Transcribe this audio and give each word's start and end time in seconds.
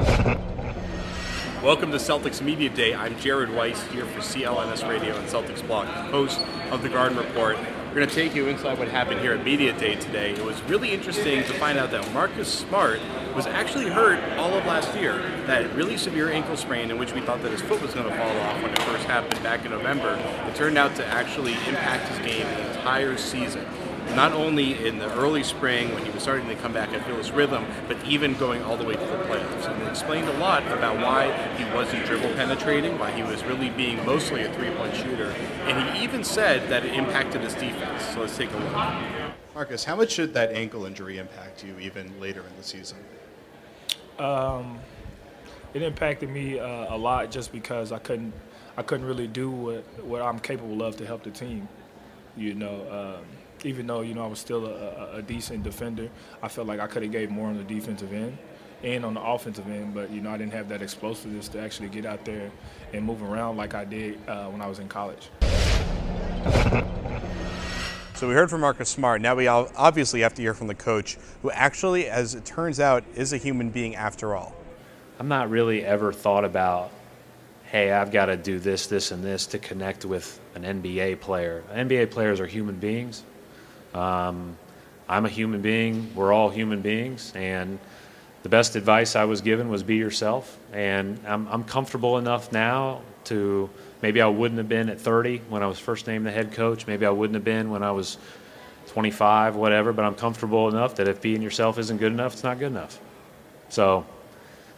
Welcome 1.62 1.90
to 1.90 1.98
Celtics 1.98 2.40
Media 2.40 2.70
Day. 2.70 2.94
I'm 2.94 3.18
Jared 3.18 3.54
Weiss 3.54 3.82
here 3.88 4.06
for 4.06 4.20
CLNS 4.20 4.88
Radio 4.88 5.14
and 5.14 5.28
Celtics 5.28 5.66
Blog, 5.66 5.86
host 6.10 6.40
of 6.70 6.80
the 6.80 6.88
Garden 6.88 7.18
Report. 7.18 7.58
We're 7.58 7.94
going 7.94 8.08
to 8.08 8.14
take 8.14 8.34
you 8.34 8.48
inside 8.48 8.78
what 8.78 8.88
happened 8.88 9.20
here 9.20 9.34
at 9.34 9.44
Media 9.44 9.78
Day 9.78 9.96
today. 9.96 10.30
It 10.30 10.42
was 10.42 10.58
really 10.62 10.92
interesting 10.92 11.44
to 11.44 11.52
find 11.54 11.76
out 11.78 11.90
that 11.90 12.10
Marcus 12.14 12.48
Smart 12.48 12.98
was 13.36 13.46
actually 13.46 13.88
hurt 13.90 14.22
all 14.38 14.54
of 14.54 14.64
last 14.64 14.94
year. 14.98 15.18
That 15.46 15.70
really 15.74 15.98
severe 15.98 16.30
ankle 16.30 16.56
sprain, 16.56 16.90
in 16.90 16.98
which 16.98 17.12
we 17.12 17.20
thought 17.20 17.42
that 17.42 17.52
his 17.52 17.60
foot 17.60 17.82
was 17.82 17.92
going 17.92 18.08
to 18.08 18.16
fall 18.16 18.36
off 18.38 18.62
when 18.62 18.72
it 18.72 18.82
first 18.82 19.04
happened 19.04 19.42
back 19.42 19.66
in 19.66 19.70
November, 19.70 20.14
it 20.48 20.54
turned 20.54 20.78
out 20.78 20.96
to 20.96 21.06
actually 21.08 21.52
impact 21.68 22.08
his 22.08 22.18
game 22.20 22.46
the 22.46 22.70
entire 22.70 23.18
season 23.18 23.66
not 24.14 24.32
only 24.32 24.86
in 24.86 24.98
the 24.98 25.12
early 25.14 25.42
spring 25.42 25.94
when 25.94 26.04
he 26.04 26.10
was 26.10 26.22
starting 26.22 26.48
to 26.48 26.54
come 26.56 26.72
back 26.72 26.92
and 26.92 27.04
feel 27.04 27.16
his 27.16 27.30
rhythm, 27.30 27.64
but 27.88 27.96
even 28.04 28.34
going 28.34 28.62
all 28.62 28.76
the 28.76 28.84
way 28.84 28.94
to 28.94 29.00
the 29.00 29.16
playoffs. 29.24 29.68
And 29.68 29.82
he 29.82 29.88
explained 29.88 30.28
a 30.28 30.38
lot 30.38 30.66
about 30.68 30.96
why 30.96 31.32
he 31.56 31.64
wasn't 31.74 32.04
dribble 32.06 32.34
penetrating, 32.34 32.98
why 32.98 33.10
he 33.10 33.22
was 33.22 33.44
really 33.44 33.70
being 33.70 34.04
mostly 34.04 34.42
a 34.42 34.52
three 34.54 34.70
point 34.70 34.94
shooter. 34.94 35.30
And 35.64 35.96
he 35.96 36.04
even 36.04 36.24
said 36.24 36.68
that 36.70 36.84
it 36.84 36.94
impacted 36.94 37.42
his 37.42 37.54
defense. 37.54 38.04
So 38.04 38.20
let's 38.20 38.36
take 38.36 38.52
a 38.52 38.56
look. 38.56 39.34
Marcus, 39.54 39.84
how 39.84 39.96
much 39.96 40.12
should 40.12 40.34
that 40.34 40.52
ankle 40.52 40.86
injury 40.86 41.18
impact 41.18 41.64
you 41.64 41.78
even 41.78 42.20
later 42.20 42.40
in 42.40 42.56
the 42.56 42.62
season? 42.62 42.98
Um, 44.18 44.78
it 45.74 45.82
impacted 45.82 46.28
me 46.28 46.58
uh, 46.58 46.94
a 46.94 46.96
lot 46.96 47.30
just 47.30 47.52
because 47.52 47.92
I 47.92 47.98
couldn't 47.98 48.32
I 48.76 48.82
couldn't 48.82 49.06
really 49.06 49.26
do 49.26 49.50
what, 49.50 50.04
what 50.04 50.22
I'm 50.22 50.38
capable 50.38 50.82
of 50.82 50.96
to 50.96 51.06
help 51.06 51.22
the 51.22 51.30
team. 51.30 51.68
You 52.36 52.54
know, 52.54 53.18
um, 53.18 53.26
even 53.64 53.86
though 53.86 54.00
you 54.00 54.14
know 54.14 54.24
I 54.24 54.28
was 54.28 54.38
still 54.38 54.66
a, 54.66 55.16
a 55.16 55.22
decent 55.22 55.62
defender, 55.62 56.08
I 56.42 56.48
felt 56.48 56.66
like 56.66 56.80
I 56.80 56.86
could 56.86 57.02
have 57.02 57.12
gave 57.12 57.30
more 57.30 57.48
on 57.48 57.56
the 57.56 57.64
defensive 57.64 58.12
end 58.12 58.38
and 58.82 59.04
on 59.04 59.14
the 59.14 59.22
offensive 59.22 59.68
end, 59.68 59.94
but 59.94 60.10
you 60.10 60.20
know 60.20 60.30
I 60.30 60.38
didn't 60.38 60.52
have 60.52 60.68
that 60.70 60.82
explosiveness 60.82 61.48
to 61.48 61.60
actually 61.60 61.88
get 61.88 62.06
out 62.06 62.24
there 62.24 62.50
and 62.92 63.04
move 63.04 63.22
around 63.22 63.56
like 63.56 63.74
I 63.74 63.84
did 63.84 64.18
uh, 64.28 64.46
when 64.48 64.62
I 64.62 64.66
was 64.66 64.78
in 64.78 64.88
college. 64.88 65.30
So 68.20 68.28
we 68.28 68.34
heard 68.34 68.50
from 68.50 68.60
Marcus 68.60 68.90
Smart. 68.90 69.22
Now 69.22 69.34
we 69.34 69.46
obviously 69.46 70.20
have 70.20 70.34
to 70.34 70.42
hear 70.42 70.52
from 70.52 70.66
the 70.66 70.74
coach, 70.74 71.16
who 71.40 71.50
actually, 71.52 72.06
as 72.06 72.34
it 72.34 72.44
turns 72.44 72.78
out, 72.78 73.02
is 73.14 73.32
a 73.32 73.38
human 73.38 73.70
being 73.70 73.96
after 73.96 74.36
all. 74.36 74.54
I'm 75.18 75.28
not 75.28 75.48
really 75.48 75.82
ever 75.82 76.12
thought 76.12 76.44
about, 76.44 76.90
hey, 77.64 77.92
I've 77.92 78.12
got 78.12 78.26
to 78.26 78.36
do 78.36 78.58
this, 78.58 78.88
this, 78.88 79.10
and 79.10 79.24
this 79.24 79.46
to 79.46 79.58
connect 79.58 80.04
with 80.04 80.38
an 80.54 80.64
NBA 80.64 81.20
player. 81.20 81.64
NBA 81.72 82.10
players 82.10 82.40
are 82.40 82.46
human 82.46 82.74
beings. 82.74 83.22
Um, 83.94 84.56
I'm 85.08 85.26
a 85.26 85.28
human 85.28 85.60
being. 85.60 86.14
We're 86.14 86.32
all 86.32 86.50
human 86.50 86.82
beings, 86.82 87.32
and 87.34 87.78
the 88.42 88.48
best 88.48 88.76
advice 88.76 89.16
I 89.16 89.24
was 89.24 89.40
given 89.40 89.68
was 89.68 89.82
be 89.82 89.96
yourself. 89.96 90.58
And 90.72 91.18
I'm, 91.26 91.46
I'm 91.48 91.64
comfortable 91.64 92.18
enough 92.18 92.52
now 92.52 93.02
to 93.24 93.68
maybe 94.02 94.22
I 94.22 94.28
wouldn't 94.28 94.58
have 94.58 94.68
been 94.68 94.88
at 94.88 95.00
30 95.00 95.42
when 95.48 95.62
I 95.62 95.66
was 95.66 95.78
first 95.78 96.06
named 96.06 96.26
the 96.26 96.30
head 96.30 96.52
coach. 96.52 96.86
Maybe 96.86 97.04
I 97.04 97.10
wouldn't 97.10 97.34
have 97.34 97.44
been 97.44 97.70
when 97.70 97.82
I 97.82 97.92
was 97.92 98.18
25, 98.88 99.56
whatever. 99.56 99.92
But 99.92 100.04
I'm 100.04 100.14
comfortable 100.14 100.68
enough 100.68 100.94
that 100.96 101.08
if 101.08 101.20
being 101.20 101.42
yourself 101.42 101.78
isn't 101.78 101.98
good 101.98 102.12
enough, 102.12 102.34
it's 102.34 102.44
not 102.44 102.58
good 102.58 102.72
enough. 102.72 102.98
So 103.68 104.06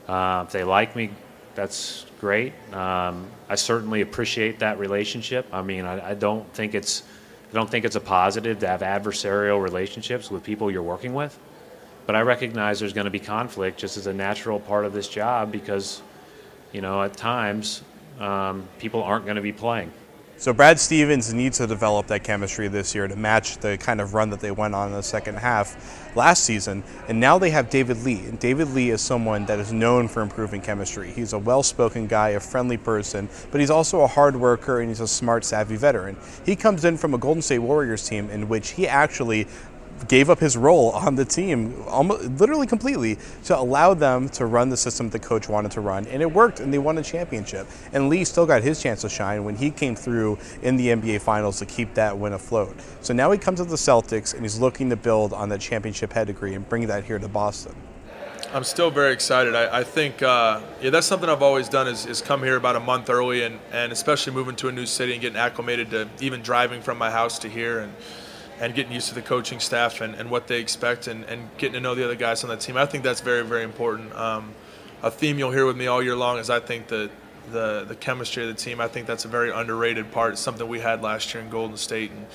uh, 0.08 0.44
if 0.46 0.52
they 0.52 0.64
like 0.64 0.96
me, 0.96 1.10
that's 1.54 2.06
great. 2.20 2.52
Um, 2.72 3.26
I 3.48 3.54
certainly 3.54 4.00
appreciate 4.00 4.58
that 4.58 4.78
relationship. 4.78 5.46
I 5.52 5.62
mean, 5.62 5.84
I, 5.84 6.10
I 6.10 6.14
don't 6.14 6.50
think 6.52 6.74
it's 6.74 7.04
I 7.52 7.54
don't 7.54 7.68
think 7.68 7.84
it's 7.84 7.96
a 7.96 8.00
positive 8.00 8.60
to 8.60 8.66
have 8.66 8.80
adversarial 8.80 9.62
relationships 9.62 10.30
with 10.30 10.42
people 10.42 10.70
you're 10.70 10.82
working 10.82 11.12
with. 11.12 11.38
But 12.06 12.16
I 12.16 12.22
recognize 12.22 12.80
there's 12.80 12.94
going 12.94 13.04
to 13.04 13.10
be 13.10 13.20
conflict 13.20 13.78
just 13.78 13.98
as 13.98 14.06
a 14.06 14.12
natural 14.12 14.58
part 14.58 14.86
of 14.86 14.94
this 14.94 15.06
job 15.06 15.52
because, 15.52 16.00
you 16.72 16.80
know, 16.80 17.02
at 17.02 17.16
times 17.16 17.82
um, 18.18 18.66
people 18.78 19.02
aren't 19.02 19.26
going 19.26 19.36
to 19.36 19.42
be 19.42 19.52
playing. 19.52 19.92
So 20.42 20.52
Brad 20.52 20.80
Stevens 20.80 21.32
needs 21.32 21.58
to 21.58 21.68
develop 21.68 22.08
that 22.08 22.24
chemistry 22.24 22.66
this 22.66 22.96
year 22.96 23.06
to 23.06 23.14
match 23.14 23.58
the 23.58 23.78
kind 23.78 24.00
of 24.00 24.12
run 24.12 24.30
that 24.30 24.40
they 24.40 24.50
went 24.50 24.74
on 24.74 24.88
in 24.88 24.94
the 24.94 25.00
second 25.00 25.36
half 25.36 26.16
last 26.16 26.42
season. 26.42 26.82
And 27.06 27.20
now 27.20 27.38
they 27.38 27.50
have 27.50 27.70
David 27.70 28.02
Lee. 28.02 28.26
And 28.26 28.40
David 28.40 28.70
Lee 28.70 28.90
is 28.90 29.00
someone 29.00 29.46
that 29.46 29.60
is 29.60 29.72
known 29.72 30.08
for 30.08 30.20
improving 30.20 30.60
chemistry. 30.60 31.12
He's 31.12 31.32
a 31.32 31.38
well-spoken 31.38 32.08
guy, 32.08 32.30
a 32.30 32.40
friendly 32.40 32.76
person, 32.76 33.28
but 33.52 33.60
he's 33.60 33.70
also 33.70 34.00
a 34.00 34.08
hard 34.08 34.34
worker 34.34 34.80
and 34.80 34.88
he's 34.88 34.98
a 34.98 35.06
smart, 35.06 35.44
savvy 35.44 35.76
veteran. 35.76 36.16
He 36.44 36.56
comes 36.56 36.84
in 36.84 36.96
from 36.96 37.14
a 37.14 37.18
Golden 37.18 37.40
State 37.40 37.60
Warriors 37.60 38.08
team 38.08 38.28
in 38.28 38.48
which 38.48 38.70
he 38.70 38.88
actually 38.88 39.46
gave 40.08 40.30
up 40.30 40.38
his 40.38 40.56
role 40.56 40.90
on 40.90 41.14
the 41.14 41.24
team 41.24 41.82
almost 41.86 42.28
literally 42.40 42.66
completely 42.66 43.18
to 43.44 43.58
allow 43.58 43.94
them 43.94 44.28
to 44.30 44.46
run 44.46 44.68
the 44.68 44.76
system 44.76 45.08
the 45.10 45.18
coach 45.18 45.48
wanted 45.48 45.70
to 45.72 45.80
run. 45.80 46.06
And 46.06 46.20
it 46.22 46.30
worked 46.30 46.60
and 46.60 46.72
they 46.72 46.78
won 46.78 46.98
a 46.98 47.02
championship. 47.02 47.66
And 47.92 48.08
lee 48.08 48.24
still 48.24 48.46
got 48.46 48.62
his 48.62 48.82
chance 48.82 49.02
to 49.02 49.08
shine 49.08 49.44
when 49.44 49.56
he 49.56 49.70
came 49.70 49.94
through 49.94 50.38
in 50.62 50.76
the 50.76 50.88
nba 50.88 51.20
finals 51.20 51.58
to 51.60 51.66
keep 51.66 51.94
that 51.94 52.16
win 52.16 52.32
afloat. 52.32 52.76
So 53.00 53.14
now 53.14 53.30
he 53.30 53.38
comes 53.38 53.60
to 53.60 53.64
the 53.64 53.76
celtics 53.76 54.34
and 54.34 54.42
he's 54.42 54.58
looking 54.58 54.90
to 54.90 54.96
build 54.96 55.32
on 55.32 55.48
that 55.50 55.60
championship 55.60 56.10
pedigree 56.10 56.54
and 56.54 56.68
bring 56.68 56.86
that 56.88 57.04
here 57.04 57.18
to 57.18 57.28
boston. 57.28 57.74
I'm 58.52 58.64
still 58.64 58.90
very 58.90 59.14
excited. 59.14 59.54
I, 59.54 59.78
I 59.78 59.84
think 59.84 60.22
uh, 60.22 60.60
yeah, 60.82 60.90
that's 60.90 61.06
something 61.06 61.30
I've 61.30 61.42
always 61.42 61.70
done 61.70 61.88
is, 61.88 62.04
is 62.04 62.20
come 62.20 62.42
here 62.42 62.56
about 62.56 62.76
a 62.76 62.80
month 62.80 63.08
early 63.08 63.44
and, 63.44 63.58
and 63.72 63.92
especially 63.92 64.34
moving 64.34 64.56
to 64.56 64.68
a 64.68 64.72
new 64.72 64.84
city 64.84 65.12
and 65.12 65.22
getting 65.22 65.38
acclimated 65.38 65.90
to 65.90 66.06
even 66.20 66.42
driving 66.42 66.82
from 66.82 66.98
my 66.98 67.10
house 67.10 67.38
to 67.40 67.48
here. 67.48 67.78
And 67.78 67.94
and 68.60 68.74
getting 68.74 68.92
used 68.92 69.08
to 69.08 69.14
the 69.14 69.22
coaching 69.22 69.60
staff 69.60 70.00
and, 70.00 70.14
and 70.14 70.30
what 70.30 70.46
they 70.46 70.60
expect 70.60 71.06
and, 71.06 71.24
and 71.24 71.48
getting 71.58 71.74
to 71.74 71.80
know 71.80 71.94
the 71.94 72.04
other 72.04 72.14
guys 72.14 72.44
on 72.44 72.50
that 72.50 72.60
team. 72.60 72.76
I 72.76 72.86
think 72.86 73.04
that's 73.04 73.20
very, 73.20 73.42
very 73.44 73.64
important. 73.64 74.14
Um, 74.14 74.54
a 75.02 75.10
theme 75.10 75.38
you'll 75.38 75.50
hear 75.50 75.66
with 75.66 75.76
me 75.76 75.86
all 75.86 76.02
year 76.02 76.16
long 76.16 76.38
is 76.38 76.48
I 76.48 76.60
think 76.60 76.88
that 76.88 77.10
the, 77.50 77.84
the 77.84 77.96
chemistry 77.96 78.42
of 78.44 78.48
the 78.48 78.54
team, 78.54 78.80
I 78.80 78.88
think 78.88 79.06
that's 79.06 79.24
a 79.24 79.28
very 79.28 79.50
underrated 79.50 80.12
part. 80.12 80.32
It's 80.32 80.40
something 80.40 80.66
we 80.68 80.80
had 80.80 81.02
last 81.02 81.34
year 81.34 81.42
in 81.42 81.50
Golden 81.50 81.76
State 81.76 82.12
and 82.12 82.26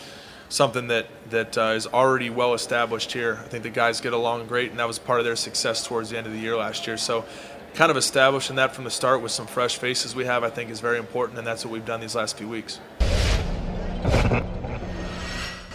something 0.50 0.88
that, 0.88 1.08
that 1.30 1.58
uh, 1.58 1.74
is 1.76 1.88
already 1.88 2.30
well 2.30 2.54
established 2.54 3.14
here. 3.14 3.40
I 3.44 3.48
think 3.48 3.64
the 3.64 3.70
guys 3.70 4.02
get 4.02 4.14
along 4.14 4.48
great, 4.48 4.72
and 4.72 4.80
that 4.80 4.88
was 4.88 5.00
part 5.00 5.20
of 5.20 5.26
their 5.26 5.36
success 5.36 5.86
towards 5.86 6.10
the 6.10 6.18
end 6.18 6.28
of 6.28 6.34
the 6.34 6.40
year 6.40 6.56
last 6.56 6.88
year. 6.88 6.98
So 6.98 7.26
kind 7.74 7.92
of 7.92 7.98
establishing 7.98 8.56
that 8.58 8.74
from 8.74 8.84
the 8.84 8.92
start 8.92 9.22
with 9.22 9.32
some 9.32 9.48
fresh 9.48 9.78
faces 9.78 10.16
we 10.16 10.26
have, 10.26 10.44
I 10.44 10.50
think 10.50 10.70
is 10.70 10.80
very 10.80 10.98
important, 10.98 11.38
and 11.38 11.48
that's 11.48 11.64
what 11.64 11.72
we've 11.72 11.86
done 11.86 12.02
these 12.02 12.16
last 12.16 12.38
few 12.38 12.48
weeks. 12.48 12.80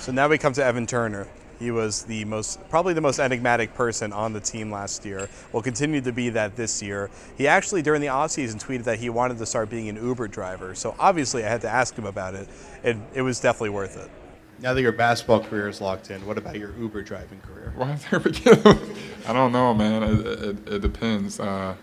So 0.03 0.11
now 0.11 0.27
we 0.27 0.37
come 0.37 0.53
to 0.55 0.65
Evan 0.65 0.85
Turner. 0.85 1.29
He 1.61 1.71
was 1.71 2.03
the 2.03 2.25
most, 2.25 2.59
probably 2.69 2.93
the 2.93 3.01
most 3.01 3.21
enigmatic 3.21 3.73
person 3.73 4.13
on 4.13 4.33
the 4.33 4.41
team 4.41 4.69
last 4.69 5.05
year. 5.05 5.29
Will 5.53 5.63
continue 5.63 6.01
to 6.01 6.11
be 6.11 6.29
that 6.31 6.57
this 6.57 6.83
year. 6.83 7.09
He 7.39 7.47
actually, 7.47 7.83
during 7.83 8.01
the 8.01 8.09
offseason, 8.09 8.61
tweeted 8.61 8.83
that 8.83 8.99
he 8.99 9.11
wanted 9.11 9.39
to 9.39 9.47
start 9.47 9.71
being 9.71 9.89
an 9.89 9.95
Uber 9.95 10.27
driver. 10.27 10.75
So 10.75 10.97
obviously, 10.99 11.45
I 11.45 11.49
had 11.49 11.61
to 11.61 11.69
ask 11.69 11.95
him 11.95 12.05
about 12.05 12.35
it, 12.35 12.49
and 12.83 13.01
it 13.15 13.23
was 13.23 13.39
definitely 13.39 13.71
worth 13.71 13.97
it. 13.97 14.11
Now 14.59 14.75
that 14.75 14.83
your 14.83 14.91
basketball 14.91 15.39
career 15.39 15.69
is 15.69 15.81
locked 15.81 16.11
in, 16.11 16.27
what 16.27 16.37
about 16.37 16.57
your 16.57 16.77
Uber 16.77 17.03
driving 17.03 17.39
career? 17.39 17.73
Why 17.77 17.95
there 18.11 18.19
we 18.19 18.33
I 19.29 19.33
don't 19.33 19.53
know, 19.53 19.73
man. 19.73 20.03
It, 20.03 20.27
it, 20.27 20.69
it 20.69 20.83
depends. 20.83 21.39
Uh, 21.39 21.77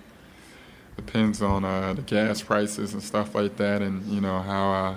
depends 0.97 1.41
on 1.41 1.63
uh, 1.63 1.93
the 1.93 2.01
gas 2.01 2.41
prices 2.41 2.91
and 2.91 3.01
stuff 3.01 3.33
like 3.33 3.55
that, 3.55 3.81
and 3.81 4.05
you 4.07 4.19
know 4.19 4.41
how. 4.41 4.73
Uh, 4.73 4.95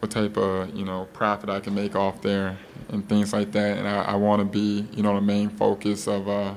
what 0.00 0.10
type 0.10 0.36
of 0.36 0.74
you 0.74 0.84
know 0.84 1.08
profit 1.12 1.48
I 1.48 1.60
can 1.60 1.74
make 1.74 1.94
off 1.94 2.20
there 2.22 2.56
and 2.88 3.08
things 3.08 3.32
like 3.32 3.52
that. 3.52 3.78
And 3.78 3.86
I, 3.86 4.02
I 4.02 4.14
want 4.16 4.40
to 4.40 4.44
be 4.44 4.86
you 4.92 5.02
know 5.02 5.14
the 5.14 5.20
main 5.20 5.48
focus 5.50 6.08
of 6.08 6.28
uh, 6.28 6.54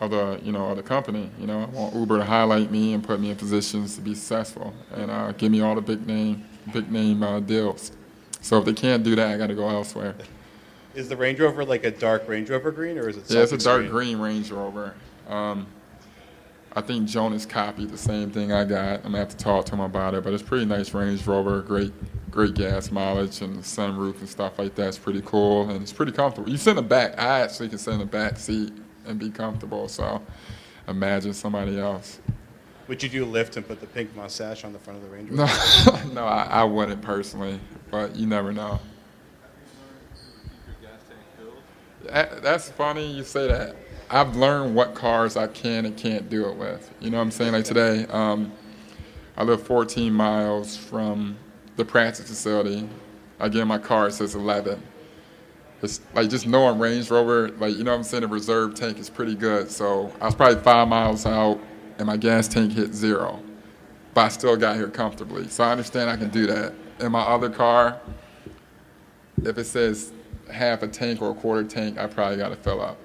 of 0.00 0.10
the 0.10 0.40
you 0.42 0.52
know 0.52 0.66
of 0.70 0.76
the 0.76 0.82
company. 0.82 1.30
You 1.38 1.46
know, 1.46 1.62
I 1.62 1.66
want 1.66 1.94
Uber 1.94 2.18
to 2.18 2.24
highlight 2.24 2.70
me 2.70 2.92
and 2.92 3.02
put 3.02 3.20
me 3.20 3.30
in 3.30 3.36
positions 3.36 3.96
to 3.96 4.00
be 4.00 4.14
successful 4.14 4.72
and 4.92 5.10
uh, 5.10 5.32
give 5.32 5.50
me 5.50 5.60
all 5.60 5.74
the 5.74 5.80
big 5.80 6.06
name 6.06 6.44
big 6.72 6.90
name 6.90 7.22
uh, 7.22 7.40
deals. 7.40 7.92
So 8.40 8.58
if 8.58 8.66
they 8.66 8.74
can't 8.74 9.02
do 9.02 9.16
that, 9.16 9.32
I 9.32 9.38
got 9.38 9.46
to 9.46 9.54
go 9.54 9.68
elsewhere. 9.68 10.14
Is 10.94 11.08
the 11.08 11.16
Range 11.16 11.40
Rover 11.40 11.64
like 11.64 11.84
a 11.84 11.90
dark 11.90 12.28
Range 12.28 12.48
Rover 12.50 12.70
green, 12.70 12.98
or 12.98 13.08
is 13.08 13.16
it? 13.16 13.30
Yeah, 13.30 13.40
it's 13.40 13.52
a 13.52 13.58
dark 13.58 13.88
green 13.88 14.18
Range 14.18 14.48
Rover. 14.50 14.94
Um, 15.28 15.66
I 16.76 16.80
think 16.80 17.08
Jonas 17.08 17.46
copied 17.46 17.90
the 17.90 17.98
same 17.98 18.30
thing 18.30 18.52
I 18.52 18.64
got. 18.64 18.96
I'm 18.96 19.02
gonna 19.02 19.18
have 19.18 19.28
to 19.30 19.36
talk 19.36 19.64
to 19.66 19.74
him 19.74 19.80
about 19.80 20.14
it, 20.14 20.24
but 20.24 20.32
it's 20.32 20.42
pretty 20.42 20.66
nice 20.66 20.92
Range 20.92 21.24
Rover. 21.26 21.62
Great, 21.62 21.92
great 22.34 22.54
gas 22.54 22.90
mileage 22.90 23.40
and 23.42 23.54
the 23.56 23.62
sunroof 23.62 24.18
and 24.18 24.28
stuff 24.28 24.58
like 24.58 24.74
that's 24.74 24.98
pretty 24.98 25.22
cool, 25.24 25.70
and 25.70 25.80
it's 25.80 25.92
pretty 25.92 26.10
comfortable. 26.10 26.50
You 26.50 26.56
sit 26.58 26.70
in 26.70 26.76
the 26.76 26.82
back. 26.82 27.12
I 27.16 27.40
actually 27.40 27.68
can 27.68 27.78
sit 27.78 27.92
in 27.94 28.00
the 28.00 28.04
back 28.06 28.38
seat 28.38 28.72
and 29.06 29.20
be 29.20 29.30
comfortable. 29.30 29.86
So, 29.86 30.20
imagine 30.88 31.32
somebody 31.32 31.78
else. 31.78 32.18
Would 32.88 33.02
you 33.04 33.08
do 33.08 33.24
a 33.24 33.26
lift 33.26 33.56
and 33.56 33.66
put 33.66 33.80
the 33.80 33.86
pink 33.86 34.14
mustache 34.16 34.64
on 34.64 34.72
the 34.72 34.78
front 34.80 34.98
of 34.98 35.04
the 35.08 35.10
Range 35.16 35.30
No, 35.30 35.44
Rover? 35.86 36.04
no, 36.12 36.24
I, 36.26 36.42
I 36.50 36.64
wouldn't 36.64 37.00
personally, 37.02 37.60
but 37.90 38.16
you 38.16 38.26
never 38.26 38.52
know. 38.52 38.80
That- 42.02 42.42
That's 42.42 42.68
funny 42.70 43.06
you 43.12 43.22
say 43.22 43.46
that. 43.48 43.76
I've 44.10 44.36
learned 44.36 44.74
what 44.74 44.94
cars 44.94 45.36
I 45.36 45.46
can 45.46 45.86
and 45.86 45.96
can't 45.96 46.28
do 46.28 46.48
it 46.48 46.56
with. 46.56 46.92
You 47.00 47.10
know 47.10 47.16
what 47.18 47.22
I'm 47.22 47.30
saying? 47.30 47.52
Like 47.52 47.64
today, 47.64 48.06
um, 48.10 48.52
I 49.36 49.44
live 49.44 49.62
14 49.62 50.12
miles 50.12 50.76
from 50.76 51.36
the 51.76 51.84
practice 51.84 52.28
facility. 52.28 52.88
I 53.40 53.48
get 53.48 53.62
in 53.62 53.68
my 53.68 53.78
car, 53.78 54.08
it 54.08 54.12
says 54.12 54.34
11. 54.34 54.80
It's 55.82 56.00
like 56.14 56.30
just 56.30 56.46
knowing 56.46 56.78
Range 56.78 57.10
Rover, 57.10 57.50
like, 57.50 57.76
you 57.76 57.84
know 57.84 57.90
what 57.90 57.98
I'm 57.98 58.04
saying? 58.04 58.22
The 58.22 58.28
reserve 58.28 58.74
tank 58.74 58.98
is 58.98 59.10
pretty 59.10 59.34
good. 59.34 59.70
So 59.70 60.12
I 60.20 60.26
was 60.26 60.34
probably 60.34 60.62
five 60.62 60.88
miles 60.88 61.26
out 61.26 61.60
and 61.98 62.06
my 62.06 62.16
gas 62.16 62.48
tank 62.48 62.72
hit 62.72 62.94
zero. 62.94 63.42
But 64.14 64.20
I 64.22 64.28
still 64.28 64.56
got 64.56 64.76
here 64.76 64.88
comfortably. 64.88 65.48
So 65.48 65.64
I 65.64 65.72
understand 65.72 66.08
I 66.08 66.16
can 66.16 66.30
do 66.30 66.46
that. 66.46 66.72
In 67.00 67.12
my 67.12 67.20
other 67.20 67.50
car, 67.50 68.00
if 69.42 69.58
it 69.58 69.64
says 69.64 70.12
half 70.50 70.82
a 70.82 70.88
tank 70.88 71.20
or 71.20 71.32
a 71.32 71.34
quarter 71.34 71.64
tank, 71.64 71.98
I 71.98 72.06
probably 72.06 72.36
got 72.36 72.50
to 72.50 72.56
fill 72.56 72.80
up. 72.80 72.98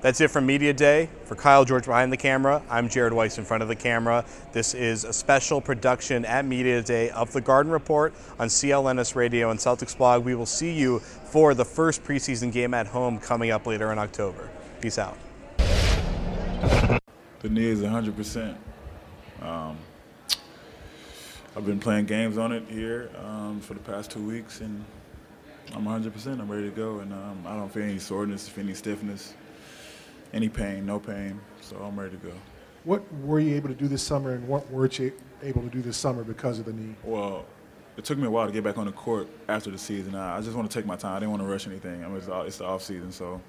That's 0.00 0.20
it 0.20 0.30
from 0.30 0.46
Media 0.46 0.72
Day. 0.72 1.08
For 1.24 1.34
Kyle 1.34 1.64
George 1.64 1.86
behind 1.86 2.12
the 2.12 2.16
camera, 2.16 2.62
I'm 2.70 2.88
Jared 2.88 3.12
Weiss 3.12 3.36
in 3.36 3.44
front 3.44 3.64
of 3.64 3.68
the 3.68 3.74
camera. 3.74 4.24
This 4.52 4.72
is 4.72 5.02
a 5.02 5.12
special 5.12 5.60
production 5.60 6.24
at 6.24 6.44
Media 6.44 6.80
Day 6.82 7.10
of 7.10 7.32
the 7.32 7.40
Garden 7.40 7.72
Report 7.72 8.14
on 8.38 8.46
CLNS 8.46 9.16
Radio 9.16 9.50
and 9.50 9.58
Celtics 9.58 9.98
Blog. 9.98 10.24
We 10.24 10.36
will 10.36 10.46
see 10.46 10.72
you 10.72 11.00
for 11.00 11.52
the 11.52 11.64
first 11.64 12.04
preseason 12.04 12.52
game 12.52 12.74
at 12.74 12.86
home 12.86 13.18
coming 13.18 13.50
up 13.50 13.66
later 13.66 13.90
in 13.90 13.98
October. 13.98 14.48
Peace 14.80 14.98
out. 14.98 15.18
The 17.40 17.48
knee 17.48 17.66
is 17.66 17.80
100%. 17.80 18.56
Um, 19.42 19.76
I've 21.56 21.66
been 21.66 21.80
playing 21.80 22.06
games 22.06 22.38
on 22.38 22.52
it 22.52 22.62
here 22.68 23.10
um, 23.24 23.60
for 23.60 23.74
the 23.74 23.80
past 23.80 24.12
two 24.12 24.24
weeks, 24.24 24.60
and 24.60 24.84
I'm 25.74 25.84
100%. 25.84 26.38
I'm 26.38 26.48
ready 26.48 26.70
to 26.70 26.76
go, 26.76 27.00
and 27.00 27.12
um, 27.12 27.42
I 27.44 27.56
don't 27.56 27.72
feel 27.72 27.82
any 27.82 27.98
soreness, 27.98 28.46
if 28.46 28.58
any 28.58 28.74
stiffness, 28.74 29.34
any 30.32 30.48
pain, 30.48 30.86
no 30.86 30.98
pain. 30.98 31.40
So 31.60 31.76
I'm 31.76 31.98
ready 31.98 32.16
to 32.16 32.26
go. 32.26 32.32
What 32.84 33.02
were 33.22 33.40
you 33.40 33.54
able 33.56 33.68
to 33.68 33.74
do 33.74 33.88
this 33.88 34.02
summer, 34.02 34.32
and 34.32 34.46
what 34.48 34.70
weren't 34.70 34.98
you 34.98 35.12
able 35.42 35.62
to 35.62 35.68
do 35.68 35.82
this 35.82 35.96
summer 35.96 36.24
because 36.24 36.58
of 36.58 36.64
the 36.64 36.72
knee? 36.72 36.94
Well, 37.02 37.44
it 37.96 38.04
took 38.04 38.18
me 38.18 38.26
a 38.26 38.30
while 38.30 38.46
to 38.46 38.52
get 38.52 38.64
back 38.64 38.78
on 38.78 38.86
the 38.86 38.92
court 38.92 39.28
after 39.48 39.70
the 39.70 39.78
season. 39.78 40.14
I, 40.14 40.38
I 40.38 40.40
just 40.40 40.56
want 40.56 40.70
to 40.70 40.78
take 40.78 40.86
my 40.86 40.96
time. 40.96 41.16
I 41.16 41.18
didn't 41.18 41.32
want 41.32 41.42
to 41.42 41.48
rush 41.48 41.66
anything. 41.66 42.04
I 42.04 42.06
mean, 42.06 42.16
it's, 42.16 42.28
it's 42.28 42.58
the 42.58 42.64
off 42.64 42.82
season, 42.82 43.12
so 43.12 43.40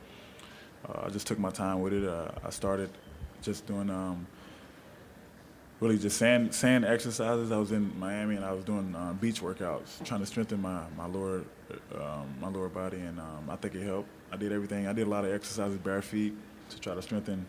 uh, 0.87 1.03
I 1.05 1.09
just 1.09 1.27
took 1.27 1.39
my 1.39 1.51
time 1.51 1.81
with 1.81 1.93
it. 1.93 2.07
Uh, 2.07 2.31
I 2.43 2.49
started 2.49 2.89
just 3.41 3.65
doing 3.67 3.89
um, 3.89 4.27
really 5.79 5.97
just 5.97 6.17
sand 6.17 6.53
sand 6.53 6.83
exercises. 6.83 7.51
I 7.51 7.57
was 7.57 7.71
in 7.71 7.97
Miami 7.99 8.35
and 8.35 8.43
I 8.43 8.51
was 8.51 8.63
doing 8.63 8.95
um, 8.95 9.17
beach 9.17 9.41
workouts, 9.41 10.03
trying 10.03 10.19
to 10.19 10.25
strengthen 10.25 10.61
my 10.61 10.83
my 10.97 11.05
lower 11.05 11.43
um, 11.95 12.33
my 12.41 12.49
lower 12.49 12.69
body, 12.69 12.97
and 12.97 13.19
um, 13.19 13.49
I 13.49 13.55
think 13.55 13.75
it 13.75 13.83
helped. 13.83 14.09
I 14.31 14.37
did 14.37 14.51
everything. 14.51 14.87
I 14.87 14.93
did 14.93 15.07
a 15.07 15.09
lot 15.09 15.25
of 15.25 15.31
exercises 15.31 15.77
bare 15.77 16.01
feet 16.01 16.33
to 16.69 16.79
try 16.79 16.95
to 16.95 17.01
strengthen 17.01 17.45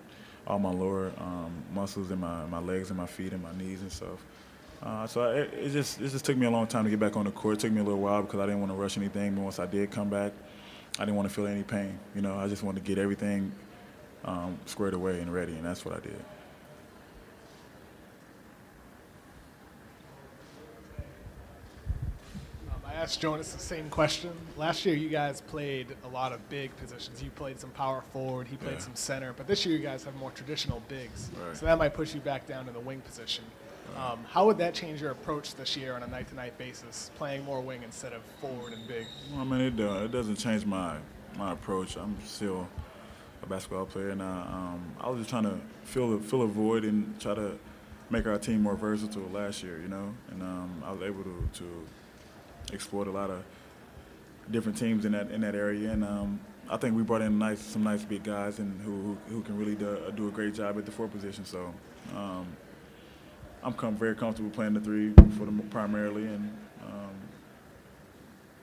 all 0.46 0.58
my 0.58 0.70
lower 0.70 1.12
um, 1.18 1.52
muscles 1.72 2.10
in 2.10 2.20
my 2.20 2.44
my 2.46 2.58
legs 2.58 2.90
and 2.90 2.98
my 2.98 3.06
feet 3.06 3.32
and 3.32 3.42
my 3.42 3.52
knees 3.56 3.82
and 3.82 3.92
stuff. 3.92 4.24
Uh, 4.82 5.06
so 5.06 5.22
I, 5.22 5.34
it, 5.40 5.54
it 5.54 5.70
just 5.70 6.00
it 6.00 6.08
just 6.10 6.24
took 6.24 6.36
me 6.36 6.46
a 6.46 6.50
long 6.50 6.66
time 6.66 6.84
to 6.84 6.90
get 6.90 6.98
back 6.98 7.16
on 7.16 7.26
the 7.26 7.30
court. 7.30 7.58
It 7.58 7.60
took 7.60 7.72
me 7.72 7.80
a 7.80 7.84
little 7.84 8.00
while 8.00 8.22
because 8.22 8.40
I 8.40 8.46
didn't 8.46 8.60
want 8.60 8.72
to 8.72 8.76
rush 8.76 8.96
anything. 8.96 9.34
But 9.34 9.42
once 9.42 9.58
I 9.58 9.66
did 9.66 9.90
come 9.90 10.08
back, 10.08 10.32
I 10.98 11.04
didn't 11.04 11.16
want 11.16 11.28
to 11.28 11.34
feel 11.34 11.46
any 11.46 11.62
pain. 11.62 11.98
You 12.14 12.22
know, 12.22 12.36
I 12.38 12.48
just 12.48 12.62
wanted 12.62 12.84
to 12.84 12.88
get 12.88 12.98
everything 12.98 13.52
um, 14.24 14.58
squared 14.66 14.94
away 14.94 15.20
and 15.20 15.32
ready, 15.32 15.54
and 15.54 15.64
that's 15.64 15.84
what 15.84 15.94
I 15.94 16.00
did. 16.00 16.24
Asked 23.00 23.22
Jonas 23.22 23.54
the 23.54 23.58
same 23.58 23.88
question. 23.88 24.30
Last 24.58 24.84
year, 24.84 24.94
you 24.94 25.08
guys 25.08 25.40
played 25.40 25.86
a 26.04 26.08
lot 26.08 26.32
of 26.32 26.48
big 26.50 26.76
positions. 26.76 27.22
You 27.22 27.30
played 27.30 27.58
some 27.58 27.70
power 27.70 28.02
forward, 28.12 28.46
he 28.46 28.56
played 28.56 28.74
Yeah. 28.74 28.78
some 28.80 28.94
center, 28.94 29.32
but 29.32 29.46
this 29.46 29.64
year 29.64 29.74
you 29.74 29.82
guys 29.82 30.04
have 30.04 30.14
more 30.16 30.30
traditional 30.32 30.82
bigs. 30.86 31.30
Right. 31.42 31.56
So 31.56 31.64
that 31.64 31.78
might 31.78 31.94
push 31.94 32.14
you 32.14 32.20
back 32.20 32.46
down 32.46 32.66
to 32.66 32.72
the 32.72 32.80
wing 32.80 33.00
position. 33.00 33.44
Um, 33.96 34.22
how 34.28 34.44
would 34.44 34.58
that 34.58 34.74
change 34.74 35.00
your 35.00 35.12
approach 35.12 35.54
this 35.54 35.78
year 35.78 35.94
on 35.94 36.02
a 36.02 36.06
night 36.08 36.28
to 36.28 36.34
night 36.34 36.58
basis, 36.58 37.10
playing 37.16 37.42
more 37.42 37.62
wing 37.62 37.82
instead 37.82 38.12
of 38.12 38.20
forward 38.38 38.74
and 38.74 38.86
big? 38.86 39.06
Well, 39.32 39.40
I 39.40 39.44
mean, 39.44 39.60
it, 39.62 39.76
do, 39.76 39.90
it 40.04 40.12
doesn't 40.12 40.36
change 40.36 40.66
my 40.66 40.98
my 41.38 41.52
approach. 41.52 41.96
I'm 41.96 42.18
still 42.26 42.68
a 43.42 43.46
basketball 43.46 43.86
player, 43.86 44.10
and 44.10 44.22
I, 44.22 44.42
um, 44.42 44.94
I 45.00 45.08
was 45.08 45.20
just 45.20 45.30
trying 45.30 45.44
to 45.44 45.58
fill 45.84 46.16
a, 46.16 46.20
fill 46.20 46.42
a 46.42 46.46
void 46.46 46.84
and 46.84 47.18
try 47.18 47.32
to 47.34 47.58
make 48.10 48.26
our 48.26 48.36
team 48.36 48.62
more 48.62 48.76
versatile 48.76 49.26
last 49.32 49.62
year, 49.62 49.80
you 49.80 49.88
know. 49.88 50.12
And 50.30 50.42
um, 50.42 50.82
I 50.84 50.92
was 50.92 51.00
able 51.00 51.22
to, 51.24 51.48
to 51.54 51.86
exploit 52.72 53.06
a 53.08 53.10
lot 53.10 53.30
of 53.30 53.42
different 54.50 54.78
teams 54.78 55.04
in 55.04 55.12
that 55.12 55.30
in 55.30 55.40
that 55.42 55.54
area, 55.54 55.90
and 55.90 56.04
um, 56.04 56.40
I 56.68 56.76
think 56.76 56.96
we 56.96 57.02
brought 57.02 57.22
in 57.22 57.38
nice 57.38 57.60
some 57.60 57.84
nice 57.84 58.04
big 58.04 58.22
guys 58.22 58.58
and 58.58 58.80
who 58.82 59.02
who, 59.02 59.34
who 59.34 59.42
can 59.42 59.56
really 59.58 59.74
do, 59.74 59.98
do 60.16 60.28
a 60.28 60.30
great 60.30 60.54
job 60.54 60.78
at 60.78 60.86
the 60.86 60.92
four 60.92 61.08
position. 61.08 61.44
So. 61.44 61.72
Um, 62.16 62.46
I'm 63.62 63.74
com- 63.74 63.96
very 63.96 64.14
comfortable 64.14 64.50
playing 64.50 64.74
the 64.74 64.80
three 64.80 65.12
for 65.36 65.44
them 65.44 65.60
primarily, 65.70 66.24
and 66.24 66.56
um, 66.82 67.10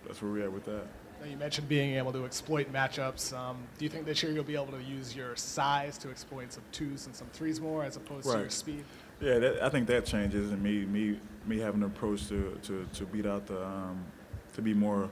that's 0.06 0.22
where 0.22 0.32
we're 0.32 0.44
at 0.46 0.52
with 0.52 0.66
that. 0.66 0.88
Now, 1.22 1.28
you 1.28 1.38
mentioned 1.38 1.68
being 1.68 1.96
able 1.96 2.12
to 2.14 2.26
exploit 2.26 2.72
matchups. 2.72 3.36
Um, 3.36 3.58
do 3.78 3.86
you 3.86 3.90
think 3.90 4.06
this 4.06 4.22
year 4.24 4.32
you'll 4.32 4.44
be 4.44 4.56
able 4.56 4.68
to 4.68 4.84
use 4.84 5.16
your 5.16 5.36
size 5.36 5.98
to 6.00 6.10
exploit 6.10 6.54
some 6.54 6.64
twos 6.72 7.06
and 7.06 7.16
some 7.16 7.28
threes 7.34 7.60
more 7.60 7.84
as 7.84 7.96
opposed 7.96 8.30
to 8.30 8.38
your 8.38 8.50
speed? 8.50 8.84
Yeah, 9.20 9.40
that, 9.40 9.64
I 9.64 9.70
think 9.70 9.88
that 9.88 10.06
changes, 10.06 10.52
and 10.52 10.62
me, 10.62 10.86
me, 10.86 11.20
me 11.46 11.58
having 11.58 11.82
an 11.82 11.88
approach 11.88 12.28
to, 12.28 12.58
to, 12.64 12.88
to 12.94 13.06
beat 13.06 13.26
out 13.26 13.48
the, 13.48 13.66
um, 13.66 14.06
to 14.54 14.62
be 14.62 14.74
more 14.76 15.10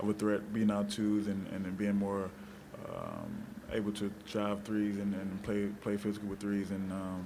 of 0.00 0.08
a 0.08 0.12
threat, 0.12 0.52
being 0.52 0.70
out 0.72 0.90
twos, 0.90 1.28
and, 1.28 1.46
and 1.48 1.78
being 1.78 1.94
more 1.94 2.30
um, 2.88 3.44
able 3.72 3.92
to 3.92 4.10
drive 4.30 4.64
threes 4.64 4.96
and, 4.98 5.14
and 5.14 5.42
play 5.42 5.66
play 5.80 5.96
physical 5.96 6.28
with 6.28 6.40
threes, 6.40 6.70
and 6.72 6.90
um, 6.92 7.24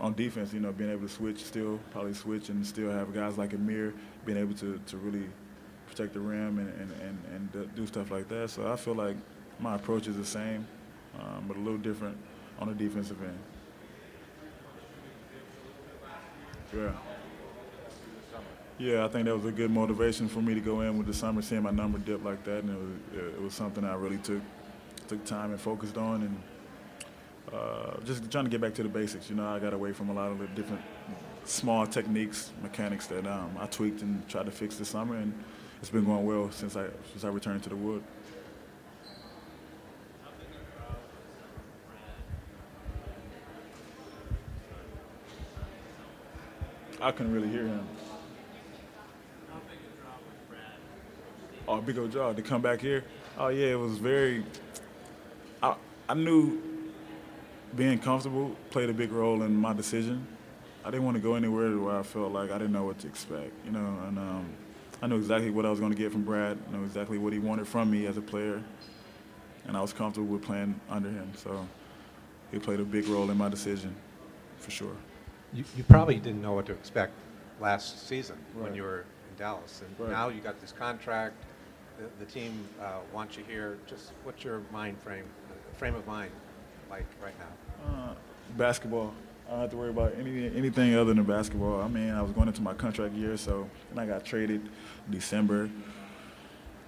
on 0.00 0.12
defense, 0.12 0.52
you 0.52 0.60
know, 0.60 0.70
being 0.70 0.90
able 0.90 1.08
to 1.08 1.12
switch 1.12 1.42
still, 1.42 1.80
probably 1.92 2.12
switch, 2.12 2.50
and 2.50 2.66
still 2.66 2.90
have 2.90 3.14
guys 3.14 3.38
like 3.38 3.54
Amir 3.54 3.94
being 4.26 4.36
able 4.36 4.54
to, 4.56 4.78
to 4.86 4.96
really 4.98 5.24
protect 5.86 6.12
the 6.12 6.20
rim 6.20 6.58
and, 6.58 6.68
and, 6.78 6.92
and, 7.00 7.18
and 7.34 7.52
do- 7.52 7.70
do 7.74 7.86
stuff 7.86 8.10
like 8.10 8.28
that. 8.28 8.50
So 8.50 8.70
I 8.70 8.76
feel 8.76 8.94
like 8.94 9.16
my 9.60 9.76
approach 9.76 10.08
is 10.08 10.16
the 10.16 10.26
same, 10.26 10.66
um, 11.18 11.46
but 11.48 11.56
a 11.56 11.60
little 11.60 11.78
different 11.78 12.18
on 12.58 12.68
the 12.68 12.74
defensive 12.74 13.22
end. 13.22 13.38
Yeah. 16.74 16.92
Yeah, 18.78 19.06
I 19.06 19.08
think 19.08 19.24
that 19.24 19.34
was 19.34 19.46
a 19.46 19.52
good 19.52 19.70
motivation 19.70 20.28
for 20.28 20.42
me 20.42 20.54
to 20.54 20.60
go 20.60 20.82
in 20.82 20.98
with 20.98 21.06
the 21.06 21.14
summer, 21.14 21.40
seeing 21.40 21.62
my 21.62 21.70
number 21.70 21.98
dip 21.98 22.22
like 22.22 22.44
that, 22.44 22.62
and 22.62 22.70
it 22.70 22.78
was, 22.78 23.24
it 23.36 23.42
was 23.42 23.54
something 23.54 23.84
I 23.84 23.94
really 23.94 24.18
took 24.18 24.42
took 25.08 25.24
time 25.24 25.52
and 25.52 25.60
focused 25.60 25.96
on, 25.96 26.22
and 26.22 26.42
uh, 27.54 27.96
just 28.04 28.30
trying 28.30 28.44
to 28.44 28.50
get 28.50 28.60
back 28.60 28.74
to 28.74 28.82
the 28.82 28.88
basics. 28.88 29.30
You 29.30 29.36
know, 29.36 29.46
I 29.46 29.58
got 29.60 29.72
away 29.72 29.92
from 29.92 30.10
a 30.10 30.12
lot 30.12 30.30
of 30.30 30.38
the 30.38 30.46
different 30.48 30.82
small 31.44 31.86
techniques, 31.86 32.50
mechanics 32.60 33.06
that 33.06 33.26
um, 33.26 33.56
I 33.58 33.66
tweaked 33.66 34.02
and 34.02 34.28
tried 34.28 34.46
to 34.46 34.52
fix 34.52 34.76
this 34.76 34.88
summer, 34.88 35.16
and 35.16 35.32
it's 35.80 35.90
been 35.90 36.04
going 36.04 36.26
well 36.26 36.50
since 36.50 36.76
I 36.76 36.86
since 37.12 37.24
I 37.24 37.28
returned 37.28 37.62
to 37.62 37.70
the 37.70 37.76
wood. 37.76 38.02
I 47.06 47.12
couldn't 47.12 47.32
really 47.32 47.48
hear 47.48 47.68
him. 47.68 47.86
Oh, 51.68 51.80
big 51.80 51.96
old 51.98 52.10
job 52.10 52.34
to 52.34 52.42
come 52.42 52.60
back 52.60 52.80
here. 52.80 53.04
Oh 53.38 53.46
yeah, 53.46 53.68
it 53.68 53.78
was 53.78 53.98
very. 53.98 54.44
I 55.62 55.76
I 56.08 56.14
knew 56.14 56.60
being 57.76 58.00
comfortable 58.00 58.56
played 58.70 58.90
a 58.90 58.92
big 58.92 59.12
role 59.12 59.42
in 59.44 59.54
my 59.54 59.72
decision. 59.72 60.26
I 60.84 60.90
didn't 60.90 61.04
want 61.04 61.16
to 61.16 61.22
go 61.22 61.36
anywhere 61.36 61.78
where 61.78 61.96
I 61.96 62.02
felt 62.02 62.32
like 62.32 62.50
I 62.50 62.58
didn't 62.58 62.72
know 62.72 62.86
what 62.86 62.98
to 62.98 63.06
expect, 63.06 63.52
you 63.64 63.70
know. 63.70 63.98
And 64.08 64.18
um, 64.18 64.48
I 65.00 65.06
knew 65.06 65.16
exactly 65.16 65.50
what 65.50 65.64
I 65.64 65.70
was 65.70 65.78
going 65.78 65.92
to 65.92 65.98
get 65.98 66.10
from 66.10 66.24
Brad. 66.24 66.58
I 66.68 66.76
knew 66.76 66.82
exactly 66.82 67.18
what 67.18 67.32
he 67.32 67.38
wanted 67.38 67.68
from 67.68 67.88
me 67.88 68.06
as 68.06 68.16
a 68.16 68.22
player, 68.22 68.60
and 69.68 69.76
I 69.76 69.80
was 69.80 69.92
comfortable 69.92 70.26
with 70.26 70.42
playing 70.42 70.80
under 70.90 71.10
him. 71.10 71.30
So 71.36 71.68
he 72.50 72.58
played 72.58 72.80
a 72.80 72.84
big 72.84 73.06
role 73.06 73.30
in 73.30 73.38
my 73.38 73.48
decision, 73.48 73.94
for 74.58 74.72
sure. 74.72 74.96
You, 75.52 75.64
you 75.76 75.84
probably 75.84 76.16
didn't 76.16 76.42
know 76.42 76.52
what 76.52 76.66
to 76.66 76.72
expect 76.72 77.12
last 77.60 78.06
season 78.08 78.36
when 78.54 78.66
Right. 78.66 78.74
you 78.76 78.82
were 78.82 79.00
in 79.00 79.36
Dallas, 79.38 79.82
and 79.86 79.98
Right. 79.98 80.10
now 80.10 80.28
you 80.28 80.40
got 80.40 80.60
this 80.60 80.72
contract. 80.72 81.34
The, 81.98 82.24
the 82.24 82.30
team 82.30 82.52
uh, 82.80 82.98
wants 83.12 83.36
you 83.38 83.44
here. 83.48 83.78
Just 83.86 84.12
what's 84.24 84.44
your 84.44 84.60
mind 84.72 84.98
frame, 85.00 85.24
uh, 85.50 85.76
frame 85.78 85.94
of 85.94 86.06
mind, 86.06 86.30
like 86.90 87.06
right 87.22 87.34
now? 87.38 87.88
Uh, 88.10 88.14
basketball. 88.58 89.14
I 89.46 89.52
don't 89.52 89.60
have 89.60 89.70
to 89.70 89.76
worry 89.76 89.90
about 89.90 90.12
any, 90.18 90.54
anything 90.56 90.94
other 90.94 91.14
than 91.14 91.22
basketball. 91.24 91.80
I 91.80 91.86
mean, 91.88 92.10
I 92.10 92.20
was 92.20 92.32
going 92.32 92.48
into 92.48 92.62
my 92.62 92.74
contract 92.74 93.14
year, 93.14 93.36
so 93.36 93.70
and 93.92 94.00
I 94.00 94.04
got 94.04 94.24
traded 94.24 94.68
December. 95.08 95.70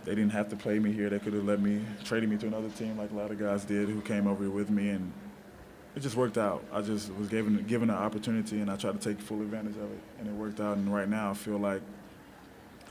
They 0.05 0.15
didn't 0.15 0.33
have 0.33 0.49
to 0.51 0.57
play 0.57 0.79
me 0.79 0.93
here. 0.93 1.09
They 1.09 1.19
could 1.21 1.35
have 1.35 1.45
let 1.45 1.61
me 1.61 1.81
traded 2.05 2.29
me 2.29 2.37
to 2.39 2.47
another 2.49 2.69
team 2.71 2.99
like 2.99 3.11
a 3.13 3.15
lot 3.15 3.31
of 3.31 3.39
guys 3.39 3.65
did 3.65 3.89
who 3.89 4.01
came 4.01 4.27
over 4.27 4.43
here 4.45 4.53
with 4.53 4.71
me, 4.71 4.91
and 4.91 5.13
it 5.99 6.03
just 6.03 6.15
worked 6.15 6.39
out. 6.39 6.63
I 6.73 6.81
just 6.81 7.13
was 7.15 7.29
given 7.29 7.65
given 7.67 7.91
an 7.91 7.97
opportunity, 7.97 8.61
and 8.61 8.71
I 8.71 8.77
tried 8.77 9.01
to 9.01 9.09
take 9.09 9.21
full 9.21 9.41
advantage 9.43 9.75
of 9.77 9.91
it, 9.91 10.01
and 10.21 10.29
it 10.29 10.33
worked 10.33 10.61
out. 10.61 10.77
And 10.77 10.95
right 10.95 11.09
now, 11.09 11.33
I 11.33 11.35
feel 11.35 11.59
like 11.59 11.83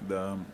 the 0.10 0.22
um, 0.22 0.46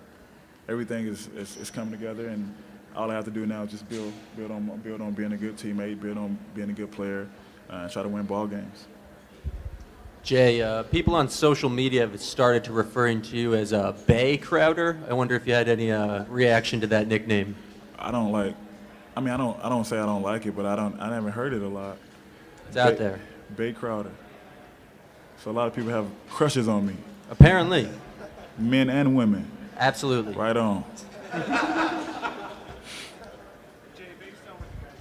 everything 0.69 1.07
is, 1.07 1.29
is, 1.35 1.57
is 1.57 1.71
coming 1.71 1.91
together, 1.91 2.27
and 2.27 2.53
all 2.95 3.09
I 3.09 3.15
have 3.15 3.25
to 3.25 3.31
do 3.31 3.47
now 3.47 3.63
is 3.63 3.71
just 3.71 3.89
build 3.89 4.13
build 4.37 4.51
on 4.51 4.67
build 4.83 5.01
on 5.01 5.13
being 5.13 5.33
a 5.33 5.37
good 5.37 5.57
teammate, 5.57 5.99
build 5.99 6.19
on 6.19 6.37
being 6.53 6.69
a 6.69 6.73
good 6.73 6.91
player, 6.91 7.27
uh, 7.71 7.77
and 7.77 7.91
try 7.91 8.03
to 8.03 8.09
win 8.09 8.23
ball 8.27 8.45
games. 8.45 8.85
Jay, 10.21 10.61
uh, 10.61 10.83
people 10.83 11.15
on 11.15 11.27
social 11.27 11.69
media 11.71 12.01
have 12.01 12.21
started 12.21 12.63
to 12.65 12.71
referring 12.71 13.23
to 13.23 13.35
you 13.35 13.55
as 13.55 13.71
a 13.73 13.95
Bae 14.07 14.37
Crowder. 14.37 14.99
I 15.09 15.13
wonder 15.13 15.35
if 15.35 15.47
you 15.47 15.53
had 15.53 15.67
any 15.67 15.91
uh, 15.91 16.25
reaction 16.25 16.79
to 16.81 16.87
that 16.87 17.07
nickname. 17.07 17.55
I 17.97 18.11
don't 18.11 18.31
like. 18.31 18.55
I 19.17 19.21
mean, 19.21 19.33
I 19.33 19.37
don't. 19.37 19.59
I 19.65 19.69
don't 19.69 19.85
say 19.85 19.97
I 19.97 20.05
don't 20.05 20.21
like 20.21 20.45
it, 20.45 20.55
but 20.55 20.67
I 20.67 20.75
don't. 20.75 20.99
I 21.01 21.09
never 21.09 21.31
heard 21.31 21.53
it 21.53 21.63
a 21.63 21.67
lot. 21.67 21.97
It's 22.73 22.79
out 22.79 22.97
Bay- 22.97 23.03
there. 23.03 23.19
Bae 23.55 23.71
Crowder. 23.71 24.09
So 25.43 25.51
a 25.51 25.53
lot 25.53 25.67
of 25.67 25.75
people 25.75 25.91
have 25.91 26.07
crushes 26.27 26.67
on 26.67 26.87
me. 26.87 26.95
Apparently. 27.29 27.87
Men 28.57 28.89
and 28.89 29.15
women. 29.15 29.45
Absolutely. 29.77 30.33
Right 30.33 30.57
on. 30.57 30.83
Jay, 31.33 31.39
based 34.17 34.41
on 34.49 34.57
what 34.57 34.65
you 34.73 34.81
guys 34.81 34.97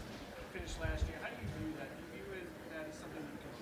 finished 0.53 0.81
last 0.83 1.05
year, 1.09 1.17
how 1.23 1.29
do 1.29 1.37
you 1.41 1.49
view 1.57 1.73
that? 1.79 1.89
Do 1.97 2.03
you 2.13 2.25
view 2.25 2.45
it 2.45 2.47
as 2.77 2.93
something 3.01 3.25
you 3.25 3.39
can 3.41 3.53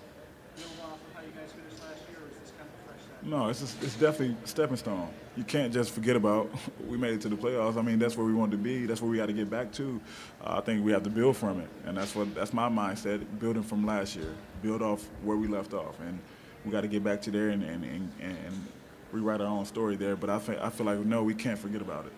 build 0.58 0.90
off 0.90 0.98
of 0.98 1.14
how 1.14 1.22
you 1.22 1.30
guys 1.30 1.52
finished 1.54 1.78
last 1.78 2.02
year, 2.10 2.18
or 2.18 2.26
is 2.34 2.38
this 2.42 2.50
kind 2.58 2.66
of 2.66 2.74
a 2.74 2.82
fresh 2.90 3.02
start? 3.06 3.22
No, 3.22 3.48
it's 3.48 3.60
just, 3.60 3.80
it's 3.80 3.94
definitely 3.94 4.34
a 4.42 4.46
stepping 4.48 4.76
stone. 4.76 5.08
You 5.36 5.44
can't 5.44 5.72
just 5.72 5.92
forget 5.92 6.16
about 6.16 6.50
we 6.88 6.96
made 6.96 7.14
it 7.14 7.20
to 7.22 7.28
the 7.28 7.36
playoffs. 7.36 7.76
I 7.76 7.82
mean, 7.82 7.98
that's 7.98 8.16
where 8.16 8.26
we 8.26 8.34
wanted 8.34 8.52
to 8.52 8.58
be. 8.58 8.86
That's 8.86 9.00
where 9.00 9.10
we 9.10 9.16
got 9.16 9.26
to 9.26 9.32
get 9.32 9.48
back 9.48 9.72
to. 9.74 10.00
Uh, 10.44 10.56
I 10.58 10.60
think 10.60 10.84
we 10.84 10.92
have 10.92 11.04
to 11.04 11.10
build 11.10 11.36
from 11.36 11.60
it, 11.60 11.68
and 11.86 11.96
that's 11.96 12.14
what 12.14 12.34
that's 12.34 12.52
my 12.52 12.68
mindset. 12.68 13.24
Building 13.38 13.62
from 13.62 13.86
last 13.86 14.16
year, 14.16 14.34
build 14.60 14.82
off 14.82 15.08
where 15.22 15.36
we 15.36 15.46
left 15.46 15.72
off, 15.72 15.98
and 16.00 16.18
we 16.64 16.72
got 16.72 16.80
to 16.80 16.88
get 16.88 17.04
back 17.04 17.22
to 17.22 17.30
there 17.30 17.50
and 17.50 17.62
and, 17.62 17.84
and, 17.84 18.12
and 18.20 18.66
rewrite 19.12 19.40
our 19.40 19.46
own 19.46 19.64
story 19.64 19.96
there. 19.96 20.16
But 20.16 20.30
I 20.30 20.38
feel 20.40 20.58
I 20.60 20.70
feel 20.70 20.86
like 20.86 20.98
no, 20.98 21.22
we 21.22 21.34
can't 21.34 21.58
forget 21.58 21.80
about 21.80 22.06
it. 22.06 22.12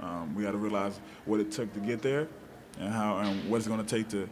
Um, 0.00 0.34
we 0.34 0.42
got 0.42 0.52
to 0.52 0.58
realize 0.58 1.00
what 1.24 1.40
it 1.40 1.52
took 1.52 1.72
to 1.74 1.80
get 1.80 2.02
there, 2.02 2.26
and 2.80 2.92
how 2.92 3.18
and 3.18 3.48
what 3.48 3.58
it's 3.58 3.68
going 3.68 3.84
to 3.84 3.96
take 3.96 4.08
to. 4.08 4.28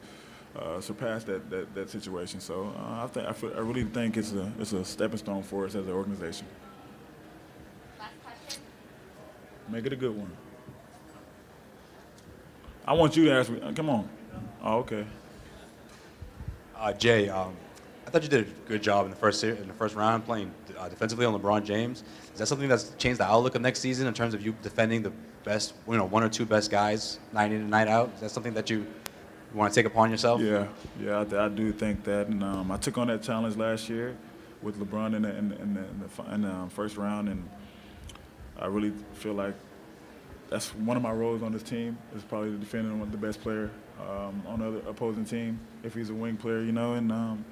Uh, 0.56 0.80
surpass 0.80 1.24
that, 1.24 1.50
that, 1.50 1.74
that 1.74 1.90
situation. 1.90 2.38
So 2.38 2.72
uh, 2.78 3.02
I 3.02 3.08
think 3.08 3.26
I, 3.26 3.58
really 3.58 3.82
think 3.82 4.16
it's 4.16 4.30
a 4.30 4.52
it's 4.60 4.72
a 4.72 4.84
stepping 4.84 5.18
stone 5.18 5.42
for 5.42 5.64
us 5.64 5.74
as 5.74 5.84
an 5.84 5.92
organization. 5.92 6.46
Make 9.68 9.86
it 9.86 9.92
a 9.92 9.96
good 9.96 10.16
one. 10.16 10.30
I 12.86 12.92
want 12.92 13.16
you 13.16 13.24
to 13.26 13.32
ask 13.32 13.50
me. 13.50 13.60
uh, 13.60 13.72
Come 13.72 13.88
on. 13.88 14.08
Oh, 14.62 14.78
okay. 14.78 15.06
Uh, 16.76 16.92
Jay, 16.92 17.28
um, 17.28 17.54
I 18.06 18.10
thought 18.10 18.22
you 18.22 18.28
did 18.28 18.46
a 18.46 18.68
good 18.68 18.82
job 18.82 19.06
in 19.06 19.10
the 19.10 19.16
first 19.16 19.40
ser- 19.40 19.52
in 19.54 19.66
the 19.68 19.74
first 19.74 19.94
round 19.94 20.24
playing 20.26 20.50
uh, 20.78 20.88
defensively 20.88 21.24
on 21.24 21.38
LeBron 21.40 21.64
James. 21.64 22.04
Is 22.32 22.38
that 22.40 22.46
something 22.46 22.68
that's 22.68 22.90
changed 22.98 23.20
the 23.20 23.24
outlook 23.24 23.54
of 23.54 23.62
next 23.62 23.80
season 23.80 24.06
in 24.06 24.12
terms 24.14 24.34
of 24.34 24.44
you 24.44 24.54
defending 24.62 25.02
the 25.02 25.12
best, 25.44 25.74
you 25.88 25.96
know, 25.96 26.04
one 26.04 26.22
or 26.22 26.28
two 26.28 26.44
best 26.44 26.70
guys 26.70 27.18
night 27.32 27.52
in 27.52 27.62
and 27.62 27.70
night 27.70 27.88
out? 27.88 28.10
Is 28.16 28.20
that 28.20 28.30
something 28.30 28.52
that 28.54 28.68
you 28.68 28.86
want 29.54 29.72
to 29.72 29.78
take 29.80 29.86
upon 29.86 30.10
yourself? 30.10 30.40
Yeah, 30.42 30.66
yeah, 31.00 31.24
I, 31.32 31.46
I 31.46 31.48
do 31.48 31.72
think 31.72 32.04
that, 32.04 32.26
and 32.26 32.42
um, 32.44 32.70
I 32.70 32.76
took 32.76 32.98
on 32.98 33.06
that 33.06 33.22
challenge 33.22 33.56
last 33.56 33.88
year 33.88 34.14
with 34.60 34.78
LeBron 34.78 35.14
in 35.14 35.22
the 35.22 35.36
in 35.38 35.48
the, 35.48 35.60
in 35.62 35.74
the, 35.74 35.80
in 35.80 36.00
the, 36.00 36.08
fi- 36.08 36.34
in 36.34 36.42
the 36.42 36.50
um, 36.50 36.68
first 36.68 36.96
round, 36.98 37.28
and 37.30 37.48
I 38.58 38.66
really 38.66 38.92
feel 39.14 39.34
like 39.34 39.54
that's 40.50 40.74
one 40.76 40.96
of 40.96 41.02
my 41.02 41.12
roles 41.12 41.42
on 41.42 41.52
this 41.52 41.62
team 41.62 41.98
is 42.14 42.22
probably 42.22 42.50
to 42.50 42.56
defend 42.56 42.98
one 42.98 43.10
the 43.10 43.16
best 43.16 43.40
player 43.40 43.70
um, 44.00 44.42
on 44.46 44.60
the 44.60 44.88
opposing 44.88 45.24
team 45.24 45.58
if 45.82 45.94
he's 45.94 46.10
a 46.10 46.14
wing 46.14 46.36
player, 46.36 46.62
you 46.62 46.72
know, 46.72 46.94
and 46.94 47.10
um, 47.10 47.44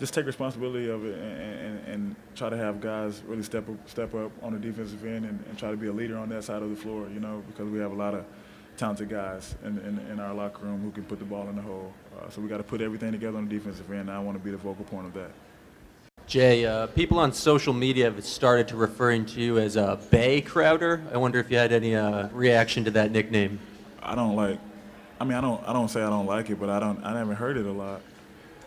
just 0.00 0.14
take 0.14 0.26
responsibility 0.26 0.88
of 0.88 1.04
it 1.04 1.18
and, 1.18 1.60
and, 1.60 1.88
and 1.88 2.16
try 2.34 2.48
to 2.48 2.56
have 2.56 2.80
guys 2.80 3.22
really 3.26 3.42
step 3.42 3.68
up, 3.68 3.88
step 3.88 4.14
up 4.14 4.30
on 4.42 4.52
the 4.52 4.58
defensive 4.58 5.04
end 5.04 5.24
and, 5.24 5.44
and 5.48 5.58
try 5.58 5.70
to 5.70 5.76
be 5.76 5.88
a 5.88 5.92
leader 5.92 6.16
on 6.18 6.28
that 6.28 6.44
side 6.44 6.62
of 6.62 6.70
the 6.70 6.76
floor, 6.76 7.08
you 7.12 7.20
know, 7.20 7.42
because 7.48 7.68
we 7.68 7.78
have 7.78 7.92
a 7.92 7.96
lot 7.96 8.14
of 8.14 8.24
talented 8.76 9.08
guys 9.08 9.56
in, 9.64 9.78
in, 9.78 9.98
in 10.10 10.20
our 10.20 10.32
locker 10.32 10.64
room 10.64 10.80
who 10.82 10.90
can 10.92 11.04
put 11.04 11.18
the 11.18 11.24
ball 11.24 11.48
in 11.48 11.56
the 11.56 11.62
hole. 11.62 11.92
Uh, 12.16 12.30
so 12.30 12.40
we 12.40 12.48
got 12.48 12.58
to 12.58 12.62
put 12.62 12.80
everything 12.80 13.10
together 13.10 13.36
on 13.36 13.48
the 13.48 13.54
defensive 13.54 13.90
end. 13.90 14.02
And 14.02 14.10
I 14.12 14.20
want 14.20 14.38
to 14.38 14.42
be 14.42 14.52
the 14.52 14.58
focal 14.58 14.84
point 14.84 15.06
of 15.06 15.14
that. 15.14 15.30
Jay, 16.28 16.66
uh, 16.66 16.86
people 16.88 17.18
on 17.18 17.32
social 17.32 17.72
media 17.72 18.04
have 18.04 18.22
started 18.22 18.68
to 18.68 18.76
referring 18.76 19.24
to 19.24 19.40
you 19.40 19.58
as 19.58 19.76
a 19.76 19.98
Bae 20.10 20.42
Crowder. 20.44 21.02
I 21.10 21.16
wonder 21.16 21.38
if 21.38 21.50
you 21.50 21.56
had 21.56 21.72
any 21.72 21.96
uh, 21.96 22.28
reaction 22.28 22.84
to 22.84 22.90
that 22.90 23.10
nickname. 23.10 23.58
I 24.02 24.14
don't 24.14 24.36
like. 24.36 24.58
I 25.18 25.24
mean, 25.24 25.32
I 25.32 25.40
don't. 25.40 25.66
I 25.66 25.72
don't 25.72 25.88
say 25.88 26.02
I 26.02 26.10
don't 26.10 26.26
like 26.26 26.50
it, 26.50 26.60
but 26.60 26.68
I 26.68 26.80
don't. 26.80 27.02
I 27.02 27.16
haven't 27.16 27.36
heard 27.36 27.56
it 27.56 27.64
a 27.64 27.72
lot. 27.72 28.02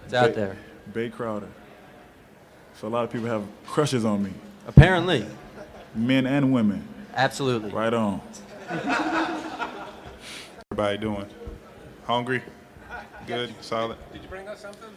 It's 0.06 0.14
out 0.16 0.34
there. 0.34 0.58
Bae 0.92 1.10
Crowder. 1.10 1.50
So 2.80 2.88
a 2.88 2.90
lot 2.90 3.04
of 3.04 3.12
people 3.12 3.28
have 3.28 3.44
crushes 3.68 4.06
on 4.06 4.24
me. 4.24 4.32
Apparently. 4.68 5.24
Men 5.94 6.26
and 6.26 6.52
women. 6.52 6.88
Absolutely. 7.14 7.70
Right 7.70 7.94
on. 7.94 8.22
Everybody 10.72 10.98
doing? 10.98 11.28
Hungry? 12.06 12.42
Good? 13.28 13.54
Solid? 13.62 13.98
Did 14.12 14.24
you 14.24 14.30
bring 14.30 14.48
us 14.48 14.62
something? 14.62 14.90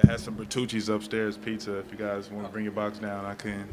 They 0.00 0.08
has 0.08 0.22
some 0.22 0.36
Bertucci's 0.36 0.88
upstairs 0.88 1.36
pizza. 1.36 1.78
If 1.78 1.90
you 1.90 1.98
guys 1.98 2.30
want 2.30 2.46
to 2.46 2.52
bring 2.52 2.64
your 2.64 2.72
box 2.72 2.98
down, 2.98 3.24
I 3.24 3.34
can. 3.34 3.68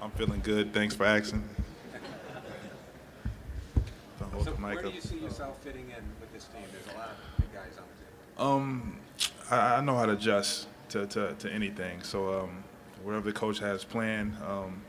I'm 0.00 0.10
feeling 0.10 0.40
good. 0.40 0.74
Thanks 0.74 0.94
for 0.94 1.06
asking. 1.06 1.42
So 4.18 4.50
where 4.52 4.82
do 4.82 4.90
you 4.90 5.00
see 5.00 5.18
yourself 5.18 5.62
fitting 5.62 5.86
in 5.88 6.04
with 6.20 6.32
this 6.34 6.44
team? 6.44 6.62
There's 6.70 6.94
a 6.94 6.98
lot 6.98 7.08
of 7.08 7.16
big 7.38 7.52
guys 7.54 7.78
on 7.78 7.84
the 7.88 8.42
team. 8.42 8.46
Um, 8.46 8.98
I, 9.50 9.76
I 9.76 9.80
know 9.80 9.96
how 9.96 10.04
to 10.04 10.12
adjust 10.12 10.68
to, 10.90 11.06
to, 11.06 11.34
to 11.34 11.50
anything. 11.50 12.02
So 12.02 12.40
um, 12.42 12.62
whatever 13.02 13.24
the 13.24 13.32
coach 13.32 13.58
has 13.60 13.84
planned, 13.84 14.36
um, 14.46 14.82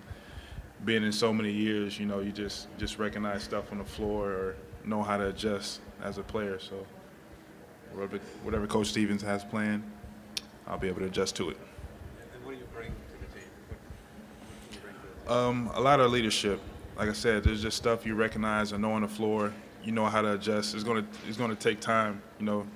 being 0.84 1.04
in 1.04 1.14
so 1.14 1.34
many 1.34 1.52
years, 1.52 1.98
you 2.00 2.06
know, 2.06 2.20
you 2.20 2.34
just 2.34 2.68
just 2.78 3.00
recognize 3.00 3.44
stuff 3.44 3.72
on 3.72 3.78
the 3.78 3.86
floor 3.86 4.30
or 4.30 4.56
know 4.84 5.04
how 5.04 5.16
to 5.16 5.30
adjust 5.30 5.80
as 6.04 6.18
a 6.18 6.24
player. 6.24 6.60
So 6.60 6.86
whatever 7.94 8.18
whatever 8.44 8.68
Coach 8.68 8.88
Stevens 8.88 9.22
has 9.22 9.44
planned, 9.44 9.84
I'll 10.68 10.78
be 10.78 10.88
able 10.88 11.00
to 11.00 11.06
adjust 11.06 11.36
to 11.38 11.50
it. 11.50 11.58
And 12.34 12.46
what 12.46 12.54
do 12.54 12.58
you 12.58 12.66
bring 12.74 12.90
to 12.90 12.94
the 13.20 13.40
team? 13.40 13.50
What, 13.68 13.78
what 13.80 14.72
do 14.72 14.76
you 14.76 14.82
bring 14.82 15.26
to 15.26 15.34
Um, 15.34 15.72
a 15.74 15.82
lot 15.82 16.00
of 16.00 16.12
leadership. 16.12 16.60
Like 16.98 17.10
I 17.10 17.14
said, 17.14 17.44
there's 17.44 17.62
just 17.62 17.78
stuff 17.78 18.06
you 18.06 18.16
recognize 18.16 18.72
and 18.72 18.82
know 18.82 18.94
on 18.94 19.04
the 19.04 19.08
floor. 19.08 19.54
You 19.84 19.92
know 19.92 20.06
how 20.06 20.22
to 20.22 20.34
adjust. 20.34 20.74
It's 20.76 20.84
gonna 20.84 21.06
it's 21.28 21.38
gonna 21.38 21.56
take 21.56 21.80
time. 21.80 22.22
You 22.40 22.46
know, 22.46 22.68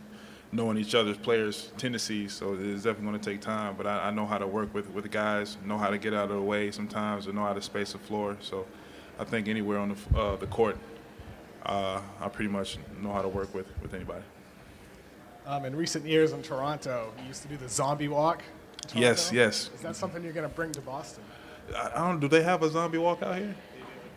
knowing 0.52 0.78
each 0.78 0.94
other's 0.96 1.18
players' 1.18 1.72
tendencies. 1.78 2.34
So 2.34 2.54
it's 2.54 2.84
definitely 2.84 3.06
gonna 3.06 3.20
take 3.20 3.42
time. 3.42 3.76
But 3.78 3.88
I, 3.88 4.08
I 4.08 4.12
know 4.12 4.26
how 4.26 4.38
to 4.38 4.48
work 4.48 4.74
with 4.74 4.90
with 4.92 5.04
the 5.04 5.10
guys. 5.10 5.58
Know 5.66 5.78
how 5.78 5.90
to 5.90 5.98
get 5.98 6.14
out 6.14 6.30
of 6.30 6.36
the 6.36 6.42
way 6.42 6.72
sometimes, 6.72 7.26
and 7.26 7.36
know 7.36 7.44
how 7.44 7.54
to 7.54 7.62
space 7.62 7.94
the 7.94 7.98
floor. 7.98 8.38
So 8.42 8.66
I 9.20 9.24
think 9.24 9.48
anywhere 9.48 9.80
on 9.80 9.90
the 9.90 9.96
f- 9.96 10.16
uh, 10.16 10.36
the 10.36 10.48
court, 10.48 10.78
uh, 11.66 12.00
I 12.20 12.30
pretty 12.30 12.52
much 12.52 12.78
know 13.02 13.12
how 13.12 13.22
to 13.24 13.28
work 13.28 13.54
with 13.56 13.68
with 13.82 13.94
anybody. 13.94 14.24
Um, 15.52 15.66
in 15.66 15.76
recent 15.76 16.06
years 16.06 16.32
in 16.32 16.42
Toronto, 16.42 17.12
you 17.20 17.28
used 17.28 17.42
to 17.42 17.50
do 17.50 17.58
the 17.58 17.68
zombie 17.68 18.08
walk. 18.08 18.42
Yes, 18.96 19.34
yes. 19.34 19.70
Is 19.76 19.82
that 19.82 19.98
something 19.98 20.24
you're 20.24 20.32
going 20.32 20.48
to 20.48 20.56
bring 20.56 20.72
to 20.72 20.80
Boston? 20.80 21.26
I, 21.76 21.92
I 21.94 22.08
don't. 22.08 22.22
Do 22.22 22.30
they 22.30 22.42
have 22.42 22.64
a 22.64 22.70
zombie 22.70 23.00
walk 23.00 23.22
out 23.22 23.36
here? 23.36 23.54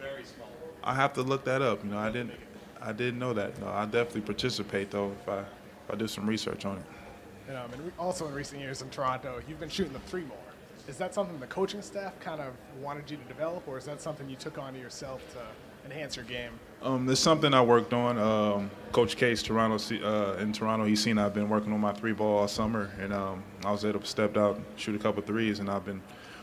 Very 0.00 0.22
small. 0.22 0.46
I 0.84 0.94
have 0.94 1.12
to 1.14 1.22
look 1.22 1.44
that 1.46 1.60
up. 1.60 1.82
You 1.82 1.90
know, 1.90 1.98
I 1.98 2.12
didn't. 2.12 2.34
I 2.80 2.92
didn't 2.92 3.18
know 3.18 3.32
that. 3.32 3.60
No, 3.60 3.66
I 3.66 3.84
definitely 3.84 4.20
participate 4.20 4.92
though 4.92 5.10
if 5.10 5.28
I 5.28 5.40
if 5.40 5.90
I 5.90 5.96
do 5.96 6.06
some 6.06 6.24
research 6.24 6.64
on 6.66 6.76
it. 6.76 7.50
Um, 7.50 7.72
and 7.72 7.84
re- 7.84 7.92
also 7.98 8.28
in 8.28 8.34
recent 8.34 8.60
years 8.60 8.80
in 8.80 8.88
Toronto, 8.90 9.40
you've 9.48 9.58
been 9.58 9.68
shooting 9.68 9.92
the 9.92 9.98
three 9.98 10.22
more. 10.22 10.38
Is 10.86 10.98
that 10.98 11.14
something 11.14 11.40
the 11.40 11.48
coaching 11.48 11.82
staff 11.82 12.12
kind 12.20 12.40
of 12.40 12.52
wanted 12.80 13.10
you 13.10 13.16
to 13.16 13.24
develop, 13.24 13.66
or 13.66 13.76
is 13.76 13.86
that 13.86 14.00
something 14.00 14.30
you 14.30 14.36
took 14.36 14.56
onto 14.56 14.78
yourself 14.78 15.20
to 15.32 15.40
enhance 15.84 16.16
your 16.16 16.24
game? 16.24 16.50
Um, 16.82 17.06
there's 17.06 17.18
something 17.18 17.54
I 17.54 17.62
worked 17.62 17.92
on. 17.92 18.18
Um, 18.18 18.70
Coach 18.92 19.16
Case, 19.16 19.42
Toronto, 19.42 19.76
uh, 20.04 20.36
in 20.38 20.52
Toronto, 20.52 20.84
he's 20.84 21.02
seen 21.02 21.18
I've 21.18 21.34
been 21.34 21.48
working 21.48 21.72
on 21.72 21.80
my 21.80 21.92
three 21.92 22.12
ball 22.12 22.38
all 22.38 22.48
summer, 22.48 22.90
and 23.00 23.12
um, 23.12 23.42
I 23.64 23.72
was 23.72 23.84
able 23.84 24.00
to 24.00 24.06
step 24.06 24.36
out, 24.36 24.60
shoot 24.76 24.94
a 24.94 24.98
couple 24.98 25.22
threes, 25.22 25.58
and 25.60 25.70
I've 25.70 25.84
been 25.84 26.02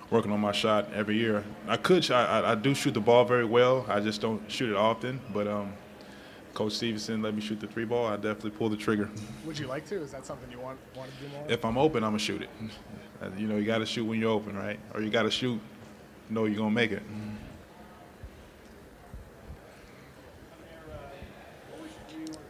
working 0.10 0.32
on 0.32 0.40
my 0.40 0.52
shot 0.52 0.92
every 0.94 1.18
year. 1.18 1.44
I 1.68 1.78
could, 1.78 2.10
I, 2.12 2.52
I- 2.52 2.56
do 2.56 2.74
shoot 2.74 2.94
the 2.94 3.00
ball 3.00 3.24
very 3.24 3.46
well. 3.46 3.86
I 3.88 4.00
just 4.00 4.20
don't 4.20 4.42
shoot 4.52 4.72
it 4.72 4.76
often, 4.76 5.22
but 5.34 5.48
um, 5.48 5.74
Coach 6.54 6.74
Stevenson 6.74 7.22
let 7.22 7.34
me 7.34 7.42
shoot 7.42 7.60
the 7.62 7.68
three 7.68 7.86
ball, 7.86 8.08
I 8.08 8.16
definitely 8.16 8.52
pull 8.52 8.68
the 8.70 8.76
trigger. 8.76 9.10
Would 9.46 9.58
you 9.58 9.68
like 9.68 9.86
to? 9.88 10.02
Is 10.02 10.12
that 10.12 10.26
something 10.26 10.52
you 10.52 10.60
want 10.60 10.78
want 10.98 11.10
to 11.12 11.24
do 11.24 11.32
more? 11.32 11.46
If 11.48 11.64
I'm 11.64 11.78
open, 11.78 12.04
I'm 12.04 12.10
gonna 12.12 12.20
shoot 12.20 12.42
it. 12.42 12.50
You 13.38 13.46
know, 13.46 13.58
you 13.58 13.66
got 13.66 13.78
to 13.78 13.86
shoot 13.86 14.04
when 14.04 14.20
you're 14.20 14.32
open, 14.32 14.58
right? 14.58 14.80
Or 14.96 15.02
you 15.04 15.12
got 15.12 15.22
to 15.24 15.30
shoot, 15.30 15.62
know 16.32 16.46
you're 16.46 16.58
gonna 16.58 16.72
make 16.72 16.92
it. 16.92 17.04
What 21.70 21.82
was 21.86 21.92
your 21.94 22.26
view 22.26 22.34
of 22.34 22.42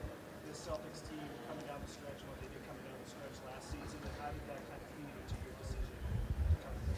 the 0.47 0.55
Celtics 0.55 1.03
team 1.11 1.19
coming 1.51 1.67
down 1.67 1.75
the 1.83 1.91
stretch 1.91 2.23
and 2.23 2.29
what 2.31 2.39
they 2.39 2.47
did 2.55 2.63
coming 2.63 2.87
down 2.87 2.95
the 3.03 3.09
stretch 3.11 3.35
last 3.51 3.67
season, 3.67 3.99
and 3.99 4.15
how 4.23 4.31
did 4.31 4.39
that 4.47 4.63
kind 4.63 4.79
of 4.79 4.87
feed 4.95 5.11
into 5.11 5.35
your 5.43 5.51
decision 5.59 5.91
to 5.91 6.55
come 6.63 6.71
to 6.87 6.95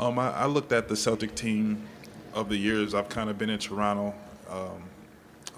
Um, 0.00 0.18
I, 0.18 0.30
I 0.30 0.46
looked 0.46 0.72
at 0.72 0.88
the 0.88 0.96
Celtic 0.96 1.34
team 1.34 1.86
of 2.32 2.48
the 2.48 2.56
years 2.56 2.94
I've 2.94 3.10
kind 3.10 3.28
of 3.28 3.36
been 3.36 3.50
in 3.50 3.58
Toronto, 3.58 4.14
um, 4.48 4.82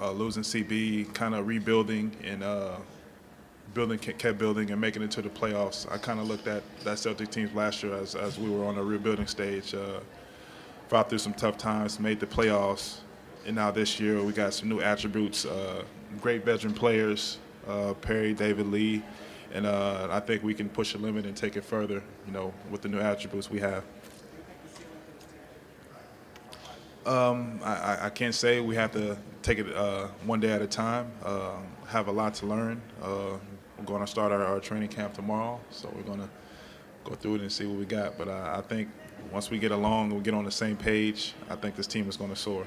uh, 0.00 0.10
losing 0.10 0.42
CB, 0.42 1.14
kind 1.14 1.36
of 1.36 1.46
rebuilding 1.46 2.10
and 2.24 2.42
uh, 2.42 2.74
building, 3.72 4.00
kept 4.00 4.38
building 4.38 4.72
and 4.72 4.80
making 4.80 5.02
it 5.02 5.12
to 5.12 5.22
the 5.22 5.28
playoffs. 5.28 5.88
I 5.92 5.96
kind 5.96 6.18
of 6.18 6.26
looked 6.26 6.48
at 6.48 6.64
that 6.82 6.98
Celtic 6.98 7.30
team 7.30 7.50
last 7.54 7.84
year 7.84 7.94
as, 7.94 8.16
as 8.16 8.36
we 8.36 8.50
were 8.50 8.64
on 8.64 8.78
a 8.78 8.82
rebuilding 8.82 9.28
stage. 9.28 9.76
Uh, 9.76 10.00
fought 10.88 11.08
through 11.08 11.18
some 11.18 11.34
tough 11.34 11.56
times, 11.56 12.00
made 12.00 12.18
the 12.18 12.26
playoffs, 12.26 12.98
and 13.46 13.54
now 13.54 13.70
this 13.70 14.00
year 14.00 14.24
we 14.24 14.32
got 14.32 14.52
some 14.52 14.68
new 14.68 14.80
attributes, 14.80 15.44
uh, 15.44 15.84
great 16.20 16.44
veteran 16.44 16.74
players, 16.74 17.38
uh, 17.68 17.94
Perry, 17.94 18.34
David 18.34 18.66
Lee, 18.66 19.04
and 19.54 19.66
uh, 19.66 20.08
I 20.10 20.18
think 20.18 20.42
we 20.42 20.52
can 20.52 20.68
push 20.68 20.96
a 20.96 20.98
limit 20.98 21.26
and 21.26 21.36
take 21.36 21.56
it 21.56 21.62
further, 21.62 22.02
you 22.26 22.32
know, 22.32 22.52
with 22.72 22.82
the 22.82 22.88
new 22.88 22.98
attributes 22.98 23.48
we 23.48 23.60
have. 23.60 23.84
Um, 27.06 27.60
I, 27.62 27.74
I- 27.74 28.06
I 28.06 28.10
can't 28.10 28.34
say. 28.34 28.60
We 28.60 28.74
have 28.76 28.92
to 28.92 29.16
take 29.42 29.58
it 29.58 29.74
uh, 29.74 30.08
one 30.24 30.40
day 30.40 30.52
at 30.52 30.62
a 30.62 30.66
time. 30.66 31.10
Uh, 31.24 31.56
have 31.88 32.08
a 32.08 32.12
lot 32.12 32.34
to 32.34 32.46
learn. 32.46 32.80
Uh, 33.02 33.38
we're 33.78 33.84
going 33.84 34.00
to 34.00 34.06
start 34.06 34.30
our, 34.32 34.44
our 34.44 34.60
training 34.60 34.88
camp 34.88 35.14
tomorrow, 35.14 35.60
so 35.70 35.92
we're 35.94 36.02
going 36.02 36.20
to 36.20 36.28
go 37.04 37.14
through 37.14 37.36
it 37.36 37.40
and 37.40 37.50
see 37.50 37.66
what 37.66 37.76
we 37.78 37.84
got. 37.84 38.16
But 38.16 38.28
uh, 38.28 38.54
I 38.56 38.60
think 38.62 38.88
once 39.32 39.50
we 39.50 39.58
get 39.58 39.72
along 39.72 40.06
and 40.10 40.14
we 40.16 40.22
get 40.22 40.34
on 40.34 40.44
the 40.44 40.50
same 40.50 40.76
page, 40.76 41.34
I 41.50 41.56
think 41.56 41.74
this 41.74 41.86
team 41.88 42.08
is 42.08 42.16
going 42.16 42.30
to 42.30 42.36
soar. 42.36 42.66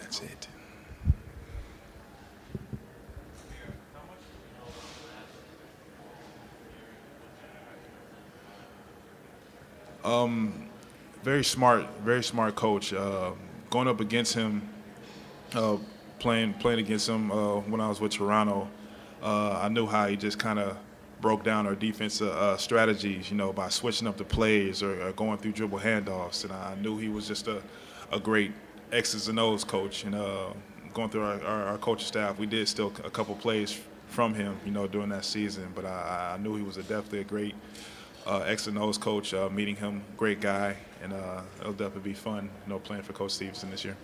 That's 0.00 0.20
it. 0.20 0.48
Um, 10.06 10.68
very 11.24 11.42
smart, 11.42 11.84
very 12.04 12.22
smart 12.22 12.54
coach. 12.54 12.92
Uh, 12.92 13.32
going 13.70 13.88
up 13.88 13.98
against 13.98 14.34
him, 14.34 14.62
uh, 15.52 15.78
playing 16.20 16.54
playing 16.54 16.78
against 16.78 17.08
him 17.08 17.32
uh, 17.32 17.56
when 17.56 17.80
I 17.80 17.88
was 17.88 18.00
with 18.00 18.12
Toronto, 18.12 18.68
uh, 19.20 19.58
I 19.60 19.68
knew 19.68 19.84
how 19.84 20.06
he 20.06 20.14
just 20.14 20.38
kind 20.38 20.60
of 20.60 20.76
broke 21.20 21.42
down 21.42 21.66
our 21.66 21.74
defensive 21.74 22.28
uh, 22.28 22.56
strategies, 22.56 23.32
you 23.32 23.36
know, 23.36 23.52
by 23.52 23.68
switching 23.68 24.06
up 24.06 24.16
the 24.16 24.24
plays 24.24 24.80
or, 24.80 25.08
or 25.08 25.12
going 25.12 25.38
through 25.38 25.52
dribble 25.52 25.80
handoffs. 25.80 26.44
And 26.44 26.52
I 26.52 26.76
knew 26.76 26.98
he 26.98 27.08
was 27.08 27.26
just 27.26 27.48
a, 27.48 27.60
a 28.12 28.20
great 28.20 28.52
X's 28.92 29.26
and 29.26 29.40
O's 29.40 29.64
coach. 29.64 30.04
And 30.04 30.14
uh, 30.14 30.50
going 30.94 31.10
through 31.10 31.24
our, 31.24 31.42
our, 31.42 31.62
our 31.64 31.78
coaching 31.78 32.06
staff, 32.06 32.38
we 32.38 32.46
did 32.46 32.68
still 32.68 32.92
a 33.02 33.10
couple 33.10 33.34
plays 33.34 33.80
from 34.06 34.34
him, 34.34 34.56
you 34.64 34.70
know, 34.70 34.86
during 34.86 35.08
that 35.08 35.24
season. 35.24 35.72
But 35.74 35.84
I, 35.84 36.34
I 36.34 36.40
knew 36.40 36.54
he 36.54 36.62
was 36.62 36.76
a, 36.76 36.84
definitely 36.84 37.22
a 37.22 37.24
great 37.24 37.56
uh, 38.26 38.40
X 38.40 38.66
and 38.66 38.78
O's 38.78 38.98
coach. 38.98 39.32
Uh, 39.32 39.48
meeting 39.48 39.76
him, 39.76 40.02
great 40.16 40.40
guy, 40.40 40.76
and 41.02 41.12
uh, 41.12 41.42
it'll 41.60 41.72
definitely 41.72 42.10
be 42.10 42.14
fun, 42.14 42.50
you 42.64 42.72
know, 42.72 42.78
playing 42.78 43.02
for 43.02 43.12
Coach 43.12 43.30
Stevenson 43.30 43.70
this 43.70 43.84
year. 43.84 43.96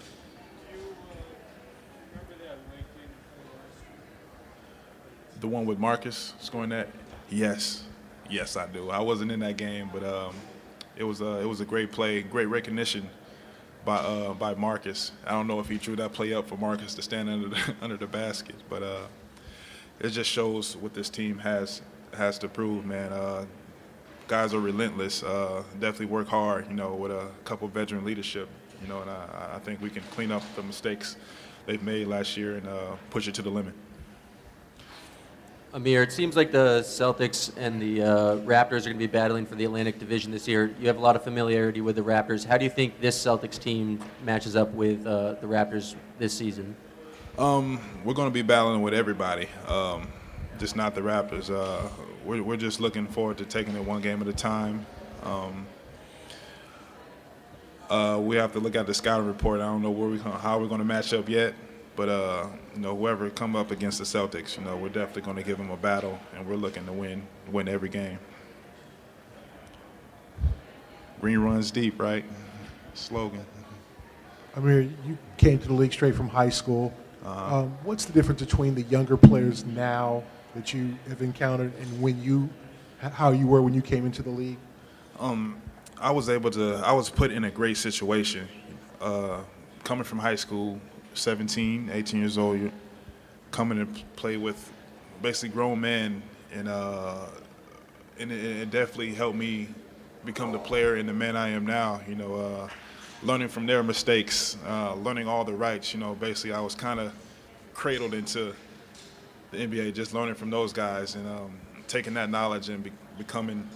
The 5.40 5.48
one 5.48 5.66
with 5.66 5.78
Marcus 5.78 6.34
scoring 6.40 6.70
that? 6.70 6.88
Yes, 7.28 7.82
yes, 8.30 8.56
I 8.56 8.68
do. 8.68 8.90
I 8.90 9.00
wasn't 9.00 9.32
in 9.32 9.40
that 9.40 9.56
game, 9.56 9.90
but 9.92 10.04
um, 10.04 10.34
it 10.96 11.02
was 11.02 11.20
a 11.20 11.40
it 11.40 11.46
was 11.46 11.60
a 11.60 11.64
great 11.64 11.90
play, 11.90 12.22
great 12.22 12.46
recognition 12.46 13.08
by 13.84 13.96
uh, 13.96 14.34
by 14.34 14.54
Marcus. 14.54 15.10
I 15.26 15.32
don't 15.32 15.48
know 15.48 15.58
if 15.58 15.68
he 15.68 15.78
drew 15.78 15.96
that 15.96 16.12
play 16.12 16.32
up 16.32 16.48
for 16.48 16.56
Marcus 16.56 16.94
to 16.94 17.02
stand 17.02 17.28
under 17.28 17.48
the, 17.48 17.74
under 17.82 17.96
the 17.96 18.06
basket, 18.06 18.54
but 18.68 18.84
uh, 18.84 19.06
it 19.98 20.10
just 20.10 20.30
shows 20.30 20.76
what 20.76 20.94
this 20.94 21.10
team 21.10 21.38
has 21.38 21.82
has 22.14 22.38
to 22.38 22.48
prove, 22.48 22.86
man. 22.86 23.12
Uh, 23.12 23.46
guys 24.28 24.54
are 24.54 24.60
relentless. 24.60 25.22
Uh, 25.22 25.62
definitely 25.80 26.06
work 26.06 26.28
hard, 26.28 26.68
you 26.68 26.74
know, 26.74 26.94
with 26.94 27.12
a 27.12 27.28
couple 27.44 27.68
veteran 27.68 28.04
leadership, 28.04 28.48
you 28.80 28.88
know, 28.88 29.00
and 29.02 29.10
I, 29.10 29.52
I 29.54 29.58
think 29.58 29.80
we 29.80 29.90
can 29.90 30.02
clean 30.10 30.32
up 30.32 30.42
the 30.56 30.62
mistakes 30.62 31.16
they've 31.66 31.82
made 31.82 32.06
last 32.06 32.36
year 32.36 32.56
and 32.56 32.68
uh, 32.68 32.96
push 33.10 33.28
it 33.28 33.34
to 33.34 33.42
the 33.42 33.50
limit. 33.50 33.74
Amir, 35.74 36.02
it 36.02 36.12
seems 36.12 36.36
like 36.36 36.52
the 36.52 36.80
Celtics 36.84 37.50
and 37.56 37.80
the 37.80 38.02
uh, 38.02 38.06
Raptors 38.40 38.80
are 38.80 38.90
going 38.90 38.96
to 38.96 38.98
be 38.98 39.06
battling 39.06 39.46
for 39.46 39.54
the 39.54 39.64
Atlantic 39.64 39.98
Division 39.98 40.30
this 40.30 40.46
year. 40.46 40.74
You 40.78 40.86
have 40.86 40.98
a 40.98 41.00
lot 41.00 41.16
of 41.16 41.24
familiarity 41.24 41.80
with 41.80 41.96
the 41.96 42.02
Raptors. 42.02 42.44
How 42.44 42.58
do 42.58 42.64
you 42.64 42.70
think 42.70 43.00
this 43.00 43.18
Celtics 43.18 43.58
team 43.58 43.98
matches 44.22 44.54
up 44.54 44.70
with 44.74 45.06
uh, 45.06 45.36
the 45.40 45.46
Raptors 45.46 45.94
this 46.18 46.34
season? 46.36 46.76
Um, 47.38 47.80
we're 48.04 48.12
going 48.12 48.28
to 48.28 48.32
be 48.32 48.42
battling 48.42 48.82
with 48.82 48.92
everybody, 48.92 49.48
um, 49.66 50.08
just 50.62 50.76
not 50.76 50.94
the 50.94 51.00
Raptors. 51.00 51.50
Uh, 51.50 51.88
we're, 52.24 52.40
we're 52.40 52.56
just 52.56 52.80
looking 52.80 53.08
forward 53.08 53.36
to 53.38 53.44
taking 53.44 53.74
it 53.74 53.84
one 53.84 54.00
game 54.00 54.22
at 54.22 54.28
a 54.28 54.32
time. 54.32 54.86
Um, 55.24 55.66
uh, 57.90 58.20
we 58.22 58.36
have 58.36 58.52
to 58.52 58.60
look 58.60 58.76
at 58.76 58.86
the 58.86 58.94
scouting 58.94 59.26
report. 59.26 59.60
I 59.60 59.64
don't 59.64 59.82
know 59.82 59.90
where 59.90 60.08
we 60.08 60.18
how 60.18 60.60
we're 60.60 60.68
going 60.68 60.78
to 60.78 60.84
match 60.84 61.12
up 61.12 61.28
yet, 61.28 61.54
but 61.96 62.08
uh, 62.08 62.46
you 62.76 62.80
know 62.80 62.96
whoever 62.96 63.28
come 63.28 63.56
up 63.56 63.72
against 63.72 63.98
the 63.98 64.04
Celtics, 64.04 64.56
you 64.56 64.62
know 64.62 64.76
we're 64.76 64.88
definitely 64.88 65.22
going 65.22 65.36
to 65.36 65.42
give 65.42 65.58
them 65.58 65.70
a 65.70 65.76
battle, 65.76 66.16
and 66.36 66.46
we're 66.46 66.54
looking 66.54 66.86
to 66.86 66.92
win 66.92 67.26
win 67.50 67.66
every 67.66 67.88
game. 67.88 68.20
Green 71.20 71.40
runs 71.40 71.72
deep, 71.72 72.00
right? 72.00 72.24
Slogan. 72.94 73.44
I 74.56 74.60
mean, 74.60 74.96
you 75.04 75.18
came 75.38 75.58
to 75.58 75.66
the 75.66 75.74
league 75.74 75.92
straight 75.92 76.14
from 76.14 76.28
high 76.28 76.50
school. 76.50 76.94
Uh-huh. 77.24 77.58
Um, 77.58 77.78
what's 77.82 78.04
the 78.04 78.12
difference 78.12 78.42
between 78.42 78.76
the 78.76 78.82
younger 78.82 79.16
players 79.16 79.64
now 79.64 80.22
that 80.54 80.74
you 80.74 80.96
have 81.08 81.22
encountered 81.22 81.72
and 81.78 82.02
when 82.02 82.22
you, 82.22 82.48
how 83.00 83.32
you 83.32 83.46
were 83.46 83.62
when 83.62 83.74
you 83.74 83.82
came 83.82 84.06
into 84.06 84.22
the 84.22 84.30
league? 84.30 84.58
Um, 85.18 85.60
I 86.02 86.10
was 86.10 86.28
able 86.28 86.50
to. 86.50 86.74
I 86.84 86.92
was 86.92 87.08
put 87.08 87.30
in 87.30 87.44
a 87.44 87.50
great 87.50 87.76
situation. 87.76 88.48
Uh, 89.00 89.40
coming 89.84 90.04
from 90.04 90.18
high 90.18 90.34
school, 90.34 90.80
17, 91.14 91.90
18 91.92 92.20
years 92.20 92.38
old, 92.38 92.60
you're 92.60 92.72
coming 93.52 93.78
to 93.78 94.02
play 94.16 94.36
with 94.36 94.72
basically 95.22 95.50
grown 95.50 95.80
men, 95.80 96.22
and 96.52 96.68
uh, 96.68 97.26
and 98.18 98.32
it, 98.32 98.44
it 98.44 98.70
definitely 98.70 99.14
helped 99.14 99.36
me 99.36 99.68
become 100.24 100.50
the 100.50 100.58
player 100.58 100.96
and 100.96 101.08
the 101.08 101.12
man 101.12 101.36
I 101.36 101.50
am 101.50 101.66
now. 101.66 102.00
You 102.08 102.16
know, 102.16 102.34
uh, 102.34 102.68
learning 103.22 103.48
from 103.48 103.66
their 103.66 103.84
mistakes, 103.84 104.56
uh, 104.66 104.94
learning 104.94 105.28
all 105.28 105.44
the 105.44 105.54
rights. 105.54 105.94
You 105.94 106.00
know, 106.00 106.14
basically, 106.14 106.52
I 106.52 106.60
was 106.60 106.74
kind 106.74 106.98
of 106.98 107.12
cradled 107.74 108.14
into 108.14 108.54
the 109.52 109.58
NBA, 109.58 109.94
just 109.94 110.14
learning 110.14 110.34
from 110.34 110.50
those 110.50 110.72
guys 110.72 111.14
and 111.14 111.28
um, 111.28 111.52
taking 111.86 112.14
that 112.14 112.30
knowledge 112.30 112.68
and 112.70 112.82
be- 112.82 112.92
becoming 113.18 113.68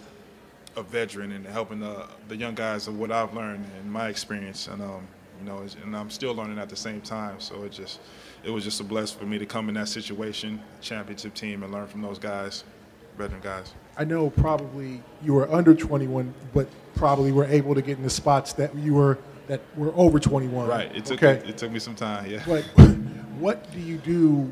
a 0.74 0.82
veteran 0.82 1.32
and 1.32 1.46
helping 1.46 1.80
the, 1.80 2.06
the 2.28 2.36
young 2.36 2.54
guys 2.54 2.88
of 2.88 2.98
what 2.98 3.12
I've 3.12 3.34
learned 3.34 3.64
and 3.78 3.90
my 3.90 4.08
experience. 4.08 4.68
And 4.68 4.82
um, 4.82 5.06
you 5.38 5.46
know, 5.46 5.64
and 5.82 5.96
I'm 5.96 6.10
still 6.10 6.34
learning 6.34 6.58
at 6.58 6.68
the 6.68 6.76
same 6.76 7.00
time. 7.02 7.40
So 7.40 7.62
it 7.64 7.72
just, 7.72 8.00
it 8.42 8.50
was 8.50 8.64
just 8.64 8.80
a 8.80 8.84
blessing 8.84 9.18
for 9.18 9.26
me 9.26 9.38
to 9.38 9.46
come 9.46 9.68
in 9.68 9.74
that 9.74 9.88
situation, 9.88 10.62
championship 10.80 11.34
team, 11.34 11.62
and 11.62 11.72
learn 11.72 11.86
from 11.86 12.02
those 12.02 12.18
guys, 12.18 12.64
veteran 13.18 13.42
guys. 13.42 13.74
I 13.98 14.04
know 14.04 14.30
probably 14.30 15.02
you 15.22 15.34
were 15.34 15.50
under 15.52 15.74
21, 15.74 16.32
but 16.54 16.68
probably 16.94 17.32
were 17.32 17.44
able 17.44 17.74
to 17.74 17.82
get 17.82 17.98
in 17.98 18.02
the 18.02 18.10
spots 18.10 18.54
that 18.54 18.74
you 18.74 18.94
were 18.94 19.18
that 19.46 19.60
were 19.76 19.92
over 19.94 20.18
21. 20.18 20.66
Right. 20.66 20.94
It 20.94 21.04
took 21.04 21.22
okay. 21.22 21.46
it 21.48 21.56
took 21.56 21.70
me 21.70 21.78
some 21.78 21.94
time. 21.94 22.30
Yeah. 22.30 22.42
But 22.46 22.62
what 23.38 23.70
do 23.72 23.80
you 23.80 23.98
do? 23.98 24.50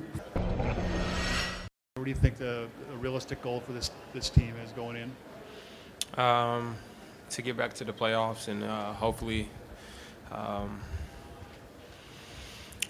What 2.04 2.08
do 2.08 2.10
you 2.10 2.20
think 2.20 2.36
the, 2.36 2.68
the 2.90 2.98
realistic 2.98 3.40
goal 3.40 3.60
for 3.60 3.72
this 3.72 3.90
this 4.12 4.28
team 4.28 4.52
is 4.62 4.72
going 4.72 4.96
in? 4.96 6.22
um, 6.22 6.76
to 7.30 7.40
get 7.40 7.56
back 7.56 7.72
to 7.76 7.84
the 7.84 7.94
playoffs 7.94 8.48
and 8.48 8.62
uh, 8.62 8.92
hopefully 8.92 9.48
um, 10.30 10.82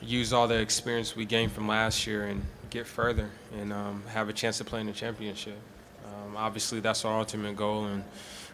use 0.03 0.33
all 0.33 0.49
the 0.49 0.59
experience 0.59 1.15
we 1.15 1.27
gained 1.27 1.53
from 1.53 1.69
last 1.69 2.09
year 2.09 2.25
and 2.25 2.45
get 2.71 2.89
further 2.89 3.31
and 3.57 3.73
um, 3.73 4.03
have 4.09 4.29
a 4.29 4.33
chance 4.33 4.59
to 4.59 4.65
play 4.65 4.81
in 4.81 4.87
the 4.87 4.93
championship. 4.93 5.59
Um, 6.07 6.37
obviously, 6.37 6.81
that's 6.81 7.05
our 7.05 7.17
ultimate 7.17 7.55
goal, 7.55 7.85
and 7.85 8.03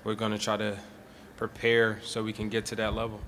we're 0.05 0.15
going 0.15 0.33
to 0.33 0.39
try 0.39 0.59
to 0.59 0.77
prepare 1.39 2.01
so 2.05 2.23
we 2.23 2.35
can 2.35 2.51
get 2.51 2.67
to 2.67 2.77
that 2.77 2.93
level. 2.93 3.23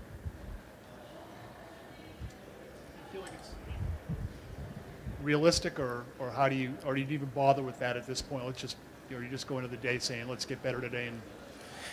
Realistic, 5.23 5.79
or, 5.79 6.05
or 6.19 6.31
how 6.31 6.49
do 6.49 6.55
you, 6.55 6.75
or 6.85 6.95
do 6.95 7.01
you 7.01 7.07
even 7.11 7.31
bother 7.35 7.63
with 7.63 7.79
that 7.79 7.97
at 7.97 8.07
this 8.07 8.21
point? 8.21 8.45
Let's 8.45 8.61
just, 8.61 8.77
you 9.09 9.17
know, 9.17 9.23
you 9.23 9.29
just 9.29 9.47
go 9.47 9.59
into 9.59 9.69
the 9.69 9.77
day 9.77 9.99
saying, 9.99 10.29
let's 10.29 10.45
get 10.45 10.63
better 10.63 10.81
today 10.81 11.09
and 11.09 11.21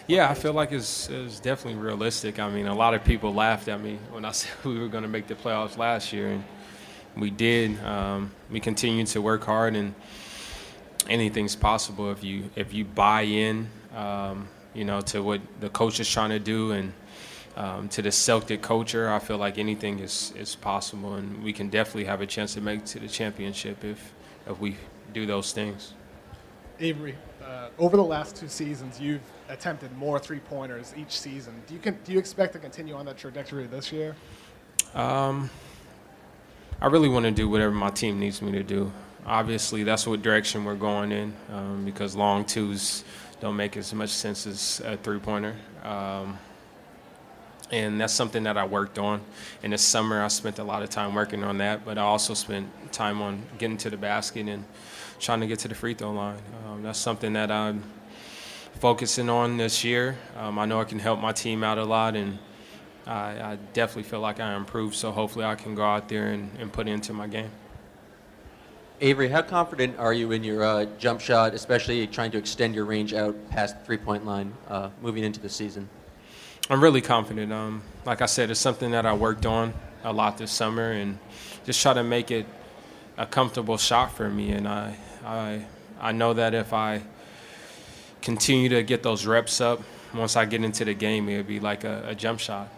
Yeah, 0.08 0.30
I 0.30 0.34
feel 0.34 0.54
like 0.54 0.72
it's, 0.72 1.10
it's 1.10 1.40
definitely 1.40 1.80
realistic. 1.80 2.40
I 2.40 2.50
mean, 2.50 2.68
a 2.68 2.76
lot 2.76 2.94
of 2.94 3.04
people 3.04 3.34
laughed 3.34 3.68
at 3.68 3.82
me 3.82 4.00
when 4.12 4.26
I 4.26 4.32
said 4.34 4.52
we 4.64 4.80
were 4.80 4.88
going 4.88 5.04
to 5.04 5.10
make 5.10 5.28
the 5.28 5.36
playoffs 5.36 5.78
last 5.78 6.12
year, 6.12 6.30
and 6.30 6.44
we 7.16 7.30
did. 7.30 7.84
Um, 7.84 8.32
we 8.50 8.60
continue 8.60 9.06
to 9.06 9.22
work 9.22 9.44
hard, 9.44 9.76
and 9.76 9.94
anything's 11.08 11.56
possible 11.56 12.12
if 12.12 12.24
you 12.24 12.50
if 12.56 12.74
you 12.74 12.86
buy 12.86 13.22
in, 13.22 13.70
um, 13.96 14.48
you 14.74 14.86
know, 14.86 15.02
to 15.02 15.22
what 15.22 15.42
the 15.60 15.70
coach 15.70 16.00
is 16.00 16.10
trying 16.10 16.30
to 16.30 16.40
do, 16.40 16.72
and 16.72 16.94
um, 17.56 17.90
to 17.90 18.02
the 18.02 18.12
Celtic 18.12 18.62
culture. 18.62 19.10
I 19.10 19.20
feel 19.20 19.38
like 19.38 19.58
anything 19.58 20.00
is 20.00 20.34
is 20.38 20.56
possible, 20.56 21.16
and 21.16 21.44
we 21.44 21.54
can 21.54 21.70
definitely 21.70 22.06
have 22.06 22.22
a 22.22 22.28
chance 22.28 22.54
to 22.54 22.62
make 22.62 22.80
it 22.80 22.86
to 22.88 23.00
the 23.00 23.08
championship 23.08 23.84
if 23.84 24.14
if 24.48 24.60
we 24.60 24.78
do 25.14 25.26
those 25.26 25.52
things. 25.52 25.94
Avery, 26.80 27.16
uh, 27.44 27.70
over 27.78 27.98
the 27.98 28.04
last 28.04 28.36
two 28.36 28.48
seasons, 28.48 29.02
you've 29.02 29.22
attempted 29.50 29.96
more 29.98 30.18
three 30.20 30.40
pointers 30.40 30.94
each 30.96 31.20
season. 31.20 31.54
Do 31.68 31.74
you 31.74 31.80
con- 31.80 31.98
do 32.06 32.14
you 32.14 32.20
expect 32.20 32.54
to 32.54 32.60
continue 32.60 32.96
on 32.96 33.06
that 33.06 33.18
trajectory 33.18 33.68
this 33.68 33.92
year? 33.92 34.16
Um, 34.94 35.50
I 36.82 36.88
really 36.88 37.10
want 37.10 37.26
to 37.26 37.32
do 37.32 37.50
whatever 37.50 37.74
my 37.74 37.90
team 37.90 38.20
needs 38.20 38.42
me 38.42 38.54
to 38.54 38.64
do. 38.64 38.92
Obviously, 39.26 39.84
that's 39.84 40.08
what 40.08 40.22
direction 40.22 40.64
we're 40.64 40.76
going 40.76 41.12
in 41.12 41.34
um, 41.52 41.84
because 41.84 42.16
long 42.16 42.46
twos 42.46 43.04
don't 43.42 43.56
make 43.56 43.76
as 43.76 43.94
much 43.94 44.10
sense 44.10 44.48
as 44.48 44.82
a 44.86 44.96
three 44.98 45.20
pointer. 45.20 45.56
Um, 45.84 46.38
and 47.72 48.00
that's 48.02 48.14
something 48.14 48.44
that 48.44 48.58
I 48.58 48.66
worked 48.66 48.98
on. 48.98 49.22
In 49.64 49.72
the 49.72 49.78
summer, 49.78 50.24
I 50.24 50.28
spent 50.28 50.60
a 50.60 50.64
lot 50.64 50.84
of 50.84 50.90
time 50.90 51.14
working 51.14 51.44
on 51.44 51.58
that, 51.60 51.86
but 51.86 51.98
I 51.98 52.02
also 52.02 52.34
spent 52.34 52.68
time 52.92 53.22
on 53.22 53.44
getting 53.58 53.78
to 53.78 53.90
the 53.90 53.98
basket 53.98 54.48
and 54.48 54.66
trying 55.20 55.42
to 55.42 55.48
get 55.48 55.60
to 55.60 55.68
the 55.68 55.76
free 55.76 55.94
throw 55.94 56.12
line. 56.12 56.42
Um, 56.68 56.84
that's 56.84 57.00
something 57.00 57.34
that 57.34 57.52
I'm 57.52 57.84
focusing 58.80 59.30
on 59.30 59.58
this 59.58 59.84
year. 59.84 60.18
Um, 60.38 60.58
I 60.58 60.66
know 60.66 60.80
I 60.80 60.86
can 60.86 61.00
help 61.00 61.20
my 61.20 61.32
team 61.32 61.64
out 61.64 61.78
a 61.78 61.84
lot, 61.84 62.16
and 62.16 62.40
I, 63.06 63.52
I, 63.52 63.58
definitely 63.74 64.04
feel 64.04 64.22
like 64.22 64.40
I 64.40 64.56
improved. 64.56 64.96
So 64.96 65.12
hopefully, 65.12 65.46
I 65.46 65.56
can 65.56 65.76
go 65.76 65.84
out 65.84 66.08
there 66.08 66.28
and, 66.28 66.50
and 66.60 66.72
put 66.72 66.88
into 66.88 67.14
my 67.14 67.28
game. 67.28 67.52
Avery, 69.02 69.30
how 69.30 69.42
confident 69.42 69.98
are 69.98 70.14
you 70.14 70.32
in 70.32 70.44
your 70.44 70.64
uh, 70.64 70.86
jump 70.98 71.22
shot, 71.22 71.54
especially 71.54 72.06
trying 72.08 72.32
to 72.32 72.38
extend 72.38 72.76
your 72.76 72.86
range 72.86 73.14
out 73.14 73.36
past 73.50 73.80
the 73.80 73.86
three-point 73.86 74.26
line 74.26 74.54
uh, 74.68 74.90
moving 75.02 75.24
into 75.24 75.40
the 75.40 75.48
season? 75.50 75.88
I'm 76.72 76.84
really 76.84 77.02
confident. 77.02 77.52
Um, 77.52 77.82
like 78.06 78.22
I 78.22 78.28
said, 78.28 78.52
it's 78.52 78.60
something 78.60 78.92
that 78.92 79.04
I 79.04 79.14
worked 79.14 79.48
on 79.48 79.74
a 80.04 80.14
lot 80.14 80.38
this 80.38 80.52
summer, 80.52 80.92
and 80.92 81.18
just 81.66 81.82
try 81.82 81.96
to 81.96 82.04
make 82.04 82.30
it 82.30 82.46
a 83.18 83.26
comfortable 83.26 83.78
shot 83.78 84.16
for 84.16 84.30
me. 84.30 84.52
And 84.52 84.68
I, 84.68 84.96
I, 85.26 85.66
I 86.00 86.12
know 86.12 86.34
that 86.34 86.54
if 86.54 86.72
I 86.72 87.02
continue 88.22 88.70
to 88.70 88.84
get 88.84 89.02
those 89.02 89.26
reps 89.26 89.60
up, 89.60 89.82
once 90.14 90.36
I 90.36 90.46
get 90.46 90.64
into 90.64 90.86
the 90.86 90.94
game, 90.94 91.28
it'll 91.28 91.44
be 91.44 91.60
like 91.60 91.86
a, 91.86 92.04
a 92.10 92.14
jump 92.14 92.40
shot. 92.40 92.70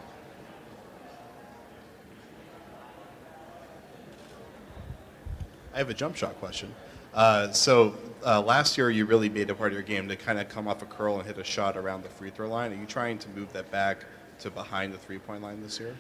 I 5.74 5.80
have 5.80 5.90
a 5.90 5.94
jump 5.94 6.16
shot 6.16 6.40
question. 6.40 6.74
Uh, 7.14 7.52
so 7.52 7.96
uh, 8.26 8.42
last 8.42 8.78
year 8.78 8.90
you 8.90 9.06
really 9.06 9.30
made 9.30 9.50
a 9.50 9.56
part 9.56 9.72
of 9.72 9.74
your 9.74 9.84
game 9.84 10.08
to 10.08 10.16
kind 10.16 10.40
of 10.40 10.50
come 10.50 10.68
off 10.68 10.82
a 10.82 10.86
curl 10.86 11.18
and 11.18 11.26
hit 11.26 11.38
a 11.38 11.44
shot 11.44 11.78
around 11.78 12.04
the 12.04 12.10
free 12.10 12.30
throw 12.30 12.48
line. 12.48 12.72
Are 12.72 12.76
you 12.76 12.86
trying 12.86 13.18
to 13.20 13.30
move 13.30 13.52
that 13.54 13.70
back 13.72 14.06
to 14.40 14.50
behind 14.50 14.94
the 14.94 14.98
three 14.98 15.20
point 15.20 15.42
line 15.42 15.62
this 15.62 15.80
year? 15.80 15.96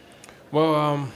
Well, 0.51 0.75
um, 0.75 1.11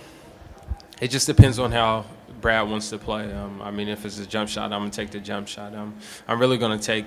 it 1.02 1.10
just 1.10 1.28
depends 1.28 1.60
on 1.60 1.72
how 1.72 2.06
Brad 2.41 2.70
wants 2.70 2.89
to 2.89 2.98
play. 2.98 3.32
Um, 3.34 3.62
I 3.62 3.72
mean, 3.72 3.88
if 3.88 4.06
it's 4.06 4.20
a 4.20 4.26
jump 4.26 4.50
shot, 4.50 4.72
I'm 4.72 4.82
gonna 4.82 4.89
take 4.89 5.12
the 5.12 5.20
jump 5.20 5.48
shot. 5.48 5.74
Um, 5.76 5.96
I'm 6.28 6.39
really 6.39 6.58
gonna 6.58 6.80
take 6.80 7.06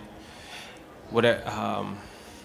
whatever 1.10 1.48
um, 1.48 1.98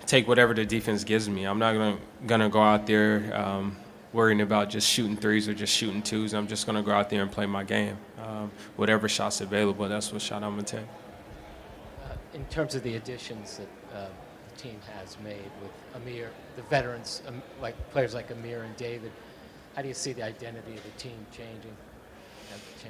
take 0.05 0.27
whatever 0.27 0.53
the 0.53 0.65
defense 0.65 1.03
gives 1.03 1.29
me. 1.29 1.45
I'm 1.45 1.59
not 1.59 1.73
gonna 1.73 1.97
gonna 2.25 2.49
go 2.49 2.61
out 2.61 2.87
there 2.87 3.35
um, 3.35 3.75
worrying 4.13 4.41
about 4.41 4.69
just 4.69 4.87
shooting 4.87 5.17
threes 5.17 5.47
or 5.47 5.53
just 5.53 5.73
shooting 5.73 6.01
twos. 6.01 6.33
I'm 6.33 6.47
just 6.47 6.65
gonna 6.65 6.83
go 6.83 6.91
out 6.91 7.09
there 7.09 7.21
and 7.21 7.31
play 7.31 7.45
my 7.45 7.63
game. 7.63 7.97
Um, 8.23 8.51
whatever 8.77 9.09
shot's 9.09 9.41
available, 9.41 9.87
that's 9.89 10.11
what 10.13 10.21
shot 10.21 10.43
I'm 10.43 10.51
gonna 10.51 10.63
take. 10.63 10.85
In 12.33 12.45
terms 12.45 12.75
of 12.75 12.83
the 12.83 12.95
additions 12.95 13.57
that 13.57 13.97
uh, 13.97 14.07
the 14.49 14.61
team 14.61 14.79
has 14.97 15.17
made 15.23 15.51
with 15.61 15.71
Amir, 15.95 16.31
the 16.55 16.63
veterans, 16.63 17.21
um, 17.27 17.41
like 17.61 17.75
players 17.91 18.13
like 18.13 18.31
Amir 18.31 18.63
and 18.63 18.75
David, 18.75 19.11
how 19.75 19.81
do 19.81 19.87
you 19.87 19.93
see 19.93 20.13
the 20.13 20.23
identity 20.23 20.73
of 20.73 20.83
the 20.83 20.91
team 20.97 21.25
changing? 21.31 21.75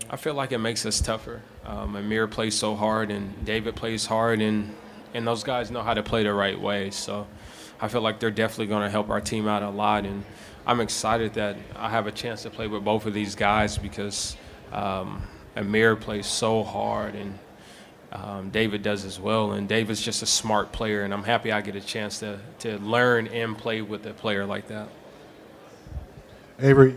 I 0.10 0.16
feel 0.16 0.34
like 0.34 0.52
it 0.52 0.58
makes 0.58 0.86
us 0.86 1.00
tougher. 1.00 1.42
Um, 1.66 1.96
Amir 1.96 2.28
plays 2.28 2.56
so 2.56 2.76
hard, 2.76 3.12
and 3.12 3.46
David 3.46 3.76
plays 3.76 4.06
hard, 4.06 4.42
and 4.42 4.74
and 5.14 5.28
those 5.28 5.44
guys 5.44 5.70
know 5.70 5.84
how 5.84 5.94
to 5.94 6.02
play 6.02 6.24
the 6.24 6.34
right 6.34 6.60
way. 6.60 6.90
So 6.90 7.28
I 7.80 7.88
feel 7.88 8.02
like 8.02 8.20
they're 8.20 8.32
definitely 8.32 8.68
going 8.68 8.84
to 8.84 8.90
help 8.90 9.10
our 9.10 9.22
team 9.22 9.48
out 9.48 9.62
a 9.62 9.70
lot, 9.70 10.06
and 10.06 10.24
I'm 10.66 10.80
excited 10.80 11.34
that 11.36 11.58
I 11.76 11.90
have 11.90 12.08
a 12.08 12.12
chance 12.12 12.44
to 12.44 12.50
play 12.50 12.68
with 12.68 12.84
both 12.84 13.06
of 13.06 13.14
these 13.14 13.36
guys 13.36 13.78
because 13.78 14.36
um, 14.72 15.22
Amir 15.56 15.96
plays 15.96 16.26
so 16.26 16.64
hard, 16.64 17.16
and 17.16 17.38
um, 18.14 18.50
David 18.52 18.84
does 18.84 19.06
as 19.06 19.20
well. 19.20 19.54
And 19.54 19.68
David's 19.68 20.02
just 20.02 20.22
a 20.22 20.26
smart 20.26 20.72
player, 20.72 21.04
and 21.04 21.14
I'm 21.14 21.24
happy 21.24 21.52
I 21.52 21.62
get 21.62 21.76
a 21.76 21.82
chance 21.82 22.20
to 22.20 22.40
to 22.60 22.78
learn 22.80 23.28
and 23.28 23.58
play 23.58 23.82
with 23.82 24.06
a 24.06 24.14
player 24.14 24.46
like 24.46 24.68
that. 24.68 24.88
Avery, 26.60 26.96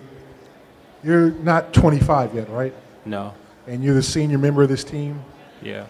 you're 1.03 1.31
not 1.31 1.73
25 1.73 2.35
yet, 2.35 2.51
right? 2.51 2.75
No. 3.05 3.35
And 3.67 3.83
you're 3.83 3.95
the 3.95 4.03
senior 4.03 4.39
member 4.39 4.63
of 4.63 4.69
this 4.69 4.85
team. 4.85 5.25
Yeah. 5.63 5.87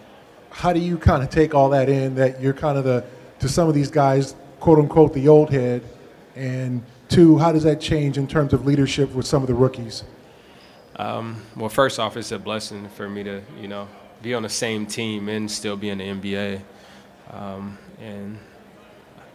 How 0.49 0.73
do 0.73 0.79
you 0.79 0.97
kind 0.97 1.21
of 1.21 1.29
take 1.29 1.53
all 1.53 1.69
that 1.69 1.89
in? 1.89 2.15
That 2.15 2.41
you're 2.41 2.53
kind 2.53 2.77
of 2.77 2.85
the 2.85 3.03
to 3.39 3.49
some 3.49 3.67
of 3.67 3.75
these 3.75 3.91
guys, 3.91 4.35
quote 4.59 4.79
unquote, 4.79 5.13
the 5.13 5.27
old 5.27 5.51
head, 5.51 5.83
and 6.35 6.81
two, 7.09 7.37
how 7.37 7.51
does 7.51 7.63
that 7.63 7.81
change 7.81 8.17
in 8.17 8.27
terms 8.27 8.53
of 8.53 8.65
leadership 8.65 9.13
with 9.13 9.27
some 9.27 9.43
of 9.43 9.47
the 9.47 9.53
rookies? 9.53 10.03
Um, 10.95 11.43
well, 11.55 11.69
first 11.69 11.99
off, 11.99 12.17
it's 12.17 12.31
a 12.31 12.39
blessing 12.39 12.89
for 12.89 13.07
me 13.07 13.23
to, 13.23 13.41
you 13.59 13.67
know, 13.67 13.87
be 14.21 14.33
on 14.33 14.43
the 14.43 14.49
same 14.49 14.85
team 14.85 15.29
and 15.29 15.49
still 15.49 15.75
be 15.75 15.89
in 15.89 15.97
the 15.97 16.05
NBA. 16.05 16.61
Um, 17.31 17.77
and 18.01 18.39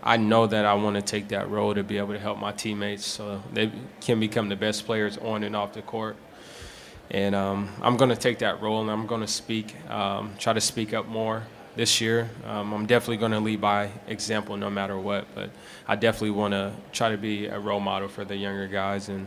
I 0.03 0.17
know 0.17 0.47
that 0.47 0.65
I 0.65 0.75
want 0.75 0.97
to 0.97 1.03
take 1.03 1.29
that 1.29 1.49
role 1.51 1.75
to 1.75 1.83
be 1.83 1.99
able 1.99 2.13
to 2.13 2.19
help 2.19 2.39
my 2.39 2.53
teammates 2.53 3.07
so 3.07 3.43
they 3.53 3.71
can 4.01 4.19
become 4.19 4.49
the 4.49 4.57
best 4.57 4.85
players 4.85 5.17
on 5.19 5.45
and 5.45 5.55
off 5.55 5.75
the 5.75 5.83
court. 5.83 6.17
And 7.11 7.35
um, 7.35 7.69
I'm 7.83 7.97
going 7.97 8.11
to 8.11 8.17
take 8.17 8.39
that 8.39 8.61
role 8.63 8.81
and 8.81 8.91
I'm 8.91 9.07
going 9.07 9.21
to 9.21 9.27
speak, 9.27 9.77
um, 9.91 10.35
try 10.39 10.53
to 10.53 10.61
speak 10.61 10.95
up 10.95 11.07
more 11.07 11.43
this 11.77 12.01
year. 12.01 12.31
Um, 12.47 12.73
I'm 12.73 12.87
definitely 12.87 13.19
going 13.19 13.33
to 13.33 13.41
lead 13.41 13.61
by 13.61 13.91
example 14.07 14.57
no 14.57 14.71
matter 14.71 14.99
what, 14.99 15.27
but 15.35 15.51
I 15.87 15.97
definitely 15.97 16.31
want 16.31 16.53
to 16.53 16.73
try 16.93 17.11
to 17.11 17.19
be 17.19 17.47
a 17.47 17.59
role 17.59 17.81
model 17.81 18.09
for 18.09 18.25
the 18.25 18.37
younger 18.37 18.67
guys 18.67 19.09
and 19.09 19.27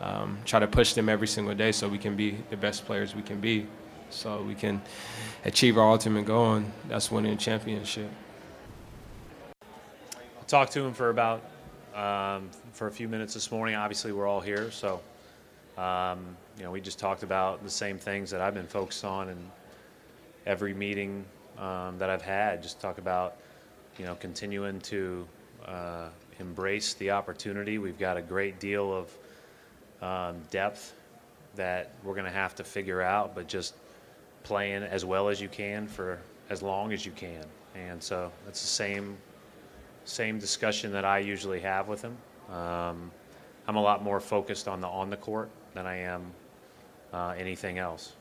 um, 0.00 0.38
try 0.44 0.60
to 0.60 0.66
push 0.66 0.92
them 0.94 1.08
every 1.08 1.26
single 1.26 1.54
day 1.54 1.72
so 1.72 1.88
we 1.88 1.98
can 1.98 2.16
be 2.16 2.38
the 2.50 2.56
best 2.56 2.84
players 2.84 3.14
we 3.14 3.22
can 3.22 3.40
be, 3.40 3.66
so 4.10 4.42
we 4.42 4.54
can 4.54 4.80
achieve 5.44 5.78
our 5.78 5.90
ultimate 5.90 6.26
goal, 6.26 6.54
and 6.54 6.70
that's 6.88 7.10
winning 7.10 7.32
a 7.32 7.36
championship. 7.36 8.10
I 9.62 10.44
talked 10.46 10.72
to 10.72 10.84
him 10.84 10.94
for 10.94 11.10
about 11.10 11.42
um, 11.94 12.50
for 12.72 12.86
a 12.86 12.92
few 12.92 13.08
minutes 13.08 13.34
this 13.34 13.50
morning. 13.50 13.74
Obviously, 13.74 14.12
we're 14.12 14.26
all 14.26 14.40
here, 14.40 14.70
so 14.70 15.00
um, 15.76 16.36
you 16.56 16.64
know 16.64 16.70
we 16.70 16.80
just 16.80 16.98
talked 16.98 17.22
about 17.22 17.62
the 17.64 17.70
same 17.70 17.98
things 17.98 18.30
that 18.30 18.40
I've 18.40 18.54
been 18.54 18.66
focused 18.66 19.04
on 19.04 19.28
in 19.28 19.38
every 20.46 20.74
meeting 20.74 21.24
um, 21.58 21.98
that 21.98 22.10
I've 22.10 22.22
had. 22.22 22.62
Just 22.62 22.80
talk 22.80 22.98
about 22.98 23.36
you 23.98 24.04
know 24.04 24.14
continuing 24.16 24.80
to 24.80 25.26
uh, 25.66 26.08
embrace 26.38 26.94
the 26.94 27.10
opportunity. 27.10 27.78
We've 27.78 27.98
got 27.98 28.16
a 28.16 28.22
great 28.22 28.60
deal 28.60 28.92
of 28.92 29.18
um, 30.02 30.40
depth 30.50 30.94
that 31.56 31.90
we're 32.04 32.14
going 32.14 32.26
to 32.26 32.30
have 32.30 32.54
to 32.56 32.64
figure 32.64 33.02
out, 33.02 33.34
but 33.34 33.48
just 33.48 33.74
playing 34.46 34.84
as 34.84 35.04
well 35.04 35.28
as 35.28 35.40
you 35.40 35.48
can 35.48 35.88
for 35.88 36.20
as 36.50 36.62
long 36.62 36.92
as 36.92 37.04
you 37.04 37.10
can. 37.10 37.44
And 37.74 38.00
so 38.00 38.30
it's 38.46 38.60
the 38.60 38.68
same 38.68 39.18
same 40.04 40.38
discussion 40.38 40.92
that 40.92 41.04
I 41.04 41.18
usually 41.18 41.58
have 41.60 41.88
with 41.88 42.00
him. 42.00 42.16
Um, 42.54 43.10
I'm 43.66 43.74
a 43.74 43.82
lot 43.82 44.04
more 44.04 44.20
focused 44.20 44.68
on 44.68 44.80
the 44.80 44.86
on 44.86 45.10
the 45.10 45.16
court 45.16 45.50
than 45.74 45.84
I 45.84 45.96
am 45.96 46.32
uh, 47.12 47.34
anything 47.36 47.78
else. 47.78 48.12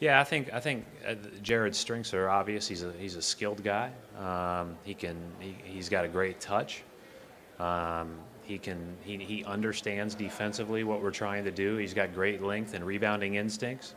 Yeah, 0.00 0.20
I 0.20 0.24
think 0.24 0.52
I 0.52 0.58
think 0.58 0.86
uh, 1.06 1.14
Jared's 1.42 1.78
strengths 1.78 2.12
are 2.12 2.28
obvious. 2.28 2.66
He's 2.66 2.82
a 2.82 2.92
he's 2.98 3.14
a 3.14 3.22
skilled 3.22 3.62
guy. 3.62 3.92
Um, 4.18 4.76
he 4.82 4.94
can 4.94 5.16
he, 5.38 5.54
he's 5.62 5.88
got 5.88 6.04
a 6.04 6.08
great 6.08 6.40
touch. 6.40 6.82
Um, 7.60 8.16
he 8.50 8.58
can 8.58 8.96
he, 9.04 9.16
he 9.18 9.44
understands 9.44 10.16
defensively 10.16 10.82
what 10.82 11.00
we're 11.00 11.12
trying 11.12 11.44
to 11.44 11.52
do. 11.52 11.76
He's 11.76 11.94
got 11.94 12.12
great 12.12 12.42
length 12.42 12.74
and 12.74 12.84
rebounding 12.84 13.36
instincts. 13.36 13.94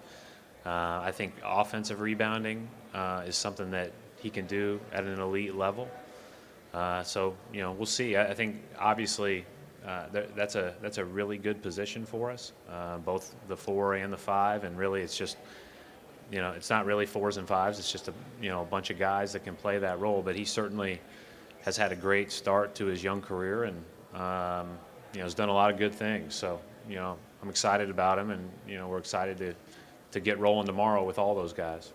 Uh, 0.63 1.01
I 1.03 1.11
think 1.11 1.33
offensive 1.43 1.99
rebounding 1.99 2.69
uh, 2.93 3.23
is 3.25 3.35
something 3.35 3.71
that 3.71 3.91
he 4.21 4.29
can 4.29 4.45
do 4.45 4.79
at 4.93 5.05
an 5.05 5.19
elite 5.19 5.55
level. 5.55 5.89
Uh, 6.71 7.01
so 7.01 7.35
you 7.51 7.61
know 7.61 7.71
we'll 7.71 7.87
see. 7.87 8.15
I, 8.15 8.29
I 8.29 8.33
think 8.35 8.61
obviously 8.79 9.43
uh, 9.87 10.07
th- 10.09 10.29
that's 10.35 10.55
a 10.55 10.75
that's 10.83 10.99
a 10.99 11.05
really 11.05 11.39
good 11.39 11.63
position 11.63 12.05
for 12.05 12.29
us, 12.29 12.53
uh, 12.69 12.99
both 12.99 13.33
the 13.47 13.57
four 13.57 13.95
and 13.95 14.13
the 14.13 14.17
five, 14.17 14.65
and 14.65 14.77
really 14.77 15.01
it's 15.01 15.17
just 15.17 15.37
you 16.31 16.39
know, 16.39 16.51
it's 16.51 16.69
not 16.69 16.85
really 16.85 17.05
fours 17.05 17.37
and 17.37 17.47
fives. 17.47 17.79
It's 17.79 17.91
just 17.91 18.07
a 18.07 18.13
you 18.39 18.49
know 18.49 18.61
a 18.61 18.65
bunch 18.65 18.91
of 18.91 18.99
guys 18.99 19.33
that 19.33 19.43
can 19.43 19.55
play 19.55 19.79
that 19.79 19.99
role. 19.99 20.21
But 20.21 20.35
he 20.35 20.45
certainly 20.45 21.01
has 21.61 21.75
had 21.75 21.91
a 21.91 21.95
great 21.95 22.31
start 22.31 22.75
to 22.75 22.85
his 22.85 23.03
young 23.03 23.21
career, 23.21 23.63
and 23.63 23.83
um, 24.13 24.77
you 25.13 25.19
know 25.19 25.23
has 25.23 25.33
done 25.33 25.49
a 25.49 25.53
lot 25.53 25.71
of 25.71 25.77
good 25.77 25.93
things. 25.93 26.35
So 26.35 26.59
you 26.87 26.95
know, 26.95 27.17
I'm 27.41 27.49
excited 27.49 27.89
about 27.89 28.19
him, 28.19 28.31
and 28.31 28.49
you 28.67 28.77
know, 28.77 28.87
we're 28.87 28.97
excited 28.97 29.37
to 29.37 29.53
to 30.11 30.19
get 30.19 30.39
rolling 30.39 30.67
tomorrow 30.67 31.03
with 31.03 31.17
all 31.17 31.35
those 31.35 31.53
guys. 31.53 31.91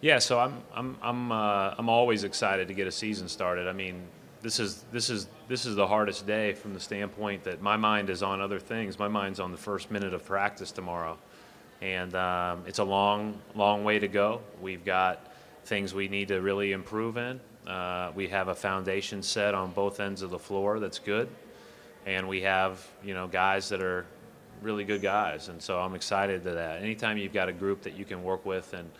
Yeah, 0.00 0.18
so 0.18 0.38
I'm 0.38 0.62
I'm 0.74 0.98
I'm 1.00 1.32
uh, 1.32 1.74
I'm 1.78 1.88
always 1.88 2.24
excited 2.24 2.68
to 2.68 2.74
get 2.74 2.86
a 2.86 2.92
season 2.92 3.26
started. 3.26 3.66
I 3.66 3.72
mean, 3.72 4.02
this 4.42 4.60
is 4.60 4.84
this 4.92 5.08
is 5.08 5.28
this 5.48 5.64
is 5.64 5.76
the 5.76 5.86
hardest 5.86 6.26
day 6.26 6.52
from 6.52 6.74
the 6.74 6.80
standpoint 6.80 7.44
that 7.44 7.62
my 7.62 7.78
mind 7.78 8.10
is 8.10 8.22
on 8.22 8.42
other 8.42 8.58
things. 8.58 8.98
My 8.98 9.08
mind's 9.08 9.40
on 9.40 9.50
the 9.50 9.56
first 9.56 9.90
minute 9.90 10.12
of 10.12 10.22
practice 10.26 10.72
tomorrow, 10.72 11.16
and 11.80 12.14
um, 12.14 12.64
it's 12.66 12.80
a 12.80 12.84
long 12.84 13.40
long 13.54 13.82
way 13.82 13.98
to 13.98 14.06
go. 14.06 14.42
We've 14.60 14.84
got 14.84 15.32
things 15.64 15.94
we 15.94 16.08
need 16.08 16.28
to 16.28 16.40
really 16.40 16.72
improve 16.72 17.16
in. 17.16 17.40
Uh, 17.66 18.12
we 18.14 18.28
have 18.28 18.48
a 18.48 18.54
foundation 18.54 19.22
set 19.22 19.54
on 19.54 19.70
both 19.72 20.00
ends 20.00 20.22
of 20.22 20.30
the 20.30 20.38
floor 20.38 20.78
that's 20.78 20.98
good, 20.98 21.28
and 22.06 22.28
we 22.28 22.42
have 22.42 22.86
you 23.02 23.14
know 23.14 23.26
guys 23.26 23.68
that 23.70 23.82
are 23.82 24.06
really 24.62 24.84
good 24.84 25.02
guys, 25.02 25.48
and 25.48 25.60
so 25.60 25.80
I'm 25.80 25.94
excited 25.94 26.44
to 26.44 26.50
that. 26.52 26.82
Anytime 26.82 27.18
you've 27.18 27.32
got 27.32 27.48
a 27.48 27.52
group 27.52 27.82
that 27.82 27.96
you 27.96 28.04
can 28.04 28.22
work 28.22 28.44
with 28.44 28.72
and 28.74 28.90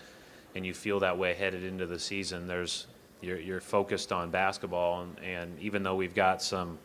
and 0.55 0.64
you 0.64 0.72
feel 0.72 1.00
that 1.00 1.18
way 1.18 1.35
headed 1.35 1.64
into 1.64 1.87
the 1.87 1.98
season, 1.98 2.46
there's 2.46 2.87
you're, 3.20 3.40
you're 3.40 3.61
focused 3.61 4.12
on 4.12 4.31
basketball, 4.31 5.03
and, 5.03 5.18
and 5.20 5.59
even 5.61 5.83
though 5.83 5.94
we've 5.94 6.14
got 6.14 6.42
some, 6.42 6.79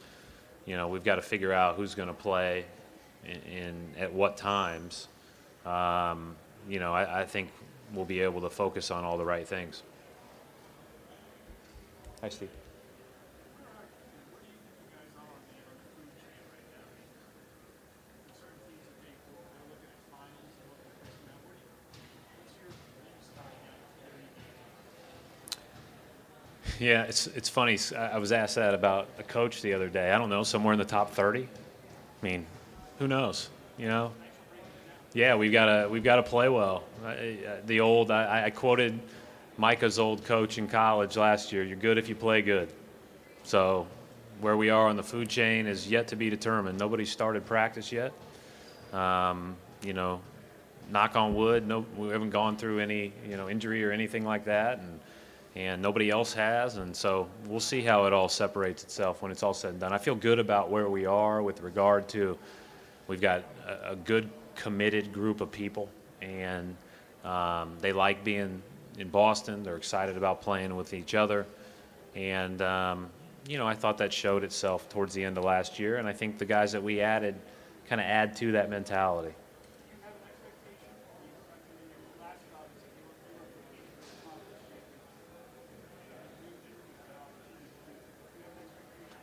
you 0.66 0.76
know, 0.76 0.88
we've 0.88 1.04
got 1.04 1.16
to 1.16 1.22
figure 1.22 1.54
out 1.54 1.76
who's 1.76 1.96
going 1.96 2.08
to 2.08 2.14
play 2.14 2.66
in, 3.26 3.76
at 3.98 4.14
what 4.14 4.38
times. 4.38 5.08
Um, 5.66 6.36
you 6.68 6.80
know, 6.80 6.94
I, 6.94 7.22
I 7.22 7.26
think 7.26 7.50
we'll 7.94 8.06
be 8.06 8.22
able 8.22 8.42
to 8.42 8.50
focus 8.50 8.92
on 8.92 9.04
all 9.04 9.18
the 9.18 9.26
right 9.26 9.48
things. 9.48 9.84
Hi, 12.22 12.30
Steve. 12.30 12.50
Yeah, 26.80 27.04
it's 27.04 27.28
it's 27.28 27.50
funny. 27.50 27.78
I 27.98 28.18
was 28.20 28.32
asked 28.32 28.56
that 28.56 28.74
about 28.74 29.10
a 29.18 29.24
coach 29.24 29.62
the 29.62 29.74
other 29.74 29.90
day. 29.90 30.12
I 30.12 30.18
don't 30.18 30.30
know, 30.30 30.44
somewhere 30.44 30.72
in 30.72 30.80
the 30.80 30.86
top 30.86 31.12
30. 31.12 31.44
I 32.22 32.26
mean, 32.26 32.46
who 33.00 33.08
knows? 33.08 33.50
You 33.78 33.88
know? 33.88 34.12
Yeah, 35.14 35.36
we've 35.36 35.52
got 35.52 35.66
to 35.66 35.90
we've 35.90 36.04
got 36.04 36.18
to 36.18 36.24
play 36.24 36.50
well. 36.50 36.84
The 37.66 37.80
old 37.80 38.12
I, 38.12 38.46
I 38.46 38.50
quoted 38.52 39.00
Micah's 39.58 39.98
old 39.98 40.24
coach 40.24 40.58
in 40.58 40.68
college 40.68 41.18
last 41.18 41.52
year. 41.52 41.64
You're 41.64 41.78
good 41.78 41.98
if 41.98 42.08
you 42.08 42.16
play 42.16 42.42
good. 42.42 42.72
So 43.44 43.88
where 44.40 44.56
we 44.56 44.70
are 44.70 44.88
on 44.88 44.96
the 44.96 45.04
food 45.04 45.28
chain 45.28 45.66
is 45.66 45.90
yet 45.90 46.08
to 46.10 46.16
be 46.16 46.30
determined. 46.30 46.78
Nobody 46.78 47.06
started 47.06 47.46
practice 47.46 47.92
yet. 47.92 48.14
Um, 48.94 49.56
you 49.84 49.94
know, 49.94 50.22
knock 50.92 51.16
on 51.16 51.34
wood, 51.34 51.68
no, 51.68 51.86
we 51.98 52.10
haven't 52.10 52.30
gone 52.30 52.56
through 52.56 52.80
any 52.80 53.12
you 53.28 53.36
know 53.36 53.50
injury 53.50 53.84
or 53.84 53.92
anything 53.92 54.24
like 54.24 54.46
that, 54.46 54.80
and 54.80 55.00
and 55.56 55.82
nobody 55.82 56.12
else 56.12 56.34
has. 56.34 56.78
And 56.78 56.96
so 56.96 57.28
we'll 57.48 57.60
see 57.60 57.82
how 57.82 58.06
it 58.06 58.14
all 58.14 58.30
separates 58.30 58.84
itself 58.84 59.24
when 59.24 59.32
it's 59.32 59.42
all 59.42 59.56
said 59.56 59.72
and 59.72 59.80
done. 59.80 59.92
I 59.92 59.98
feel 59.98 60.16
good 60.16 60.38
about 60.38 60.70
where 60.70 60.88
we 60.88 61.08
are 61.08 61.42
with 61.42 61.62
regard 61.62 62.08
to 62.10 62.38
we've 63.08 63.20
got 63.20 63.44
a, 63.68 63.94
a 63.94 63.96
good, 63.96 64.30
committed 64.60 65.14
group 65.14 65.42
of 65.42 65.52
people, 65.52 65.90
and 66.22 66.76
um, 67.24 67.78
they 67.80 67.94
like 67.94 68.24
being 68.24 68.62
in 68.98 69.10
Boston. 69.10 69.64
They're 69.64 69.78
excited 69.78 70.18
about 70.18 70.42
playing 70.42 70.76
with 70.76 70.94
each 70.94 71.16
other. 71.16 71.46
And, 72.16 72.62
um, 72.62 73.10
you 73.48 73.58
know, 73.58 73.66
I 73.66 73.74
thought 73.74 73.98
that 74.00 74.12
showed 74.12 74.44
itself 74.44 74.90
towards 74.90 75.14
the 75.14 75.24
end 75.24 75.38
of 75.38 75.46
last 75.46 75.80
year. 75.80 75.98
And 75.98 76.08
I 76.08 76.14
think 76.14 76.38
the 76.38 76.46
guys 76.46 76.74
that 76.74 76.84
we 76.84 77.00
added 77.00 77.36
kind 77.88 78.02
of 78.02 78.06
add 78.06 78.36
to 78.38 78.52
that 78.52 78.70
mentality. 78.70 79.34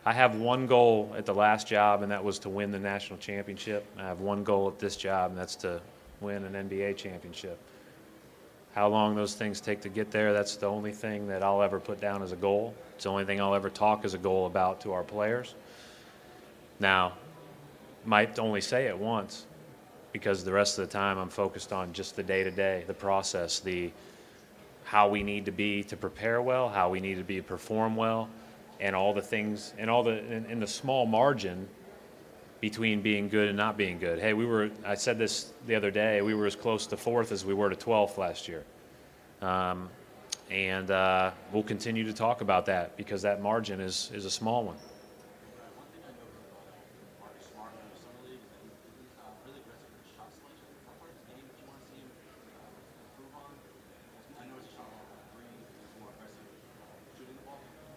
I 0.06 0.12
have 0.12 0.36
one 0.36 0.68
goal 0.68 1.12
at 1.18 1.26
the 1.26 1.34
last 1.34 1.66
job, 1.66 2.02
and 2.02 2.12
that 2.12 2.22
was 2.22 2.38
to 2.40 2.48
win 2.48 2.70
the 2.70 2.78
national 2.78 3.18
championship. 3.18 3.84
I 3.98 4.04
have 4.04 4.20
one 4.20 4.44
goal 4.44 4.68
at 4.68 4.78
this 4.78 4.94
job, 4.94 5.32
and 5.32 5.38
that's 5.38 5.56
to 5.56 5.80
win 6.20 6.44
an 6.44 6.68
NBA 6.68 6.96
championship. 6.96 7.58
How 8.72 8.86
long 8.86 9.16
those 9.16 9.34
things 9.34 9.60
take 9.60 9.80
to 9.80 9.88
get 9.88 10.12
there, 10.12 10.32
that's 10.32 10.54
the 10.54 10.66
only 10.66 10.92
thing 10.92 11.26
that 11.26 11.42
I'll 11.42 11.60
ever 11.60 11.80
put 11.80 12.00
down 12.00 12.22
as 12.22 12.30
a 12.30 12.36
goal. 12.36 12.72
It's 12.94 13.02
the 13.02 13.10
only 13.10 13.24
thing 13.24 13.40
I'll 13.40 13.54
ever 13.54 13.68
talk 13.68 14.04
as 14.04 14.14
a 14.14 14.18
goal 14.18 14.46
about 14.46 14.80
to 14.82 14.92
our 14.92 15.02
players. 15.02 15.56
Now, 16.78 17.14
might 18.04 18.38
only 18.38 18.60
say 18.60 18.86
it 18.86 18.96
once 18.96 19.46
because 20.12 20.44
the 20.44 20.52
rest 20.52 20.78
of 20.78 20.86
the 20.86 20.92
time 20.92 21.18
I'm 21.18 21.30
focused 21.30 21.72
on 21.72 21.92
just 21.92 22.14
the 22.14 22.22
day 22.22 22.44
to 22.44 22.52
day, 22.52 22.84
the 22.86 22.94
process, 22.94 23.58
the 23.58 23.90
how 24.84 25.08
we 25.08 25.24
need 25.24 25.46
to 25.46 25.52
be 25.52 25.82
to 25.82 25.96
prepare 25.96 26.40
well, 26.40 26.68
how 26.68 26.90
we 26.90 27.00
need 27.00 27.16
to 27.16 27.24
be 27.24 27.38
to 27.38 27.42
perform 27.42 27.96
well, 27.96 28.28
and 28.80 28.94
all 28.94 29.14
the 29.14 29.22
things 29.22 29.72
and 29.78 29.90
all 29.90 30.02
the 30.02 30.24
in, 30.48 30.60
the 30.60 30.66
small 30.66 31.06
margin 31.06 31.68
between 32.60 33.02
being 33.02 33.28
good 33.28 33.48
and 33.48 33.56
not 33.56 33.76
being 33.76 33.98
good. 33.98 34.18
Hey, 34.18 34.32
we 34.32 34.46
were 34.46 34.70
I 34.84 34.94
said 34.94 35.18
this 35.18 35.52
the 35.66 35.74
other 35.74 35.90
day. 35.90 36.22
We 36.22 36.34
were 36.34 36.46
as 36.46 36.56
close 36.56 36.86
to 36.88 36.96
fourth 36.96 37.32
as 37.32 37.44
we 37.44 37.54
were 37.54 37.70
to 37.70 37.76
12th 37.76 38.18
last 38.18 38.48
year, 38.48 38.64
um, 39.42 39.88
and 40.50 40.90
uh, 40.90 41.30
we'll 41.52 41.62
continue 41.62 42.04
to 42.04 42.12
talk 42.12 42.40
about 42.40 42.66
that 42.66 42.96
because 42.96 43.22
that 43.22 43.42
margin 43.42 43.80
is 43.80 44.10
is 44.14 44.24
a 44.24 44.30
small 44.30 44.64
one. 44.64 44.76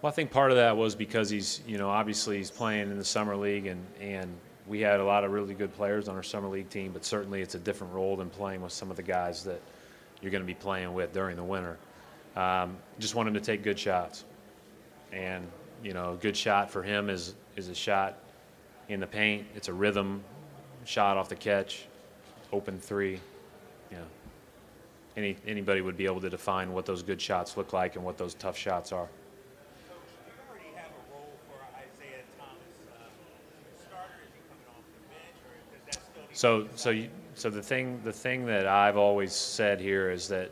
Well, 0.02 0.10
I 0.10 0.16
think 0.16 0.32
part 0.32 0.52
of 0.52 0.58
that 0.58 0.78
was 0.78 0.96
because 0.96 1.30
he's, 1.30 1.62
you 1.68 1.78
know, 1.78 1.90
obviously 1.90 2.38
he's 2.38 2.52
playing 2.52 2.90
in 2.90 2.98
the 2.98 3.04
summer 3.04 3.36
league, 3.36 3.66
and 3.66 3.86
and 4.00 4.34
we 4.66 4.80
had 4.80 5.02
a 5.02 5.04
lot 5.04 5.26
of 5.26 5.32
really 5.32 5.54
good 5.54 5.74
players 5.74 6.08
on 6.08 6.16
our 6.16 6.24
summer 6.24 6.48
league 6.48 6.70
team, 6.70 6.92
but 6.94 7.04
certainly 7.04 7.42
it's 7.42 7.56
a 7.56 7.60
different 7.60 7.92
role 7.92 8.16
than 8.16 8.30
playing 8.30 8.62
with 8.62 8.72
some 8.72 8.90
of 8.92 8.96
the 8.96 9.04
guys 9.04 9.44
that 9.44 9.60
you're 10.22 10.32
going 10.32 10.44
to 10.44 10.48
be 10.48 10.54
playing 10.54 10.94
with 10.94 11.12
during 11.12 11.36
the 11.36 11.44
winter. 11.44 11.78
Um, 12.38 12.78
just 13.00 13.16
want 13.16 13.28
him 13.28 13.34
to 13.34 13.42
take 13.42 13.62
good 13.62 13.78
shots, 13.78 14.24
and 15.12 15.46
you 15.84 15.94
know, 15.94 16.14
a 16.14 16.16
good 16.16 16.38
shot 16.38 16.72
for 16.72 16.82
him 16.82 17.10
is 17.10 17.36
is 17.58 17.68
a 17.68 17.76
shot 17.76 18.20
in 18.88 19.02
the 19.02 19.08
paint. 19.08 19.48
It's 19.54 19.68
a 19.68 19.74
rhythm 19.74 20.24
shot 20.86 21.18
off 21.18 21.28
the 21.28 21.36
catch, 21.36 21.88
open 22.54 22.80
three. 22.80 23.20
You 23.92 23.98
know, 23.98 24.06
any 25.18 25.36
anybody 25.46 25.82
would 25.82 25.98
be 25.98 26.06
able 26.06 26.22
to 26.22 26.30
define 26.30 26.72
what 26.72 26.86
those 26.86 27.04
good 27.04 27.20
shots 27.20 27.58
look 27.58 27.74
like 27.74 27.98
and 27.98 28.06
what 28.06 28.18
those 28.18 28.34
tough 28.34 28.58
shots 28.58 28.94
are. 28.94 29.10
So, 36.39 36.69
so, 36.75 36.91
you, 36.91 37.10
so 37.36 37.49
the 37.49 37.62
thing, 37.62 37.99
the 38.06 38.13
thing 38.13 38.45
that 38.45 38.65
I've 38.65 38.95
always 38.95 39.34
said 39.34 39.82
here 39.82 40.10
is 40.10 40.30
that 40.30 40.49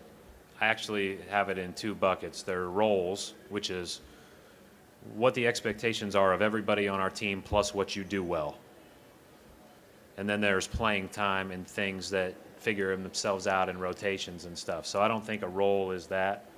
I 0.59 0.65
actually 0.65 1.17
have 1.29 1.47
it 1.47 1.57
in 1.57 1.71
two 1.71 1.95
buckets. 1.95 2.43
There 2.43 2.59
are 2.59 2.69
roles, 2.69 3.35
which 3.47 3.69
is 3.69 4.01
what 5.15 5.33
the 5.33 5.47
expectations 5.47 6.13
are 6.13 6.33
of 6.33 6.41
everybody 6.41 6.89
on 6.89 6.99
our 6.99 7.09
team, 7.09 7.41
plus 7.41 7.73
what 7.73 7.95
you 7.95 8.03
do 8.03 8.21
well. 8.21 8.57
And 10.17 10.27
then 10.27 10.41
there's 10.41 10.67
playing 10.67 11.07
time 11.07 11.51
and 11.51 11.65
things 11.65 12.09
that 12.09 12.35
figure 12.57 12.93
themselves 12.97 13.47
out 13.47 13.69
in 13.69 13.79
rotations 13.79 14.43
and 14.43 14.57
stuff. 14.57 14.85
So 14.85 15.01
I 15.01 15.07
don't 15.07 15.23
think 15.23 15.41
a 15.41 15.47
role 15.47 15.91
is 15.91 16.05
that. 16.07 16.49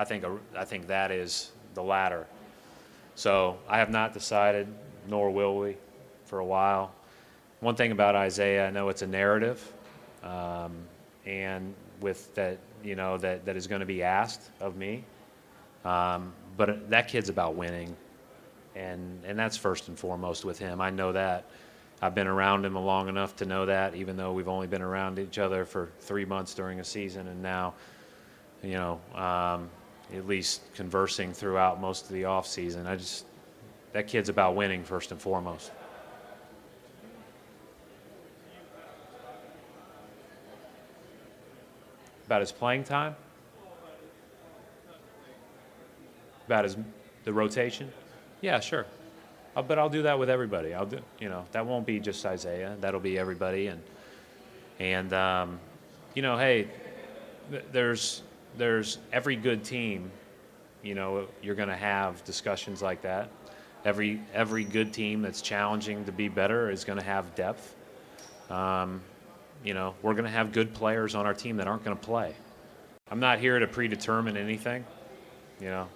I 0.00 0.04
think 0.04 0.24
a, 0.24 0.36
I 0.56 0.64
think 0.64 0.88
that 0.88 1.12
is 1.12 1.52
the 1.74 1.82
latter. 1.84 2.26
So 3.14 3.56
I 3.68 3.78
have 3.78 3.90
not 3.90 4.12
decided, 4.12 4.66
nor 5.08 5.30
will 5.30 5.58
we, 5.58 5.76
for 6.24 6.40
a 6.40 6.44
while 6.44 6.92
one 7.64 7.76
thing 7.76 7.92
about 7.92 8.14
Isaiah, 8.14 8.68
I 8.68 8.70
know 8.70 8.90
it's 8.90 9.02
a 9.02 9.06
narrative, 9.06 9.72
um, 10.22 10.72
and 11.24 11.74
with 12.00 12.32
that, 12.34 12.58
you 12.84 12.94
know, 12.94 13.16
that, 13.18 13.46
that 13.46 13.56
is 13.56 13.66
going 13.66 13.80
to 13.80 13.86
be 13.86 14.02
asked 14.02 14.50
of 14.60 14.76
me. 14.76 15.02
Um, 15.84 16.32
but 16.58 16.90
that 16.90 17.08
kid's 17.08 17.30
about 17.30 17.54
winning, 17.56 17.96
and 18.76 19.22
and 19.24 19.38
that's 19.38 19.56
first 19.56 19.88
and 19.88 19.98
foremost 19.98 20.44
with 20.44 20.58
him. 20.58 20.80
I 20.80 20.90
know 20.90 21.12
that. 21.12 21.46
I've 22.02 22.14
been 22.14 22.26
around 22.26 22.66
him 22.66 22.74
long 22.74 23.08
enough 23.08 23.34
to 23.36 23.46
know 23.46 23.64
that, 23.64 23.94
even 23.94 24.16
though 24.16 24.32
we've 24.32 24.48
only 24.48 24.66
been 24.66 24.82
around 24.82 25.18
each 25.18 25.38
other 25.38 25.64
for 25.64 25.88
three 26.00 26.26
months 26.26 26.52
during 26.52 26.80
a 26.80 26.84
season, 26.84 27.28
and 27.28 27.42
now, 27.42 27.72
you 28.62 28.72
know, 28.74 29.00
um, 29.14 29.70
at 30.14 30.26
least 30.26 30.62
conversing 30.74 31.32
throughout 31.32 31.80
most 31.80 32.04
of 32.04 32.10
the 32.10 32.26
off 32.26 32.46
season. 32.46 32.86
I 32.86 32.96
just 32.96 33.24
that 33.92 34.06
kid's 34.06 34.28
about 34.28 34.54
winning 34.54 34.84
first 34.84 35.12
and 35.12 35.20
foremost. 35.20 35.70
About 42.34 42.40
his 42.40 42.50
playing 42.50 42.82
time? 42.82 43.14
About 46.46 46.64
his 46.64 46.76
the 47.22 47.32
rotation? 47.32 47.92
Yeah, 48.40 48.58
sure. 48.58 48.86
Uh, 49.54 49.62
but 49.62 49.78
I'll 49.78 49.88
do 49.88 50.02
that 50.02 50.18
with 50.18 50.28
everybody. 50.28 50.74
I'll 50.74 50.84
do, 50.84 50.98
you 51.20 51.28
know, 51.28 51.44
that 51.52 51.64
won't 51.64 51.86
be 51.86 52.00
just 52.00 52.26
Isaiah. 52.26 52.76
That'll 52.80 52.98
be 52.98 53.16
everybody. 53.16 53.68
And 53.68 53.80
and 54.80 55.12
um, 55.12 55.60
you 56.16 56.22
know, 56.22 56.36
hey, 56.36 56.66
th- 57.52 57.66
there's 57.70 58.24
there's 58.58 58.98
every 59.12 59.36
good 59.36 59.62
team. 59.62 60.10
You 60.82 60.96
know, 60.96 61.28
you're 61.40 61.54
going 61.54 61.68
to 61.68 61.76
have 61.76 62.24
discussions 62.24 62.82
like 62.82 63.02
that. 63.02 63.30
Every 63.84 64.20
every 64.32 64.64
good 64.64 64.92
team 64.92 65.22
that's 65.22 65.40
challenging 65.40 66.04
to 66.06 66.10
be 66.10 66.26
better 66.26 66.68
is 66.68 66.84
going 66.84 66.98
to 66.98 67.04
have 67.04 67.32
depth. 67.36 67.76
Um, 68.50 69.02
you 69.64 69.72
know, 69.72 69.94
we're 70.02 70.12
going 70.12 70.26
to 70.26 70.30
have 70.30 70.52
good 70.52 70.74
players 70.74 71.14
on 71.14 71.26
our 71.26 71.34
team 71.34 71.56
that 71.56 71.66
aren't 71.66 71.84
going 71.84 71.96
to 71.96 72.02
play. 72.02 72.34
I'm 73.10 73.18
not 73.18 73.38
here 73.38 73.58
to 73.58 73.66
predetermine 73.66 74.36
anything. 74.36 74.84
You 75.60 75.68
know, 75.68 75.88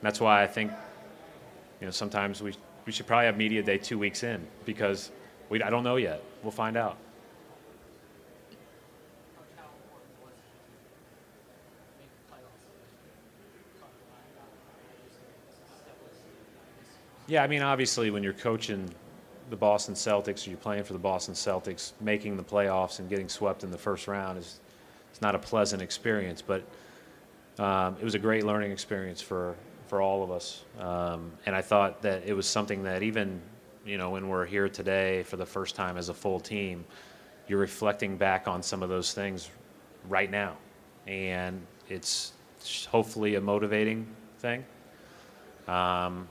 that's 0.00 0.20
why 0.20 0.42
I 0.42 0.46
think, 0.46 0.72
you 1.80 1.86
know, 1.86 1.90
sometimes 1.90 2.40
we 2.40 2.54
we 2.86 2.92
should 2.92 3.06
probably 3.06 3.26
have 3.26 3.36
media 3.36 3.62
day 3.62 3.78
two 3.78 3.98
weeks 3.98 4.22
in 4.22 4.46
because 4.64 5.10
we 5.48 5.62
I 5.62 5.70
don't 5.70 5.84
know 5.84 5.96
yet. 5.96 6.22
We'll 6.42 6.52
find 6.52 6.76
out. 6.76 6.96
Yeah, 17.26 17.44
I 17.44 17.46
mean, 17.46 17.62
obviously, 17.62 18.10
when 18.10 18.24
you're 18.24 18.32
coaching 18.32 18.92
the 19.50 19.56
Boston 19.56 19.94
Celtics 19.94 20.46
or 20.46 20.50
you're 20.50 20.58
playing 20.58 20.84
for 20.84 20.92
the 20.92 20.98
Boston 20.98 21.34
Celtics, 21.34 21.92
making 22.00 22.36
the 22.36 22.42
playoffs 22.42 23.00
and 23.00 23.08
getting 23.08 23.28
swept 23.28 23.64
in 23.64 23.70
the 23.70 23.78
first 23.78 24.06
round 24.06 24.38
is 24.38 24.60
it's 25.10 25.20
not 25.20 25.34
a 25.34 25.38
pleasant 25.38 25.82
experience. 25.82 26.40
But 26.40 26.62
um, 27.58 27.96
it 28.00 28.04
was 28.04 28.14
a 28.14 28.18
great 28.18 28.44
learning 28.44 28.72
experience 28.72 29.20
for 29.20 29.56
for 29.88 30.00
all 30.00 30.22
of 30.22 30.30
us. 30.30 30.64
Um, 30.78 31.32
and 31.46 31.56
I 31.56 31.62
thought 31.62 32.00
that 32.02 32.22
it 32.24 32.32
was 32.32 32.46
something 32.46 32.84
that 32.84 33.02
even 33.02 33.40
you 33.84 33.98
know 33.98 34.10
when 34.10 34.28
we're 34.28 34.46
here 34.46 34.68
today 34.68 35.24
for 35.24 35.36
the 35.36 35.46
first 35.46 35.74
time 35.74 35.96
as 35.96 36.08
a 36.08 36.14
full 36.14 36.38
team, 36.38 36.84
you're 37.48 37.58
reflecting 37.58 38.16
back 38.16 38.46
on 38.46 38.62
some 38.62 38.84
of 38.84 38.88
those 38.88 39.12
things 39.12 39.50
right 40.08 40.30
now, 40.30 40.56
and 41.08 41.60
it's 41.88 42.32
hopefully 42.88 43.34
a 43.34 43.40
motivating 43.40 44.06
thing. 44.38 44.64
Um, 45.66 46.28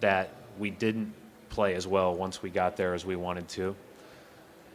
that 0.00 0.30
we 0.58 0.70
didn't 0.70 1.12
play 1.58 1.74
as 1.74 1.88
well 1.88 2.14
once 2.14 2.40
we 2.40 2.50
got 2.50 2.76
there 2.76 2.94
as 2.94 3.04
we 3.04 3.16
wanted 3.16 3.48
to. 3.48 3.74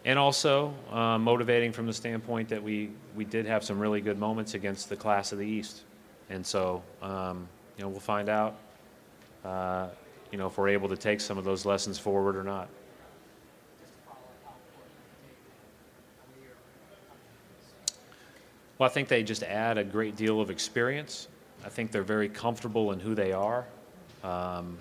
And 0.04 0.20
also 0.20 0.74
uh, 0.92 1.18
motivating 1.18 1.72
from 1.72 1.88
the 1.88 1.94
standpoint 1.94 2.50
that 2.50 2.62
we, 2.62 2.90
we 3.16 3.24
did 3.24 3.46
have 3.46 3.64
some 3.64 3.80
really 3.80 4.02
good 4.02 4.20
moments 4.20 4.54
against 4.54 4.90
the 4.90 4.98
class 4.98 5.32
of 5.32 5.38
the 5.38 5.46
East. 5.46 5.84
And 6.30 6.46
so, 6.46 6.84
um, 7.02 7.48
you 7.78 7.86
know, 7.86 7.90
we'll 7.90 8.02
find 8.02 8.28
out, 8.28 8.58
uh, 9.46 9.88
you 10.30 10.38
know, 10.38 10.48
if 10.48 10.58
we're 10.58 10.68
able 10.68 10.90
to 10.90 10.98
take 10.98 11.22
some 11.22 11.38
of 11.38 11.46
those 11.46 11.66
lessons 11.66 11.98
forward 11.98 12.36
or 12.36 12.44
not. 12.44 12.68
Well, 18.78 18.90
I 18.90 18.92
think 18.92 19.08
they 19.08 19.24
just 19.24 19.44
add 19.44 19.78
a 19.78 19.86
great 19.86 20.18
deal 20.18 20.42
of 20.42 20.50
experience. 20.50 21.30
I 21.64 21.70
think 21.70 21.94
they're 21.94 22.04
very 22.04 22.28
comfortable 22.28 22.92
in 22.92 23.00
who 23.00 23.16
they 23.16 23.32
are. 23.32 23.64
Um, 24.22 24.78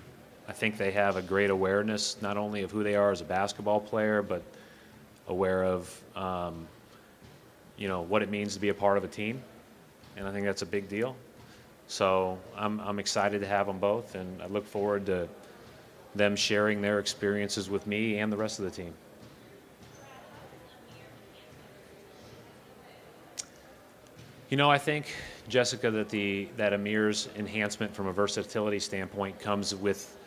I 0.47 0.51
think 0.51 0.77
they 0.77 0.91
have 0.91 1.15
a 1.15 1.21
great 1.21 1.49
awareness 1.49 2.21
not 2.21 2.37
only 2.37 2.63
of 2.63 2.71
who 2.71 2.83
they 2.83 2.95
are 2.95 3.11
as 3.11 3.21
a 3.21 3.25
basketball 3.25 3.79
player, 3.79 4.21
but 4.21 4.43
aware 5.27 5.63
of 5.63 6.01
um, 6.15 6.67
you 7.77 7.87
know 7.87 8.01
what 8.01 8.21
it 8.21 8.29
means 8.29 8.53
to 8.53 8.59
be 8.59 8.69
a 8.69 8.73
part 8.73 8.97
of 8.97 9.03
a 9.03 9.07
team, 9.07 9.41
and 10.17 10.27
I 10.27 10.31
think 10.31 10.45
that's 10.45 10.61
a 10.61 10.65
big 10.67 10.89
deal. 10.89 11.15
So 11.87 12.37
I'm 12.55 12.79
I'm 12.81 12.99
excited 12.99 13.39
to 13.41 13.47
have 13.47 13.67
them 13.67 13.79
both, 13.79 14.15
and 14.15 14.41
I 14.41 14.47
look 14.47 14.65
forward 14.65 15.05
to 15.07 15.27
them 16.15 16.35
sharing 16.35 16.81
their 16.81 16.99
experiences 16.99 17.69
with 17.69 17.87
me 17.87 18.19
and 18.19 18.31
the 18.31 18.37
rest 18.37 18.59
of 18.59 18.65
the 18.65 18.71
team. 18.71 18.93
You 24.49 24.57
know, 24.57 24.69
I 24.69 24.77
think 24.77 25.07
Jessica 25.47 25.89
that 25.89 26.09
the 26.09 26.47
that 26.57 26.73
Amir's 26.73 27.29
enhancement 27.37 27.95
from 27.95 28.07
a 28.07 28.13
versatility 28.13 28.79
standpoint 28.79 29.39
comes 29.39 29.73
with 29.73 30.17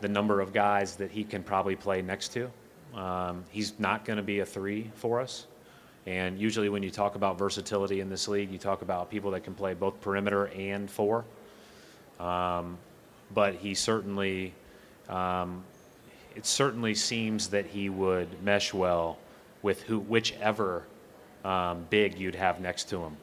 the 0.00 0.08
number 0.08 0.40
of 0.40 0.52
guys 0.52 0.96
that 0.96 1.10
he 1.10 1.24
can 1.24 1.42
probably 1.42 1.76
play 1.76 2.02
next 2.02 2.32
to. 2.34 2.50
Um, 2.94 3.44
he's 3.50 3.78
not 3.78 4.04
going 4.04 4.16
to 4.16 4.22
be 4.22 4.40
a 4.40 4.46
three 4.46 4.90
for 4.94 5.20
us. 5.20 5.46
And 6.06 6.38
usually, 6.38 6.68
when 6.68 6.82
you 6.82 6.90
talk 6.90 7.16
about 7.16 7.36
versatility 7.36 8.00
in 8.00 8.08
this 8.08 8.28
league, 8.28 8.50
you 8.50 8.58
talk 8.58 8.82
about 8.82 9.10
people 9.10 9.32
that 9.32 9.42
can 9.42 9.54
play 9.54 9.74
both 9.74 10.00
perimeter 10.00 10.46
and 10.46 10.88
four. 10.88 11.24
Um, 12.20 12.78
but 13.34 13.54
he 13.54 13.74
certainly, 13.74 14.54
um, 15.08 15.64
it 16.36 16.46
certainly 16.46 16.94
seems 16.94 17.48
that 17.48 17.66
he 17.66 17.88
would 17.88 18.42
mesh 18.42 18.72
well 18.72 19.18
with 19.62 19.82
who, 19.82 19.98
whichever 19.98 20.84
um, 21.44 21.86
big 21.90 22.18
you'd 22.18 22.36
have 22.36 22.60
next 22.60 22.88
to 22.90 23.02
him, 23.02 23.16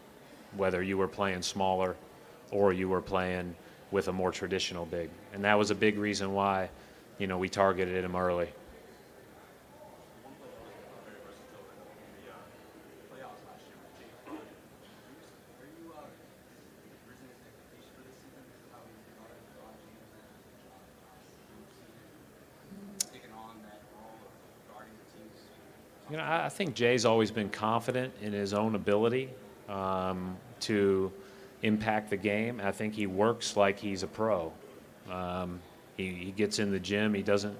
whether 0.57 0.83
you 0.83 0.97
were 0.97 1.07
playing 1.07 1.41
smaller 1.41 1.95
or 2.51 2.73
you 2.73 2.89
were 2.89 3.01
playing 3.01 3.55
with 3.93 4.07
a 4.07 4.11
more 4.11 4.31
traditional 4.31 4.87
big. 4.87 5.11
And 5.33 5.43
that 5.45 5.57
was 5.57 5.69
a 5.69 5.75
big 5.75 5.99
reason 5.99 6.33
why, 6.33 6.69
you 7.19 7.27
know, 7.27 7.37
we 7.37 7.47
targeted 7.47 8.03
him 8.03 8.15
early. 8.15 8.49
You 26.09 26.17
know, 26.17 26.23
I 26.23 26.49
think 26.49 26.79
Jae's 26.79 27.05
always 27.05 27.31
been 27.31 27.49
confident 27.49 28.13
in 28.21 28.33
his 28.33 28.53
own 28.53 28.75
ability 28.75 29.29
um, 29.69 30.35
to 30.61 31.11
impact 31.63 32.09
the 32.09 32.17
game. 32.17 32.61
I 32.63 32.71
think 32.71 32.93
he 32.93 33.07
works 33.07 33.57
like 33.57 33.79
he's 33.79 34.03
a 34.03 34.07
pro. 34.07 34.51
Um, 35.09 35.59
he, 35.97 36.09
he 36.09 36.31
gets 36.31 36.59
in 36.59 36.71
the 36.71 36.79
gym. 36.79 37.13
He 37.13 37.23
doesn't 37.23 37.57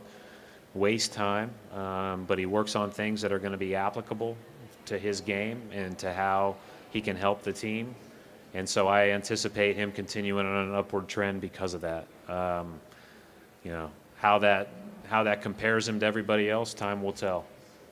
waste 0.75 1.13
time, 1.13 1.51
um, 1.73 2.25
but 2.25 2.37
he 2.37 2.45
works 2.45 2.75
on 2.75 2.91
things 2.91 3.21
that 3.21 3.31
are 3.31 3.39
going 3.39 3.51
to 3.51 3.57
be 3.57 3.75
applicable 3.75 4.37
to 4.85 4.99
his 4.99 5.21
game 5.21 5.61
and 5.71 5.97
to 5.99 6.13
how 6.13 6.55
he 6.91 7.01
can 7.01 7.15
help 7.15 7.41
the 7.43 7.53
team. 7.53 7.95
And 8.53 8.67
so 8.67 8.87
I 8.87 9.09
anticipate 9.09 9.75
him 9.75 9.91
continuing 9.91 10.45
on 10.45 10.69
an 10.69 10.75
upward 10.75 11.07
trend 11.07 11.41
because 11.41 11.73
of 11.73 11.81
that. 11.81 12.05
Um, 12.27 12.79
you 13.63 13.71
know 13.71 13.89
how 14.17 14.39
that 14.39 14.69
how 15.07 15.23
that 15.23 15.41
compares 15.41 15.87
him 15.87 15.99
to 15.99 16.05
everybody 16.05 16.49
else, 16.49 16.73
time 16.73 17.01
will 17.01 17.13
tell. 17.13 17.45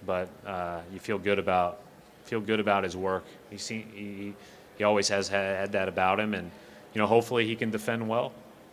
But 0.06 0.28
uh, 0.46 0.82
you 0.94 1.00
feel 1.00 1.18
good 1.18 1.40
about 1.40 1.80
feel 2.26 2.42
good 2.42 2.60
about 2.60 2.84
his 2.84 2.96
work. 2.96 3.24
He, 3.50 3.58
see, 3.58 3.86
he 3.94 4.34
he 4.82 4.84
always 4.84 5.10
has 5.10 5.28
had 5.28 5.74
that 5.74 5.88
about 5.88 6.20
him, 6.20 6.34
and 6.34 6.50
you 6.96 7.00
know 7.00 7.06
hopefully 7.06 7.46
he 7.46 7.56
can 7.56 7.70
defend 7.70 8.10
well, 8.10 8.32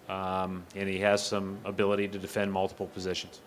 um, 0.08 0.64
and 0.74 0.88
he 0.88 1.00
has 1.00 1.22
some 1.22 1.58
ability 1.66 2.08
to 2.08 2.18
defend 2.18 2.50
multiple 2.50 2.86
positions. 2.86 3.42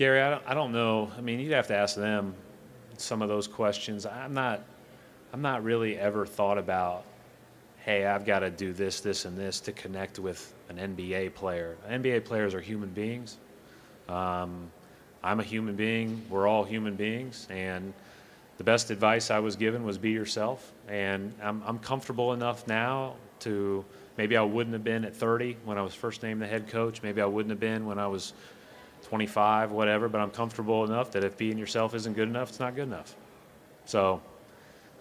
Gary, 0.00 0.22
I 0.22 0.30
don't, 0.30 0.42
I 0.46 0.54
don't 0.54 0.72
know. 0.72 1.10
I 1.18 1.20
mean, 1.20 1.40
you'd 1.40 1.52
have 1.52 1.66
to 1.66 1.76
ask 1.76 1.94
them 1.94 2.34
some 2.96 3.20
of 3.20 3.28
those 3.28 3.46
questions. 3.46 4.06
I'm 4.06 4.32
not, 4.32 4.62
I'm 5.30 5.42
not 5.42 5.62
really 5.62 5.98
ever 5.98 6.24
thought 6.24 6.56
about, 6.56 7.04
hey, 7.84 8.06
I've 8.06 8.24
got 8.24 8.38
to 8.38 8.48
do 8.48 8.72
this, 8.72 9.02
this, 9.02 9.26
and 9.26 9.36
this 9.36 9.60
to 9.60 9.72
connect 9.72 10.18
with 10.18 10.54
an 10.70 10.78
NBA 10.78 11.34
player. 11.34 11.76
NBA 11.86 12.24
players 12.24 12.54
are 12.54 12.62
human 12.62 12.88
beings. 12.88 13.36
Um, 14.08 14.70
I'm 15.22 15.38
a 15.38 15.42
human 15.42 15.76
being. 15.76 16.24
We're 16.30 16.48
all 16.48 16.64
human 16.64 16.96
beings, 16.96 17.46
and 17.50 17.92
the 18.56 18.64
best 18.64 18.90
advice 18.90 19.30
I 19.30 19.40
was 19.40 19.54
given 19.54 19.84
was 19.84 19.98
be 19.98 20.12
yourself. 20.12 20.72
And 20.88 21.34
I'm, 21.42 21.62
I'm 21.66 21.78
comfortable 21.78 22.32
enough 22.32 22.66
now 22.66 23.16
to 23.40 23.84
maybe 24.16 24.38
I 24.38 24.42
wouldn't 24.44 24.72
have 24.72 24.84
been 24.84 25.04
at 25.04 25.14
30 25.14 25.58
when 25.66 25.76
I 25.76 25.82
was 25.82 25.92
first 25.92 26.22
named 26.22 26.40
the 26.40 26.46
head 26.46 26.68
coach. 26.68 27.02
Maybe 27.02 27.20
I 27.20 27.26
wouldn't 27.26 27.50
have 27.50 27.60
been 27.60 27.84
when 27.84 27.98
I 27.98 28.06
was 28.06 28.32
25, 29.10 29.72
whatever, 29.72 30.08
but 30.08 30.20
I'm 30.20 30.30
comfortable 30.30 30.84
enough 30.84 31.10
that 31.10 31.24
if 31.24 31.36
being 31.36 31.58
yourself 31.58 31.96
isn't 31.96 32.14
good 32.14 32.28
enough, 32.28 32.50
it's 32.50 32.60
not 32.60 32.76
good 32.76 32.86
enough. 32.86 33.16
So 33.84 34.22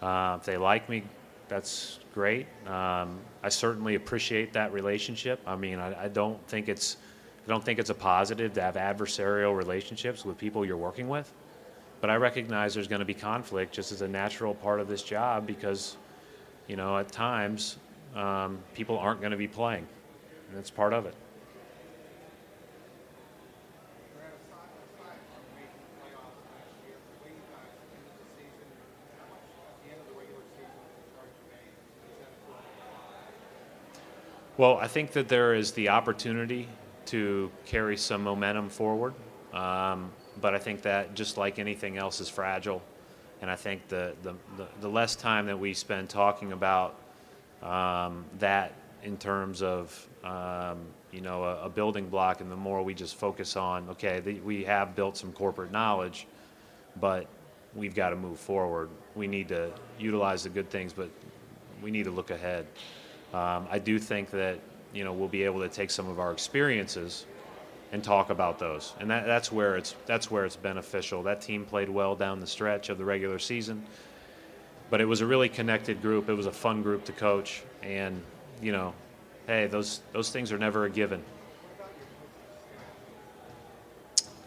uh, 0.02 0.38
if 0.40 0.48
they 0.48 0.58
like 0.58 0.90
me, 0.90 1.04
that's 1.48 2.00
great. 2.16 2.48
Um, 2.66 3.20
I 3.44 3.50
certainly 3.50 3.94
appreciate 3.94 4.52
that 4.54 4.74
relationship. 4.74 5.40
I 5.46 5.56
mean, 5.56 5.78
I, 5.78 6.06
I, 6.06 6.08
don't 6.08 6.44
think 6.48 6.70
it's 6.70 6.98
I 7.46 7.50
don't 7.50 7.64
think 7.64 7.78
it's 7.78 7.92
a 7.92 7.96
positive 7.96 8.52
to 8.54 8.62
have 8.64 8.76
adversarial 8.78 9.56
relationships 9.56 10.26
with 10.26 10.40
people 10.40 10.66
you're 10.66 10.76
working 10.76 11.08
with. 11.08 11.32
But 12.02 12.10
I 12.10 12.16
recognize 12.16 12.74
there's 12.74 12.88
going 12.88 13.02
to 13.02 13.06
be 13.06 13.14
conflict 13.14 13.76
just 13.76 13.92
as 13.92 14.02
a 14.02 14.08
natural 14.08 14.56
part 14.56 14.80
of 14.80 14.88
this 14.88 15.04
job 15.04 15.46
because, 15.46 15.98
you 16.68 16.78
know, 16.78 16.98
at 16.98 17.12
times 17.12 17.78
um, 18.16 18.58
people 18.74 18.98
aren't 18.98 19.20
going 19.20 19.32
to 19.34 19.38
be 19.38 19.48
playing. 19.48 19.86
And 20.48 20.58
that's 20.58 20.72
part 20.72 20.94
of 20.94 21.06
it. 21.06 21.14
Well, 34.60 34.76
I 34.76 34.90
think 34.90 35.14
that 35.14 35.30
there 35.30 35.54
is 35.54 35.72
the 35.72 35.88
opportunity 35.88 36.68
to 37.06 37.50
carry 37.66 37.96
some 37.96 38.22
momentum 38.22 38.68
forward. 38.68 39.14
Um, 39.54 40.12
but 40.42 40.54
I 40.54 40.60
think 40.60 40.82
that 40.82 41.16
just 41.16 41.38
like 41.38 41.60
anything 41.60 41.96
else 41.96 42.20
is 42.20 42.28
fragile. 42.28 42.82
And 43.42 43.50
I 43.50 43.56
think 43.56 43.88
the, 43.88 44.16
the, 44.22 44.36
the, 44.58 44.68
the 44.82 44.90
less 44.90 45.16
time 45.16 45.46
that 45.46 45.58
we 45.58 45.74
spend 45.74 46.10
talking 46.10 46.52
about 46.52 47.00
um, 47.64 48.26
that 48.40 48.74
in 49.02 49.16
terms 49.16 49.62
of 49.62 50.10
um, 50.26 50.80
you 51.14 51.22
know 51.22 51.46
a, 51.46 51.68
a, 51.68 51.70
building 51.70 52.10
block, 52.10 52.42
and 52.42 52.52
the 52.52 52.58
more 52.58 52.84
we 52.84 52.94
just 52.94 53.16
focus 53.16 53.56
on 53.56 53.88
okay, 53.88 54.20
the, 54.20 54.42
we 54.42 54.66
have 54.66 54.94
built 54.94 55.16
some 55.16 55.32
corporate 55.32 55.72
knowledge, 55.72 56.28
but 57.00 57.28
we've 57.76 57.96
got 57.96 58.10
to 58.10 58.18
move 58.18 58.42
forward. 58.42 58.90
We 59.16 59.26
need 59.26 59.48
to 59.48 59.72
utilize 59.98 60.44
the 60.44 60.50
good 60.50 60.70
things, 60.70 60.92
but 60.92 61.10
we 61.82 61.92
need 61.92 62.04
to 62.04 62.12
look 62.12 62.30
ahead. 62.30 62.68
Um, 63.34 63.68
I 63.70 63.80
do 63.80 64.00
think 64.00 64.32
that 64.32 64.60
you 64.94 65.04
know 65.04 65.14
we'll 65.14 65.28
be 65.28 65.44
able 65.44 65.60
to 65.62 65.70
take 65.70 65.92
some 65.92 66.08
of 66.08 66.20
our 66.20 66.32
experiences 66.32 67.26
and 67.92 68.04
talk 68.04 68.30
about 68.30 68.60
those, 68.60 68.94
and 69.00 69.10
that, 69.10 69.26
that's 69.26 69.52
where 69.52 69.76
it's 69.76 69.96
that's 70.06 70.32
where 70.32 70.46
it's 70.46 70.56
beneficial. 70.56 71.24
That 71.24 71.42
team 71.42 71.66
played 71.66 71.90
well 71.90 72.16
down 72.16 72.40
the 72.40 72.48
stretch 72.48 72.90
of 72.90 72.98
the 72.98 73.06
regular 73.06 73.40
season, 73.40 73.86
but 74.90 75.00
it 75.00 75.06
was 75.06 75.22
a 75.22 75.28
really 75.28 75.50
connected 75.50 76.02
group. 76.02 76.30
It 76.30 76.34
was 76.34 76.48
a 76.48 76.52
fun 76.52 76.82
group 76.82 77.06
to 77.06 77.12
coach, 77.12 77.62
and 77.84 78.22
you 78.62 78.72
know, 78.72 78.94
hey, 79.46 79.68
those 79.68 80.02
those 80.12 80.32
things 80.32 80.52
are 80.52 80.58
never 80.58 80.86
a 80.86 80.90
given. 80.90 81.24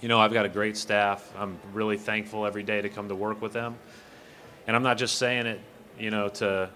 You 0.00 0.08
know, 0.08 0.18
I've 0.18 0.32
got 0.32 0.44
a 0.44 0.48
great 0.48 0.76
staff. 0.76 1.32
I'm 1.38 1.56
really 1.72 1.96
thankful 1.96 2.44
every 2.44 2.64
day 2.64 2.82
to 2.82 2.88
come 2.88 3.08
to 3.08 3.14
work 3.14 3.40
with 3.40 3.52
them, 3.52 3.76
and 4.66 4.74
I'm 4.74 4.82
not 4.82 4.98
just 4.98 5.18
saying 5.18 5.46
it, 5.46 5.60
you 5.96 6.10
know, 6.10 6.28
to 6.30 6.68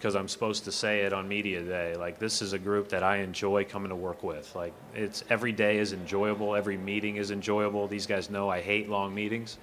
because 0.00 0.16
I'm 0.16 0.28
supposed 0.28 0.64
to 0.64 0.72
say 0.72 1.00
it 1.00 1.12
on 1.12 1.28
media 1.28 1.62
day. 1.62 1.94
Like 1.94 2.18
this 2.18 2.40
is 2.40 2.54
a 2.54 2.58
group 2.58 2.88
that 2.88 3.02
I 3.02 3.18
enjoy 3.18 3.66
coming 3.66 3.90
to 3.90 3.94
work 3.94 4.22
with. 4.22 4.56
Like 4.56 4.72
it's 4.94 5.22
every 5.28 5.52
day 5.52 5.76
is 5.76 5.92
enjoyable. 5.92 6.56
Every 6.56 6.78
meeting 6.78 7.16
is 7.16 7.30
enjoyable. 7.30 7.86
These 7.86 8.06
guys 8.06 8.30
know 8.30 8.48
I 8.48 8.62
hate 8.62 8.88
long 8.88 9.14
meetings, 9.14 9.58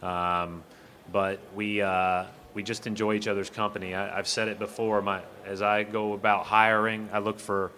um, 0.00 0.62
but 1.10 1.40
we 1.56 1.82
uh, 1.82 2.26
we 2.54 2.62
just 2.62 2.86
enjoy 2.86 3.14
each 3.14 3.26
other's 3.26 3.50
company. 3.50 3.96
I, 3.96 4.14
have 4.14 4.28
said 4.28 4.46
it 4.46 4.60
before. 4.60 5.02
My 5.02 5.22
as 5.44 5.60
I 5.60 5.82
go 5.82 6.12
about 6.12 6.46
hiring, 6.46 7.08
I 7.12 7.18
look 7.18 7.40
for 7.40 7.72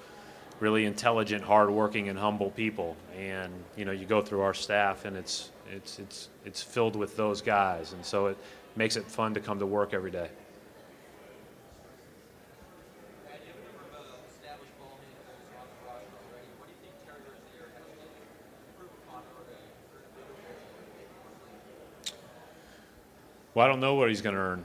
really 0.61 0.85
intelligent, 0.85 1.45
hardworking, 1.45 2.11
and 2.11 2.19
humble 2.19 2.51
people. 2.51 2.95
And 3.19 3.51
you 3.75 3.87
know, 3.87 3.93
you 3.93 4.05
go 4.05 4.21
through 4.21 4.43
our 4.43 4.55
staff, 4.55 5.07
and 5.07 5.17
it's 5.17 5.51
it's 5.75 5.99
it's 5.99 6.29
it's 6.45 6.61
filled 6.61 6.95
with 6.95 7.17
those 7.17 7.41
guys, 7.41 7.95
and 7.95 8.05
so 8.05 8.27
it 8.27 8.37
makes 8.77 8.97
it 8.97 9.07
fun 9.07 9.33
to 9.33 9.41
come 9.41 9.61
to 9.61 9.67
work 9.67 9.95
every 9.95 10.11
day. 10.11 10.29
Well, 23.57 23.65
I 23.65 23.69
don't 23.71 23.81
know 23.81 23.95
what 23.95 24.11
he's 24.11 24.21
going 24.21 24.35
to 24.35 24.41
earn, 24.43 24.65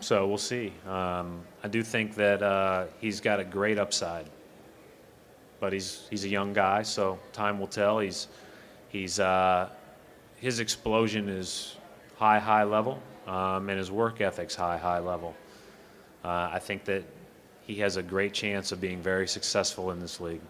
so 0.00 0.26
we'll 0.26 0.36
see. 0.36 0.72
Um, 0.84 1.42
I 1.62 1.68
do 1.68 1.84
think 1.84 2.16
that 2.16 2.42
uh, 2.42 2.86
he's 3.00 3.20
got 3.20 3.38
a 3.38 3.44
great 3.44 3.78
upside, 3.78 4.26
but 5.60 5.72
he's 5.72 6.08
he's 6.10 6.24
a 6.24 6.28
young 6.28 6.52
guy, 6.52 6.82
so 6.82 7.20
time 7.32 7.60
will 7.60 7.68
tell. 7.68 8.00
He's 8.00 8.26
he's 8.88 9.20
uh, 9.20 9.68
his 10.38 10.58
explosion 10.58 11.28
is 11.28 11.76
high, 12.16 12.40
high 12.40 12.64
level, 12.64 13.00
um, 13.28 13.68
and 13.68 13.78
his 13.78 13.92
work 13.92 14.20
ethic's 14.20 14.56
high, 14.56 14.76
high 14.76 14.98
level. 14.98 15.32
Uh, 16.24 16.50
I 16.52 16.58
think 16.58 16.84
that 16.86 17.04
he 17.64 17.76
has 17.76 17.96
a 17.96 18.02
great 18.02 18.32
chance 18.32 18.72
of 18.72 18.80
being 18.80 19.00
very 19.00 19.28
successful 19.28 19.92
in 19.92 20.00
this 20.00 20.18
league. 20.18 20.40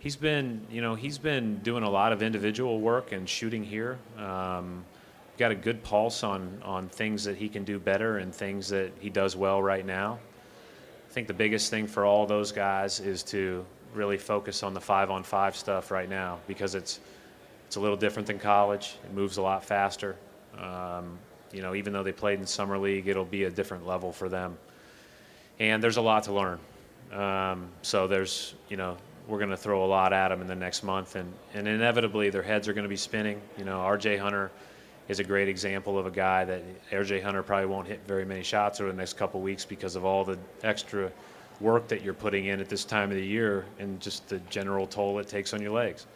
He's 0.00 0.16
been, 0.16 0.66
you 0.72 0.82
know, 0.82 0.96
he's 0.96 1.18
been 1.18 1.60
doing 1.60 1.84
a 1.84 1.88
lot 1.88 2.12
of 2.12 2.20
individual 2.20 2.80
work 2.80 3.12
and 3.12 3.28
shooting 3.28 3.62
here. 3.62 3.96
Um, 4.18 4.84
got 5.38 5.50
a 5.50 5.54
good 5.54 5.82
pulse 5.82 6.22
on 6.22 6.60
on 6.64 6.88
things 6.88 7.24
that 7.24 7.36
he 7.36 7.48
can 7.48 7.64
do 7.64 7.78
better 7.78 8.18
and 8.18 8.34
things 8.34 8.68
that 8.68 8.92
he 9.00 9.10
does 9.10 9.36
well 9.36 9.62
right 9.62 9.84
now. 9.84 10.18
I 11.08 11.12
think 11.12 11.26
the 11.26 11.34
biggest 11.34 11.70
thing 11.70 11.86
for 11.86 12.04
all 12.04 12.26
those 12.26 12.52
guys 12.52 13.00
is 13.00 13.22
to 13.24 13.64
really 13.94 14.18
focus 14.18 14.62
on 14.62 14.74
the 14.74 14.80
five 14.80 15.10
on 15.10 15.22
five 15.22 15.56
stuff 15.56 15.90
right 15.90 16.08
now 16.08 16.38
because 16.46 16.74
it's 16.74 17.00
it's 17.66 17.76
a 17.76 17.80
little 17.80 17.96
different 17.96 18.26
than 18.26 18.38
college. 18.38 18.96
It 19.04 19.12
moves 19.14 19.36
a 19.36 19.42
lot 19.42 19.64
faster. 19.64 20.16
Um, 20.58 21.18
you 21.52 21.62
know, 21.62 21.74
even 21.74 21.92
though 21.92 22.02
they 22.02 22.12
played 22.12 22.40
in 22.40 22.46
summer 22.46 22.78
league, 22.78 23.08
it'll 23.08 23.24
be 23.24 23.44
a 23.44 23.50
different 23.50 23.86
level 23.86 24.12
for 24.12 24.28
them. 24.28 24.56
And 25.60 25.82
there's 25.82 25.96
a 25.96 26.02
lot 26.02 26.24
to 26.24 26.32
learn. 26.32 26.58
Um, 27.12 27.68
so 27.82 28.06
there's 28.06 28.54
you 28.68 28.76
know 28.76 28.96
we're 29.28 29.38
going 29.38 29.50
to 29.50 29.56
throw 29.56 29.84
a 29.84 29.86
lot 29.86 30.12
at 30.12 30.28
them 30.28 30.40
in 30.40 30.46
the 30.46 30.54
next 30.54 30.82
month, 30.82 31.16
and 31.16 31.32
and 31.54 31.68
inevitably 31.68 32.30
their 32.30 32.42
heads 32.42 32.68
are 32.68 32.72
going 32.72 32.84
to 32.84 32.88
be 32.88 32.96
spinning. 32.96 33.40
You 33.56 33.64
know, 33.64 33.80
R.J. 33.80 34.16
Hunter 34.16 34.50
is 35.08 35.18
a 35.18 35.24
great 35.24 35.48
example 35.48 35.98
of 35.98 36.06
a 36.06 36.10
guy 36.10 36.44
that 36.44 36.62
RJ 36.90 37.22
Hunter 37.22 37.42
probably 37.42 37.66
won't 37.66 37.86
hit 37.86 38.00
very 38.06 38.24
many 38.24 38.42
shots 38.42 38.80
over 38.80 38.90
the 38.90 38.96
next 38.96 39.14
couple 39.14 39.40
weeks 39.40 39.64
because 39.64 39.96
of 39.96 40.04
all 40.04 40.24
the 40.24 40.38
extra 40.62 41.12
work 41.60 41.88
that 41.88 42.02
you're 42.02 42.14
putting 42.14 42.46
in 42.46 42.60
at 42.60 42.68
this 42.68 42.84
time 42.84 43.10
of 43.10 43.16
the 43.16 43.24
year 43.24 43.66
and 43.78 44.00
just 44.00 44.28
the 44.28 44.38
general 44.50 44.86
toll 44.86 45.18
it 45.18 45.28
takes 45.28 45.52
on 45.52 45.60
your 45.60 45.72
legs. 45.72 46.06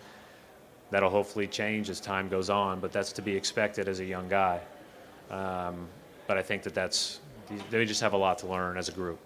That'll 0.91 1.11
hopefully 1.11 1.47
change 1.47 1.91
as 1.91 2.01
time 2.01 2.29
goes 2.29 2.49
on, 2.49 2.81
but 2.81 2.93
that's 2.93 3.13
to 3.13 3.23
be 3.23 3.37
expected 3.37 3.89
as 3.89 4.01
a 4.01 4.05
young 4.05 4.29
guy. 4.29 4.61
Um, 5.31 5.87
but 6.27 6.39
I 6.39 6.43
think 6.43 6.63
that 6.63 6.75
that's 6.75 7.21
they 7.71 7.85
just 7.85 8.01
have 8.01 8.15
a 8.15 8.17
lot 8.17 8.39
to 8.39 8.47
learn 8.47 8.77
as 8.77 8.89
a 8.89 8.93
group. 8.93 9.19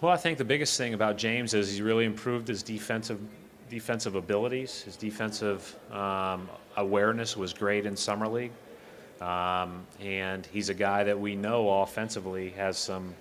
Well, 0.00 0.10
I 0.10 0.16
think 0.16 0.38
the 0.38 0.46
biggest 0.46 0.78
thing 0.78 0.94
about 0.94 1.18
James 1.18 1.52
is 1.52 1.70
he's 1.70 1.82
really 1.82 2.06
improved 2.06 2.48
his 2.48 2.62
defensive 2.62 3.20
defensive 3.68 4.14
abilities. 4.14 4.80
His 4.80 4.96
defensive 4.96 5.76
um, 5.92 6.48
awareness 6.78 7.36
was 7.36 7.52
great 7.52 7.84
in 7.84 7.94
summer 7.94 8.26
league, 8.26 8.52
um, 9.20 9.86
and 10.00 10.46
he's 10.46 10.70
a 10.70 10.74
guy 10.74 11.04
that 11.04 11.20
we 11.20 11.36
know 11.36 11.82
offensively 11.82 12.48
has 12.50 12.78
some 12.78 13.14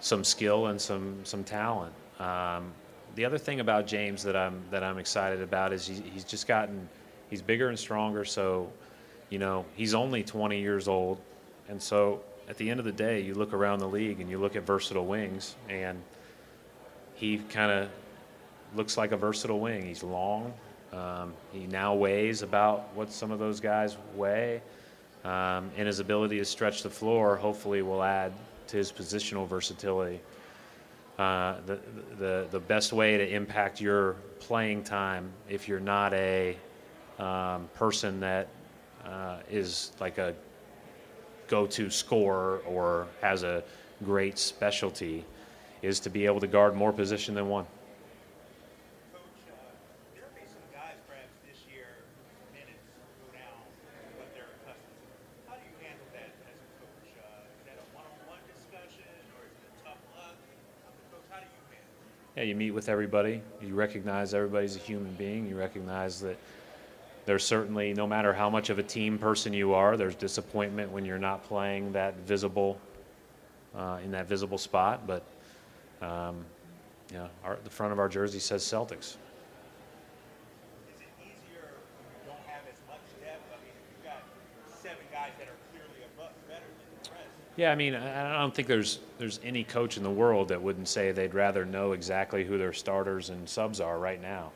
some 0.00 0.22
skill 0.22 0.66
and 0.66 0.78
some 0.78 1.24
some 1.24 1.42
talent. 1.42 1.94
Um, 2.20 2.72
the 3.14 3.24
other 3.24 3.38
thing 3.38 3.60
about 3.60 3.86
James 3.86 4.22
that 4.24 4.36
I'm 4.36 4.62
that 4.70 4.82
I'm 4.82 4.98
excited 4.98 5.40
about 5.40 5.72
is 5.72 5.86
he, 5.86 5.94
he's 6.12 6.24
just 6.24 6.46
gotten 6.46 6.90
he's 7.30 7.40
bigger 7.40 7.70
and 7.70 7.78
stronger. 7.78 8.26
So, 8.26 8.70
you 9.30 9.38
know, 9.38 9.64
he's 9.74 9.94
only 9.94 10.22
20 10.22 10.60
years 10.60 10.88
old, 10.88 11.18
and 11.70 11.80
so 11.80 12.20
at 12.48 12.56
the 12.56 12.70
end 12.70 12.78
of 12.78 12.86
the 12.86 12.92
day, 12.92 13.20
you 13.20 13.34
look 13.34 13.52
around 13.52 13.80
the 13.80 13.88
league 13.88 14.20
and 14.20 14.30
you 14.30 14.38
look 14.38 14.56
at 14.56 14.62
versatile 14.62 15.06
wings, 15.06 15.56
and 15.68 16.00
he 17.14 17.38
kind 17.38 17.72
of 17.72 17.88
looks 18.74 18.96
like 18.96 19.12
a 19.12 19.16
versatile 19.16 19.60
wing. 19.60 19.84
He's 19.84 20.02
long. 20.02 20.52
Um, 20.92 21.34
he 21.52 21.66
now 21.66 21.94
weighs 21.94 22.42
about 22.42 22.94
what 22.94 23.10
some 23.10 23.30
of 23.30 23.38
those 23.38 23.60
guys 23.60 23.96
weigh, 24.14 24.62
um, 25.24 25.70
and 25.76 25.86
his 25.86 25.98
ability 25.98 26.38
to 26.38 26.44
stretch 26.44 26.82
the 26.82 26.90
floor 26.90 27.36
hopefully 27.36 27.82
will 27.82 28.02
add 28.02 28.32
to 28.68 28.76
his 28.76 28.92
positional 28.92 29.46
versatility. 29.46 30.20
Uh, 31.18 31.56
the, 31.66 31.78
the, 32.18 32.46
the 32.50 32.60
best 32.60 32.92
way 32.92 33.16
to 33.16 33.28
impact 33.28 33.80
your 33.80 34.16
playing 34.38 34.84
time 34.84 35.30
if 35.48 35.66
you're 35.66 35.80
not 35.80 36.12
a 36.12 36.56
um, 37.18 37.68
person 37.74 38.20
that 38.20 38.48
uh, 39.04 39.38
is 39.50 39.92
like 39.98 40.18
a 40.18 40.34
go-to 41.48 41.90
scorer 41.90 42.58
or 42.66 43.06
has 43.20 43.42
a 43.42 43.62
great 44.04 44.38
specialty 44.38 45.24
is 45.82 46.00
to 46.00 46.10
be 46.10 46.26
able 46.26 46.40
to 46.40 46.46
guard 46.46 46.74
more 46.74 46.92
position 46.92 47.34
than 47.34 47.48
one. 47.48 47.66
yeah, 62.36 62.42
you 62.42 62.54
meet 62.54 62.70
with 62.70 62.88
everybody. 62.88 63.40
You 63.62 63.74
recognize 63.74 64.34
everybody's 64.34 64.76
a 64.76 64.78
human 64.78 65.12
being. 65.14 65.48
You 65.48 65.56
recognize 65.56 66.20
that 66.20 66.36
there's 67.26 67.44
certainly, 67.44 67.92
no 67.92 68.06
matter 68.06 68.32
how 68.32 68.48
much 68.48 68.70
of 68.70 68.78
a 68.78 68.82
team 68.82 69.18
person 69.18 69.52
you 69.52 69.74
are, 69.74 69.96
there's 69.96 70.14
disappointment 70.14 70.90
when 70.92 71.04
you're 71.04 71.18
not 71.18 71.44
playing 71.44 71.92
that 71.92 72.16
visible, 72.20 72.78
uh, 73.74 73.98
in 74.02 74.12
that 74.12 74.28
visible 74.28 74.58
spot. 74.58 75.06
But, 75.06 75.24
um, 76.00 76.44
you 77.10 77.18
know, 77.18 77.28
our, 77.44 77.58
the 77.62 77.70
front 77.70 77.92
of 77.92 77.98
our 77.98 78.08
jersey 78.08 78.38
says 78.38 78.62
Celtics. 78.62 79.16
Yeah, 87.56 87.72
I 87.72 87.74
mean, 87.74 87.94
I 87.94 88.36
I 88.36 88.40
don't 88.40 88.54
think 88.54 88.68
there's 88.68 88.98
there's 89.16 89.40
any 89.42 89.64
coach 89.64 89.96
in 89.96 90.02
the 90.02 90.10
world 90.10 90.48
that 90.48 90.60
wouldn't 90.60 90.88
say 90.88 91.10
they'd 91.12 91.32
rather 91.32 91.64
know 91.64 91.92
exactly 91.92 92.44
who 92.44 92.58
their 92.58 92.74
starters 92.74 93.30
and 93.30 93.48
subs 93.48 93.80
are 93.80 93.98
right 93.98 94.20
now. 94.20 94.52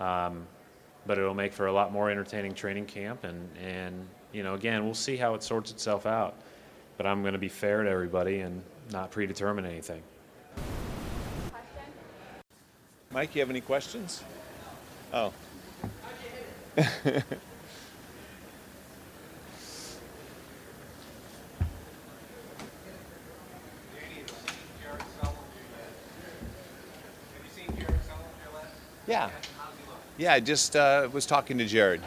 Um, 0.00 0.46
but 1.06 1.18
it'll 1.18 1.34
make 1.34 1.52
for 1.52 1.66
a 1.66 1.72
lot 1.72 1.92
more 1.92 2.10
entertaining 2.10 2.54
training 2.54 2.86
camp, 2.86 3.24
and 3.24 3.48
and 3.62 4.06
you 4.32 4.42
know, 4.42 4.54
again, 4.54 4.84
we'll 4.84 4.94
see 4.94 5.16
how 5.16 5.34
it 5.34 5.42
sorts 5.42 5.70
itself 5.70 6.06
out. 6.06 6.34
But 6.96 7.06
I'm 7.06 7.22
going 7.22 7.34
to 7.34 7.38
be 7.38 7.48
fair 7.48 7.82
to 7.82 7.90
everybody 7.90 8.40
and 8.40 8.62
not 8.90 9.10
predetermine 9.10 9.66
anything. 9.66 10.02
Mike, 13.10 13.34
you 13.34 13.40
have 13.40 13.50
any 13.50 13.60
questions? 13.60 14.22
Oh. 15.12 15.32
Yeah. 29.06 29.30
Yeah, 30.18 30.32
I 30.32 30.40
just 30.40 30.74
uh, 30.74 31.08
was 31.12 31.26
talking 31.26 31.58
to 31.58 31.66
Jared 31.66 32.00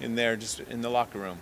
in 0.00 0.16
there, 0.16 0.34
just 0.36 0.58
in 0.60 0.80
the 0.80 0.88
locker 0.88 1.20
room. 1.20 1.38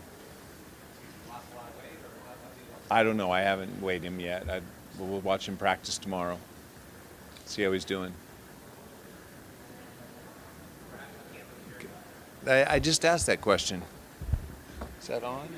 I 2.90 3.02
don't 3.02 3.16
know. 3.16 3.30
I 3.30 3.40
haven't 3.40 3.80
weighed 3.80 4.02
him 4.02 4.20
yet. 4.20 4.48
I, 4.50 4.60
we'll 4.98 5.20
watch 5.20 5.48
him 5.48 5.56
practice 5.56 5.96
tomorrow. 5.96 6.38
See 7.46 7.62
how 7.62 7.72
he's 7.72 7.86
doing. 7.86 8.12
I, 12.46 12.74
I 12.74 12.78
just 12.78 13.04
asked 13.04 13.26
that 13.26 13.40
question. 13.40 13.82
Is 15.00 15.08
that 15.08 15.24
on? 15.24 15.48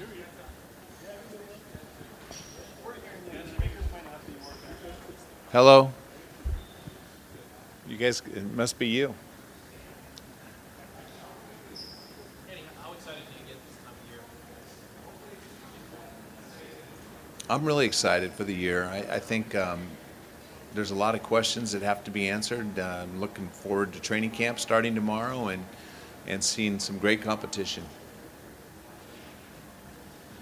Hello? 5.50 5.92
You 7.88 7.96
guys, 7.96 8.22
it 8.34 8.44
must 8.54 8.78
be 8.78 8.86
you. 8.86 9.14
I'm 17.50 17.64
really 17.64 17.86
excited 17.86 18.32
for 18.32 18.44
the 18.44 18.54
year. 18.54 18.84
I, 18.84 18.98
I 19.14 19.18
think 19.18 19.54
um, 19.54 19.80
there's 20.74 20.90
a 20.90 20.94
lot 20.94 21.14
of 21.14 21.22
questions 21.22 21.72
that 21.72 21.80
have 21.80 22.04
to 22.04 22.10
be 22.10 22.28
answered. 22.28 22.78
Uh, 22.78 23.04
I'm 23.04 23.20
looking 23.20 23.48
forward 23.48 23.94
to 23.94 24.00
training 24.00 24.32
camp 24.32 24.60
starting 24.60 24.94
tomorrow 24.94 25.48
and, 25.48 25.64
and 26.26 26.44
seeing 26.44 26.78
some 26.78 26.98
great 26.98 27.22
competition. 27.22 27.84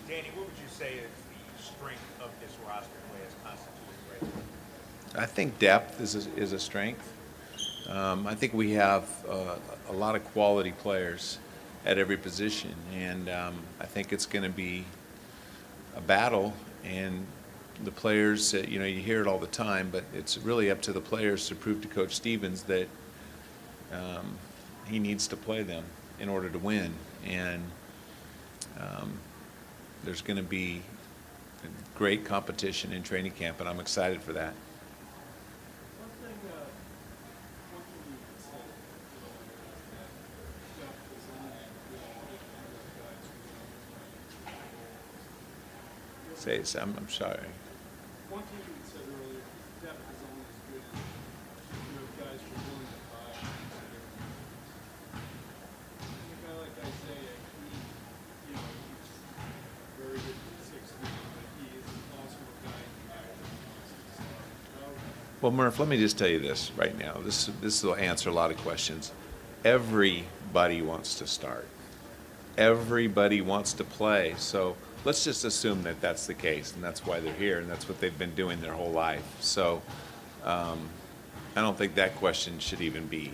Danny, 0.08 0.30
what 0.34 0.46
would 0.46 0.56
you 0.60 0.68
say 0.68 0.94
is 0.94 1.10
the 1.56 1.62
strength 1.62 2.02
of 2.20 2.30
this 2.40 2.50
roster 2.68 2.90
the 3.08 3.14
way 3.14 3.20
it's 3.24 3.36
constituted 3.44 4.42
right? 5.14 5.22
I 5.22 5.26
think 5.26 5.60
depth 5.60 6.00
is 6.00 6.26
a, 6.26 6.34
is 6.34 6.52
a 6.52 6.58
strength. 6.58 7.12
Um, 7.88 8.26
I 8.26 8.34
think 8.34 8.52
we 8.52 8.72
have 8.72 9.08
uh, 9.30 9.54
a 9.88 9.92
lot 9.92 10.16
of 10.16 10.24
quality 10.32 10.72
players 10.72 11.38
at 11.84 11.98
every 11.98 12.16
position, 12.16 12.74
and 12.92 13.28
um, 13.28 13.54
I 13.78 13.86
think 13.86 14.12
it's 14.12 14.26
going 14.26 14.42
to 14.42 14.50
be 14.50 14.84
a 15.96 16.00
battle. 16.00 16.52
And 16.86 17.26
the 17.84 17.90
players, 17.90 18.54
uh, 18.54 18.64
you 18.68 18.78
know, 18.78 18.84
you 18.84 19.00
hear 19.00 19.20
it 19.20 19.26
all 19.26 19.38
the 19.38 19.46
time, 19.46 19.90
but 19.90 20.04
it's 20.14 20.38
really 20.38 20.70
up 20.70 20.80
to 20.82 20.92
the 20.92 21.00
players 21.00 21.48
to 21.48 21.54
prove 21.54 21.82
to 21.82 21.88
Coach 21.88 22.14
Stevens 22.14 22.62
that 22.64 22.88
um, 23.92 24.38
he 24.86 24.98
needs 24.98 25.26
to 25.28 25.36
play 25.36 25.62
them 25.62 25.84
in 26.18 26.28
order 26.28 26.48
to 26.48 26.58
win. 26.58 26.94
And 27.26 27.62
um, 28.78 29.12
there's 30.04 30.22
going 30.22 30.36
to 30.36 30.42
be 30.42 30.82
great 31.94 32.24
competition 32.24 32.92
in 32.92 33.02
training 33.02 33.32
camp, 33.32 33.60
and 33.60 33.68
I'm 33.68 33.80
excited 33.80 34.22
for 34.22 34.32
that. 34.34 34.54
Say, 46.36 46.56
it, 46.56 46.76
I'm, 46.80 46.94
I'm 46.98 47.08
sorry. 47.08 47.40
One 48.30 48.42
thing 48.44 48.60
you 48.68 48.76
said 48.84 49.00
earlier, 49.08 49.40
depth 49.82 50.04
is 50.12 50.20
only 50.20 50.44
as 50.44 50.58
good 50.68 50.84
as 50.84 51.00
you 51.74 51.96
have 51.96 52.12
guys 52.20 52.40
who 52.44 52.52
are 52.52 52.64
willing 52.70 52.92
to 52.92 53.00
buy. 53.08 53.32
A 55.16 56.38
guy 56.44 56.54
like 56.60 56.76
Isaiah, 56.76 57.36
he, 57.40 58.52
you 58.52 58.54
know, 58.54 58.68
he's 58.68 59.10
very 59.96 60.20
good 60.20 60.36
for 60.36 60.52
the 60.60 60.64
sixth 60.76 60.92
but 61.00 61.44
he 61.56 61.72
is 61.72 61.88
also 62.20 62.36
a 62.36 62.56
guy 62.68 62.84
who 62.84 63.16
actually 63.16 63.56
wants 63.72 63.90
to 63.96 64.12
start. 64.20 64.94
Well, 65.40 65.52
Murph, 65.52 65.80
let 65.80 65.88
me 65.88 65.96
just 65.96 66.18
tell 66.18 66.28
you 66.28 66.38
this 66.38 66.70
right 66.76 66.96
now. 66.98 67.14
This 67.24 67.48
this 67.60 67.82
will 67.82 67.96
answer 67.96 68.28
a 68.28 68.32
lot 68.36 68.50
of 68.52 68.58
questions. 68.58 69.10
Everybody 69.64 70.82
wants 70.82 71.16
to 71.16 71.26
start. 71.26 71.66
Everybody 72.58 73.40
wants 73.40 73.72
to 73.72 73.84
play. 73.84 74.34
So 74.36 74.76
let's 75.04 75.24
just 75.24 75.44
assume 75.44 75.82
that 75.84 76.00
that's 76.00 76.26
the 76.26 76.34
case, 76.34 76.74
and 76.74 76.82
that's 76.82 77.04
why 77.06 77.20
they're 77.20 77.34
here, 77.34 77.58
and 77.58 77.68
that's 77.68 77.88
what 77.88 78.00
they've 78.00 78.18
been 78.18 78.34
doing 78.34 78.60
their 78.60 78.72
whole 78.72 78.90
life. 78.90 79.24
So 79.40 79.82
um, 80.44 80.88
I 81.54 81.60
don't 81.60 81.76
think 81.76 81.94
that 81.94 82.16
question 82.16 82.58
should 82.58 82.80
even 82.80 83.06
be 83.06 83.32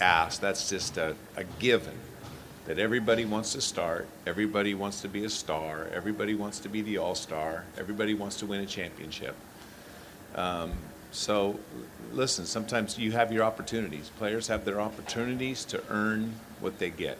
asked. 0.00 0.40
That's 0.40 0.68
just 0.68 0.96
a, 0.96 1.16
a 1.36 1.44
given 1.44 1.98
that 2.66 2.78
everybody 2.78 3.24
wants 3.24 3.52
to 3.52 3.60
start, 3.60 4.06
everybody 4.26 4.74
wants 4.74 5.00
to 5.02 5.08
be 5.08 5.24
a 5.24 5.30
star, 5.30 5.88
everybody 5.92 6.34
wants 6.34 6.60
to 6.60 6.68
be 6.68 6.80
the 6.82 6.98
all 6.98 7.14
star, 7.14 7.64
everybody 7.76 8.14
wants 8.14 8.36
to 8.36 8.46
win 8.46 8.60
a 8.60 8.66
championship. 8.66 9.34
Um, 10.36 10.72
so, 11.10 11.58
listen, 12.12 12.46
sometimes 12.46 12.98
you 12.98 13.12
have 13.12 13.32
your 13.32 13.44
opportunities. 13.44 14.10
Players 14.16 14.48
have 14.48 14.64
their 14.64 14.80
opportunities 14.80 15.64
to 15.66 15.82
earn 15.90 16.34
what 16.60 16.78
they 16.78 16.88
get. 16.88 17.18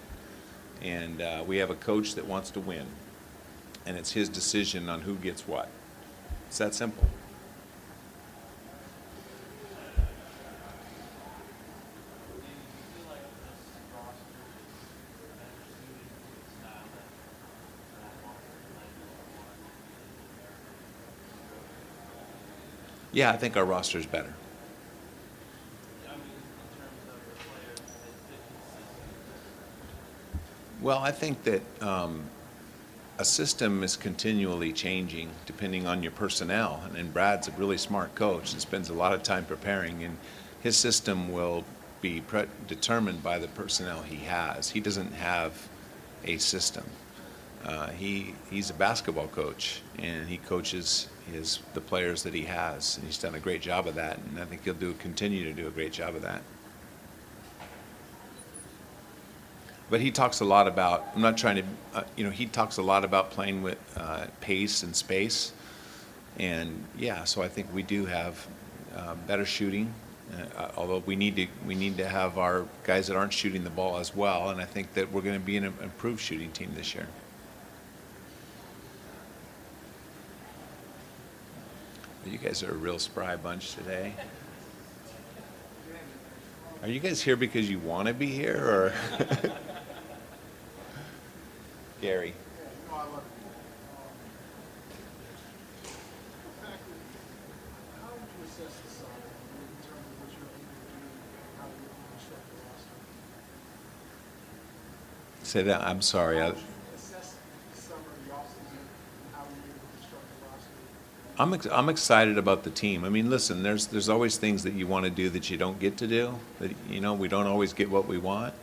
And 0.80 1.20
uh, 1.20 1.44
we 1.46 1.58
have 1.58 1.70
a 1.70 1.74
coach 1.74 2.14
that 2.14 2.26
wants 2.26 2.50
to 2.52 2.60
win. 2.60 2.86
And 3.84 3.96
it's 3.96 4.12
his 4.12 4.28
decision 4.28 4.88
on 4.88 5.00
who 5.00 5.16
gets 5.16 5.46
what. 5.46 5.68
It's 6.48 6.58
that 6.58 6.74
simple. 6.74 7.06
Yeah, 23.12 23.30
I 23.30 23.36
think 23.36 23.58
our 23.58 23.64
roster 23.64 23.98
is 23.98 24.06
better. 24.06 24.32
Well, 30.80 30.98
I 30.98 31.12
think 31.12 31.44
that 31.44 31.62
um, 31.80 32.24
a 33.18 33.24
system 33.24 33.82
is 33.82 33.96
continually 33.96 34.72
changing 34.72 35.30
depending 35.46 35.86
on 35.86 36.02
your 36.02 36.12
personnel. 36.12 36.82
And, 36.96 37.12
Brad's 37.12 37.48
a 37.48 37.52
really 37.52 37.78
smart 37.78 38.14
coach 38.14 38.52
and 38.52 38.60
spends 38.60 38.88
a 38.88 38.94
lot 38.94 39.12
of 39.12 39.22
time 39.22 39.44
preparing, 39.44 40.02
and 40.04 40.16
his 40.62 40.76
system 40.76 41.32
will 41.32 41.64
be 42.00 42.20
pre- 42.20 42.46
determined 42.66 43.22
by 43.22 43.38
the 43.38 43.48
personnel 43.48 44.02
he 44.02 44.16
has. 44.24 44.70
He 44.70 44.80
doesn't 44.80 45.12
have 45.12 45.68
a 46.24 46.38
system. 46.38 46.84
Uh, 47.64 47.90
he 47.90 48.34
he's 48.50 48.70
a 48.70 48.74
basketball 48.74 49.28
coach, 49.28 49.82
and 49.98 50.28
he 50.28 50.38
coaches 50.38 51.08
his 51.32 51.60
the 51.74 51.80
players 51.80 52.24
that 52.24 52.34
he 52.34 52.42
has, 52.42 52.96
and 52.96 53.06
he's 53.06 53.18
done 53.18 53.36
a 53.36 53.40
great 53.40 53.60
job 53.60 53.86
of 53.86 53.94
that. 53.94 54.18
And 54.18 54.40
I 54.40 54.44
think 54.44 54.64
he'll 54.64 54.74
do 54.74 54.94
continue 54.94 55.44
to 55.44 55.52
do 55.52 55.68
a 55.68 55.70
great 55.70 55.92
job 55.92 56.16
of 56.16 56.22
that. 56.22 56.42
But 59.92 60.00
he 60.00 60.10
talks 60.10 60.40
a 60.40 60.46
lot 60.46 60.68
about. 60.68 61.06
I'm 61.14 61.20
not 61.20 61.36
trying 61.36 61.56
to, 61.56 61.64
uh, 61.92 62.04
you 62.16 62.24
know, 62.24 62.30
he 62.30 62.46
talks 62.46 62.78
a 62.78 62.82
lot 62.82 63.04
about 63.04 63.30
playing 63.30 63.62
with 63.62 63.76
uh, 63.94 64.24
pace 64.40 64.82
and 64.84 64.96
space, 64.96 65.52
and 66.38 66.82
yeah. 66.96 67.24
So 67.24 67.42
I 67.42 67.48
think 67.48 67.66
we 67.74 67.82
do 67.82 68.06
have 68.06 68.46
uh, 68.96 69.16
better 69.26 69.44
shooting. 69.44 69.92
Uh, 70.56 70.70
although 70.78 71.02
we 71.04 71.14
need 71.14 71.36
to 71.36 71.46
we 71.66 71.74
need 71.74 71.98
to 71.98 72.08
have 72.08 72.38
our 72.38 72.64
guys 72.84 73.08
that 73.08 73.18
aren't 73.18 73.34
shooting 73.34 73.64
the 73.64 73.70
ball 73.70 73.98
as 73.98 74.16
well, 74.16 74.48
and 74.48 74.62
I 74.62 74.64
think 74.64 74.94
that 74.94 75.12
we're 75.12 75.20
going 75.20 75.38
to 75.38 75.44
be 75.44 75.58
an 75.58 75.64
improved 75.64 76.20
shooting 76.20 76.50
team 76.52 76.72
this 76.74 76.94
year. 76.94 77.06
You 82.24 82.38
guys 82.38 82.62
are 82.62 82.70
a 82.70 82.76
real 82.78 82.98
spry 82.98 83.36
bunch 83.36 83.74
today. 83.74 84.14
Are 86.80 86.88
you 86.88 86.98
guys 86.98 87.20
here 87.20 87.36
because 87.36 87.68
you 87.68 87.78
want 87.78 88.08
to 88.08 88.14
be 88.14 88.28
here, 88.28 88.56
or 88.56 88.94
Gary? 92.02 92.34
Say 105.44 105.62
that. 105.62 105.82
I'm 105.82 106.02
sorry. 106.02 106.40
I'm 111.38 111.54
ex- 111.54 111.66
I'm 111.70 111.88
excited 111.88 112.36
about 112.36 112.64
the 112.64 112.70
team. 112.70 113.04
I 113.04 113.10
mean, 113.10 113.30
listen, 113.30 113.62
there's 113.62 113.86
there's 113.86 114.08
always 114.08 114.38
things 114.38 114.64
that 114.64 114.72
you 114.72 114.88
want 114.88 115.04
to 115.04 115.10
do 115.10 115.28
that 115.30 115.50
you 115.50 115.56
don't 115.56 115.78
get 115.78 115.96
to 115.98 116.08
do. 116.08 116.34
That 116.58 116.72
you 116.90 117.00
know, 117.00 117.14
we 117.14 117.28
don't 117.28 117.46
always 117.46 117.72
get 117.72 117.90
what 117.90 118.08
we 118.08 118.18
want. 118.18 118.54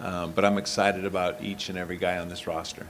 Um, 0.00 0.32
but 0.32 0.44
I'm 0.44 0.58
excited 0.58 1.04
about 1.04 1.42
each 1.42 1.68
and 1.68 1.78
every 1.78 1.96
guy 1.96 2.18
on 2.18 2.28
this 2.28 2.46
roster. 2.46 2.86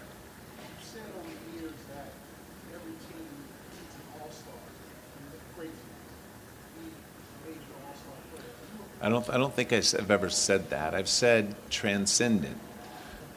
I 9.04 9.10
don't 9.10 9.28
I 9.28 9.36
don't 9.36 9.52
think 9.52 9.70
I've 9.70 10.10
ever 10.10 10.30
said 10.30 10.70
that. 10.70 10.94
I've 10.94 11.10
said 11.10 11.54
transcendent. 11.68 12.56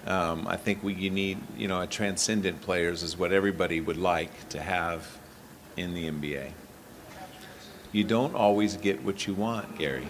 Um, 0.05 0.47
I 0.47 0.55
think 0.55 0.81
we 0.81 0.93
you 0.93 1.09
need 1.09 1.39
you 1.57 1.67
know 1.67 1.81
a 1.81 1.87
transcendent 1.87 2.61
players 2.61 3.03
is 3.03 3.17
what 3.17 3.33
everybody 3.33 3.81
would 3.81 3.97
like 3.97 4.47
to 4.49 4.61
have 4.61 5.19
in 5.75 5.93
the 5.93 6.09
NBA. 6.09 6.51
You 7.91 8.05
don't 8.05 8.33
always 8.33 8.77
get 8.77 9.03
what 9.03 9.27
you 9.27 9.33
want, 9.33 9.77
Gary. 9.77 10.07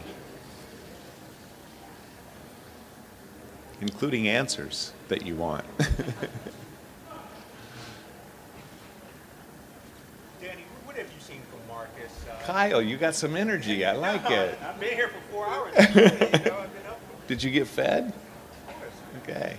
Including 3.80 4.28
answers 4.28 4.92
that 5.08 5.24
you 5.26 5.36
want. 5.36 5.64
Danny, 10.42 10.64
what 10.86 10.96
have 10.96 11.06
you 11.06 11.20
seen 11.20 11.42
from 11.52 11.60
Marcus? 11.68 12.12
Uh, 12.28 12.44
Kyle, 12.44 12.82
you 12.82 12.98
got 12.98 13.14
some 13.14 13.36
energy. 13.36 13.86
I 13.86 13.92
like 13.98 14.30
it. 14.32 14.58
I've 14.64 14.80
been 14.80 14.94
here 14.96 15.10
for 15.10 15.22
four 15.32 15.48
hours. 15.48 15.76
you 15.78 16.02
know, 16.02 16.58
I've 16.58 16.74
been 16.74 16.88
up. 16.90 17.00
Did 17.28 17.44
you 17.44 17.52
get 17.52 17.68
fed? 17.68 18.14
Okay. 19.24 19.58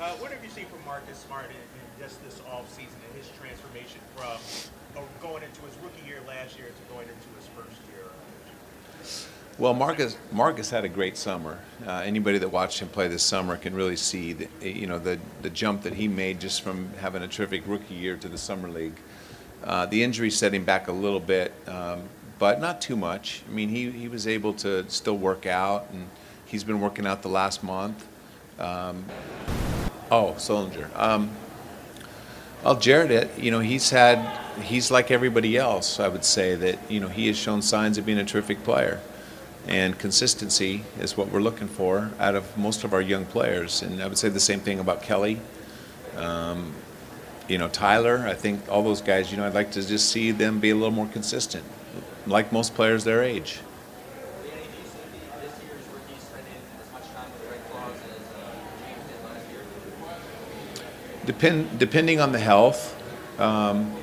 Uh, 0.00 0.12
what 0.12 0.30
have 0.32 0.42
you 0.42 0.48
seen 0.50 0.64
from 0.66 0.82
Marcus 0.86 1.18
Smart 1.18 1.46
in, 1.46 1.56
in 1.56 2.06
just 2.06 2.22
this 2.24 2.38
offseason 2.48 2.96
and 3.04 3.12
his 3.20 3.28
transformation 3.36 4.00
from 4.16 4.38
uh, 4.96 5.04
going 5.20 5.42
into 5.42 5.60
his 5.62 5.76
rookie 5.82 6.06
year 6.06 6.20
last 6.26 6.56
year 6.56 6.68
to 6.68 6.82
going 6.94 7.04
into 7.04 7.12
his 7.12 7.18
first 7.18 7.26
year? 7.26 7.27
Well, 9.58 9.74
Marcus 9.74 10.16
Marcus 10.30 10.70
had 10.70 10.84
a 10.84 10.88
great 10.88 11.16
summer. 11.16 11.58
Uh, 11.84 12.02
anybody 12.04 12.38
that 12.38 12.48
watched 12.48 12.78
him 12.78 12.86
play 12.86 13.08
this 13.08 13.24
summer 13.24 13.56
can 13.56 13.74
really 13.74 13.96
see, 13.96 14.32
the, 14.32 14.48
you 14.62 14.86
know, 14.86 15.00
the 15.00 15.18
the 15.42 15.50
jump 15.50 15.82
that 15.82 15.94
he 15.94 16.06
made 16.06 16.38
just 16.38 16.62
from 16.62 16.90
having 17.00 17.24
a 17.24 17.28
terrific 17.28 17.62
rookie 17.66 17.94
year 17.94 18.16
to 18.18 18.28
the 18.28 18.38
summer 18.38 18.68
league. 18.68 18.94
Uh, 19.64 19.84
the 19.86 20.04
injury 20.04 20.30
set 20.30 20.54
him 20.54 20.64
back 20.64 20.86
a 20.86 20.92
little 20.92 21.18
bit, 21.18 21.52
um, 21.66 22.02
but 22.38 22.60
not 22.60 22.80
too 22.80 22.94
much. 22.94 23.42
I 23.48 23.52
mean, 23.52 23.68
he 23.68 23.90
he 23.90 24.06
was 24.06 24.28
able 24.28 24.52
to 24.54 24.88
still 24.88 25.18
work 25.18 25.44
out, 25.44 25.88
and 25.92 26.06
he's 26.46 26.62
been 26.62 26.80
working 26.80 27.04
out 27.04 27.22
the 27.22 27.28
last 27.28 27.64
month. 27.64 28.06
Um, 28.60 29.06
oh, 30.08 30.34
Sullinger. 30.38 30.88
Um, 30.96 31.32
well, 32.62 32.76
Jared, 32.76 33.30
you 33.36 33.50
know, 33.50 33.60
he's 33.60 33.90
had, 33.90 34.18
he's 34.62 34.90
like 34.90 35.10
everybody 35.12 35.56
else, 35.56 36.00
I 36.00 36.08
would 36.08 36.24
say, 36.24 36.56
that, 36.56 36.90
you 36.90 36.98
know, 36.98 37.06
he 37.06 37.28
has 37.28 37.36
shown 37.36 37.62
signs 37.62 37.98
of 37.98 38.04
being 38.04 38.18
a 38.18 38.24
terrific 38.24 38.64
player. 38.64 39.00
And 39.68 39.98
consistency 39.98 40.84
is 40.98 41.14
what 41.16 41.30
we're 41.30 41.42
looking 41.42 41.68
for 41.68 42.10
out 42.18 42.34
of 42.34 42.56
most 42.56 42.84
of 42.84 42.94
our 42.94 43.02
young 43.02 43.26
players. 43.26 43.82
And 43.82 44.02
I 44.02 44.06
would 44.08 44.16
say 44.16 44.30
the 44.30 44.40
same 44.40 44.60
thing 44.60 44.80
about 44.80 45.02
Kelly. 45.02 45.40
Um, 46.16 46.72
you 47.48 47.58
know, 47.58 47.68
Tyler, 47.68 48.24
I 48.26 48.32
think 48.32 48.66
all 48.70 48.82
those 48.82 49.02
guys, 49.02 49.30
you 49.30 49.36
know, 49.36 49.46
I'd 49.46 49.52
like 49.52 49.70
to 49.72 49.86
just 49.86 50.08
see 50.08 50.30
them 50.30 50.58
be 50.58 50.70
a 50.70 50.74
little 50.74 50.90
more 50.90 51.06
consistent, 51.06 51.64
like 52.26 52.50
most 52.50 52.74
players 52.74 53.04
their 53.04 53.22
age. 53.22 53.60
Depend, 61.26 61.78
depending 61.78 62.20
on 62.20 62.32
the 62.32 62.38
health, 62.38 62.96
um, 63.38 63.94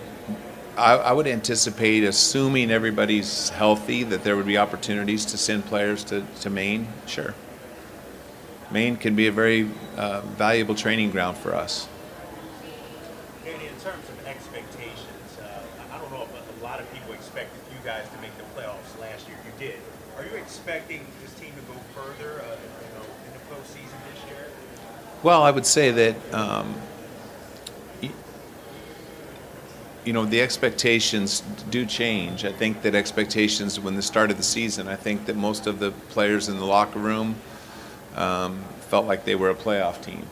I, 0.77 0.95
I 0.95 1.11
would 1.13 1.27
anticipate, 1.27 2.03
assuming 2.03 2.69
everybody's 2.71 3.49
healthy, 3.49 4.03
that 4.03 4.23
there 4.23 4.35
would 4.35 4.45
be 4.45 4.57
opportunities 4.57 5.25
to 5.27 5.37
send 5.37 5.65
players 5.65 6.03
to, 6.05 6.25
to 6.41 6.49
Maine. 6.49 6.87
Sure. 7.07 7.33
Maine 8.71 8.97
can 8.97 9.15
be 9.15 9.27
a 9.27 9.31
very 9.31 9.69
uh, 9.95 10.21
valuable 10.21 10.75
training 10.75 11.11
ground 11.11 11.37
for 11.37 11.53
us. 11.55 11.87
Danny, 13.45 13.67
in 13.67 13.73
terms 13.79 14.03
of 14.09 14.25
expectations, 14.27 15.37
uh, 15.41 15.45
I- 15.91 15.95
I 15.95 15.99
don't 15.99 16.11
know 16.11 16.23
if 16.23 16.61
a 16.61 16.63
lot 16.63 16.79
of 16.79 16.91
people 16.93 17.13
expected 17.13 17.59
you 17.71 17.79
guys 17.85 18.05
to 18.13 18.21
make 18.21 18.35
the 18.37 18.43
playoffs 18.59 18.99
last 18.99 19.27
year. 19.27 19.37
You 19.45 19.67
did. 19.67 19.79
Are 20.17 20.23
you 20.23 20.35
expecting 20.41 21.05
this 21.21 21.33
team 21.39 21.51
to 21.55 21.73
go 21.73 21.79
further, 21.93 22.41
uh, 22.41 22.45
you 22.45 22.99
know, 22.99 23.05
in 23.27 23.31
the 23.33 23.55
postseason 23.55 23.99
this 24.11 24.29
year? 24.29 24.47
Well, 25.23 25.41
I 25.43 25.51
would 25.51 25.65
say 25.65 25.91
that, 25.91 26.33
um, 26.33 26.73
you 30.05 30.13
know, 30.13 30.23
the 30.23 30.39
expectations 30.41 31.41
do 31.71 31.85
change. 31.85 32.45
I 32.45 32.51
think 32.51 32.83
that 32.83 32.93
expectations 32.93 33.79
when 33.79 33.95
the 33.95 34.03
start 34.03 34.29
of 34.29 34.37
the 34.37 34.43
season, 34.43 34.87
I 34.87 34.95
think 34.95 35.25
that 35.25 35.35
most 35.35 35.65
of 35.65 35.79
the 35.79 35.91
players 36.09 36.47
in 36.47 36.57
the 36.57 36.65
locker 36.65 36.99
room 36.99 37.35
um, 38.15 38.63
felt 38.81 39.07
like 39.07 39.25
they 39.25 39.35
were 39.35 39.49
a 39.49 39.55
playoff 39.55 40.03
team. 40.03 40.25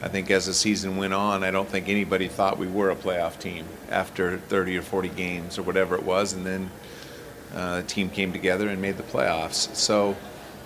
I 0.00 0.08
think 0.08 0.30
as 0.30 0.46
the 0.46 0.54
season 0.54 0.96
went 0.96 1.12
on, 1.12 1.42
I 1.42 1.50
don't 1.50 1.68
think 1.68 1.88
anybody 1.88 2.28
thought 2.28 2.56
we 2.56 2.68
were 2.68 2.90
a 2.90 2.96
playoff 2.96 3.40
team 3.40 3.66
after 3.90 4.38
30 4.38 4.78
or 4.78 4.82
40 4.82 5.08
games 5.08 5.58
or 5.58 5.62
whatever 5.62 5.96
it 5.96 6.04
was, 6.04 6.32
and 6.32 6.46
then 6.46 6.70
uh, 7.52 7.78
the 7.78 7.82
team 7.82 8.08
came 8.08 8.32
together 8.32 8.68
and 8.68 8.80
made 8.80 8.96
the 8.96 9.02
playoffs. 9.02 9.74
So 9.74 10.16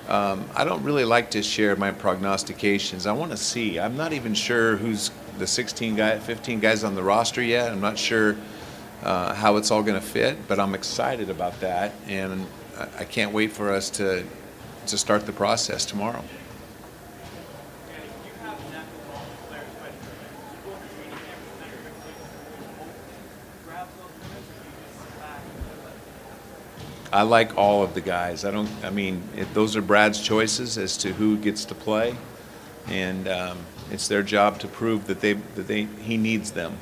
um, 0.09 0.49
I 0.55 0.65
don't 0.65 0.83
really 0.83 1.05
like 1.05 1.31
to 1.33 1.43
share 1.43 1.77
my 1.77 1.91
prognostications. 1.93 3.07
I 3.07 3.13
want 3.13 3.31
to 3.31 3.37
see. 3.37 3.79
I'm 3.79 3.97
not 3.97 4.13
even 4.13 4.35
sure 4.35 4.77
who's 4.77 5.11
the 5.39 5.47
16 5.47 5.97
guy, 5.97 6.19
15 6.19 6.61
guys 6.61 6.85
on 6.85 6.95
the 6.95 7.03
roster 7.03 7.43
yet. 7.43 7.71
I'm 7.73 7.81
not 7.81 7.99
sure 7.99 8.37
uh, 9.03 9.35
how 9.35 9.57
it's 9.57 9.71
all 9.71 9.83
going 9.83 10.01
to 10.01 10.07
fit, 10.07 10.47
but 10.49 10.59
I'm 10.61 10.75
excited 10.75 11.31
about 11.31 11.59
that, 11.61 11.93
and 12.07 12.47
I- 12.99 13.05
can't 13.05 13.33
wait 13.33 13.53
for 13.53 13.73
us 13.73 13.91
to 13.91 14.25
to 14.87 14.99
start 14.99 15.27
the 15.27 15.33
process 15.33 15.85
tomorrow. 15.85 16.25
I 27.13 27.23
like 27.23 27.59
all 27.59 27.83
of 27.83 27.93
the 27.93 28.01
guys. 28.01 28.45
I 28.47 28.51
don't. 28.51 28.71
I 28.83 28.89
mean, 28.89 29.23
it, 29.37 29.53
those 29.53 29.77
are 29.77 29.83
Brad's 29.83 30.21
choices 30.21 30.79
as 30.79 30.97
to 30.99 31.13
who 31.13 31.37
gets 31.37 31.67
to 31.67 31.75
play, 31.75 32.17
and 32.89 33.29
um, 33.29 33.59
it's 33.91 34.09
their 34.09 34.23
job 34.23 34.59
to 34.61 34.69
prove 34.69 35.07
that 35.09 35.21
they 35.21 35.35
that 35.35 35.67
they 35.69 35.85
he 35.85 36.17
needs 36.17 36.53
them. 36.53 36.79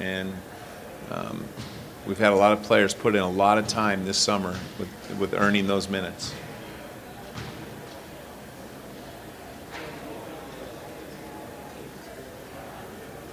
And 0.00 0.34
um, 1.12 1.44
we've 2.08 2.18
had 2.18 2.32
a 2.32 2.36
lot 2.36 2.52
of 2.52 2.64
players 2.64 2.92
put 2.92 3.14
in 3.14 3.20
a 3.22 3.30
lot 3.30 3.56
of 3.56 3.68
time 3.68 4.04
this 4.04 4.18
summer 4.18 4.56
with 4.80 5.18
with 5.20 5.32
earning 5.32 5.68
those 5.68 5.88
minutes. 5.88 6.34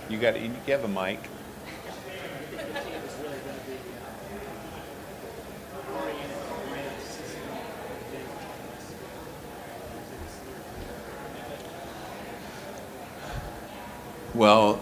You 0.10 0.20
got 0.20 0.39
you 0.39 0.52
have 0.68 0.84
a 0.84 0.88
mic. 0.88 1.28
Well, 14.36 14.82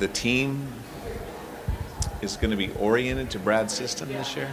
the 0.00 0.08
team 0.08 0.70
is 2.20 2.36
going 2.36 2.50
to 2.50 2.58
be 2.58 2.70
oriented 2.74 3.30
to 3.30 3.38
Brad's 3.38 3.72
system 3.72 4.08
this 4.08 4.36
year. 4.36 4.50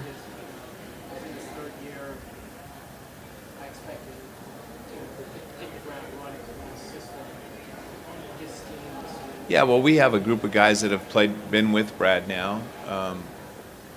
Yeah, 9.49 9.63
well, 9.63 9.81
we 9.81 9.97
have 9.97 10.13
a 10.13 10.21
group 10.21 10.45
of 10.45 10.53
guys 10.53 10.79
that 10.79 10.91
have 10.91 11.07
played, 11.09 11.51
been 11.51 11.73
with 11.73 11.97
Brad 11.97 12.29
now 12.29 12.61
um, 12.87 13.23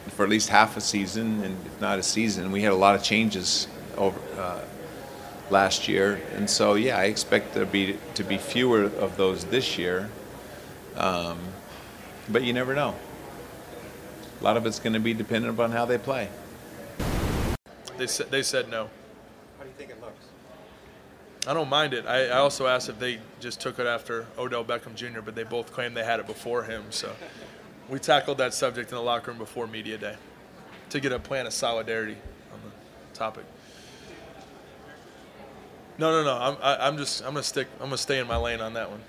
for 0.09 0.25
at 0.25 0.29
least 0.29 0.49
half 0.49 0.77
a 0.77 0.81
season, 0.81 1.45
and 1.45 1.57
if 1.65 1.81
not 1.81 2.01
a 2.01 2.03
season. 2.03 2.51
We 2.51 2.63
had 2.63 2.73
a 2.73 2.77
lot 2.77 2.97
of 2.97 3.05
changes 3.05 3.69
last 5.51 5.89
year, 5.89 6.21
and 6.35 6.49
so 6.49 6.75
yeah, 6.75 6.99
I 6.99 7.05
expect 7.05 7.55
there 7.55 7.67
be 7.67 7.99
to 8.15 8.25
be 8.25 8.39
fewer 8.39 8.85
of 8.85 9.17
those 9.17 9.45
this 9.45 9.79
year. 9.79 10.11
Um, 10.97 11.39
but 12.29 12.43
you 12.43 12.53
never 12.53 12.75
know. 12.75 12.95
A 14.41 14.45
lot 14.45 14.57
of 14.57 14.67
it's 14.67 14.79
going 14.79 14.93
to 14.93 15.01
be 15.01 15.15
dependent 15.15 15.55
upon 15.55 15.73
how 15.73 15.85
they 15.85 15.99
play. 15.99 16.29
They 17.97 18.07
said 18.07 18.31
they 18.31 18.43
said 18.43 18.69
no. 18.69 18.91
How 19.57 19.65
do 19.65 19.71
you 19.71 19.75
think 19.77 19.91
it 19.91 20.01
looks? 20.01 20.27
I 21.47 21.55
don't 21.55 21.69
mind 21.69 21.95
it. 21.95 22.07
I, 22.07 22.27
I 22.27 22.39
also 22.39 22.67
asked 22.67 22.89
if 22.89 22.99
they 22.99 23.19
just 23.41 23.61
took 23.61 23.79
it 23.79 23.87
after 23.87 24.27
Odell 24.39 24.65
Beckham 24.65 24.95
Jr., 24.95 25.21
but 25.21 25.35
they 25.35 25.45
both 25.45 25.73
claimed 25.73 25.97
they 25.97 26.05
had 26.05 26.21
it 26.21 26.27
before 26.27 26.63
him. 26.65 26.85
So 26.91 27.11
we 27.89 27.99
tackled 27.99 28.39
that 28.39 28.55
subject 28.55 28.91
in 28.91 28.97
the 28.97 29.03
locker 29.03 29.31
room 29.31 29.39
before 29.39 29.67
media 29.67 29.99
day 29.99 30.17
to 30.91 31.01
get 31.01 31.13
a 31.13 31.19
plan 31.19 31.47
of 31.47 31.53
solidarity 31.53 32.17
on 32.53 32.61
the 32.65 33.17
topic. 33.17 33.45
No, 35.99 36.13
no, 36.13 36.23
no. 36.23 36.41
I'm, 36.41 36.57
I, 36.63 36.87
I'm 36.87 36.97
just 36.97 37.23
I'm 37.23 37.33
gonna 37.33 37.43
stick. 37.43 37.67
I'm 37.81 37.87
gonna 37.87 37.99
stay 37.99 38.21
in 38.21 38.29
my 38.29 38.37
lane 38.37 38.61
on 38.61 38.73
that 38.75 38.89
one. 38.89 39.01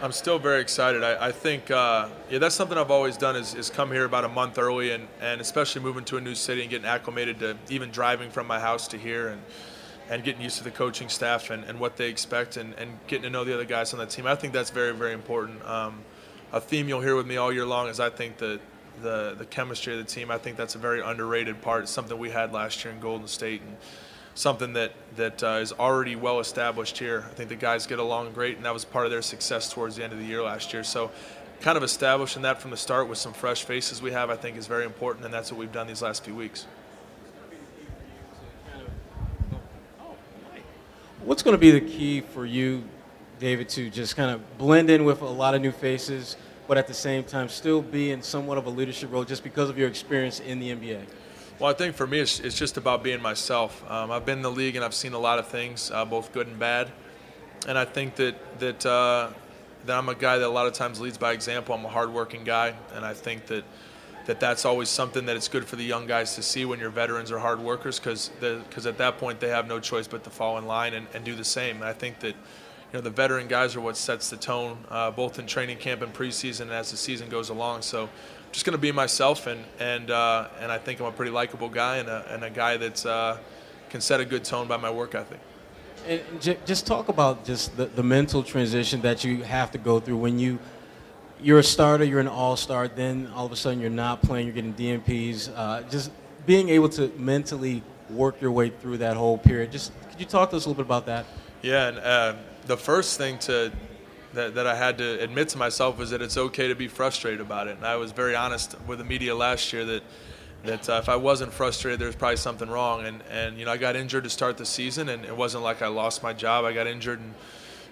I'm 0.00 0.10
still 0.10 0.38
very 0.40 0.60
excited. 0.60 1.04
I, 1.04 1.28
I 1.28 1.30
think, 1.30 1.70
uh, 1.70 2.08
yeah, 2.28 2.40
that's 2.40 2.56
something 2.56 2.76
I've 2.76 2.90
always 2.90 3.16
done 3.16 3.36
is, 3.36 3.54
is 3.54 3.70
come 3.70 3.92
here 3.92 4.04
about 4.04 4.24
a 4.24 4.28
month 4.28 4.58
early 4.58 4.90
and, 4.90 5.06
and 5.20 5.40
especially 5.40 5.80
moving 5.80 6.04
to 6.06 6.16
a 6.16 6.20
new 6.20 6.34
city 6.34 6.62
and 6.62 6.68
getting 6.68 6.88
acclimated 6.88 7.38
to 7.38 7.56
even 7.68 7.92
driving 7.92 8.28
from 8.28 8.48
my 8.48 8.58
house 8.58 8.88
to 8.88 8.98
here 8.98 9.28
and, 9.28 9.40
and 10.08 10.24
getting 10.24 10.42
used 10.42 10.58
to 10.58 10.64
the 10.64 10.70
coaching 10.70 11.08
staff 11.08 11.50
and, 11.50 11.64
and 11.64 11.78
what 11.78 11.96
they 11.96 12.08
expect 12.08 12.56
and, 12.56 12.74
and 12.74 12.98
getting 13.06 13.24
to 13.24 13.30
know 13.30 13.44
the 13.44 13.54
other 13.54 13.64
guys 13.64 13.92
on 13.92 13.98
the 13.98 14.06
team. 14.06 14.26
I 14.26 14.34
think 14.34 14.52
that's 14.52 14.70
very, 14.70 14.92
very 14.92 15.12
important. 15.12 15.64
Um, 15.64 16.00
a 16.52 16.60
theme 16.60 16.88
you'll 16.88 17.00
hear 17.00 17.16
with 17.16 17.26
me 17.26 17.36
all 17.36 17.52
year 17.52 17.64
long 17.64 17.88
is 17.88 17.98
I 17.98 18.10
think 18.10 18.38
that 18.38 18.60
the, 19.00 19.34
the 19.38 19.46
chemistry 19.46 19.94
of 19.94 19.98
the 19.98 20.04
team, 20.04 20.30
I 20.30 20.38
think 20.38 20.56
that's 20.56 20.74
a 20.74 20.78
very 20.78 21.00
underrated 21.00 21.62
part. 21.62 21.84
It's 21.84 21.92
something 21.92 22.18
we 22.18 22.30
had 22.30 22.52
last 22.52 22.84
year 22.84 22.92
in 22.92 23.00
Golden 23.00 23.26
State 23.26 23.62
and 23.62 23.76
something 24.34 24.72
that, 24.74 24.92
that 25.16 25.42
uh, 25.42 25.58
is 25.60 25.72
already 25.72 26.16
well 26.16 26.40
established 26.40 26.98
here. 26.98 27.24
I 27.30 27.34
think 27.34 27.48
the 27.48 27.56
guys 27.56 27.86
get 27.86 27.98
along 27.98 28.32
great, 28.32 28.56
and 28.56 28.64
that 28.64 28.74
was 28.74 28.84
part 28.84 29.06
of 29.06 29.10
their 29.10 29.22
success 29.22 29.72
towards 29.72 29.96
the 29.96 30.04
end 30.04 30.12
of 30.12 30.18
the 30.18 30.24
year 30.24 30.42
last 30.42 30.72
year. 30.72 30.84
So, 30.84 31.10
kind 31.60 31.76
of 31.76 31.84
establishing 31.84 32.42
that 32.42 32.60
from 32.60 32.72
the 32.72 32.76
start 32.76 33.08
with 33.08 33.18
some 33.18 33.32
fresh 33.32 33.64
faces 33.64 34.02
we 34.02 34.10
have, 34.10 34.30
I 34.30 34.36
think, 34.36 34.56
is 34.56 34.66
very 34.66 34.84
important, 34.84 35.24
and 35.24 35.32
that's 35.32 35.52
what 35.52 35.58
we've 35.58 35.72
done 35.72 35.86
these 35.86 36.02
last 36.02 36.24
few 36.24 36.34
weeks. 36.34 36.66
What's 41.24 41.44
going 41.44 41.54
to 41.54 41.58
be 41.58 41.70
the 41.70 41.80
key 41.80 42.20
for 42.20 42.44
you, 42.44 42.82
David, 43.38 43.68
to 43.70 43.88
just 43.90 44.16
kind 44.16 44.32
of 44.32 44.58
blend 44.58 44.90
in 44.90 45.04
with 45.04 45.22
a 45.22 45.26
lot 45.26 45.54
of 45.54 45.62
new 45.62 45.70
faces, 45.70 46.36
but 46.66 46.76
at 46.76 46.88
the 46.88 46.94
same 46.94 47.22
time 47.22 47.48
still 47.48 47.80
be 47.80 48.10
in 48.10 48.22
somewhat 48.22 48.58
of 48.58 48.66
a 48.66 48.70
leadership 48.70 49.12
role 49.12 49.22
just 49.22 49.44
because 49.44 49.70
of 49.70 49.78
your 49.78 49.86
experience 49.86 50.40
in 50.40 50.58
the 50.58 50.70
NBA? 50.70 51.04
Well, 51.60 51.70
I 51.70 51.74
think 51.74 51.94
for 51.94 52.08
me, 52.08 52.18
it's, 52.18 52.40
it's 52.40 52.58
just 52.58 52.76
about 52.76 53.04
being 53.04 53.22
myself. 53.22 53.88
Um, 53.88 54.10
I've 54.10 54.26
been 54.26 54.38
in 54.38 54.42
the 54.42 54.50
league 54.50 54.74
and 54.74 54.84
I've 54.84 54.94
seen 54.94 55.12
a 55.12 55.18
lot 55.18 55.38
of 55.38 55.46
things, 55.46 55.92
uh, 55.92 56.04
both 56.04 56.32
good 56.32 56.48
and 56.48 56.58
bad. 56.58 56.90
And 57.68 57.78
I 57.78 57.84
think 57.84 58.16
that 58.16 58.58
that 58.58 58.84
uh, 58.84 59.30
that 59.86 59.96
I'm 59.96 60.08
a 60.08 60.16
guy 60.16 60.38
that 60.38 60.46
a 60.46 60.48
lot 60.48 60.66
of 60.66 60.72
times 60.72 61.00
leads 61.00 61.18
by 61.18 61.30
example. 61.30 61.72
I'm 61.72 61.84
a 61.84 61.88
hardworking 61.88 62.42
guy, 62.42 62.74
and 62.96 63.04
I 63.04 63.14
think 63.14 63.46
that 63.46 63.62
that 64.26 64.40
that's 64.40 64.64
always 64.64 64.88
something 64.88 65.26
that 65.26 65.36
it's 65.36 65.48
good 65.48 65.64
for 65.64 65.76
the 65.76 65.84
young 65.84 66.06
guys 66.06 66.34
to 66.36 66.42
see 66.42 66.64
when 66.64 66.78
your 66.78 66.90
veterans 66.90 67.30
are 67.32 67.38
hard 67.38 67.60
workers, 67.60 67.98
because 67.98 68.30
because 68.40 68.86
at 68.86 68.98
that 68.98 69.18
point 69.18 69.40
they 69.40 69.48
have 69.48 69.66
no 69.66 69.80
choice 69.80 70.06
but 70.06 70.24
to 70.24 70.30
fall 70.30 70.58
in 70.58 70.66
line 70.66 70.94
and, 70.94 71.06
and 71.14 71.24
do 71.24 71.34
the 71.34 71.44
same. 71.44 71.76
And 71.76 71.84
I 71.84 71.92
think 71.92 72.20
that 72.20 72.34
you 72.34 72.98
know 72.98 73.00
the 73.00 73.10
veteran 73.10 73.48
guys 73.48 73.74
are 73.76 73.80
what 73.80 73.96
sets 73.96 74.30
the 74.30 74.36
tone, 74.36 74.78
uh, 74.90 75.10
both 75.10 75.38
in 75.38 75.46
training 75.46 75.78
camp 75.78 76.02
and 76.02 76.12
preseason, 76.12 76.62
and 76.62 76.72
as 76.72 76.90
the 76.90 76.96
season 76.96 77.28
goes 77.28 77.48
along. 77.48 77.82
So 77.82 78.08
just 78.52 78.64
going 78.66 78.72
to 78.72 78.78
be 78.78 78.92
myself, 78.92 79.46
and 79.46 79.64
and 79.78 80.10
uh, 80.10 80.48
and 80.60 80.70
I 80.70 80.78
think 80.78 81.00
I'm 81.00 81.06
a 81.06 81.12
pretty 81.12 81.32
likable 81.32 81.68
guy 81.68 81.96
and 81.96 82.08
a, 82.08 82.24
and 82.32 82.44
a 82.44 82.50
guy 82.50 82.76
that 82.76 83.06
uh, 83.06 83.38
can 83.90 84.00
set 84.00 84.20
a 84.20 84.24
good 84.24 84.44
tone 84.44 84.68
by 84.68 84.76
my 84.76 84.90
work 84.90 85.14
ethic. 85.14 85.40
And 86.06 86.20
just 86.66 86.86
talk 86.86 87.08
about 87.08 87.44
just 87.44 87.76
the, 87.76 87.86
the 87.86 88.02
mental 88.02 88.42
transition 88.42 89.00
that 89.02 89.22
you 89.22 89.44
have 89.44 89.70
to 89.70 89.78
go 89.78 90.00
through 90.00 90.16
when 90.16 90.38
you 90.38 90.58
you're 91.42 91.58
a 91.58 91.64
starter, 91.64 92.04
you're 92.04 92.20
an 92.20 92.28
all-star, 92.28 92.88
then 92.88 93.30
all 93.34 93.46
of 93.46 93.52
a 93.52 93.56
sudden 93.56 93.80
you're 93.80 93.90
not 93.90 94.22
playing, 94.22 94.46
you're 94.46 94.54
getting 94.54 94.74
DNPs. 94.74 95.52
Uh, 95.54 95.82
just 95.82 96.10
being 96.46 96.68
able 96.68 96.88
to 96.90 97.08
mentally 97.16 97.82
work 98.10 98.40
your 98.40 98.52
way 98.52 98.70
through 98.70 98.98
that 98.98 99.16
whole 99.16 99.38
period. 99.38 99.72
Just 99.72 99.92
could 100.10 100.20
you 100.20 100.26
talk 100.26 100.50
to 100.50 100.56
us 100.56 100.64
a 100.64 100.68
little 100.68 100.82
bit 100.82 100.86
about 100.86 101.06
that? 101.06 101.26
Yeah, 101.62 101.88
and 101.88 101.98
uh, 101.98 102.34
the 102.66 102.76
first 102.76 103.18
thing 103.18 103.38
to 103.40 103.72
that, 104.34 104.54
that 104.54 104.66
I 104.66 104.74
had 104.74 104.98
to 104.98 105.20
admit 105.20 105.48
to 105.50 105.58
myself 105.58 105.98
was 105.98 106.10
that 106.10 106.22
it's 106.22 106.36
okay 106.36 106.68
to 106.68 106.74
be 106.74 106.88
frustrated 106.88 107.40
about 107.40 107.68
it. 107.68 107.76
And 107.76 107.86
I 107.86 107.96
was 107.96 108.12
very 108.12 108.34
honest 108.34 108.76
with 108.86 108.98
the 108.98 109.04
media 109.04 109.34
last 109.34 109.72
year 109.72 109.84
that 109.84 110.02
that 110.64 110.88
uh, 110.88 111.00
if 111.02 111.08
I 111.08 111.16
wasn't 111.16 111.52
frustrated, 111.52 111.98
there 111.98 112.06
was 112.06 112.14
probably 112.14 112.36
something 112.36 112.68
wrong. 112.68 113.04
And 113.04 113.22
and 113.30 113.58
you 113.58 113.64
know 113.64 113.72
I 113.72 113.76
got 113.76 113.96
injured 113.96 114.24
to 114.24 114.30
start 114.30 114.58
the 114.58 114.66
season, 114.66 115.08
and 115.08 115.24
it 115.24 115.36
wasn't 115.36 115.64
like 115.64 115.82
I 115.82 115.88
lost 115.88 116.22
my 116.22 116.32
job. 116.32 116.64
I 116.64 116.72
got 116.72 116.86
injured 116.86 117.20
and. 117.20 117.34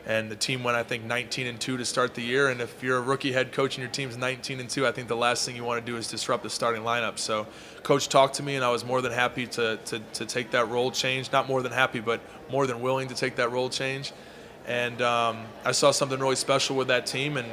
And 0.07 0.31
the 0.31 0.37
team 0.37 0.65
went, 0.65 0.77
I 0.77 0.83
think, 0.83 1.05
19 1.05 1.47
and 1.47 1.61
two 1.61 1.77
to 1.77 1.85
start 1.85 2.15
the 2.15 2.23
year. 2.23 2.49
And 2.49 2.61
if 2.61 2.83
you're 2.83 2.97
a 2.97 3.03
rookie 3.03 3.33
head 3.33 3.53
coach 3.53 3.77
and 3.77 3.83
your 3.83 3.91
team's 3.91 4.17
19 4.17 4.59
and 4.59 4.69
two, 4.69 4.87
I 4.87 4.93
think 4.93 5.09
the 5.09 5.17
last 5.17 5.45
thing 5.45 5.57
you 5.57 5.65
want 5.65 5.85
to 5.85 5.93
do 5.93 5.99
is 5.99 6.09
disrupt 6.09 6.43
the 6.43 6.51
starting 6.51 6.83
lineup. 6.83 7.19
So, 7.19 7.47
coach 7.83 8.09
talked 8.09 8.35
to 8.37 8.43
me, 8.43 8.57
and 8.57 8.65
I 8.65 8.71
was 8.71 8.85
more 8.85 9.03
than 9.03 9.13
happy 9.13 9.47
to, 9.49 9.77
to, 9.77 9.99
to 9.99 10.27
take 10.27 10.53
that 10.53 10.69
role 10.69 10.91
change. 10.91 11.31
Not 11.33 11.49
more 11.49 11.63
than 11.63 11.73
happy, 11.73 12.01
but 12.01 12.21
more 12.51 12.67
than 12.67 12.81
willing 12.81 13.09
to 13.09 13.15
take 13.15 13.37
that 13.37 13.53
role 13.53 13.69
change. 13.69 14.13
And 14.67 15.03
um, 15.03 15.45
I 15.65 15.73
saw 15.73 15.91
something 15.91 16.19
really 16.19 16.37
special 16.37 16.77
with 16.77 16.89
that 16.89 17.07
team, 17.07 17.37
and 17.37 17.49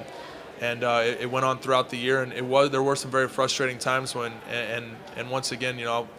and 0.59 0.83
uh, 0.83 1.03
it, 1.03 1.21
it, 1.21 1.31
went 1.31 1.45
on 1.45 1.59
throughout 1.59 1.89
the 1.89 1.97
year. 1.97 2.23
And 2.23 2.33
it 2.33 2.43
was 2.43 2.71
there 2.71 2.83
were 2.83 2.95
some 2.95 3.11
very 3.11 3.27
frustrating 3.27 3.77
times 3.77 4.15
when, 4.15 4.33
and 4.49 4.85
and 5.15 5.29
once 5.29 5.51
again, 5.51 5.77
you 5.77 5.85
know, 5.85 5.93
I'll, 5.93 6.09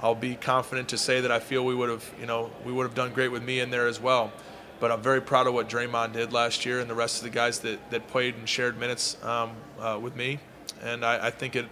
I'll 0.00 0.14
be 0.14 0.34
confident 0.34 0.88
to 0.90 0.98
say 0.98 1.20
that 1.20 1.30
I 1.30 1.38
feel 1.38 1.64
we 1.64 1.74
would 1.74 1.88
have, 1.88 2.04
you 2.20 2.26
know, 2.26 2.50
we 2.64 2.72
would 2.72 2.84
have 2.84 2.94
done 2.94 3.12
great 3.12 3.28
with 3.28 3.42
me 3.42 3.60
in 3.60 3.70
there 3.70 3.86
as 3.86 4.00
well. 4.00 4.32
But 4.78 4.92
I'm 4.92 5.00
very 5.00 5.22
proud 5.22 5.46
of 5.46 5.54
what 5.54 5.68
Draymond 5.68 6.12
did 6.12 6.32
last 6.32 6.66
year 6.66 6.80
and 6.80 6.90
the 6.90 6.94
rest 6.94 7.18
of 7.18 7.24
the 7.24 7.30
guys 7.30 7.60
that, 7.60 7.90
that 7.90 8.08
played 8.08 8.34
and 8.34 8.46
shared 8.46 8.78
minutes 8.78 9.16
um, 9.24 9.52
uh, 9.80 9.98
with 10.00 10.14
me. 10.14 10.38
And 10.82 11.04
I, 11.04 11.28
I 11.28 11.30
think 11.30 11.56
it, 11.56 11.66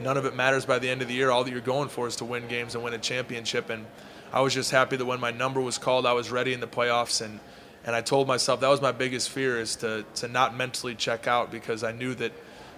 none 0.00 0.16
of 0.16 0.24
it 0.24 0.36
matters 0.36 0.64
by 0.64 0.78
the 0.78 0.88
end 0.88 1.02
of 1.02 1.08
the 1.08 1.14
year. 1.14 1.30
All 1.30 1.42
that 1.42 1.50
you're 1.50 1.60
going 1.60 1.88
for 1.88 2.06
is 2.06 2.16
to 2.16 2.24
win 2.24 2.46
games 2.46 2.76
and 2.76 2.84
win 2.84 2.94
a 2.94 2.98
championship. 2.98 3.70
And 3.70 3.86
I 4.32 4.40
was 4.40 4.54
just 4.54 4.70
happy 4.70 4.96
that 4.96 5.04
when 5.04 5.18
my 5.18 5.32
number 5.32 5.60
was 5.60 5.78
called, 5.78 6.06
I 6.06 6.12
was 6.12 6.30
ready 6.30 6.52
in 6.52 6.60
the 6.60 6.68
playoffs. 6.68 7.20
And, 7.20 7.40
and 7.84 7.96
I 7.96 8.00
told 8.00 8.28
myself 8.28 8.60
that 8.60 8.68
was 8.68 8.80
my 8.80 8.92
biggest 8.92 9.30
fear 9.30 9.58
is 9.58 9.74
to, 9.76 10.04
to 10.16 10.28
not 10.28 10.56
mentally 10.56 10.94
check 10.94 11.26
out 11.26 11.50
because 11.50 11.82
I 11.82 11.90
knew 11.90 12.14
that 12.14 12.32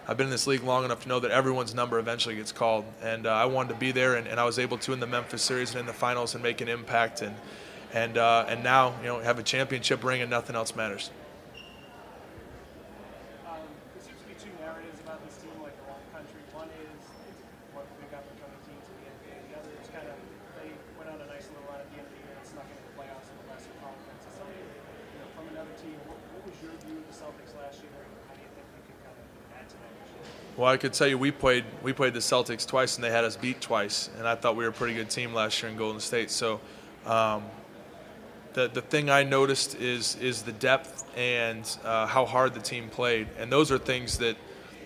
I've 0.09 0.17
been 0.17 0.29
in 0.29 0.31
this 0.31 0.47
league 0.47 0.63
long 0.63 0.87
enough 0.87 1.03
to 1.03 1.09
know 1.09 1.21
that 1.21 1.33
everyone's 1.33 1.75
number 1.75 1.99
eventually 1.99 2.37
gets 2.37 2.53
called. 2.53 2.87
And 3.03 3.27
uh, 3.27 3.31
I 3.31 3.45
wanted 3.45 3.75
to 3.75 3.79
be 3.79 3.93
there, 3.93 4.15
and, 4.15 4.27
and 4.27 4.41
I 4.41 4.45
was 4.45 4.59
able 4.59 4.79
to 4.79 4.95
in 4.95 5.01
the 5.01 5.07
Memphis 5.07 5.43
series 5.43 5.73
and 5.73 5.81
in 5.81 5.87
the 5.87 5.93
finals 5.93 6.35
and 6.35 6.43
make 6.43 6.63
an 6.63 6.69
impact. 6.69 7.21
And, 7.21 7.35
and 7.97 8.19
uh, 8.19 8.45
and 8.47 8.63
now 8.63 8.93
you 9.01 9.09
know 9.09 9.19
have 9.21 9.39
a 9.39 9.43
championship 9.43 10.05
ring 10.05 10.21
and 10.21 10.29
nothing 10.29 10.55
else 10.55 10.77
matters. 10.77 11.09
Um, 13.49 13.57
there 13.97 14.05
seems 14.05 14.21
to 14.21 14.29
be 14.29 14.37
two 14.37 14.53
narratives 14.61 15.01
about 15.01 15.25
this 15.25 15.41
team, 15.41 15.57
like 15.65 15.73
around 15.89 16.05
the 16.05 16.13
country. 16.13 16.45
One 16.53 16.69
is 16.77 16.93
it's 16.93 17.41
one 17.73 17.89
big 17.97 18.13
up 18.13 18.21
and 18.29 18.37
coming 18.37 18.61
team 18.69 18.77
to 18.77 18.93
the 19.01 19.09
The 19.49 19.57
other 19.57 19.73
is 19.81 19.89
kind 19.89 20.05
of 20.13 20.17
they 20.61 20.77
went 21.01 21.09
on 21.09 21.25
a 21.25 21.29
nice 21.33 21.49
little 21.49 21.65
run 21.73 21.81
at 21.81 21.89
the 21.89 21.97
end 21.97 22.05
of 22.05 22.13
the 22.13 22.21
year 22.21 22.37
and 22.37 22.45
snuck 22.45 22.69
into 22.69 22.85
the 22.85 22.95
playoffs 23.01 23.33
in 23.33 23.37
the 23.41 23.49
Western 23.49 23.77
Conference. 23.81 24.23
As 24.29 24.35
somebody 24.45 24.61
from 25.33 25.49
another 25.57 25.73
team, 25.81 25.97
what, 26.05 26.21
what 26.37 26.53
was 26.53 26.57
your 26.61 26.77
view 26.85 27.01
of 27.01 27.09
the 27.09 27.17
Celtics 27.17 27.57
last 27.57 27.81
year, 27.81 27.97
and 27.97 28.13
how 28.29 28.37
do 28.37 28.45
you 28.45 28.53
think 28.53 28.69
you 28.77 28.85
can 28.93 28.99
kind 29.09 29.17
of 29.17 29.27
add 29.57 29.73
to 29.73 29.77
that 29.81 29.93
this 30.05 30.13
year? 30.13 30.25
Well, 30.61 30.69
I 30.69 30.77
could 30.77 30.93
tell 30.93 31.09
you 31.09 31.17
we 31.17 31.33
played 31.33 31.65
we 31.81 31.97
played 31.97 32.13
the 32.13 32.21
Celtics 32.21 32.69
twice 32.69 33.01
and 33.01 33.03
they 33.09 33.09
had 33.09 33.25
us 33.25 33.41
beat 33.41 33.65
twice, 33.65 34.13
and 34.21 34.29
I 34.29 34.37
thought 34.37 34.53
we 34.53 34.69
were 34.69 34.77
a 34.77 34.81
pretty 34.85 34.93
good 34.93 35.09
team 35.09 35.33
last 35.33 35.65
year 35.65 35.73
in 35.73 35.81
Golden 35.81 36.05
State. 36.05 36.29
So. 36.29 36.61
Um, 37.09 37.49
the, 38.57 38.69
the 38.69 38.81
thing 38.81 39.11
I 39.11 39.23
noticed 39.23 39.75
is 39.77 40.17
is 40.17 40.43
the 40.43 40.53
depth 40.53 41.05
and 41.15 41.65
uh, 41.85 42.07
how 42.07 42.25
hard 42.25 42.55
the 42.55 42.61
team 42.61 42.89
played, 42.89 43.29
and 43.39 43.53
those 43.53 43.71
are 43.71 43.77
things 43.77 44.19
that 44.19 44.37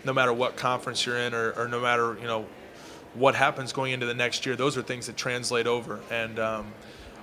no 0.05 0.13
matter 0.13 0.33
what 0.33 0.57
conference 0.57 1.07
you're 1.07 1.19
in 1.19 1.33
or, 1.35 1.53
or 1.53 1.69
no 1.69 1.81
matter 1.81 2.17
you 2.21 2.27
know 2.27 2.47
what 3.15 3.37
happens 3.37 3.73
going 3.73 3.93
into 3.93 4.07
the 4.07 4.15
next 4.15 4.45
year, 4.45 4.57
those 4.57 4.77
are 4.77 4.83
things 4.83 5.07
that 5.07 5.17
translate 5.17 5.69
over. 5.69 6.01
And 6.11 6.39
um, 6.39 6.73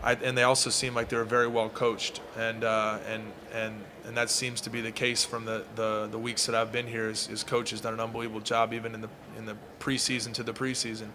I, 0.02 0.14
and 0.14 0.38
they 0.38 0.44
also 0.44 0.70
seem 0.70 0.94
like 0.94 1.10
they 1.10 1.18
were 1.18 1.26
very 1.26 1.48
well 1.48 1.68
coached, 1.68 2.22
and 2.38 2.64
uh, 2.64 3.00
and 3.10 3.24
and 3.54 3.84
and 4.06 4.16
that 4.16 4.30
seems 4.30 4.62
to 4.62 4.70
be 4.70 4.80
the 4.80 4.92
case 4.92 5.26
from 5.26 5.44
the, 5.44 5.66
the, 5.76 6.08
the 6.10 6.18
weeks 6.18 6.46
that 6.46 6.56
I've 6.56 6.72
been 6.72 6.88
here. 6.88 7.10
Is, 7.10 7.28
is 7.28 7.44
coach 7.44 7.72
has 7.72 7.82
done 7.82 7.94
an 7.94 8.00
unbelievable 8.00 8.40
job 8.40 8.74
even 8.74 8.96
in 8.96 9.02
the 9.02 9.10
in 9.38 9.46
the 9.46 9.58
preseason 9.82 10.32
to 10.36 10.44
the 10.44 10.54
preseason. 10.54 11.10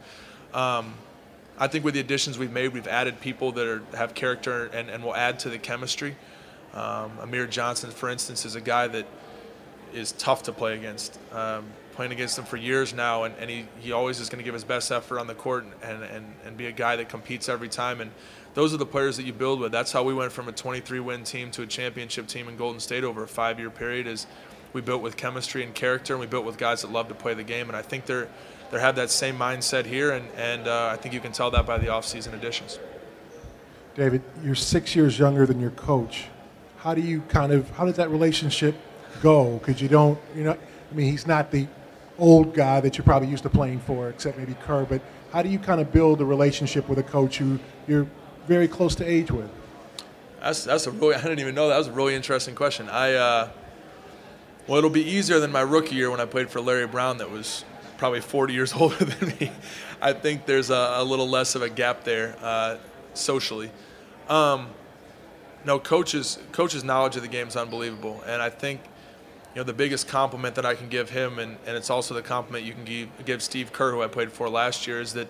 Um, 0.52 0.92
I 1.58 1.68
think 1.68 1.84
with 1.84 1.94
the 1.94 2.00
additions 2.00 2.38
we've 2.38 2.52
made, 2.52 2.72
we've 2.72 2.88
added 2.88 3.20
people 3.20 3.52
that 3.52 3.66
are, 3.66 3.82
have 3.96 4.14
character 4.14 4.66
and, 4.66 4.88
and 4.88 5.04
will 5.04 5.14
add 5.14 5.38
to 5.40 5.50
the 5.50 5.58
chemistry. 5.58 6.16
Um, 6.74 7.12
Amir 7.20 7.46
Johnson, 7.46 7.90
for 7.90 8.08
instance, 8.08 8.44
is 8.44 8.54
a 8.54 8.60
guy 8.60 8.88
that 8.88 9.06
is 9.92 10.12
tough 10.12 10.44
to 10.44 10.52
play 10.52 10.74
against. 10.74 11.18
Um, 11.32 11.66
playing 11.92 12.12
against 12.12 12.38
him 12.38 12.44
for 12.44 12.56
years 12.56 12.94
now, 12.94 13.24
and, 13.24 13.34
and 13.38 13.48
he, 13.50 13.66
he 13.78 13.92
always 13.92 14.18
is 14.18 14.28
going 14.28 14.38
to 14.38 14.44
give 14.44 14.54
his 14.54 14.64
best 14.64 14.90
effort 14.90 15.18
on 15.18 15.26
the 15.26 15.34
court 15.34 15.64
and, 15.82 16.02
and, 16.02 16.34
and 16.44 16.56
be 16.56 16.66
a 16.66 16.72
guy 16.72 16.96
that 16.96 17.08
competes 17.08 17.48
every 17.48 17.68
time. 17.68 18.00
And 18.00 18.10
those 18.54 18.74
are 18.74 18.78
the 18.78 18.86
players 18.86 19.16
that 19.18 19.24
you 19.24 19.32
build 19.32 19.60
with. 19.60 19.72
That's 19.72 19.92
how 19.92 20.02
we 20.02 20.14
went 20.14 20.32
from 20.32 20.48
a 20.48 20.52
23 20.52 21.00
win 21.00 21.24
team 21.24 21.50
to 21.52 21.62
a 21.62 21.66
championship 21.66 22.26
team 22.26 22.48
in 22.48 22.56
Golden 22.56 22.80
State 22.80 23.04
over 23.04 23.22
a 23.22 23.28
five 23.28 23.58
year 23.58 23.70
period. 23.70 24.06
Is 24.06 24.26
we 24.72 24.80
built 24.80 25.02
with 25.02 25.16
chemistry 25.16 25.62
and 25.62 25.74
character, 25.74 26.14
and 26.14 26.20
we 26.20 26.26
built 26.26 26.44
with 26.44 26.56
guys 26.56 26.82
that 26.82 26.90
love 26.90 27.08
to 27.08 27.14
play 27.14 27.34
the 27.34 27.44
game. 27.44 27.68
And 27.68 27.76
I 27.76 27.82
think 27.82 28.06
they're 28.06 28.28
they 28.72 28.80
have 28.80 28.96
that 28.96 29.10
same 29.10 29.36
mindset 29.36 29.84
here, 29.84 30.12
and, 30.12 30.26
and 30.36 30.66
uh, 30.66 30.88
I 30.92 30.96
think 30.96 31.14
you 31.14 31.20
can 31.20 31.30
tell 31.30 31.50
that 31.50 31.66
by 31.66 31.76
the 31.76 31.86
offseason 31.86 32.32
additions. 32.32 32.78
David, 33.94 34.22
you're 34.42 34.54
six 34.54 34.96
years 34.96 35.18
younger 35.18 35.44
than 35.44 35.60
your 35.60 35.72
coach. 35.72 36.24
How 36.78 36.94
do 36.94 37.02
you 37.02 37.20
kind 37.28 37.52
of 37.52 37.68
how 37.72 37.84
does 37.84 37.96
that 37.96 38.10
relationship 38.10 38.74
go? 39.22 39.58
Because 39.58 39.82
you 39.82 39.88
don't, 39.88 40.18
you 40.34 40.44
know, 40.44 40.52
I 40.52 40.94
mean, 40.94 41.10
he's 41.10 41.26
not 41.26 41.50
the 41.50 41.68
old 42.18 42.54
guy 42.54 42.80
that 42.80 42.96
you're 42.96 43.04
probably 43.04 43.28
used 43.28 43.42
to 43.42 43.50
playing 43.50 43.80
for, 43.80 44.08
except 44.08 44.38
maybe 44.38 44.54
Kerr. 44.62 44.86
But 44.86 45.02
how 45.32 45.42
do 45.42 45.50
you 45.50 45.58
kind 45.58 45.80
of 45.80 45.92
build 45.92 46.22
a 46.22 46.24
relationship 46.24 46.88
with 46.88 46.98
a 46.98 47.02
coach 47.02 47.36
who 47.36 47.58
you're 47.86 48.06
very 48.46 48.68
close 48.68 48.94
to 48.96 49.04
age 49.04 49.30
with? 49.30 49.50
That's 50.40 50.64
that's 50.64 50.86
a 50.86 50.90
really 50.90 51.14
I 51.14 51.20
didn't 51.20 51.40
even 51.40 51.54
know 51.54 51.68
that, 51.68 51.74
that 51.74 51.78
was 51.78 51.88
a 51.88 51.92
really 51.92 52.14
interesting 52.14 52.54
question. 52.54 52.88
I 52.88 53.12
uh, 53.12 53.50
well, 54.66 54.78
it'll 54.78 54.88
be 54.88 55.04
easier 55.04 55.40
than 55.40 55.52
my 55.52 55.60
rookie 55.60 55.94
year 55.94 56.10
when 56.10 56.20
I 56.20 56.24
played 56.24 56.48
for 56.48 56.62
Larry 56.62 56.86
Brown, 56.86 57.18
that 57.18 57.30
was 57.30 57.66
probably 58.02 58.20
40 58.20 58.52
years 58.52 58.72
older 58.76 59.04
than 59.04 59.28
me. 59.38 59.52
I 60.00 60.12
think 60.12 60.44
there's 60.44 60.70
a, 60.70 60.94
a 60.96 61.04
little 61.04 61.28
less 61.28 61.54
of 61.54 61.62
a 61.62 61.70
gap 61.70 62.02
there 62.02 62.34
uh, 62.42 62.78
socially. 63.14 63.70
Um, 64.28 64.70
no, 65.64 65.78
coaches 65.78 66.40
coaches' 66.50 66.82
knowledge 66.82 67.14
of 67.14 67.22
the 67.22 67.28
game 67.28 67.46
is 67.46 67.54
unbelievable, 67.54 68.20
and 68.26 68.42
I 68.42 68.50
think 68.50 68.80
you 69.54 69.60
know 69.60 69.62
the 69.62 69.72
biggest 69.72 70.08
compliment 70.08 70.56
that 70.56 70.66
I 70.66 70.74
can 70.74 70.88
give 70.88 71.10
him, 71.10 71.38
and, 71.38 71.56
and 71.64 71.76
it's 71.76 71.90
also 71.90 72.12
the 72.12 72.22
compliment 72.22 72.64
you 72.64 72.72
can 72.72 72.84
give, 72.84 73.24
give 73.24 73.40
Steve 73.40 73.72
Kerr, 73.72 73.92
who 73.92 74.02
I 74.02 74.08
played 74.08 74.32
for 74.32 74.48
last 74.48 74.88
year, 74.88 75.00
is 75.00 75.12
that 75.12 75.28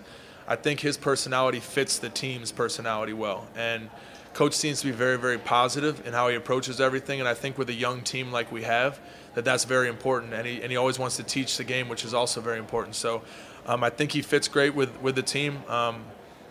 I 0.48 0.56
think 0.56 0.80
his 0.80 0.96
personality 0.96 1.60
fits 1.60 1.98
the 1.98 2.08
team's 2.08 2.52
personality 2.52 3.12
well, 3.12 3.48
and 3.54 3.90
coach 4.32 4.54
seems 4.54 4.80
to 4.80 4.86
be 4.86 4.92
very 4.92 5.18
very 5.18 5.36
positive 5.36 6.06
in 6.06 6.14
how 6.14 6.28
he 6.28 6.36
approaches 6.36 6.80
everything, 6.80 7.20
and 7.20 7.28
I 7.28 7.34
think 7.34 7.58
with 7.58 7.68
a 7.68 7.74
young 7.74 8.00
team 8.00 8.32
like 8.32 8.50
we 8.50 8.62
have, 8.62 8.98
that 9.34 9.44
that's 9.44 9.64
very 9.64 9.88
important, 9.88 10.34
and 10.34 10.46
he 10.46 10.62
and 10.62 10.70
he 10.70 10.76
always 10.76 10.98
wants 10.98 11.16
to 11.16 11.22
teach 11.22 11.56
the 11.56 11.64
game, 11.64 11.88
which 11.88 12.04
is 12.04 12.14
also 12.14 12.40
very 12.40 12.58
important. 12.58 12.94
So. 12.96 13.22
Um, 13.64 13.84
I 13.84 13.90
think 13.90 14.10
he 14.10 14.22
fits 14.22 14.48
great 14.48 14.74
with, 14.74 15.00
with 15.02 15.14
the 15.14 15.22
team. 15.22 15.62
Um, 15.68 16.02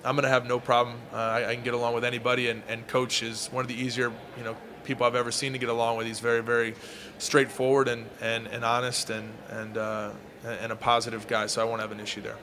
I'm 0.04 0.16
going 0.16 0.24
to 0.24 0.30
have 0.30 0.46
no 0.46 0.62
problem. 0.62 0.98
Uh, 1.12 1.18
I, 1.18 1.50
I, 1.50 1.56
can 1.56 1.64
get 1.66 1.74
along 1.74 1.94
with 1.94 2.06
anybody, 2.06 2.50
and, 2.50 2.64
and 2.70 2.88
coach 2.88 3.22
is 3.22 3.48
one 3.48 3.64
of 3.64 3.68
the 3.68 3.76
easier, 3.76 4.14
you 4.38 4.44
know, 4.46 4.56
people 4.84 5.06
I've 5.06 5.16
ever 5.16 5.32
seen 5.32 5.54
to 5.54 5.60
get 5.60 5.70
along 5.70 5.98
with. 5.98 6.08
He's 6.08 6.20
very, 6.20 6.42
very 6.42 6.74
straightforward 7.18 7.88
and, 7.88 8.06
and, 8.20 8.48
and 8.48 8.66
honest 8.66 9.10
and 9.10 9.32
and 9.50 9.78
uh, 9.78 10.12
and 10.44 10.72
a 10.72 10.76
positive 10.76 11.28
guy. 11.28 11.46
So 11.48 11.62
I 11.62 11.66
won't 11.66 11.82
have 11.82 11.92
an 11.92 12.00
issue 12.00 12.22
there. 12.22 12.38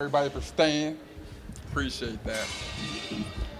Everybody 0.00 0.30
for 0.30 0.40
staying. 0.40 0.98
Appreciate 1.70 2.22
that. 2.24 2.46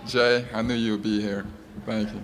Jay, 0.07 0.47
I 0.55 0.63
knew 0.63 0.75
you'd 0.75 1.03
be 1.03 1.21
here. 1.21 1.45
Thank 1.85 2.13
you. 2.13 2.21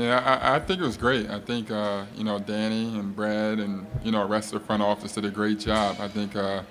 Yeah, 0.00 0.18
I, 0.24 0.56
I, 0.56 0.60
think 0.60 0.80
it 0.80 0.84
was 0.84 0.96
great. 0.96 1.28
I 1.28 1.38
think 1.40 1.70
uh, 1.70 2.06
you 2.16 2.24
know 2.24 2.38
Danny 2.38 2.98
and 2.98 3.14
Brad 3.14 3.58
and 3.58 3.86
you 4.02 4.10
know 4.10 4.26
rest 4.26 4.54
of 4.54 4.60
the 4.60 4.66
front 4.66 4.82
office 4.82 5.12
did 5.12 5.26
a 5.26 5.30
great 5.30 5.58
job. 5.58 5.96
I 6.00 6.08
think 6.08 6.34
uh, 6.34 6.62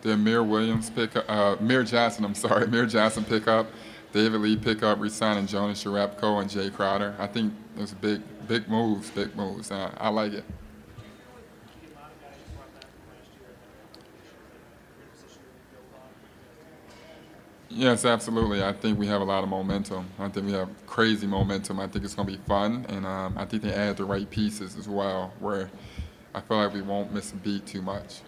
the 0.00 0.14
Amir 0.14 0.42
Williams 0.42 0.90
pick, 0.90 1.14
uh, 1.14 1.56
Amir 1.60 1.84
Johnson, 1.84 2.24
I'm 2.24 2.34
sorry, 2.46 2.64
Amir 2.64 2.86
Johnson 2.86 3.24
pick 3.24 3.46
up, 3.46 3.68
David 4.12 4.40
Lee 4.40 4.56
pick 4.56 4.82
up, 4.82 4.98
resigning 4.98 5.46
Jonas 5.46 5.84
Jerebko 5.84 6.42
and 6.42 6.50
Jae 6.50 6.74
Crowder. 6.74 7.14
I 7.20 7.28
think 7.28 7.52
those 7.76 7.92
big, 7.94 8.20
big 8.48 8.68
moves, 8.68 9.10
big 9.10 9.36
moves. 9.36 9.70
I 9.70 10.08
like 10.08 10.32
it. 10.32 10.44
Yes, 17.74 18.04
absolutely. 18.04 18.62
I 18.62 18.72
think 18.72 18.98
we 18.98 19.06
have 19.06 19.22
a 19.22 19.24
lot 19.24 19.42
of 19.42 19.48
momentum. 19.48 20.06
I 20.18 20.28
think 20.28 20.46
we 20.46 20.52
have 20.52 20.68
crazy 20.86 21.26
momentum. 21.26 21.80
I 21.80 21.86
think 21.86 22.04
it's 22.04 22.14
going 22.14 22.28
to 22.28 22.36
be 22.36 22.42
fun, 22.46 22.84
and 22.90 23.06
um, 23.06 23.34
I 23.38 23.46
think 23.46 23.62
they 23.62 23.72
add 23.72 23.96
the 23.96 24.04
right 24.04 24.28
pieces 24.28 24.76
as 24.76 24.88
well, 24.88 25.32
where 25.38 25.70
I 26.34 26.42
feel 26.42 26.58
like 26.58 26.74
we 26.74 26.82
won't 26.82 27.14
miss 27.14 27.32
a 27.32 27.36
beat 27.36 27.64
too 27.64 27.80
much. 27.80 28.20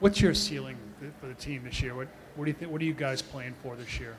What's 0.00 0.20
your 0.20 0.34
ceiling 0.34 0.76
for 1.20 1.28
the 1.28 1.34
team 1.34 1.62
this 1.62 1.80
year? 1.80 1.94
What, 1.94 2.08
what 2.34 2.46
do 2.46 2.50
you 2.50 2.56
think? 2.56 2.72
What 2.72 2.80
are 2.80 2.84
you 2.84 2.94
guys 2.94 3.22
playing 3.22 3.54
for 3.62 3.76
this 3.76 4.00
year? 4.00 4.16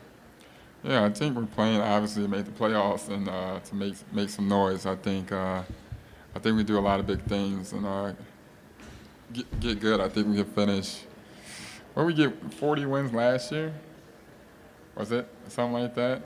Yeah, 0.82 1.04
I 1.04 1.10
think 1.10 1.36
we're 1.36 1.44
playing 1.44 1.82
obviously 1.82 2.22
to 2.22 2.28
make 2.28 2.46
the 2.46 2.52
playoffs 2.52 3.10
and 3.10 3.28
uh, 3.28 3.60
to 3.60 3.74
make 3.74 3.96
make 4.12 4.30
some 4.30 4.48
noise. 4.48 4.86
I 4.86 4.96
think 4.96 5.30
uh, 5.30 5.62
I 6.34 6.38
think 6.38 6.56
we 6.56 6.64
do 6.64 6.78
a 6.78 6.80
lot 6.80 7.00
of 7.00 7.06
big 7.06 7.22
things 7.24 7.72
and 7.72 7.84
uh, 7.84 8.12
get, 9.32 9.60
get 9.60 9.80
good. 9.80 10.00
I 10.00 10.08
think 10.08 10.26
we 10.26 10.36
can 10.36 10.46
finish 10.46 11.04
what 11.94 12.06
we 12.06 12.14
get 12.14 12.52
40 12.54 12.86
wins 12.86 13.12
last 13.12 13.50
year? 13.52 13.72
Was 14.96 15.10
it 15.12 15.26
something 15.48 15.82
like 15.82 15.94
that? 15.94 16.22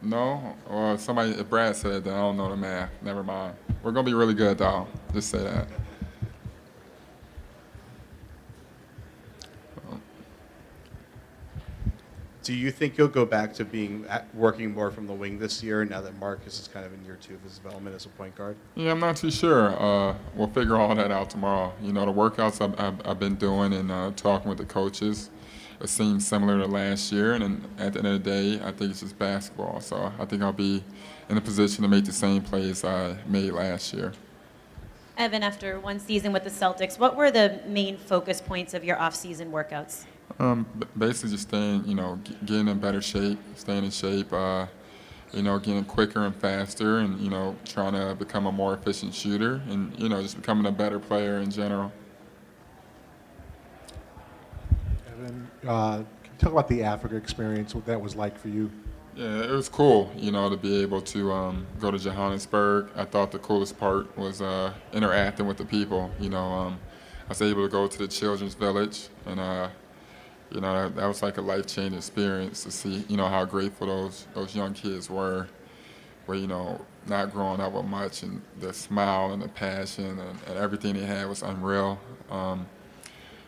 No? 0.00 0.56
Or 0.68 0.96
somebody, 0.98 1.42
Brad 1.42 1.74
said 1.76 2.04
that, 2.04 2.14
I 2.14 2.18
don't 2.18 2.36
know 2.36 2.48
the 2.48 2.56
math. 2.56 2.90
Never 3.02 3.22
mind. 3.22 3.54
We're 3.82 3.92
to 4.06 4.10
be 4.10 4.14
really 4.14 4.34
good, 4.34 4.58
though. 4.58 4.86
Just 5.12 5.30
say 5.30 5.42
that. 5.42 5.68
Do 12.48 12.54
you 12.54 12.70
think 12.70 12.96
you'll 12.96 13.08
go 13.08 13.26
back 13.26 13.52
to 13.56 13.64
being 13.66 14.06
at, 14.08 14.34
working 14.34 14.72
more 14.72 14.90
from 14.90 15.06
the 15.06 15.12
wing 15.12 15.38
this 15.38 15.62
year 15.62 15.84
now 15.84 16.00
that 16.00 16.18
Marcus 16.18 16.58
is 16.58 16.66
kind 16.66 16.86
of 16.86 16.94
in 16.94 17.04
year 17.04 17.18
two 17.20 17.34
of 17.34 17.42
his 17.42 17.58
development 17.58 17.94
as 17.94 18.06
a 18.06 18.08
point 18.08 18.34
guard? 18.36 18.56
Yeah, 18.74 18.92
I'm 18.92 19.00
not 19.00 19.16
too 19.16 19.30
sure. 19.30 19.78
Uh, 19.78 20.16
we'll 20.34 20.48
figure 20.48 20.76
all 20.76 20.94
that 20.94 21.12
out 21.12 21.28
tomorrow. 21.28 21.74
You 21.82 21.92
know, 21.92 22.06
the 22.06 22.10
workouts 22.10 22.62
I've, 22.62 22.80
I've, 22.80 23.06
I've 23.06 23.18
been 23.18 23.34
doing 23.34 23.74
and 23.74 23.92
uh, 23.92 24.12
talking 24.16 24.48
with 24.48 24.56
the 24.56 24.64
coaches, 24.64 25.28
it 25.78 25.90
seems 25.90 26.26
similar 26.26 26.56
to 26.56 26.66
last 26.66 27.12
year. 27.12 27.34
And 27.34 27.42
then 27.42 27.64
at 27.76 27.92
the 27.92 27.98
end 27.98 28.08
of 28.08 28.24
the 28.24 28.30
day, 28.30 28.54
I 28.64 28.72
think 28.72 28.92
it's 28.92 29.00
just 29.00 29.18
basketball. 29.18 29.82
So 29.82 30.10
I 30.18 30.24
think 30.24 30.40
I'll 30.40 30.50
be 30.50 30.82
in 31.28 31.36
a 31.36 31.42
position 31.42 31.82
to 31.82 31.88
make 31.88 32.06
the 32.06 32.12
same 32.12 32.40
plays 32.40 32.82
I 32.82 33.18
made 33.26 33.52
last 33.52 33.92
year. 33.92 34.14
Evan, 35.18 35.42
after 35.42 35.78
one 35.80 36.00
season 36.00 36.32
with 36.32 36.44
the 36.44 36.50
Celtics, 36.50 36.98
what 36.98 37.14
were 37.14 37.30
the 37.30 37.60
main 37.66 37.98
focus 37.98 38.40
points 38.40 38.72
of 38.72 38.84
your 38.84 38.98
off-season 38.98 39.52
workouts? 39.52 40.06
Um, 40.38 40.66
basically, 40.96 41.30
just 41.30 41.48
staying, 41.48 41.84
you 41.86 41.94
know, 41.94 42.18
getting 42.44 42.68
in 42.68 42.78
better 42.78 43.02
shape, 43.02 43.38
staying 43.56 43.84
in 43.84 43.90
shape, 43.90 44.32
uh, 44.32 44.66
you 45.32 45.42
know, 45.42 45.58
getting 45.58 45.84
quicker 45.84 46.24
and 46.24 46.34
faster, 46.34 46.98
and 46.98 47.20
you 47.20 47.30
know, 47.30 47.56
trying 47.64 47.92
to 47.92 48.14
become 48.14 48.46
a 48.46 48.52
more 48.52 48.74
efficient 48.74 49.14
shooter, 49.14 49.60
and 49.68 49.98
you 49.98 50.08
know, 50.08 50.22
just 50.22 50.36
becoming 50.36 50.66
a 50.66 50.72
better 50.72 50.98
player 50.98 51.38
in 51.38 51.50
general. 51.50 51.92
Evan, 55.10 55.50
uh, 55.66 55.96
can 55.96 56.06
you 56.24 56.38
talk 56.38 56.52
about 56.52 56.68
the 56.68 56.82
Africa 56.84 57.16
experience? 57.16 57.74
What 57.74 57.86
that 57.86 58.00
was 58.00 58.14
like 58.14 58.38
for 58.38 58.48
you? 58.48 58.70
Yeah, 59.16 59.42
it 59.42 59.50
was 59.50 59.68
cool, 59.68 60.12
you 60.14 60.30
know, 60.30 60.48
to 60.48 60.56
be 60.56 60.80
able 60.80 61.00
to 61.00 61.32
um, 61.32 61.66
go 61.80 61.90
to 61.90 61.98
Johannesburg. 61.98 62.90
I 62.94 63.04
thought 63.04 63.32
the 63.32 63.40
coolest 63.40 63.76
part 63.76 64.16
was 64.16 64.40
uh, 64.40 64.72
interacting 64.92 65.48
with 65.48 65.56
the 65.56 65.64
people. 65.64 66.12
You 66.20 66.28
know, 66.28 66.44
um, 66.44 66.78
I 67.26 67.30
was 67.30 67.42
able 67.42 67.64
to 67.64 67.68
go 67.68 67.88
to 67.88 67.98
the 67.98 68.06
children's 68.06 68.54
village 68.54 69.08
and 69.26 69.40
uh, 69.40 69.70
you 70.50 70.60
know, 70.60 70.88
that, 70.88 71.06
was 71.06 71.22
like 71.22 71.36
a 71.36 71.42
life-changing 71.42 71.98
experience 71.98 72.64
to 72.64 72.70
see, 72.70 73.04
you 73.08 73.16
know, 73.16 73.26
how 73.26 73.44
grateful 73.44 73.86
those 73.86 74.26
those 74.34 74.54
young 74.54 74.72
kids 74.72 75.10
were, 75.10 75.46
where 76.26 76.38
you 76.38 76.46
know, 76.46 76.80
not 77.06 77.32
growing 77.32 77.60
up 77.60 77.72
with 77.72 77.84
much, 77.84 78.22
and 78.22 78.40
the 78.60 78.72
smile 78.72 79.32
and 79.32 79.42
the 79.42 79.48
passion 79.48 80.18
and, 80.18 80.38
and 80.46 80.56
everything 80.56 80.94
they 80.94 81.04
had 81.04 81.28
was 81.28 81.42
unreal. 81.42 81.98
Um, 82.30 82.66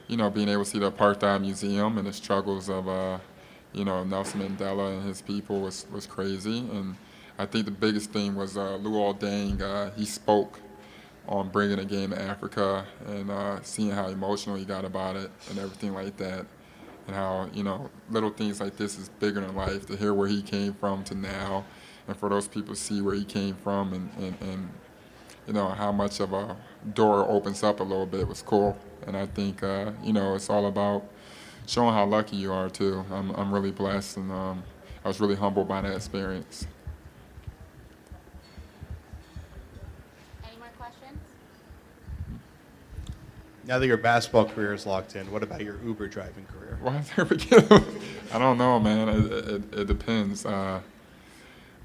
you 0.08 0.16
know, 0.16 0.28
being 0.28 0.48
able 0.48 0.64
to 0.64 0.70
see 0.70 0.78
the 0.78 0.90
Apartheid 0.90 1.40
Museum 1.40 1.96
and 1.96 2.06
the 2.06 2.12
struggles 2.12 2.68
of, 2.68 2.88
uh, 2.88 3.18
you 3.72 3.84
know, 3.84 4.02
Nelson 4.04 4.40
Mandela 4.40 4.96
and 4.96 5.06
his 5.06 5.22
people 5.22 5.60
was 5.60 5.86
was 5.90 6.06
crazy. 6.06 6.58
And 6.58 6.96
I 7.38 7.46
think 7.46 7.64
the 7.64 7.70
biggest 7.70 8.10
thing 8.10 8.34
was 8.34 8.58
uh, 8.58 8.78
Luol 8.82 9.18
Deng. 9.18 9.62
Uh, 9.62 9.90
he 9.92 10.04
spoke 10.04 10.60
on 11.28 11.48
bringing 11.48 11.78
a 11.78 11.84
game 11.84 12.10
to 12.10 12.20
Africa 12.20 12.84
and 13.06 13.30
uh, 13.30 13.62
seeing 13.62 13.90
how 13.90 14.08
emotional 14.08 14.56
he 14.56 14.64
got 14.64 14.84
about 14.84 15.16
it 15.16 15.30
and 15.48 15.58
everything 15.58 15.94
like 15.94 16.16
that 16.16 16.44
and 17.10 17.16
how 17.16 17.48
you 17.52 17.64
know 17.64 17.90
little 18.08 18.30
things 18.30 18.60
like 18.60 18.76
this 18.76 18.96
is 18.96 19.08
bigger 19.08 19.40
than 19.40 19.56
life 19.56 19.84
to 19.84 19.96
hear 19.96 20.14
where 20.14 20.28
he 20.28 20.40
came 20.40 20.72
from 20.72 21.02
to 21.02 21.12
now 21.12 21.64
and 22.06 22.16
for 22.16 22.28
those 22.28 22.46
people 22.46 22.72
to 22.72 22.80
see 22.80 23.02
where 23.02 23.16
he 23.16 23.24
came 23.24 23.56
from 23.56 23.92
and, 23.92 24.10
and, 24.18 24.36
and 24.40 24.70
you 25.48 25.52
know 25.52 25.66
how 25.70 25.90
much 25.90 26.20
of 26.20 26.32
a 26.32 26.56
door 26.94 27.28
opens 27.28 27.64
up 27.64 27.80
a 27.80 27.82
little 27.82 28.06
bit 28.06 28.28
was 28.28 28.42
cool. 28.42 28.78
And 29.08 29.16
i 29.16 29.26
think 29.26 29.64
uh, 29.64 29.90
you 30.04 30.12
know 30.12 30.36
it's 30.36 30.48
all 30.48 30.66
about 30.66 31.02
showing 31.66 31.92
how 31.94 32.04
lucky 32.04 32.36
you 32.36 32.52
are 32.52 32.70
too. 32.70 33.04
I'm, 33.10 33.30
I'm 33.32 33.52
really 33.52 33.72
blessed 33.72 34.16
and 34.18 34.30
um, 34.30 34.62
i 35.04 35.08
was 35.08 35.20
really 35.20 35.36
humbled 35.36 35.66
by 35.66 35.80
that 35.80 35.96
experience 35.96 36.68
Now 43.70 43.78
that 43.78 43.86
your 43.86 43.98
basketball 43.98 44.46
career 44.46 44.74
is 44.74 44.84
locked 44.84 45.14
in, 45.14 45.30
what 45.30 45.44
about 45.44 45.60
your 45.60 45.76
Uber 45.84 46.08
driving 46.08 46.44
career? 46.46 46.76
Why 46.82 47.04
there 47.14 47.24
we 47.24 47.36
go. 47.36 47.60
I 48.32 48.38
don't 48.40 48.58
know, 48.58 48.80
man. 48.80 49.08
It, 49.08 49.32
it, 49.32 49.74
it 49.82 49.86
depends. 49.86 50.44
Uh, 50.44 50.80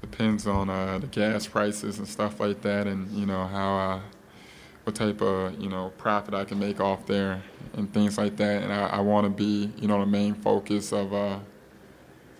depends 0.00 0.48
on 0.48 0.68
uh, 0.68 0.98
the 0.98 1.06
gas 1.06 1.46
prices 1.46 1.98
and 2.00 2.08
stuff 2.08 2.40
like 2.40 2.60
that, 2.62 2.88
and 2.88 3.08
you 3.12 3.24
know 3.24 3.46
how, 3.46 3.78
uh, 3.78 4.00
what 4.82 4.96
type 4.96 5.22
of 5.22 5.60
you 5.60 5.68
know 5.68 5.92
profit 5.96 6.34
I 6.34 6.44
can 6.44 6.58
make 6.58 6.80
off 6.80 7.06
there 7.06 7.40
and 7.74 7.94
things 7.94 8.18
like 8.18 8.36
that. 8.38 8.64
And 8.64 8.72
I, 8.72 8.86
I 8.88 8.98
want 8.98 9.24
to 9.26 9.30
be 9.30 9.72
you 9.76 9.86
know 9.86 10.00
the 10.00 10.06
main 10.06 10.34
focus 10.34 10.92
of 10.92 11.14
uh, 11.14 11.38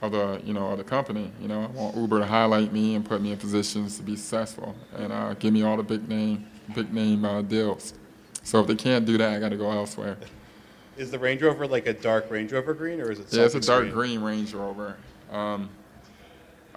of 0.02 0.10
the 0.10 0.40
you 0.44 0.54
know 0.54 0.72
of 0.72 0.78
the 0.78 0.84
company. 0.84 1.30
You 1.40 1.46
know, 1.46 1.62
I 1.62 1.66
want 1.68 1.96
Uber 1.96 2.18
to 2.18 2.26
highlight 2.26 2.72
me 2.72 2.96
and 2.96 3.04
put 3.04 3.22
me 3.22 3.30
in 3.30 3.38
positions 3.38 3.96
to 3.98 4.02
be 4.02 4.16
successful 4.16 4.74
and 4.96 5.12
uh, 5.12 5.34
give 5.34 5.52
me 5.52 5.62
all 5.62 5.76
the 5.76 5.84
big 5.84 6.08
name 6.08 6.48
big 6.74 6.92
name 6.92 7.24
uh, 7.24 7.42
deals. 7.42 7.94
So 8.46 8.60
if 8.60 8.68
they 8.68 8.76
can't 8.76 9.04
do 9.04 9.18
that, 9.18 9.32
I 9.34 9.40
got 9.40 9.48
to 9.48 9.56
go 9.56 9.72
elsewhere. 9.72 10.16
Is 10.96 11.10
the 11.10 11.18
Range 11.18 11.42
Rover 11.42 11.66
like 11.66 11.88
a 11.88 11.92
dark 11.92 12.30
Range 12.30 12.52
Rover 12.52 12.74
green, 12.74 13.00
or 13.00 13.10
is 13.10 13.18
it? 13.18 13.26
Yeah, 13.32 13.42
it's 13.42 13.56
a 13.56 13.60
dark 13.60 13.90
green 13.90 14.22
Range 14.22 14.54
Rover. 14.54 14.96
Um, 15.32 15.68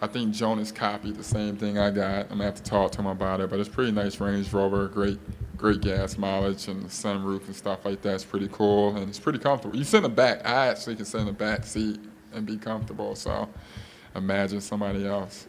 I 0.02 0.08
think 0.08 0.34
Jonas 0.34 0.72
copied 0.72 1.16
the 1.16 1.24
same 1.24 1.58
thing 1.58 1.78
I 1.78 1.92
got. 1.92 2.24
I'm 2.24 2.30
gonna 2.30 2.46
have 2.46 2.56
to 2.56 2.64
talk 2.64 2.92
to 2.94 3.02
him 3.02 3.06
about 3.06 3.40
it, 3.40 3.52
but 3.52 3.60
it's 3.60 3.70
pretty 3.70 3.92
nice 3.92 4.20
Range 4.20 4.52
Rover. 4.52 4.88
Great, 4.88 5.20
great 5.58 5.82
gas 5.82 6.18
mileage 6.18 6.68
and 6.70 6.86
sunroof 6.88 7.46
and 7.46 7.56
stuff 7.56 7.86
like 7.86 8.02
that's 8.02 8.24
pretty 8.24 8.50
cool 8.52 8.98
and 8.98 9.08
it's 9.08 9.20
pretty 9.20 9.38
comfortable. 9.38 9.78
You 9.78 9.84
sit 9.84 9.98
in 9.98 10.04
the 10.04 10.10
back. 10.10 10.40
I 10.48 10.68
actually 10.70 10.96
can 10.96 11.06
sit 11.06 11.20
in 11.22 11.28
the 11.28 11.34
back 11.34 11.66
seat 11.66 12.00
and 12.34 12.48
be 12.48 12.58
comfortable. 12.58 13.14
So 13.14 13.48
imagine 14.16 14.60
somebody 14.60 15.06
else. 15.06 15.48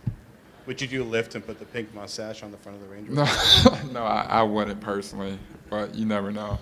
Would 0.67 0.83
you 0.83 0.87
do 0.87 1.03
a 1.03 1.07
Lyft 1.07 1.35
and 1.35 1.45
put 1.45 1.59
the 1.59 1.65
pink 1.65 1.93
mustache 1.95 2.43
on 2.43 2.51
the 2.51 2.59
front 2.59 2.77
of 2.81 2.87
the 2.87 2.95
Range 2.95 3.09
No, 3.09 3.23
Rover? 3.23 3.87
no, 3.93 4.03
I, 4.05 4.27
I 4.29 4.43
wouldn't 4.43 4.81
personally, 4.81 5.39
but 5.71 5.95
you 5.95 6.05
never 6.05 6.31
know. 6.33 6.59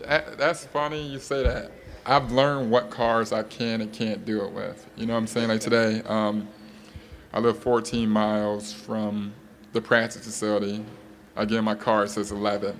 That's 0.00 0.66
funny 0.66 1.06
you 1.06 1.18
say 1.18 1.42
that. 1.42 1.70
I've 2.04 2.30
learned 2.30 2.70
what 2.70 2.90
cars 2.90 3.32
I 3.32 3.42
can 3.42 3.80
and 3.80 3.92
can't 3.92 4.24
do 4.24 4.44
it 4.44 4.52
with. 4.52 4.86
You 4.96 5.06
know 5.06 5.14
what 5.14 5.20
I'm 5.20 5.26
saying? 5.26 5.48
Like 5.48 5.60
today, 5.60 6.02
um, 6.06 6.46
I 7.32 7.40
live 7.40 7.58
14 7.58 8.08
miles 8.08 8.72
from 8.72 9.32
the 9.72 9.80
practice 9.80 10.24
facility. 10.24 10.84
I 11.34 11.44
get 11.44 11.58
in 11.58 11.64
my 11.64 11.74
car, 11.74 12.04
it 12.04 12.10
says 12.10 12.30
11. 12.30 12.78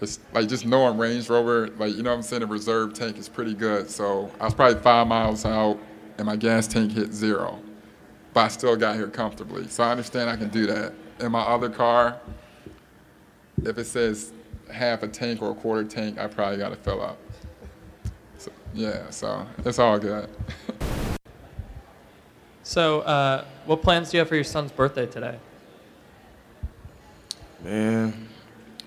It's 0.00 0.20
like 0.32 0.48
just 0.48 0.64
knowing 0.66 0.98
Range 0.98 1.28
Rover, 1.28 1.68
like, 1.78 1.96
you 1.96 2.02
know 2.02 2.10
what 2.10 2.16
I'm 2.16 2.22
saying? 2.22 2.40
The 2.40 2.46
reserve 2.46 2.94
tank 2.94 3.16
is 3.16 3.28
pretty 3.28 3.54
good. 3.54 3.90
So 3.90 4.30
I 4.38 4.44
was 4.44 4.54
probably 4.54 4.80
five 4.80 5.06
miles 5.06 5.44
out 5.44 5.78
and 6.18 6.26
my 6.26 6.36
gas 6.36 6.68
tank 6.68 6.92
hit 6.92 7.12
zero, 7.12 7.58
but 8.34 8.40
I 8.40 8.48
still 8.48 8.76
got 8.76 8.96
here 8.96 9.08
comfortably. 9.08 9.66
So 9.68 9.82
I 9.82 9.90
understand 9.90 10.28
I 10.28 10.36
can 10.36 10.50
do 10.50 10.66
that. 10.66 10.92
In 11.20 11.32
my 11.32 11.42
other 11.42 11.68
car, 11.68 12.18
if 13.64 13.76
it 13.78 13.84
says 13.84 14.32
half 14.72 15.02
a 15.02 15.08
tank 15.08 15.42
or 15.42 15.50
a 15.50 15.54
quarter 15.54 15.84
tank, 15.84 16.18
I 16.18 16.26
probably 16.26 16.58
got 16.58 16.70
to 16.70 16.76
fill 16.76 17.02
up. 17.02 17.18
So, 18.38 18.52
yeah, 18.74 19.10
so 19.10 19.46
it's 19.64 19.78
all 19.78 19.98
good. 19.98 20.28
So, 22.68 23.00
uh, 23.00 23.44
what 23.64 23.80
plans 23.80 24.10
do 24.10 24.18
you 24.18 24.18
have 24.18 24.28
for 24.28 24.34
your 24.34 24.44
son's 24.44 24.70
birthday 24.70 25.06
today? 25.06 25.38
Man, 27.64 28.28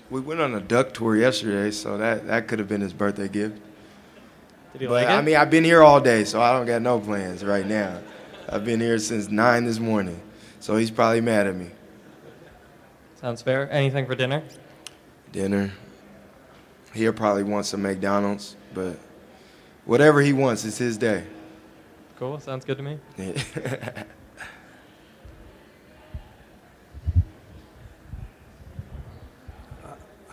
we 0.08 0.20
went 0.20 0.40
on 0.40 0.54
a 0.54 0.60
duck 0.60 0.94
tour 0.94 1.16
yesterday, 1.16 1.72
so 1.72 1.98
that, 1.98 2.28
that 2.28 2.46
could 2.46 2.60
have 2.60 2.68
been 2.68 2.80
his 2.80 2.92
birthday 2.92 3.26
gift. 3.26 3.60
Did 4.72 4.82
he 4.82 4.86
but 4.86 4.92
like 4.92 5.06
it? 5.06 5.10
I 5.10 5.20
mean, 5.20 5.34
I've 5.34 5.50
been 5.50 5.64
here 5.64 5.82
all 5.82 6.00
day, 6.00 6.22
so 6.22 6.40
I 6.40 6.52
don't 6.52 6.64
got 6.64 6.80
no 6.80 7.00
plans 7.00 7.44
right 7.44 7.66
now. 7.66 7.98
I've 8.48 8.64
been 8.64 8.78
here 8.78 9.00
since 9.00 9.30
nine 9.30 9.64
this 9.64 9.80
morning, 9.80 10.22
so 10.60 10.76
he's 10.76 10.92
probably 10.92 11.20
mad 11.20 11.48
at 11.48 11.56
me. 11.56 11.72
Sounds 13.22 13.40
fair. 13.40 13.70
Anything 13.70 14.04
for 14.04 14.14
dinner? 14.16 14.42
Dinner. 15.30 15.70
He'll 16.92 17.12
probably 17.12 17.44
want 17.44 17.66
some 17.66 17.82
McDonald's, 17.82 18.56
but 18.74 18.98
whatever 19.84 20.20
he 20.20 20.32
wants, 20.32 20.64
it's 20.64 20.78
his 20.78 20.98
day. 20.98 21.22
Cool. 22.18 22.40
Sounds 22.40 22.64
good 22.64 22.78
to 22.78 22.82
me. 22.82 22.98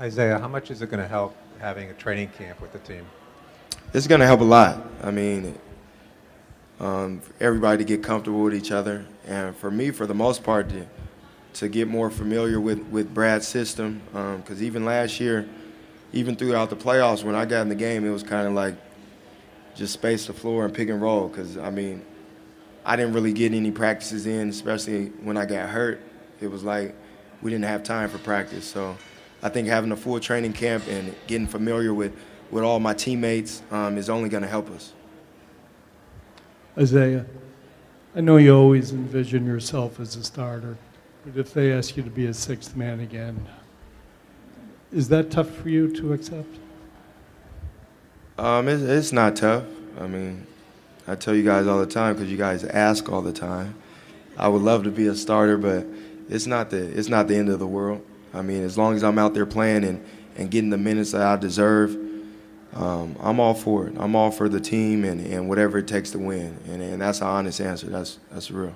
Isaiah, 0.01 0.39
how 0.39 0.47
much 0.47 0.71
is 0.71 0.81
it 0.81 0.89
going 0.89 1.03
to 1.03 1.07
help 1.07 1.37
having 1.59 1.91
a 1.91 1.93
training 1.93 2.29
camp 2.29 2.59
with 2.59 2.71
the 2.71 2.79
team? 2.79 3.05
It's 3.93 4.07
going 4.07 4.21
to 4.21 4.25
help 4.25 4.41
a 4.41 4.45
lot. 4.45 4.83
I 5.03 5.11
mean, 5.11 5.59
um, 6.79 7.21
everybody 7.39 7.77
to 7.77 7.83
get 7.83 8.01
comfortable 8.01 8.41
with 8.41 8.55
each 8.55 8.71
other, 8.71 9.05
and 9.27 9.55
for 9.55 9.69
me, 9.69 9.91
for 9.91 10.07
the 10.07 10.15
most 10.15 10.43
part, 10.43 10.69
to, 10.69 10.87
to 11.53 11.67
get 11.67 11.87
more 11.87 12.09
familiar 12.09 12.59
with, 12.59 12.79
with 12.87 13.13
Brad's 13.13 13.47
system. 13.47 14.01
Because 14.11 14.61
even 14.61 14.85
last 14.85 15.19
year, 15.19 15.47
even 16.13 16.35
throughout 16.35 16.69
the 16.69 16.75
playoffs, 16.75 17.23
when 17.23 17.35
I 17.35 17.45
got 17.45 17.61
in 17.61 17.69
the 17.69 17.75
game, 17.75 18.05
it 18.05 18.11
was 18.11 18.23
kind 18.23 18.47
of 18.47 18.53
like 18.53 18.75
just 19.75 19.93
space 19.93 20.27
the 20.27 20.33
floor 20.33 20.65
and 20.65 20.73
pick 20.73 20.89
and 20.89 21.01
roll. 21.01 21.27
Because 21.27 21.57
I 21.57 21.69
mean, 21.69 22.05
I 22.85 22.95
didn't 22.95 23.13
really 23.13 23.33
get 23.33 23.53
any 23.53 23.71
practices 23.71 24.25
in, 24.25 24.49
especially 24.49 25.07
when 25.23 25.37
I 25.37 25.45
got 25.45 25.69
hurt. 25.69 26.01
It 26.41 26.49
was 26.49 26.63
like 26.63 26.95
we 27.41 27.51
didn't 27.51 27.65
have 27.65 27.83
time 27.83 28.09
for 28.09 28.17
practice. 28.17 28.65
So 28.65 28.97
I 29.41 29.49
think 29.49 29.67
having 29.67 29.91
a 29.91 29.97
full 29.97 30.19
training 30.19 30.53
camp 30.53 30.85
and 30.87 31.15
getting 31.27 31.47
familiar 31.47 31.93
with, 31.93 32.13
with 32.51 32.63
all 32.63 32.79
my 32.79 32.93
teammates 32.93 33.61
um, 33.71 33.97
is 33.97 34.09
only 34.09 34.29
going 34.29 34.43
to 34.43 34.49
help 34.49 34.69
us. 34.69 34.93
Isaiah, 36.77 37.25
I 38.15 38.21
know 38.21 38.37
you 38.37 38.55
always 38.55 38.91
envision 38.91 39.45
yourself 39.45 39.99
as 39.99 40.15
a 40.15 40.23
starter, 40.23 40.77
but 41.25 41.37
if 41.37 41.53
they 41.53 41.71
ask 41.71 41.97
you 41.97 42.03
to 42.03 42.09
be 42.09 42.27
a 42.27 42.33
sixth 42.33 42.75
man 42.75 42.99
again, 42.99 43.47
is 44.91 45.09
that 45.09 45.29
tough 45.29 45.49
for 45.49 45.69
you 45.69 45.91
to 45.95 46.13
accept? 46.13 46.55
Um, 48.37 48.67
it's, 48.67 48.81
it's 48.81 49.11
not 49.11 49.35
tough. 49.35 49.65
I 49.99 50.07
mean, 50.07 50.47
I 51.07 51.15
tell 51.15 51.35
you 51.35 51.43
guys 51.43 51.67
all 51.67 51.79
the 51.79 51.85
time 51.85 52.15
because 52.15 52.31
you 52.31 52.37
guys 52.37 52.63
ask 52.63 53.11
all 53.11 53.21
the 53.21 53.33
time. 53.33 53.75
I 54.37 54.47
would 54.47 54.61
love 54.61 54.83
to 54.85 54.91
be 54.91 55.07
a 55.07 55.15
starter, 55.15 55.57
but 55.57 55.85
it's 56.29 56.47
not 56.47 56.69
the 56.69 56.77
it's 56.77 57.09
not 57.09 57.27
the 57.27 57.35
end 57.35 57.49
of 57.49 57.59
the 57.59 57.67
world. 57.67 58.05
I 58.33 58.41
mean, 58.41 58.63
as 58.63 58.77
long 58.77 58.95
as 58.95 59.03
I'm 59.03 59.17
out 59.17 59.33
there 59.33 59.45
playing 59.45 59.83
and, 59.83 60.05
and 60.37 60.49
getting 60.49 60.69
the 60.69 60.77
minutes 60.77 61.11
that 61.11 61.21
I 61.21 61.35
deserve, 61.35 61.97
um, 62.73 63.15
I'm 63.19 63.39
all 63.39 63.55
for 63.55 63.87
it. 63.87 63.95
I'm 63.97 64.15
all 64.15 64.31
for 64.31 64.47
the 64.47 64.59
team 64.59 65.03
and, 65.03 65.19
and 65.25 65.49
whatever 65.49 65.79
it 65.79 65.87
takes 65.87 66.11
to 66.11 66.19
win. 66.19 66.57
And, 66.67 66.81
and 66.81 67.01
that's 67.01 67.21
an 67.21 67.27
honest 67.27 67.59
answer. 67.59 67.87
That's 67.87 68.19
that's 68.31 68.51
real. 68.51 68.75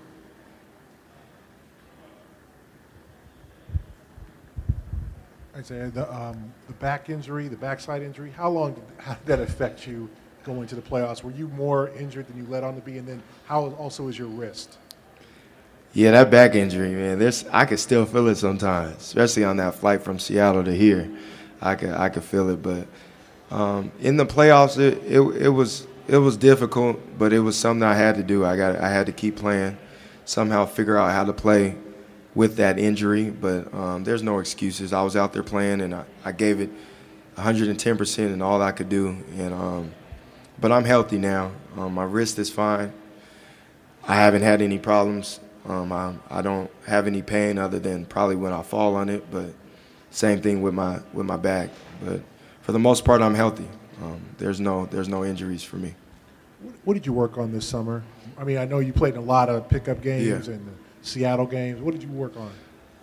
Isaiah, 5.63 5.89
the, 5.91 6.13
um, 6.13 6.51
the 6.67 6.73
back 6.73 7.09
injury, 7.09 7.47
the 7.47 7.55
backside 7.55 8.01
injury, 8.01 8.31
how 8.35 8.49
long 8.49 8.73
did, 8.73 8.83
how 8.97 9.13
did 9.13 9.25
that 9.27 9.39
affect 9.39 9.87
you 9.87 10.09
going 10.43 10.67
to 10.67 10.75
the 10.75 10.81
playoffs? 10.81 11.23
Were 11.23 11.31
you 11.31 11.47
more 11.47 11.87
injured 11.91 12.27
than 12.27 12.35
you 12.35 12.45
let 12.49 12.65
on 12.65 12.75
to 12.75 12.81
be? 12.81 12.97
And 12.97 13.07
then 13.07 13.23
how 13.45 13.67
also 13.75 14.09
is 14.09 14.19
your 14.19 14.27
wrist? 14.27 14.77
Yeah, 15.93 16.11
that 16.11 16.29
back 16.29 16.55
injury, 16.55 16.89
man. 16.89 17.17
There's 17.17 17.45
I 17.49 17.63
could 17.63 17.79
still 17.79 18.05
feel 18.05 18.27
it 18.27 18.35
sometimes, 18.35 18.97
especially 18.97 19.45
on 19.45 19.55
that 19.55 19.75
flight 19.75 20.01
from 20.01 20.19
Seattle 20.19 20.65
to 20.65 20.75
here. 20.75 21.09
I 21.61 21.75
could 21.75 21.91
I 21.91 22.09
could 22.09 22.25
feel 22.25 22.49
it, 22.49 22.61
but 22.61 22.85
um, 23.49 23.89
in 24.01 24.17
the 24.17 24.25
playoffs, 24.25 24.77
it, 24.77 25.01
it 25.05 25.21
it 25.43 25.49
was 25.49 25.87
it 26.09 26.17
was 26.17 26.35
difficult, 26.35 26.99
but 27.17 27.31
it 27.31 27.39
was 27.39 27.57
something 27.57 27.83
I 27.83 27.93
had 27.93 28.15
to 28.15 28.23
do. 28.23 28.43
I 28.43 28.57
got 28.57 28.75
I 28.77 28.89
had 28.89 29.05
to 29.05 29.13
keep 29.13 29.37
playing, 29.37 29.77
somehow 30.25 30.65
figure 30.65 30.97
out 30.97 31.11
how 31.11 31.23
to 31.23 31.31
play 31.31 31.77
with 32.35 32.55
that 32.57 32.77
injury. 32.79 33.29
But 33.29 33.73
um, 33.73 34.03
there's 34.03 34.23
no 34.23 34.39
excuses. 34.39 34.93
I 34.93 35.01
was 35.03 35.15
out 35.15 35.33
there 35.33 35.43
playing, 35.43 35.81
and 35.81 35.93
I, 35.95 36.05
I 36.25 36.31
gave 36.31 36.59
it 36.59 36.69
110 37.35 37.97
percent 37.97 38.31
and 38.31 38.43
all 38.43 38.61
I 38.61 38.71
could 38.71 38.89
do. 38.89 39.17
And 39.37 39.53
um, 39.53 39.91
but 40.59 40.71
I'm 40.71 40.85
healthy 40.85 41.17
now. 41.17 41.51
Um, 41.77 41.93
my 41.93 42.03
wrist 42.03 42.37
is 42.39 42.49
fine. 42.49 42.93
I 44.07 44.15
haven't 44.15 44.41
had 44.41 44.61
any 44.61 44.77
problems. 44.79 45.39
Um, 45.65 45.91
I, 45.93 46.13
I 46.29 46.41
don't 46.41 46.69
have 46.87 47.07
any 47.07 47.21
pain 47.21 47.57
other 47.57 47.79
than 47.79 48.05
probably 48.05 48.35
when 48.35 48.51
I 48.51 48.61
fall 48.63 48.95
on 48.95 49.07
it, 49.07 49.31
but 49.31 49.53
same 50.11 50.41
thing 50.41 50.61
with 50.61 50.73
my 50.73 50.99
with 51.13 51.25
my 51.25 51.37
back. 51.37 51.69
But 52.03 52.21
for 52.61 52.73
the 52.73 52.79
most 52.79 53.05
part, 53.05 53.21
I'm 53.21 53.33
healthy. 53.33 53.67
Um, 54.01 54.21
there's 54.37 54.59
no 54.59 54.85
there's 54.87 55.07
no 55.07 55.23
injuries 55.23 55.63
for 55.63 55.77
me. 55.77 55.95
What 56.83 56.93
did 56.95 57.05
you 57.05 57.13
work 57.13 57.37
on 57.37 57.51
this 57.53 57.65
summer? 57.65 58.03
I 58.37 58.43
mean, 58.43 58.57
I 58.57 58.65
know 58.65 58.79
you 58.79 58.91
played 58.93 59.13
in 59.13 59.19
a 59.19 59.23
lot 59.23 59.47
of 59.49 59.69
pickup 59.69 60.01
games 60.01 60.25
Yeah. 60.47 60.53
and 60.53 60.67
the 60.67 60.71
Seattle 61.03 61.45
games. 61.45 61.81
What 61.81 61.91
did 61.91 62.01
you 62.01 62.09
work 62.09 62.33
on? 62.37 62.51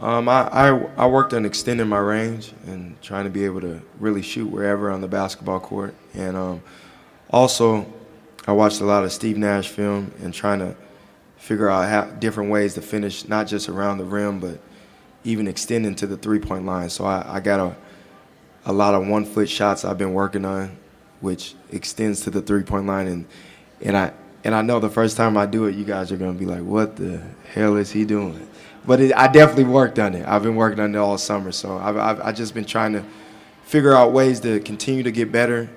Um, 0.01 0.29
I, 0.29 0.49
I 0.49 0.89
I 0.97 1.07
worked 1.07 1.35
on 1.35 1.45
extending 1.45 1.87
my 1.87 1.99
range 1.99 2.53
and 2.67 3.01
trying 3.03 3.25
to 3.25 3.31
be 3.31 3.45
able 3.45 3.61
to 3.61 3.83
really 3.99 4.23
shoot 4.23 4.47
wherever 4.47 4.91
on 4.91 5.03
the 5.03 5.09
basketball 5.09 5.61
court, 5.61 5.95
and 6.15 6.37
um, 6.37 6.63
also 7.29 7.87
I 8.47 8.53
watched 8.53 8.81
a 8.81 8.87
lot 8.87 9.05
of 9.05 9.13
Steve 9.13 9.37
Nash 9.37 9.69
film 9.69 10.13
and 10.23 10.33
trying 10.33 10.61
to 10.61 10.75
figure 11.37 11.69
out 11.69 11.89
how, 11.89 12.05
different 12.17 12.51
ways 12.51 12.75
to 12.75 12.83
finish, 12.83 13.29
not 13.29 13.47
just 13.47 13.69
around 13.69 13.99
the 13.99 14.05
rim, 14.05 14.41
but 14.41 14.59
even 15.25 15.47
extending 15.47 15.95
to 15.95 16.07
the 16.07 16.17
three-point 16.17 16.65
line. 16.65 16.89
So 16.89 17.05
I, 17.05 17.37
I 17.37 17.41
got 17.41 17.61
a 17.61 17.77
a 18.65 18.73
lot 18.73 18.95
of 18.95 19.07
one-foot 19.07 19.49
shots 19.49 19.85
I've 19.85 19.99
been 19.99 20.15
working 20.15 20.47
on, 20.47 20.79
which 21.21 21.55
extends 21.71 22.23
to 22.23 22.31
the 22.31 22.41
three-point 22.41 22.87
line, 22.87 23.07
and 23.07 23.27
and 23.83 23.97
I 23.99 24.13
and 24.45 24.55
I 24.55 24.63
know 24.63 24.81
the 24.81 24.89
first 24.89 25.17
time 25.17 25.37
I 25.37 25.47
do 25.47 25.67
it, 25.67 25.75
you 25.75 25.85
guys 25.85 26.11
are 26.11 26.17
gonna 26.17 26.33
be 26.33 26.47
like, 26.47 26.63
"What 26.63 26.97
the 26.97 27.21
hell 27.53 27.77
is 27.77 27.91
he 27.91 28.05
doing?" 28.05 28.49
But 28.87 29.01
it, 29.01 29.13
I 29.15 29.29
definitely 29.29 29.65
worked 29.65 29.99
on 29.99 30.15
it. 30.15 30.27
I've 30.27 30.43
been 30.43 30.57
working 30.57 30.81
on 30.81 30.95
it 30.95 30.99
all 30.99 31.19
summer, 31.19 31.53
so 31.53 31.77
I've, 31.77 31.97
I've 31.97 32.21
I 32.21 32.33
just 32.33 32.55
been 32.55 32.65
trying 32.65 32.95
to 32.95 33.05
figure 33.65 33.95
out 33.95 34.13
ways 34.13 34.41
to 34.41 34.61
continue 34.61 35.03
to 35.03 35.13
get 35.13 35.31
better, 35.31 35.69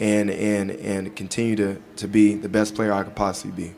and 0.00 0.30
and 0.30 0.70
and 0.70 1.14
continue 1.14 1.56
to 1.56 1.76
to 1.96 2.08
be 2.08 2.34
the 2.34 2.48
best 2.48 2.74
player 2.74 2.92
I 2.92 3.02
could 3.02 3.14
possibly 3.14 3.64
be. 3.64 3.74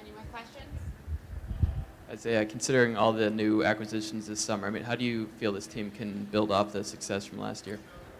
Any 0.00 0.10
more 0.10 0.24
questions? 0.32 0.66
Isaiah, 2.10 2.44
considering 2.44 2.96
all 2.96 3.12
the 3.12 3.30
new 3.30 3.64
acquisitions 3.64 4.26
this 4.26 4.40
summer, 4.40 4.66
I 4.66 4.70
mean, 4.70 4.82
how 4.82 4.96
do 4.96 5.04
you 5.04 5.28
feel 5.38 5.52
this 5.52 5.68
team 5.68 5.92
can 5.92 6.24
build 6.32 6.50
off 6.50 6.72
the 6.72 6.82
success 6.82 7.24
from 7.24 7.38
last 7.38 7.68
year? 7.68 7.78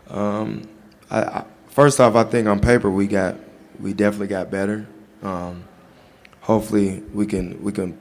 Um, 0.08 0.68
I, 1.10 1.44
first 1.68 2.00
off, 2.00 2.14
I 2.14 2.24
think 2.24 2.46
on 2.46 2.60
paper 2.60 2.90
we 2.90 3.06
got 3.06 3.36
we 3.80 3.92
definitely 3.92 4.28
got 4.28 4.50
better. 4.50 4.86
Um, 5.22 5.64
hopefully, 6.40 7.02
we 7.12 7.26
can 7.26 7.62
we 7.62 7.72
can 7.72 7.98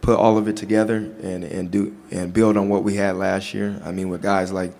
put 0.00 0.18
all 0.18 0.38
of 0.38 0.46
it 0.46 0.56
together 0.56 0.96
and, 0.96 1.42
and 1.42 1.70
do 1.70 1.96
and 2.10 2.32
build 2.32 2.56
on 2.56 2.68
what 2.68 2.84
we 2.84 2.94
had 2.94 3.16
last 3.16 3.54
year. 3.54 3.80
I 3.84 3.90
mean, 3.90 4.08
with 4.08 4.22
guys 4.22 4.52
like 4.52 4.72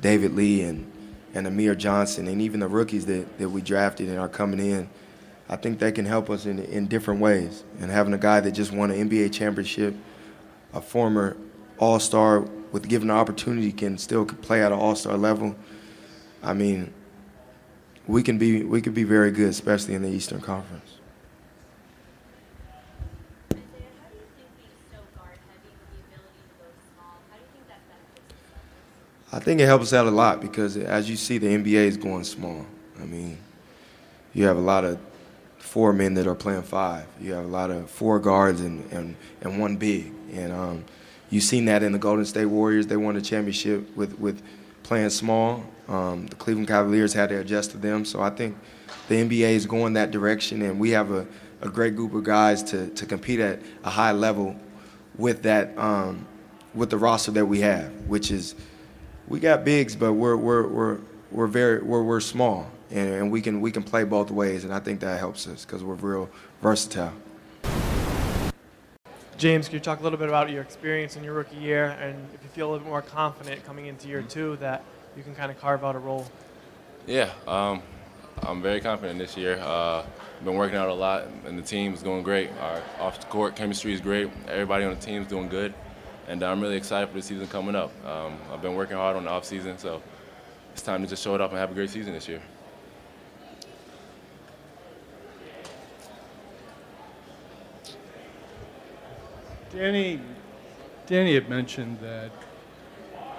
David 0.00 0.34
Lee 0.34 0.62
and 0.62 0.90
and 1.34 1.46
Amir 1.46 1.74
Johnson, 1.74 2.26
and 2.28 2.40
even 2.42 2.60
the 2.60 2.68
rookies 2.68 3.06
that, 3.06 3.38
that 3.38 3.48
we 3.48 3.60
drafted 3.60 4.08
and 4.08 4.18
are 4.18 4.28
coming 4.28 4.58
in, 4.58 4.88
I 5.48 5.56
think 5.56 5.78
they 5.78 5.92
can 5.92 6.04
help 6.04 6.30
us 6.30 6.46
in 6.46 6.58
in 6.58 6.86
different 6.86 7.20
ways. 7.20 7.64
And 7.80 7.90
having 7.90 8.14
a 8.14 8.18
guy 8.18 8.40
that 8.40 8.52
just 8.52 8.72
won 8.72 8.90
an 8.90 9.08
NBA 9.08 9.32
championship, 9.32 9.94
a 10.72 10.80
former 10.80 11.36
All 11.78 11.98
Star 11.98 12.40
with 12.72 12.88
given 12.88 13.08
the 13.08 13.14
opportunity 13.14 13.72
can 13.72 13.98
still 13.98 14.24
play 14.24 14.62
at 14.62 14.72
an 14.72 14.78
All 14.78 14.94
Star 14.94 15.16
level. 15.16 15.56
I 16.42 16.54
mean, 16.54 16.94
we 18.10 18.22
can 18.22 18.38
be 18.38 18.64
we 18.64 18.80
could 18.80 18.94
be 18.94 19.04
very 19.04 19.30
good, 19.30 19.48
especially 19.48 19.94
in 19.94 20.02
the 20.02 20.08
Eastern 20.08 20.40
Conference. 20.40 20.96
I 29.32 29.38
think 29.38 29.60
it 29.60 29.66
helps 29.66 29.92
out 29.92 30.06
a 30.06 30.10
lot 30.10 30.40
because 30.40 30.76
as 30.76 31.08
you 31.08 31.16
see, 31.16 31.38
the 31.38 31.46
NBA 31.46 31.86
is 31.86 31.96
going 31.96 32.24
small. 32.24 32.66
I 33.00 33.04
mean, 33.04 33.38
you 34.34 34.44
have 34.46 34.56
a 34.56 34.60
lot 34.60 34.84
of 34.84 34.98
four 35.58 35.92
men 35.92 36.14
that 36.14 36.26
are 36.26 36.34
playing 36.34 36.62
five. 36.62 37.06
You 37.20 37.34
have 37.34 37.44
a 37.44 37.48
lot 37.48 37.70
of 37.70 37.88
four 37.88 38.18
guards 38.18 38.60
and, 38.60 38.90
and, 38.90 39.14
and 39.40 39.60
one 39.60 39.76
big. 39.76 40.12
And 40.32 40.52
um, 40.52 40.84
you've 41.30 41.44
seen 41.44 41.66
that 41.66 41.84
in 41.84 41.92
the 41.92 41.98
Golden 41.98 42.24
State 42.24 42.46
Warriors. 42.46 42.88
They 42.88 42.96
won 42.96 43.14
the 43.14 43.22
championship 43.22 43.96
with, 43.96 44.18
with 44.18 44.42
playing 44.82 45.10
small. 45.10 45.64
Um, 45.88 46.26
the 46.26 46.36
Cleveland 46.36 46.68
Cavaliers 46.68 47.12
had 47.12 47.30
to 47.30 47.40
adjust 47.40 47.72
to 47.72 47.76
them. 47.76 48.04
So 48.04 48.20
I 48.20 48.30
think 48.30 48.56
the 49.08 49.16
NBA 49.16 49.50
is 49.50 49.66
going 49.66 49.94
that 49.94 50.10
direction, 50.10 50.62
and 50.62 50.78
we 50.78 50.90
have 50.90 51.10
a, 51.10 51.26
a 51.60 51.68
great 51.68 51.96
group 51.96 52.14
of 52.14 52.24
guys 52.24 52.62
to, 52.64 52.88
to 52.90 53.06
compete 53.06 53.40
at 53.40 53.60
a 53.84 53.90
high 53.90 54.12
level 54.12 54.56
with 55.16 55.42
that 55.42 55.76
um, 55.76 56.26
with 56.74 56.90
the 56.90 56.96
roster 56.96 57.32
that 57.32 57.46
we 57.46 57.60
have, 57.60 57.90
which 58.06 58.30
is 58.30 58.54
we 59.28 59.40
got 59.40 59.64
bigs, 59.64 59.96
but 59.96 60.12
we're 60.12 60.36
we're 60.36 60.66
we're 60.68 60.98
we're 61.30 61.46
very 61.46 61.82
we're 61.82 62.02
we're 62.02 62.20
small, 62.20 62.70
and, 62.90 63.08
and 63.14 63.30
we 63.30 63.40
can 63.40 63.60
we 63.60 63.70
can 63.72 63.82
play 63.82 64.04
both 64.04 64.30
ways, 64.30 64.64
and 64.64 64.72
I 64.72 64.80
think 64.80 65.00
that 65.00 65.18
helps 65.18 65.46
us 65.46 65.64
because 65.64 65.82
we're 65.82 65.94
real 65.94 66.30
versatile. 66.62 67.12
James, 69.40 69.68
can 69.68 69.76
you 69.76 69.80
talk 69.80 70.00
a 70.00 70.02
little 70.02 70.18
bit 70.18 70.28
about 70.28 70.50
your 70.50 70.60
experience 70.60 71.16
in 71.16 71.24
your 71.24 71.32
rookie 71.32 71.56
year, 71.56 71.96
and 71.98 72.14
if 72.34 72.42
you 72.42 72.50
feel 72.50 72.68
a 72.68 72.72
little 72.72 72.84
bit 72.84 72.90
more 72.90 73.00
confident 73.00 73.64
coming 73.64 73.86
into 73.86 74.06
year 74.06 74.20
two 74.20 74.56
that 74.56 74.84
you 75.16 75.22
can 75.22 75.34
kind 75.34 75.50
of 75.50 75.58
carve 75.58 75.82
out 75.82 75.96
a 75.96 75.98
role? 75.98 76.26
Yeah, 77.06 77.30
um, 77.48 77.82
I'm 78.42 78.60
very 78.60 78.82
confident 78.82 79.18
this 79.18 79.38
year. 79.38 79.58
Uh, 79.62 80.04
been 80.44 80.56
working 80.56 80.76
out 80.76 80.90
a 80.90 80.92
lot, 80.92 81.26
and 81.46 81.58
the 81.58 81.62
team's 81.62 82.02
going 82.02 82.22
great. 82.22 82.50
Our 82.60 82.82
off-the-court 83.00 83.56
chemistry 83.56 83.94
is 83.94 84.02
great. 84.02 84.28
Everybody 84.46 84.84
on 84.84 84.90
the 84.90 85.00
team's 85.00 85.26
doing 85.26 85.48
good, 85.48 85.72
and 86.28 86.42
I'm 86.42 86.60
really 86.60 86.76
excited 86.76 87.08
for 87.08 87.14
the 87.14 87.22
season 87.22 87.46
coming 87.46 87.74
up. 87.74 87.92
Um, 88.04 88.36
I've 88.52 88.60
been 88.60 88.74
working 88.74 88.98
hard 88.98 89.16
on 89.16 89.24
the 89.24 89.30
off-season, 89.30 89.78
so 89.78 90.02
it's 90.74 90.82
time 90.82 91.00
to 91.00 91.08
just 91.08 91.24
show 91.24 91.34
it 91.34 91.40
up 91.40 91.48
and 91.48 91.58
have 91.58 91.70
a 91.70 91.74
great 91.74 91.88
season 91.88 92.12
this 92.12 92.28
year. 92.28 92.42
Danny, 99.72 100.20
Danny 101.06 101.34
had 101.34 101.48
mentioned 101.48 101.98
that 102.00 102.30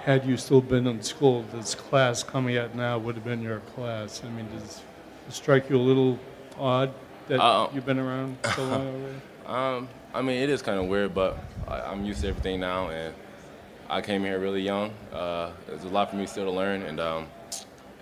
had 0.02 0.26
you 0.26 0.36
still 0.36 0.60
been 0.60 0.86
in 0.86 1.02
school, 1.02 1.44
this 1.52 1.74
class 1.74 2.22
coming 2.22 2.56
out 2.56 2.74
now 2.74 2.98
would 2.98 3.14
have 3.14 3.24
been 3.24 3.42
your 3.42 3.60
class. 3.74 4.22
I 4.24 4.30
mean, 4.30 4.48
does 4.52 4.80
it 5.28 5.32
strike 5.32 5.70
you 5.70 5.76
a 5.76 5.78
little 5.78 6.18
odd 6.58 6.92
that 7.28 7.40
Uh, 7.40 7.68
you've 7.72 7.86
been 7.86 7.98
around 7.98 8.36
so 8.54 8.64
long 8.66 8.88
already? 8.88 9.20
Um, 9.46 9.88
I 10.14 10.22
mean, 10.22 10.42
it 10.42 10.50
is 10.50 10.62
kind 10.62 10.80
of 10.80 10.86
weird, 10.86 11.14
but 11.14 11.38
I, 11.68 11.80
I'm 11.80 12.04
used 12.04 12.22
to 12.22 12.28
everything 12.28 12.60
now, 12.60 12.88
and 12.88 13.14
I 13.88 14.00
came 14.00 14.22
here 14.24 14.38
really 14.38 14.62
young. 14.62 14.90
Uh, 15.12 15.50
there's 15.66 15.84
a 15.84 15.88
lot 15.88 16.10
for 16.10 16.16
me 16.16 16.26
still 16.26 16.44
to 16.44 16.50
learn, 16.50 16.82
and 16.82 16.98
um, 16.98 17.26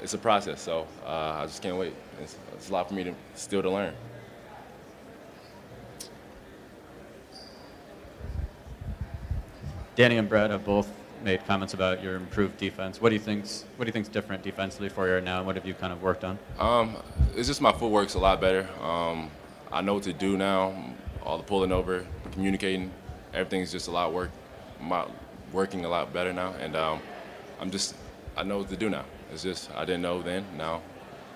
it's 0.02 0.14
a 0.14 0.18
process. 0.18 0.60
So 0.62 0.86
uh, 1.04 1.40
I 1.40 1.46
just 1.46 1.62
can't 1.62 1.76
wait. 1.76 1.94
It's, 2.22 2.36
it's 2.54 2.70
a 2.70 2.72
lot 2.72 2.88
for 2.88 2.94
me 2.94 3.04
to 3.04 3.14
still 3.34 3.62
to 3.62 3.70
learn. 3.70 3.94
Danny 10.00 10.16
and 10.16 10.30
Brad 10.30 10.50
have 10.50 10.64
both 10.64 10.90
made 11.22 11.44
comments 11.44 11.74
about 11.74 12.02
your 12.02 12.16
improved 12.16 12.56
defense. 12.56 13.02
What 13.02 13.10
do 13.10 13.16
you 13.16 13.20
think's 13.20 13.66
what 13.76 13.84
do 13.84 13.88
you 13.90 13.92
think's 13.92 14.08
different 14.08 14.42
defensively 14.42 14.88
for 14.88 15.06
you 15.06 15.12
right 15.12 15.22
now, 15.22 15.36
and 15.36 15.46
what 15.46 15.56
have 15.56 15.66
you 15.66 15.74
kind 15.74 15.92
of 15.92 16.02
worked 16.02 16.24
on? 16.24 16.38
Um, 16.58 16.96
it's 17.36 17.48
just 17.48 17.60
my 17.60 17.70
footwork's 17.70 18.14
a 18.14 18.18
lot 18.18 18.40
better. 18.40 18.66
Um, 18.80 19.30
I 19.70 19.82
know 19.82 19.92
what 19.92 20.04
to 20.04 20.14
do 20.14 20.38
now. 20.38 20.72
All 21.22 21.36
the 21.36 21.42
pulling 21.42 21.70
over, 21.70 22.06
communicating, 22.32 22.90
everything's 23.34 23.70
just 23.70 23.88
a 23.88 23.90
lot 23.90 24.14
work, 24.14 24.30
my, 24.80 25.04
working 25.52 25.84
a 25.84 25.88
lot 25.90 26.14
better 26.14 26.32
now, 26.32 26.54
and 26.54 26.76
um, 26.76 27.00
I'm 27.60 27.70
just 27.70 27.94
I 28.38 28.42
know 28.42 28.56
what 28.56 28.70
to 28.70 28.78
do 28.78 28.88
now. 28.88 29.04
It's 29.30 29.42
just 29.42 29.70
I 29.76 29.84
didn't 29.84 30.00
know 30.00 30.22
then. 30.22 30.46
Now, 30.56 30.80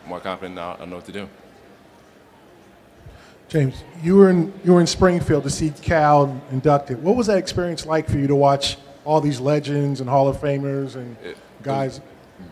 I'm 0.05 0.09
more 0.09 0.21
confident 0.21 0.55
now. 0.55 0.79
I 0.81 0.87
know 0.87 0.97
what 0.97 1.05
to 1.05 1.13
do. 1.13 1.29
James, 3.49 3.85
you 4.03 4.17
were 4.17 4.31
in 4.31 4.53
you 4.65 4.73
were 4.73 4.81
in 4.81 4.87
Springfield 4.87 5.45
to 5.45 5.51
see 5.51 5.71
Cal 5.71 6.41
inducted. 6.51 7.03
What 7.03 7.17
was 7.17 7.27
that 7.27 7.39
experience 7.39 7.87
like 7.87 8.09
for 8.09 8.19
you 8.19 8.27
to 8.27 8.35
watch 8.35 8.79
all 9.05 9.21
these 9.21 9.41
legends 9.41 10.01
and 10.01 10.09
Hall 10.09 10.29
of 10.29 10.39
Famers 10.39 10.97
and 10.97 11.17
guys? 11.63 12.01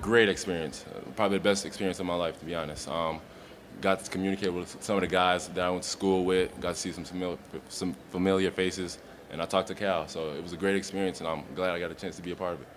Great 0.00 0.28
experience. 0.28 0.84
Probably 1.16 1.38
the 1.38 1.44
best 1.44 1.66
experience 1.66 1.98
of 1.98 2.06
my 2.06 2.14
life, 2.14 2.38
to 2.38 2.44
be 2.44 2.54
honest. 2.54 2.88
Um, 2.88 3.20
got 3.80 4.04
to 4.04 4.10
communicate 4.10 4.52
with 4.52 4.76
some 4.80 4.96
of 4.96 5.00
the 5.00 5.08
guys 5.08 5.48
that 5.48 5.64
I 5.64 5.70
went 5.70 5.82
to 5.82 5.88
school 5.88 6.24
with. 6.24 6.58
Got 6.60 6.74
to 6.74 6.80
see 6.80 6.92
some 6.92 7.04
familiar, 7.04 7.38
some 7.68 7.96
familiar 8.10 8.50
faces, 8.50 8.98
and 9.30 9.42
I 9.42 9.46
talked 9.46 9.68
to 9.68 9.74
Cal. 9.74 10.06
So 10.08 10.30
it 10.32 10.42
was 10.42 10.52
a 10.52 10.56
great 10.56 10.76
experience, 10.76 11.20
and 11.20 11.28
I'm 11.28 11.42
glad 11.54 11.70
I 11.70 11.80
got 11.80 11.90
a 11.90 11.94
chance 11.94 12.16
to 12.16 12.22
be 12.22 12.30
a 12.30 12.36
part 12.36 12.54
of 12.54 12.60
it. 12.60 12.68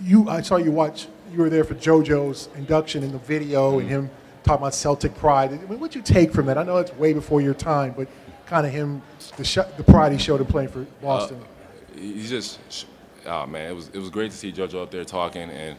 You, 0.00 0.28
I 0.28 0.42
saw 0.42 0.56
you 0.56 0.70
watch. 0.70 1.08
You 1.32 1.38
were 1.38 1.50
there 1.50 1.64
for 1.64 1.74
JoJo's 1.74 2.48
induction 2.56 3.02
in 3.02 3.12
the 3.12 3.18
video, 3.18 3.78
and 3.78 3.88
him 3.88 4.10
talking 4.44 4.62
about 4.62 4.74
Celtic 4.74 5.14
pride. 5.16 5.52
I 5.52 5.56
mean, 5.56 5.80
what'd 5.80 5.94
you 5.94 6.02
take 6.02 6.32
from 6.32 6.46
that? 6.46 6.58
I 6.58 6.62
know 6.62 6.76
it's 6.76 6.92
way 6.94 7.12
before 7.12 7.40
your 7.40 7.54
time, 7.54 7.94
but 7.96 8.08
kind 8.46 8.66
of 8.66 8.72
him, 8.72 9.02
the, 9.36 9.44
sh- 9.44 9.58
the 9.76 9.82
pride 9.82 10.12
he 10.12 10.18
showed 10.18 10.40
in 10.40 10.46
playing 10.46 10.68
for 10.68 10.82
Boston. 11.02 11.40
Uh, 11.40 11.98
he 11.98 12.26
just, 12.26 12.86
oh 13.26 13.46
man, 13.46 13.70
it 13.70 13.74
was 13.74 13.88
it 13.88 13.98
was 13.98 14.10
great 14.10 14.30
to 14.30 14.36
see 14.36 14.52
JoJo 14.52 14.82
up 14.82 14.90
there 14.90 15.04
talking, 15.04 15.48
and 15.50 15.76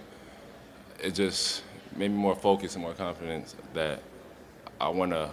it 1.01 1.11
just 1.11 1.63
made 1.95 2.09
me 2.09 2.17
more 2.17 2.35
focused 2.35 2.75
and 2.75 2.83
more 2.83 2.93
confident 2.93 3.53
that 3.73 4.01
I 4.81 4.89
want 4.89 5.11
to 5.11 5.29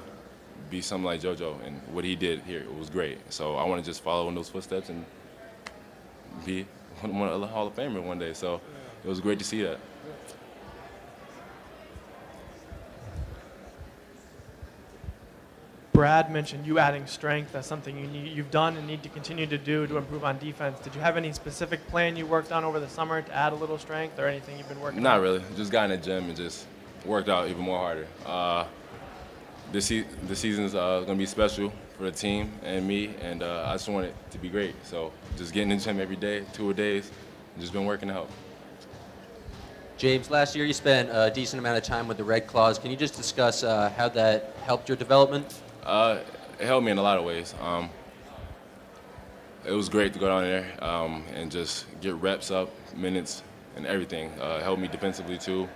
be 0.71 0.83
something 0.83 1.05
like 1.05 1.21
JoJo, 1.21 1.67
and 1.67 1.81
what 1.93 2.05
he 2.05 2.15
did 2.15 2.43
here 2.43 2.65
was 2.79 2.91
great. 2.91 3.19
So 3.33 3.57
I 3.57 3.65
want 3.65 3.83
to 3.83 3.91
just 3.91 4.03
follow 4.03 4.29
in 4.29 4.35
those 4.35 4.49
footsteps 4.51 4.91
and 4.91 5.05
be 6.45 6.67
one, 7.01 7.29
of 7.29 7.41
the 7.41 7.47
Hall 7.47 7.67
of 7.67 7.75
Famer 7.75 8.03
one 8.03 8.19
day. 8.19 8.35
So 8.35 8.61
it 9.03 9.09
was 9.09 9.21
great 9.21 9.39
to 9.39 9.45
see 9.45 9.63
that. 9.63 9.79
Brad 16.03 16.33
mentioned 16.33 16.67
you 16.67 16.81
adding 16.81 17.07
strength. 17.07 17.55
as 17.55 17.65
something 17.65 17.97
you 17.97 18.09
need, 18.09 18.37
you've 18.37 18.51
done 18.51 18.77
and 18.77 18.89
need 18.89 19.05
to 19.05 19.09
continue 19.09 19.47
to 19.47 19.57
do 19.57 19.87
to 19.87 19.99
improve 19.99 20.25
on 20.25 20.37
defense. 20.41 20.81
Did 20.81 20.97
you 20.97 21.01
have 21.01 21.17
any 21.17 21.33
specific 21.33 21.87
plan 21.87 22.17
you 22.17 22.27
worked 22.27 22.51
on 22.51 22.65
over 22.65 22.81
the 22.81 22.89
summer 22.89 23.23
to 23.23 23.33
add 23.33 23.53
a 23.53 23.55
little 23.55 23.79
strength 23.79 24.19
or 24.19 24.27
anything 24.27 24.59
you've 24.59 24.69
been 24.69 24.81
working 24.81 24.99
on? 24.99 25.05
Not 25.05 25.21
really. 25.21 25.45
Just 25.55 25.71
got 25.71 25.85
in 25.85 25.91
the 25.91 26.05
gym 26.05 26.25
and 26.25 26.37
just 26.37 26.67
worked 27.05 27.29
out 27.29 27.49
even 27.49 27.63
more 27.63 27.79
harder. 27.79 28.09
Uh, 28.27 28.65
this 29.71 29.87
se- 29.87 30.07
this 30.25 30.41
season's 30.41 30.75
uh, 30.75 31.05
gonna 31.07 31.17
be 31.17 31.25
special 31.25 31.73
for 31.97 32.03
the 32.03 32.11
team 32.11 32.51
and 32.65 32.85
me, 32.85 33.15
and 33.21 33.45
uh, 33.45 33.67
I 33.69 33.75
just 33.75 33.89
want 33.89 34.07
it 34.07 34.15
to 34.33 34.39
be 34.39 34.49
great. 34.49 34.75
So 34.85 35.13
just 35.37 35.53
getting 35.53 35.71
in 35.71 35.79
the 35.79 35.85
gym 35.85 36.01
every 36.01 36.17
day, 36.17 36.45
two 36.53 36.69
a 36.71 36.75
days, 36.75 37.13
just 37.61 37.73
been 37.73 37.87
working 37.87 38.11
out. 38.11 38.29
James, 39.99 40.33
last 40.33 40.57
year 40.57 40.65
you 40.65 40.73
spent 40.73 41.11
a 41.13 41.31
decent 41.33 41.61
amount 41.61 41.79
of 41.79 41.85
time 41.85 42.09
with 42.09 42.17
the 42.17 42.25
Red 42.25 42.49
Claws. 42.49 42.77
Can 42.77 42.91
you 42.91 42.97
just 42.97 43.15
discuss 43.15 43.63
uh, 43.63 43.93
how 43.97 44.09
that 44.09 44.57
helped 44.65 44.89
your 44.89 44.97
development? 44.97 45.63
Uh, 45.83 46.21
it 46.61 46.67
helped 46.67 46.85
me 46.85 46.93
in 46.93 46.99
a 46.99 47.03
lot 47.03 47.19
of 47.19 47.25
ways. 47.25 47.55
Um, 47.61 47.91
it 49.65 49.73
was 49.73 49.89
great 49.89 50.13
to 50.13 50.19
go 50.19 50.29
down 50.29 50.43
there 50.43 50.85
um, 50.85 51.25
and 51.35 51.51
just 51.51 51.87
get 52.01 52.15
reps 52.17 52.51
up, 52.51 52.71
minutes, 52.97 53.43
and 53.77 53.87
everything. 53.87 54.31
Uh, 54.41 54.59
it 54.61 54.63
helped 54.63 54.81
me 54.81 54.89
defensively 54.89 55.39
too, 55.39 55.69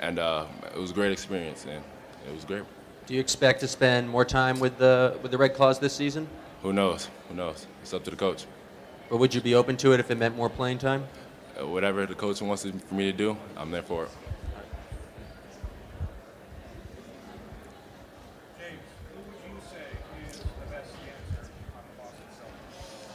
and 0.00 0.18
uh, 0.18 0.46
it 0.74 0.78
was 0.78 0.90
a 0.90 0.94
great 0.94 1.12
experience, 1.12 1.64
and 1.64 1.82
it 2.26 2.34
was 2.34 2.44
great. 2.44 2.62
Do 3.06 3.14
you 3.14 3.20
expect 3.20 3.60
to 3.60 3.68
spend 3.68 4.08
more 4.08 4.24
time 4.24 4.60
with 4.60 4.78
the 4.78 5.18
with 5.22 5.30
the 5.32 5.38
Red 5.38 5.54
Claws 5.54 5.78
this 5.78 5.92
season? 5.92 6.28
Who 6.62 6.72
knows? 6.72 7.08
Who 7.28 7.34
knows? 7.34 7.66
It's 7.82 7.92
up 7.92 8.04
to 8.04 8.10
the 8.10 8.16
coach. 8.16 8.46
But 9.10 9.18
would 9.18 9.34
you 9.34 9.40
be 9.40 9.54
open 9.54 9.76
to 9.78 9.92
it 9.92 10.00
if 10.00 10.10
it 10.10 10.16
meant 10.16 10.36
more 10.36 10.48
playing 10.48 10.78
time? 10.78 11.06
Uh, 11.60 11.66
whatever 11.66 12.06
the 12.06 12.14
coach 12.14 12.40
wants 12.40 12.64
for 12.64 12.94
me 12.94 13.10
to 13.10 13.16
do, 13.16 13.36
I'm 13.56 13.70
there 13.70 13.82
for 13.82 14.04
it. 14.04 14.10
James, 18.58 18.80
who 19.12 19.18
would 19.28 19.36
you 19.44 19.60
say 19.60 19.84
is 20.30 20.38
the 20.38 20.70
best 20.70 20.94
answer 20.94 21.50
on 21.74 21.82
the 21.90 21.94
Boston 21.98 22.24
Celtics? 22.30 23.10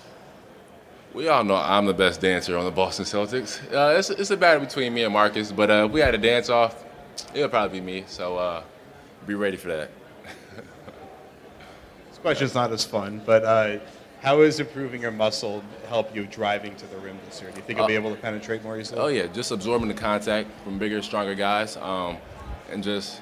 We 1.17 1.29
all 1.29 1.43
know 1.43 1.55
I'm 1.55 1.87
the 1.87 1.95
best 1.95 2.21
dancer 2.21 2.55
on 2.59 2.65
the 2.65 2.69
Boston 2.69 3.03
Celtics. 3.03 3.59
Uh, 3.73 3.97
it's, 3.97 4.11
it's 4.11 4.29
a 4.29 4.37
battle 4.37 4.63
between 4.63 4.93
me 4.93 5.01
and 5.01 5.11
Marcus, 5.11 5.51
but 5.51 5.71
uh, 5.71 5.85
if 5.87 5.91
we 5.91 5.99
had 5.99 6.13
a 6.13 6.17
dance 6.19 6.47
off, 6.47 6.85
it'll 7.33 7.49
probably 7.49 7.79
be 7.79 7.83
me. 7.83 8.03
So 8.05 8.37
uh, 8.37 8.61
be 9.25 9.33
ready 9.33 9.57
for 9.57 9.69
that. 9.69 9.89
This 12.09 12.19
question's 12.19 12.53
not 12.53 12.71
as 12.71 12.85
fun, 12.85 13.19
but 13.25 13.43
uh, 13.43 13.79
how 14.21 14.41
is 14.41 14.59
improving 14.59 15.01
your 15.01 15.09
muscle 15.09 15.63
help 15.89 16.15
you 16.15 16.27
driving 16.27 16.75
to 16.75 16.85
the 16.85 16.97
rim 16.97 17.17
this 17.25 17.41
year? 17.41 17.49
Do 17.49 17.57
you 17.57 17.63
think 17.63 17.79
you'll 17.79 17.87
be 17.87 17.97
Uh, 17.97 18.01
able 18.01 18.13
to 18.15 18.21
penetrate 18.21 18.61
more 18.63 18.77
easily? 18.79 19.01
Oh 19.01 19.07
yeah, 19.07 19.25
just 19.25 19.49
absorbing 19.49 19.87
the 19.87 19.95
contact 19.95 20.51
from 20.63 20.77
bigger, 20.77 21.01
stronger 21.01 21.33
guys, 21.33 21.77
um, 21.77 22.17
and 22.71 22.83
just 22.83 23.21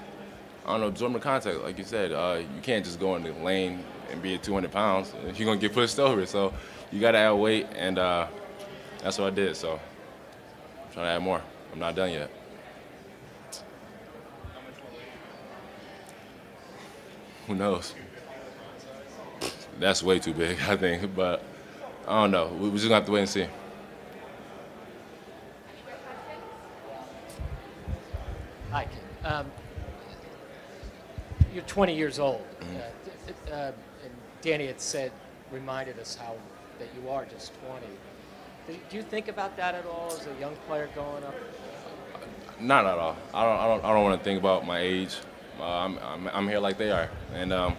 I 0.66 0.72
don't 0.72 0.82
know, 0.82 0.88
absorbing 0.88 1.14
the 1.14 1.20
contact. 1.24 1.60
Like 1.64 1.78
you 1.78 1.86
said, 1.86 2.12
uh, 2.12 2.40
you 2.42 2.62
can't 2.62 2.84
just 2.84 3.00
go 3.00 3.16
in 3.16 3.24
the 3.24 3.32
lane 3.32 3.86
and 4.12 4.22
be 4.22 4.34
at 4.36 4.44
200 4.44 4.70
pounds. 4.70 5.14
You're 5.34 5.46
gonna 5.46 5.62
get 5.62 5.72
pushed 5.72 5.98
over. 5.98 6.26
So 6.26 6.54
you 6.91 6.99
gotta 6.99 7.18
add 7.18 7.32
weight, 7.32 7.68
and 7.76 7.98
uh, 7.98 8.28
that's 9.02 9.18
what 9.18 9.28
I 9.28 9.36
did. 9.36 9.56
So 9.56 9.74
I'm 9.74 10.94
trying 10.94 11.06
to 11.06 11.12
add 11.12 11.22
more. 11.22 11.41
I'm 11.74 11.80
not 11.80 11.95
done 11.95 12.12
yet. 12.12 12.30
Who 17.48 17.56
knows? 17.56 17.94
That's 19.80 20.02
way 20.02 20.20
too 20.20 20.34
big, 20.34 20.57
I 20.68 20.76
think. 20.78 21.16
But 21.16 21.44
I 22.07 22.22
don't 22.22 22.32
know. 22.32 22.48
We- 22.48 22.70
We're 22.70 22.76
just 22.76 22.86
gonna 22.86 22.95
have 22.95 23.06
to 23.06 23.12
wait 23.12 23.22
and 23.22 23.30
see. 23.30 23.48
Hi, 28.72 28.88
Um, 29.24 29.45
you're 31.53 31.64
20 31.64 31.95
years 31.95 32.20
old. 32.20 32.41
Mm-hmm. 32.60 32.78
Uh, 33.49 33.53
uh, 33.56 33.72
and 34.03 34.14
Danny 34.41 34.68
had 34.68 34.82
said, 34.82 35.12
reminded 35.52 35.98
us 35.99 36.16
how 36.16 36.36
that 36.80 36.89
you 36.99 37.10
are 37.10 37.26
just 37.26 37.52
20. 37.68 37.85
Do, 38.68 38.76
do 38.89 38.97
you 38.97 39.03
think 39.03 39.27
about 39.27 39.56
that 39.57 39.76
at 39.76 39.85
all 39.85 40.07
as 40.11 40.27
a 40.27 40.39
young 40.39 40.56
player 40.68 40.89
growing 40.93 41.23
up? 41.23 41.35
Not 42.60 42.85
at 42.85 42.97
all. 42.97 43.18
I 43.34 43.43
don't. 43.43 43.60
I 43.60 43.68
don't. 43.68 43.85
I 43.85 43.93
don't 43.93 44.03
want 44.03 44.19
to 44.19 44.23
think 44.23 44.39
about 44.39 44.65
my 44.65 44.80
age. 44.80 45.18
Uh, 45.60 45.64
I'm, 45.64 45.99
I'm. 45.99 46.27
I'm 46.30 46.47
here 46.47 46.60
like 46.60 46.77
they 46.77 46.89
are, 46.89 47.10
and 47.34 47.52
um, 47.52 47.76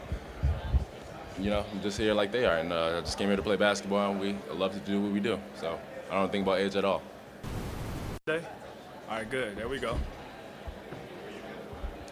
you 1.39 1.51
know, 1.51 1.65
I'm 1.73 1.81
just 1.83 1.99
here 1.99 2.13
like 2.13 2.31
they 2.31 2.45
are, 2.45 2.59
and 2.59 2.73
uh, 2.73 2.99
I 2.99 3.01
just 3.01 3.17
came 3.17 3.29
here 3.29 3.37
to 3.37 3.43
play 3.43 3.57
basketball, 3.57 4.11
and 4.11 4.21
we 4.21 4.37
love 4.53 4.73
to 4.75 4.81
do 4.81 5.01
what 5.01 5.13
we 5.13 5.21
do. 5.21 5.39
So 5.59 5.79
I 6.11 6.15
don't 6.15 6.31
think 6.31 6.45
about 6.45 6.59
age 6.59 6.77
at 6.77 6.85
all. 6.85 7.03
Day? 8.27 8.43
All 9.09 9.17
right, 9.17 9.31
good. 9.31 9.57
There 9.57 9.69
we 9.69 9.79
go. 9.79 9.99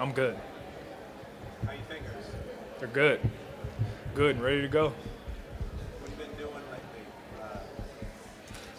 I'm 0.01 0.12
good. 0.12 0.36
How 1.66 1.73
you 1.73 1.78
fingers? 1.89 2.24
They're 2.78 2.89
good. 2.89 3.20
Good 4.15 4.36
and 4.36 4.44
ready 4.44 4.62
to 4.62 4.69
go. 4.69 4.93
What 6.01 6.11
you 6.11 6.16
been 6.16 6.36
doing 6.36 6.52
lately? 6.55 7.05
Uh, 7.43 7.59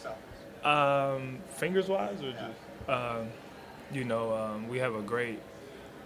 so. 0.02 0.14
Um, 0.66 1.38
fingers 1.48 1.88
wise, 1.88 2.22
or 2.24 2.32
just, 2.32 2.90
um, 2.90 3.28
you 3.94 4.04
know, 4.04 4.34
um, 4.34 4.68
we 4.68 4.80
have 4.80 4.96
a 4.96 5.02
great, 5.02 5.40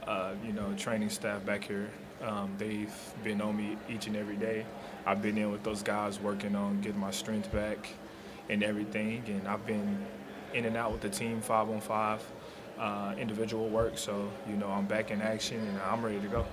uh, 0.06 0.34
you 0.46 0.52
know, 0.52 0.74
training 0.78 1.10
staff 1.10 1.46
back 1.46 1.64
here. 1.64 1.90
Um, 2.22 2.54
they've 2.58 2.94
been 3.24 3.40
on 3.40 3.56
me 3.56 3.78
each 3.90 4.08
and 4.08 4.18
every 4.18 4.36
day. 4.36 4.66
I've 5.06 5.22
been 5.22 5.38
in 5.38 5.50
with 5.50 5.64
those 5.64 5.82
guys 5.82 6.20
working 6.20 6.56
on 6.56 6.82
getting 6.82 7.00
my 7.00 7.12
strength 7.12 7.50
back 7.54 7.90
and 8.50 8.62
everything, 8.62 9.24
and 9.28 9.48
I've 9.48 9.66
been 9.66 10.06
in 10.54 10.66
and 10.66 10.76
out 10.76 10.92
with 10.92 11.02
the 11.02 11.10
team 11.10 11.40
five 11.40 11.70
on 11.70 11.80
five, 11.80 12.22
uh, 12.78 13.16
individual 13.18 13.70
work. 13.70 13.98
So, 13.98 14.30
you 14.50 14.58
know, 14.58 14.68
I'm 14.68 14.86
back 14.86 15.10
in 15.12 15.22
action 15.22 15.60
and 15.66 15.80
I'm 15.80 16.04
ready 16.04 16.20
to 16.20 16.28
go. 16.28 16.46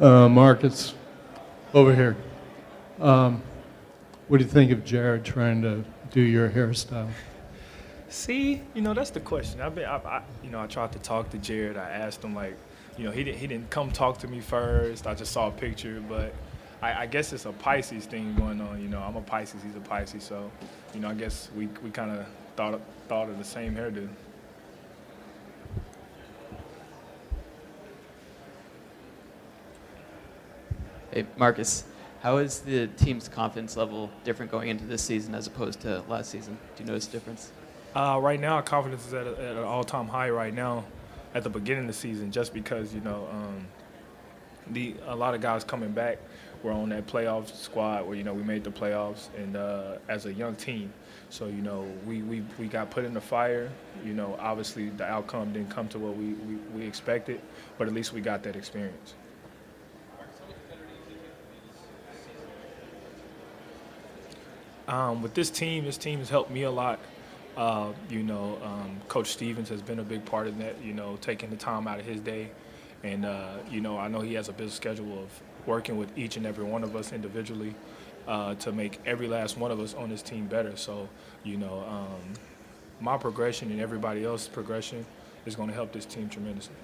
Uh, 0.00 0.28
it's 0.62 0.94
over 1.74 1.94
here. 1.94 2.16
What 4.28 4.38
do 4.38 4.44
you 4.44 4.50
think 4.50 4.70
of 4.72 4.84
Jared 4.84 5.24
trying 5.24 5.62
to 5.62 5.82
do 6.10 6.20
your 6.20 6.50
hairstyle? 6.50 7.08
See, 8.10 8.60
you 8.74 8.82
know 8.82 8.92
that's 8.92 9.08
the 9.08 9.20
question. 9.20 9.62
I've 9.62 9.74
been, 9.74 9.86
I, 9.86 9.96
I, 9.96 10.22
you 10.44 10.50
know, 10.50 10.60
I 10.60 10.66
tried 10.66 10.92
to 10.92 10.98
talk 10.98 11.30
to 11.30 11.38
Jared. 11.38 11.78
I 11.78 11.88
asked 11.88 12.22
him 12.22 12.34
like, 12.34 12.56
you 12.98 13.04
know, 13.04 13.10
he 13.10 13.24
didn't, 13.24 13.38
he 13.38 13.46
didn't 13.46 13.70
come 13.70 13.90
talk 13.90 14.18
to 14.18 14.28
me 14.28 14.40
first. 14.40 15.06
I 15.06 15.14
just 15.14 15.32
saw 15.32 15.48
a 15.48 15.50
picture, 15.50 16.02
but 16.06 16.34
I, 16.82 17.02
I 17.02 17.06
guess 17.06 17.32
it's 17.32 17.46
a 17.46 17.52
Pisces 17.52 18.04
thing 18.04 18.34
going 18.34 18.60
on. 18.60 18.82
You 18.82 18.88
know, 18.88 19.00
I'm 19.00 19.16
a 19.16 19.22
Pisces, 19.22 19.62
he's 19.62 19.76
a 19.76 19.80
Pisces, 19.80 20.24
so, 20.24 20.50
you 20.92 21.00
know, 21.00 21.08
I 21.08 21.14
guess 21.14 21.48
we, 21.56 21.68
we 21.82 21.90
kind 21.90 22.10
of 22.10 22.26
thought 22.54 22.74
of, 22.74 22.82
thought 23.08 23.30
of 23.30 23.38
the 23.38 23.44
same 23.44 23.74
hairdo. 23.74 24.06
Hey, 31.12 31.24
Marcus, 31.38 31.84
how 32.20 32.38
is 32.38 32.60
the 32.60 32.88
team's 32.88 33.28
confidence 33.28 33.76
level 33.76 34.10
different 34.24 34.50
going 34.50 34.68
into 34.68 34.84
this 34.84 35.02
season 35.02 35.34
as 35.34 35.46
opposed 35.46 35.80
to 35.80 36.02
last 36.08 36.30
season? 36.30 36.58
Do 36.76 36.82
you 36.82 36.88
notice 36.88 37.08
a 37.08 37.12
difference? 37.12 37.52
Uh, 37.94 38.18
right 38.20 38.40
now, 38.40 38.54
our 38.54 38.62
confidence 38.62 39.06
is 39.06 39.14
at, 39.14 39.26
a, 39.26 39.32
at 39.32 39.56
an 39.56 39.64
all-time 39.64 40.08
high. 40.08 40.30
Right 40.30 40.52
now, 40.52 40.84
at 41.34 41.42
the 41.42 41.50
beginning 41.50 41.84
of 41.84 41.86
the 41.88 41.92
season, 41.92 42.30
just 42.30 42.52
because 42.52 42.92
you 42.92 43.00
know 43.00 43.28
um, 43.30 43.66
the 44.70 44.94
a 45.06 45.14
lot 45.14 45.34
of 45.34 45.40
guys 45.40 45.64
coming 45.64 45.92
back 45.92 46.18
were 46.62 46.72
on 46.72 46.88
that 46.88 47.06
playoff 47.06 47.54
squad 47.54 48.06
where 48.06 48.16
you 48.16 48.24
know 48.24 48.34
we 48.34 48.42
made 48.42 48.64
the 48.64 48.70
playoffs, 48.70 49.28
and 49.36 49.56
uh, 49.56 49.98
as 50.08 50.26
a 50.26 50.32
young 50.32 50.56
team, 50.56 50.92
so 51.30 51.46
you 51.46 51.62
know 51.62 51.86
we, 52.06 52.22
we 52.22 52.44
we 52.58 52.66
got 52.66 52.90
put 52.90 53.04
in 53.04 53.14
the 53.14 53.20
fire. 53.20 53.70
You 54.04 54.12
know, 54.12 54.36
obviously 54.40 54.90
the 54.90 55.04
outcome 55.04 55.52
didn't 55.52 55.70
come 55.70 55.88
to 55.88 55.98
what 55.98 56.16
we, 56.16 56.32
we, 56.34 56.56
we 56.74 56.86
expected, 56.86 57.40
but 57.78 57.86
at 57.86 57.94
least 57.94 58.12
we 58.12 58.20
got 58.20 58.42
that 58.42 58.56
experience. 58.56 59.14
Um, 64.88 65.22
with 65.22 65.34
this 65.34 65.50
team, 65.50 65.84
this 65.84 65.98
team 65.98 66.18
has 66.18 66.30
helped 66.30 66.50
me 66.50 66.62
a 66.62 66.70
lot. 66.70 66.98
Uh, 67.56 67.92
you 68.08 68.22
know, 68.22 68.58
um, 68.64 69.00
Coach 69.08 69.28
Stevens 69.28 69.68
has 69.68 69.82
been 69.82 69.98
a 69.98 70.02
big 70.02 70.24
part 70.24 70.46
of 70.46 70.58
that. 70.58 70.82
You 70.82 70.94
know, 70.94 71.18
taking 71.20 71.50
the 71.50 71.56
time 71.56 71.86
out 71.86 72.00
of 72.00 72.06
his 72.06 72.20
day, 72.20 72.50
and 73.04 73.26
uh, 73.26 73.58
you 73.70 73.80
know, 73.80 73.98
I 73.98 74.08
know 74.08 74.20
he 74.20 74.34
has 74.34 74.48
a 74.48 74.52
busy 74.52 74.70
schedule 74.70 75.22
of 75.22 75.42
working 75.66 75.98
with 75.98 76.16
each 76.16 76.38
and 76.38 76.46
every 76.46 76.64
one 76.64 76.82
of 76.82 76.96
us 76.96 77.12
individually 77.12 77.74
uh, 78.26 78.54
to 78.56 78.72
make 78.72 79.00
every 79.04 79.28
last 79.28 79.58
one 79.58 79.70
of 79.70 79.78
us 79.80 79.94
on 79.94 80.08
this 80.08 80.22
team 80.22 80.46
better. 80.46 80.76
So, 80.76 81.08
you 81.44 81.58
know, 81.58 81.84
um, 81.86 82.34
my 83.00 83.18
progression 83.18 83.70
and 83.70 83.80
everybody 83.80 84.24
else's 84.24 84.48
progression 84.48 85.04
is 85.44 85.54
going 85.54 85.68
to 85.68 85.74
help 85.74 85.92
this 85.92 86.06
team 86.06 86.30
tremendously. 86.30 86.74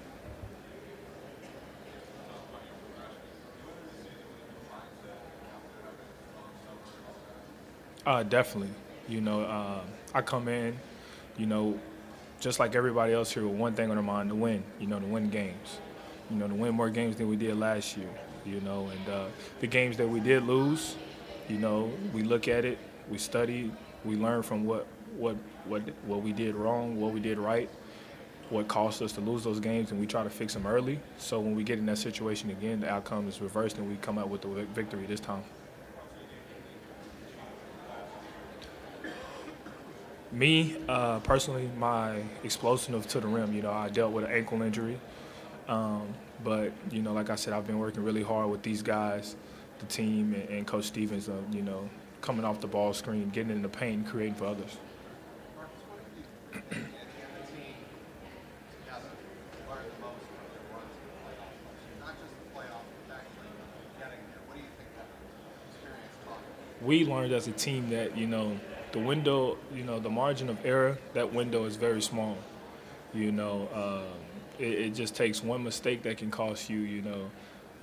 Uh, 8.05 8.23
definitely. 8.23 8.69
You 9.07 9.21
know, 9.21 9.41
uh, 9.41 9.81
I 10.13 10.21
come 10.21 10.47
in, 10.47 10.77
you 11.37 11.45
know, 11.45 11.79
just 12.39 12.59
like 12.59 12.75
everybody 12.75 13.13
else 13.13 13.31
here 13.31 13.45
with 13.47 13.57
one 13.57 13.73
thing 13.73 13.89
on 13.91 13.97
our 13.97 14.03
mind, 14.03 14.29
to 14.29 14.35
win, 14.35 14.63
you 14.79 14.87
know, 14.87 14.99
to 14.99 15.05
win 15.05 15.29
games. 15.29 15.79
You 16.29 16.37
know, 16.37 16.47
to 16.47 16.53
win 16.53 16.73
more 16.73 16.89
games 16.89 17.15
than 17.17 17.29
we 17.29 17.35
did 17.35 17.55
last 17.57 17.97
year, 17.97 18.09
you 18.45 18.59
know, 18.61 18.89
and 18.89 19.09
uh, 19.13 19.25
the 19.59 19.67
games 19.67 19.97
that 19.97 20.07
we 20.07 20.19
did 20.19 20.43
lose, 20.43 20.95
you 21.47 21.57
know, 21.59 21.91
we 22.13 22.23
look 22.23 22.47
at 22.47 22.65
it, 22.65 22.79
we 23.09 23.19
study, 23.19 23.71
we 24.03 24.15
learn 24.15 24.41
from 24.41 24.65
what, 24.65 24.87
what, 25.17 25.35
what, 25.65 25.83
what 26.05 26.23
we 26.23 26.33
did 26.33 26.55
wrong, 26.55 26.99
what 26.99 27.13
we 27.13 27.19
did 27.19 27.37
right, 27.37 27.69
what 28.49 28.67
caused 28.67 29.03
us 29.03 29.11
to 29.13 29.21
lose 29.21 29.43
those 29.43 29.59
games, 29.59 29.91
and 29.91 29.99
we 29.99 30.07
try 30.07 30.23
to 30.23 30.29
fix 30.29 30.55
them 30.55 30.65
early. 30.65 30.99
So 31.19 31.39
when 31.39 31.55
we 31.55 31.63
get 31.63 31.77
in 31.77 31.85
that 31.87 31.99
situation 31.99 32.49
again, 32.49 32.79
the 32.79 32.89
outcome 32.89 33.27
is 33.27 33.39
reversed 33.39 33.77
and 33.77 33.87
we 33.87 33.95
come 33.97 34.17
out 34.17 34.29
with 34.29 34.41
the 34.41 34.47
victory 34.73 35.05
this 35.05 35.19
time. 35.19 35.43
Me, 40.35 40.75
uh, 40.89 41.19
personally, 41.19 41.69
my 41.77 42.21
explosiveness 42.43 43.05
to 43.05 43.21
the 43.21 43.27
rim, 43.27 43.53
you 43.53 43.61
know, 43.61 43.71
I 43.71 43.87
dealt 43.87 44.11
with 44.11 44.25
an 44.25 44.31
ankle 44.31 44.61
injury. 44.61 44.99
Um, 45.69 46.13
but, 46.43 46.73
you 46.91 47.01
know, 47.01 47.13
like 47.13 47.29
I 47.29 47.35
said, 47.35 47.53
I've 47.53 47.65
been 47.65 47.79
working 47.79 48.03
really 48.03 48.21
hard 48.21 48.49
with 48.49 48.61
these 48.61 48.81
guys, 48.81 49.37
the 49.79 49.85
team, 49.85 50.33
and, 50.33 50.49
and 50.49 50.67
Coach 50.67 50.83
Stevens, 50.83 51.29
uh, 51.29 51.37
you 51.53 51.61
know, 51.61 51.89
coming 52.19 52.43
off 52.43 52.59
the 52.59 52.67
ball 52.67 52.91
screen, 52.93 53.29
getting 53.29 53.51
in 53.51 53.61
the 53.61 53.69
paint, 53.69 54.03
and 54.03 54.07
creating 54.07 54.35
for 54.35 54.45
others. 54.45 54.77
we 66.81 67.05
learned 67.05 67.33
as 67.33 67.47
a 67.47 67.51
team 67.51 67.89
that 67.89 68.15
you 68.17 68.27
know 68.27 68.59
the 68.95 69.01
window, 69.01 69.57
you 69.75 69.83
know, 69.83 69.99
the 69.99 70.09
margin 70.09 70.47
of 70.47 70.65
error, 70.65 70.97
that 71.13 71.33
window 71.33 71.65
is 71.65 71.75
very 71.75 72.01
small. 72.01 72.37
You 73.13 73.29
know, 73.33 73.67
um, 73.73 74.17
it, 74.57 74.71
it 74.71 74.95
just 74.95 75.15
takes 75.15 75.43
one 75.43 75.65
mistake 75.65 76.01
that 76.03 76.17
can 76.17 76.31
cost 76.31 76.69
you, 76.69 76.79
you 76.79 77.01
know, 77.01 77.29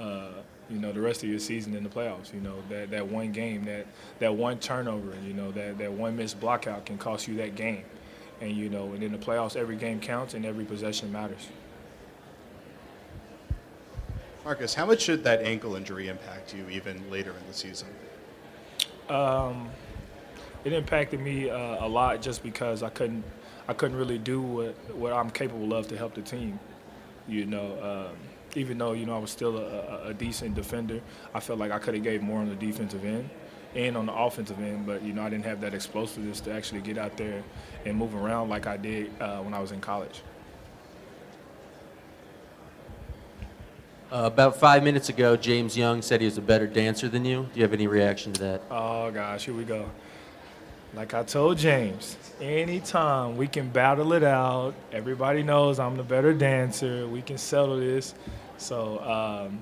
uh, 0.02 0.40
you 0.70 0.78
know, 0.78 0.90
the 0.90 1.02
rest 1.02 1.22
of 1.22 1.28
your 1.28 1.38
season 1.38 1.74
in 1.74 1.84
the 1.84 1.90
playoffs. 1.90 2.32
You 2.32 2.40
know, 2.40 2.54
that, 2.70 2.90
that 2.92 3.06
one 3.06 3.30
game, 3.30 3.66
that 3.66 3.86
that 4.20 4.34
one 4.34 4.58
turnover, 4.58 5.12
you 5.22 5.34
know, 5.34 5.52
that, 5.52 5.76
that 5.76 5.92
one 5.92 6.16
missed 6.16 6.40
blockout 6.40 6.86
can 6.86 6.96
cost 6.96 7.28
you 7.28 7.36
that 7.36 7.56
game. 7.56 7.84
And 8.40 8.52
you 8.52 8.70
know, 8.70 8.94
and 8.94 9.02
in 9.02 9.12
the 9.12 9.18
playoffs, 9.18 9.54
every 9.54 9.76
game 9.76 10.00
counts 10.00 10.32
and 10.32 10.46
every 10.46 10.64
possession 10.64 11.12
matters. 11.12 11.46
Marcus, 14.46 14.72
how 14.72 14.86
much 14.86 15.02
should 15.02 15.24
that 15.24 15.42
ankle 15.42 15.76
injury 15.76 16.08
impact 16.08 16.54
you 16.54 16.66
even 16.70 17.10
later 17.10 17.32
in 17.32 17.46
the 17.46 17.54
season? 17.54 17.88
Um, 19.10 19.68
it 20.64 20.72
impacted 20.72 21.20
me 21.20 21.50
uh, 21.50 21.84
a 21.84 21.88
lot 21.88 22.22
just 22.22 22.42
because 22.42 22.82
I 22.82 22.88
couldn't 22.88 23.24
I 23.68 23.72
couldn't 23.72 23.96
really 23.96 24.18
do 24.18 24.40
what 24.40 24.94
what 24.94 25.12
I'm 25.12 25.30
capable 25.30 25.74
of 25.74 25.88
to 25.88 25.96
help 25.96 26.14
the 26.14 26.22
team. 26.22 26.58
You 27.28 27.46
know, 27.46 28.08
um, 28.10 28.16
even 28.56 28.78
though 28.78 28.92
you 28.92 29.06
know 29.06 29.16
I 29.16 29.18
was 29.18 29.30
still 29.30 29.56
a, 29.56 30.08
a, 30.08 30.14
decent 30.14 30.54
defender, 30.54 31.00
I 31.34 31.40
felt 31.40 31.58
like 31.58 31.70
I 31.70 31.78
could 31.78 31.94
have 31.94 32.02
gave 32.02 32.22
more 32.22 32.40
on 32.40 32.48
the 32.48 32.56
defensive 32.56 33.04
end 33.04 33.30
and 33.74 33.96
on 33.96 34.06
the 34.06 34.12
offensive 34.12 34.58
end, 34.60 34.86
but 34.86 35.02
you 35.02 35.12
know 35.12 35.22
I 35.22 35.30
didn't 35.30 35.44
have 35.44 35.60
that 35.60 35.74
explosiveness 35.74 36.40
to 36.42 36.52
actually 36.52 36.80
get 36.80 36.98
out 36.98 37.16
there 37.16 37.42
and 37.86 37.96
move 37.96 38.14
around 38.14 38.48
like 38.48 38.66
I 38.66 38.76
did 38.76 39.10
uh, 39.20 39.38
when 39.38 39.54
I 39.54 39.60
was 39.60 39.72
in 39.72 39.80
college. 39.80 40.22
Uh, 44.10 44.26
about 44.26 44.60
five 44.60 44.82
minutes 44.82 45.08
ago, 45.08 45.36
James 45.36 45.74
Young 45.74 46.02
said 46.02 46.20
he 46.20 46.26
was 46.26 46.36
a 46.36 46.42
better 46.42 46.66
dancer 46.66 47.08
than 47.08 47.24
you. 47.24 47.48
Do 47.54 47.60
you 47.60 47.62
have 47.62 47.72
any 47.72 47.86
reaction 47.86 48.34
to 48.34 48.40
that? 48.42 48.62
Oh 48.70 49.10
gosh, 49.10 49.46
here 49.46 49.54
we 49.54 49.64
go. 49.64 49.88
Like 50.94 51.14
I 51.14 51.22
told 51.22 51.56
James, 51.56 52.18
anytime 52.38 53.38
we 53.38 53.48
can 53.48 53.70
battle 53.70 54.12
it 54.12 54.22
out, 54.22 54.74
everybody 54.92 55.42
knows 55.42 55.78
I'm 55.78 55.96
the 55.96 56.02
better 56.02 56.34
dancer. 56.34 57.06
We 57.08 57.22
can 57.22 57.38
settle 57.38 57.78
this. 57.78 58.14
So 58.58 58.98
um, 59.00 59.58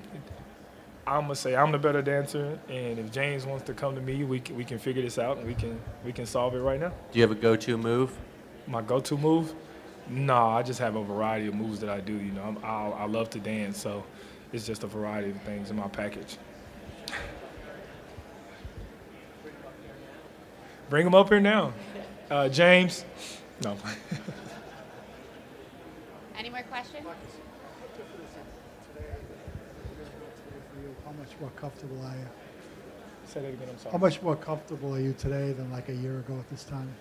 I'm 1.06 1.22
gonna 1.22 1.36
say 1.36 1.54
I'm 1.54 1.70
the 1.70 1.78
better 1.78 2.02
dancer, 2.02 2.58
and 2.68 2.98
if 2.98 3.12
James 3.12 3.46
wants 3.46 3.64
to 3.66 3.74
come 3.74 3.94
to 3.94 4.00
me, 4.00 4.24
we 4.24 4.40
can, 4.40 4.56
we 4.56 4.64
can 4.64 4.78
figure 4.78 5.02
this 5.02 5.18
out 5.18 5.38
and 5.38 5.46
we 5.46 5.54
can 5.54 5.80
we 6.04 6.12
can 6.12 6.26
solve 6.26 6.54
it 6.54 6.60
right 6.60 6.80
now. 6.80 6.92
Do 7.12 7.18
you 7.18 7.22
have 7.22 7.30
a 7.30 7.40
go-to 7.40 7.78
move? 7.78 8.16
My 8.66 8.82
go-to 8.82 9.16
move? 9.16 9.54
No, 10.08 10.48
I 10.48 10.62
just 10.62 10.80
have 10.80 10.96
a 10.96 11.04
variety 11.04 11.46
of 11.46 11.54
moves 11.54 11.78
that 11.80 11.90
I 11.90 12.00
do. 12.00 12.12
You 12.12 12.32
know, 12.32 12.42
I'm, 12.42 12.58
I, 12.64 13.02
I 13.02 13.06
love 13.06 13.30
to 13.30 13.38
dance, 13.38 13.80
so 13.80 14.04
it's 14.52 14.66
just 14.66 14.82
a 14.82 14.88
variety 14.88 15.30
of 15.30 15.40
things 15.42 15.70
in 15.70 15.76
my 15.76 15.88
package. 15.88 16.38
Bring 20.90 21.04
them 21.04 21.14
up 21.14 21.28
here 21.28 21.38
now. 21.38 21.72
Uh, 22.28 22.48
James. 22.48 23.04
No. 23.62 23.76
Any 26.36 26.50
more 26.50 26.62
questions? 26.62 27.06
How 31.04 31.12
much 31.12 31.28
more 31.40 31.50
comfortable 31.50 32.04
are 32.04 32.16
you? 32.16 32.26
Say 33.26 33.40
that 33.40 33.48
again, 33.48 33.68
I'm 33.70 33.78
sorry. 33.78 33.92
How 33.92 33.98
much 33.98 34.20
more 34.20 34.34
comfortable 34.34 34.96
are 34.96 35.00
you 35.00 35.14
today 35.16 35.52
than 35.52 35.70
like 35.70 35.88
a 35.88 35.94
year 35.94 36.18
ago 36.18 36.36
at 36.36 36.50
this 36.50 36.64
time? 36.64 36.92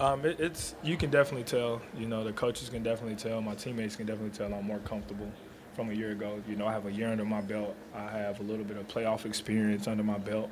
Um, 0.00 0.24
it, 0.24 0.40
it's 0.40 0.74
you 0.82 0.96
can 0.96 1.10
definitely 1.10 1.44
tell. 1.44 1.80
You 1.96 2.06
know, 2.06 2.24
the 2.24 2.32
coaches 2.32 2.68
can 2.68 2.82
definitely 2.82 3.14
tell. 3.16 3.40
My 3.40 3.54
teammates 3.54 3.94
can 3.94 4.06
definitely 4.06 4.36
tell. 4.36 4.52
I'm 4.52 4.66
more 4.66 4.80
comfortable 4.80 5.30
from 5.74 5.90
a 5.90 5.94
year 5.94 6.10
ago. 6.10 6.42
You 6.48 6.56
know, 6.56 6.66
I 6.66 6.72
have 6.72 6.86
a 6.86 6.92
year 6.92 7.08
under 7.08 7.24
my 7.24 7.40
belt. 7.40 7.76
I 7.94 8.10
have 8.10 8.40
a 8.40 8.42
little 8.42 8.64
bit 8.64 8.76
of 8.78 8.88
playoff 8.88 9.26
experience 9.26 9.86
under 9.86 10.02
my 10.02 10.18
belt. 10.18 10.50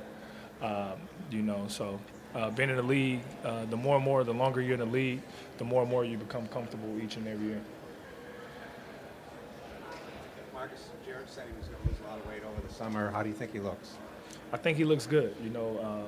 Um, 0.61 0.93
you 1.29 1.41
know, 1.41 1.65
so 1.67 1.99
uh, 2.35 2.49
being 2.51 2.69
in 2.69 2.75
the 2.75 2.83
league, 2.83 3.21
uh, 3.43 3.65
the 3.65 3.77
more 3.77 3.95
and 3.95 4.05
more, 4.05 4.23
the 4.23 4.33
longer 4.33 4.61
you're 4.61 4.73
in 4.73 4.79
the 4.79 4.85
league, 4.85 5.21
the 5.57 5.63
more 5.63 5.81
and 5.81 5.89
more 5.89 6.05
you 6.05 6.17
become 6.17 6.47
comfortable 6.47 6.99
each 7.01 7.15
and 7.15 7.27
every 7.27 7.47
year. 7.47 7.61
Marcus, 10.53 10.89
Jared 11.05 11.29
said 11.29 11.45
he 11.51 11.57
was 11.57 11.67
going 11.67 11.81
to 11.81 11.89
lose 11.89 11.97
a 12.05 12.09
lot 12.09 12.19
of 12.19 12.27
weight 12.27 12.43
over 12.43 12.67
the 12.67 12.73
summer. 12.73 13.09
How 13.11 13.23
do 13.23 13.29
you 13.29 13.35
think 13.35 13.53
he 13.53 13.59
looks? 13.59 13.93
I 14.51 14.57
think 14.57 14.77
he 14.77 14.83
looks 14.83 15.07
good. 15.07 15.35
You 15.43 15.49
know, 15.49 16.07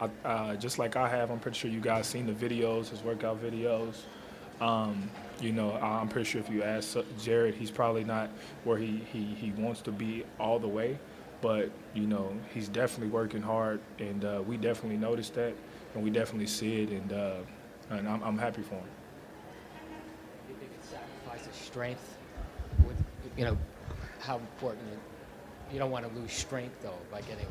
um, 0.00 0.10
I, 0.24 0.28
uh, 0.28 0.56
just 0.56 0.78
like 0.78 0.96
I 0.96 1.08
have, 1.08 1.30
I'm 1.30 1.38
pretty 1.38 1.58
sure 1.58 1.70
you 1.70 1.80
guys 1.80 2.06
seen 2.06 2.26
the 2.26 2.32
videos, 2.32 2.88
his 2.88 3.02
workout 3.02 3.42
videos. 3.42 4.02
Um, 4.60 5.10
you 5.40 5.52
know, 5.52 5.72
I'm 5.72 6.08
pretty 6.08 6.28
sure 6.28 6.40
if 6.40 6.50
you 6.50 6.62
ask 6.62 6.96
Jared, 7.18 7.54
he's 7.54 7.70
probably 7.70 8.04
not 8.04 8.30
where 8.64 8.76
he, 8.76 9.02
he, 9.12 9.24
he 9.24 9.52
wants 9.52 9.80
to 9.82 9.92
be 9.92 10.24
all 10.38 10.58
the 10.58 10.68
way, 10.68 10.98
but 11.40 11.70
you 11.94 12.06
know, 12.06 12.32
he's 12.52 12.68
definitely 12.68 13.08
working 13.08 13.42
hard, 13.42 13.80
and 13.98 14.24
uh, 14.24 14.42
we 14.46 14.56
definitely 14.56 14.98
noticed 14.98 15.34
that, 15.34 15.54
and 15.94 16.02
we 16.02 16.10
definitely 16.10 16.46
see 16.46 16.82
it, 16.82 16.90
and 16.90 17.12
uh, 17.12 17.36
and 17.90 18.08
I'm, 18.08 18.22
I'm 18.22 18.38
happy 18.38 18.62
for 18.62 18.74
him. 18.74 18.84
Do 20.46 20.52
you 20.52 20.58
think 20.58 20.70
it 20.72 20.84
sacrifices 20.84 21.54
strength? 21.60 22.16
With, 22.86 23.02
you 23.36 23.44
know, 23.44 23.58
how 24.20 24.36
important 24.36 24.86
it, 24.92 24.98
you 25.72 25.78
don't 25.78 25.90
want 25.90 26.08
to 26.08 26.20
lose 26.20 26.32
strength 26.32 26.76
though 26.82 26.98
by 27.10 27.20
getting. 27.22 27.46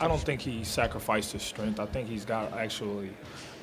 I 0.00 0.08
don't 0.08 0.20
think 0.20 0.42
he 0.42 0.62
sacrificed 0.62 1.32
his 1.32 1.42
strength. 1.42 1.80
I 1.80 1.86
think 1.86 2.08
he's 2.08 2.24
got 2.24 2.52
actually 2.52 3.10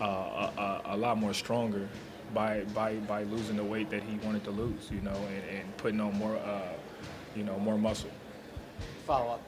uh, 0.02 0.06
a, 0.06 0.52
a, 0.58 0.82
a, 0.96 0.98
lot 0.98 1.20
more 1.20 1.32
stronger 1.32 1.88
by, 2.34 2.62
by, 2.74 2.96
by 2.96 3.22
losing 3.24 3.56
the 3.56 3.64
weight 3.64 3.92
that 3.92 4.02
he 4.02 4.18
wanted 4.26 4.44
to 4.46 4.50
lose, 4.50 4.90
you 4.90 5.02
know, 5.02 5.12
and, 5.12 5.60
and 5.60 5.78
putting 5.78 6.02
on 6.02 6.16
more, 6.16 6.36
uh, 6.38 6.74
you 7.36 7.44
know, 7.44 7.60
more 7.60 7.78
muscle. 7.78 8.10
Follow 9.06 9.34
up. 9.34 9.42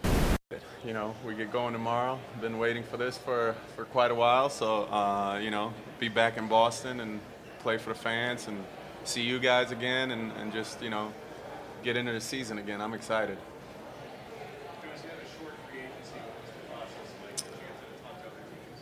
You 0.83 0.91
know, 0.91 1.15
we 1.25 1.33
get 1.33 1.49
going 1.51 1.71
tomorrow. 1.71 2.19
Been 2.41 2.57
waiting 2.57 2.83
for 2.83 2.97
this 2.97 3.17
for, 3.17 3.55
for 3.75 3.85
quite 3.85 4.11
a 4.11 4.15
while, 4.15 4.49
so 4.49 4.83
uh, 4.83 5.39
you 5.41 5.49
know, 5.49 5.73
be 5.97 6.09
back 6.09 6.37
in 6.37 6.49
Boston 6.49 6.99
and 6.99 7.21
play 7.59 7.77
for 7.77 7.89
the 7.89 7.99
fans 7.99 8.47
and 8.49 8.61
see 9.05 9.21
you 9.21 9.39
guys 9.39 9.71
again 9.71 10.11
and, 10.11 10.33
and 10.33 10.51
just 10.51 10.81
you 10.81 10.89
know 10.89 11.13
get 11.83 11.95
into 11.95 12.11
the 12.11 12.19
season 12.19 12.57
again. 12.57 12.81
I'm 12.81 12.93
excited. 12.93 13.37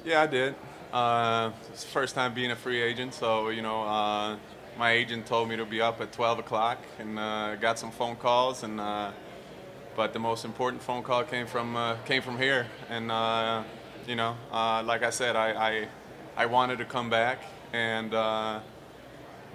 Yeah, 0.04 0.24
I 0.24 0.28
did. 0.28 0.56
Uh, 0.92 1.52
it's 1.72 1.84
first 1.84 2.16
time 2.16 2.34
being 2.34 2.52
a 2.52 2.56
free 2.56 2.82
agent, 2.82 3.14
so 3.14 3.50
you 3.50 3.62
know, 3.62 3.84
uh, 3.84 4.38
my 4.78 4.92
agent 4.92 5.28
told 5.28 5.50
me 5.50 5.56
to 5.56 5.66
be 5.66 5.82
up 5.82 6.02
at 6.02 6.12
12 6.12 6.40
o'clock, 6.40 6.80
and 6.98 7.20
uh, 7.20 7.56
got 7.58 7.78
some 7.78 7.92
phone 7.92 8.16
calls, 8.16 8.64
and 8.64 8.82
uh, 8.82 9.12
but 9.96 10.14
the 10.14 10.20
most 10.20 10.46
important 10.46 10.82
phone 10.82 11.04
call 11.04 11.24
came 11.24 11.48
from 11.48 11.76
uh, 11.76 11.96
came 12.06 12.22
from 12.22 12.38
here, 12.38 12.68
and 12.90 13.12
uh, 13.12 13.64
you 14.08 14.16
know, 14.16 14.36
like 14.52 15.04
I 15.04 15.10
said, 15.10 15.36
I, 15.36 15.52
I, 15.52 15.88
I 16.36 16.46
wanted 16.46 16.80
to 16.80 16.86
come 16.86 17.10
back, 17.10 17.44
and 17.72 18.12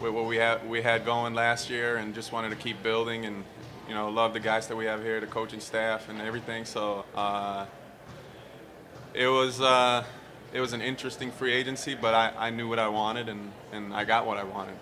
with 0.01 0.12
what 0.12 0.27
we 0.27 0.36
had 0.36 0.69
we 0.69 0.82
had 0.82 1.05
going 1.05 1.35
last 1.35 1.70
year, 1.70 1.97
and 1.97 2.15
just 2.15 2.32
wanted 2.32 2.51
to 2.51 2.56
keep 2.56 2.82
building, 2.82 3.24
and 3.24 3.44
you 3.89 3.94
know, 3.94 4.09
love 4.09 4.32
the 4.32 4.40
guys 4.40 4.66
that 4.69 4.77
we 4.77 4.85
have 4.86 5.02
here, 5.02 5.20
the 5.20 5.27
coaching 5.27 5.60
staff, 5.60 6.09
and 6.09 6.20
everything. 6.20 6.65
So 6.65 7.05
it 9.15 9.27
was 9.27 9.60
it 10.52 10.60
was 10.60 10.73
an 10.73 10.81
interesting 10.81 11.31
free 11.31 11.52
agency, 11.52 11.94
but 11.94 12.15
I, 12.15 12.32
I 12.36 12.51
knew 12.51 12.69
what 12.69 12.78
I 12.78 12.89
wanted 12.89 13.28
and, 13.28 13.52
and 13.73 13.93
I 13.93 14.05
got 14.05 14.27
what 14.27 14.39
I 14.39 14.44
wanted. 14.44 14.77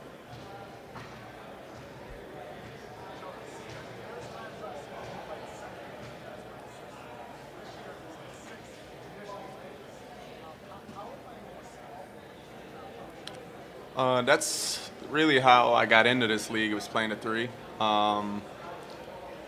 Uh, 13.97 14.21
that's 14.23 14.91
really 15.11 15.39
how 15.39 15.73
I 15.73 15.87
got 15.87 16.07
into 16.07 16.27
this 16.27 16.51
league. 16.51 16.71
It 16.71 16.75
was 16.75 16.87
playing 16.87 17.13
a 17.13 17.17
three. 17.17 17.49
Um, 17.81 18.43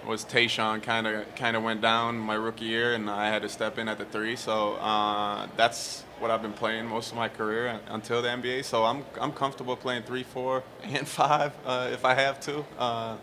was 0.06 0.24
Tayshaun 0.24 0.82
kind 0.82 1.06
of 1.06 1.34
kind 1.34 1.54
of 1.54 1.62
went 1.62 1.82
down 1.82 2.18
my 2.18 2.34
rookie 2.34 2.64
year, 2.64 2.94
and 2.94 3.10
I 3.10 3.28
had 3.28 3.42
to 3.42 3.48
step 3.50 3.76
in 3.76 3.88
at 3.88 3.98
the 3.98 4.06
three. 4.06 4.36
So 4.36 4.74
uh, 4.76 5.48
that's 5.56 6.02
what 6.18 6.30
I've 6.30 6.40
been 6.40 6.54
playing 6.54 6.86
most 6.86 7.10
of 7.10 7.18
my 7.18 7.28
career 7.28 7.78
until 7.88 8.22
the 8.22 8.28
NBA. 8.28 8.64
So 8.64 8.84
I'm 8.86 9.04
I'm 9.20 9.32
comfortable 9.32 9.76
playing 9.76 10.04
three, 10.04 10.22
four, 10.22 10.64
and 10.82 11.06
five 11.06 11.52
uh, 11.66 11.90
if 11.92 12.06
I 12.06 12.14
have 12.14 12.40
to. 12.40 12.64
Uh, 12.78 13.16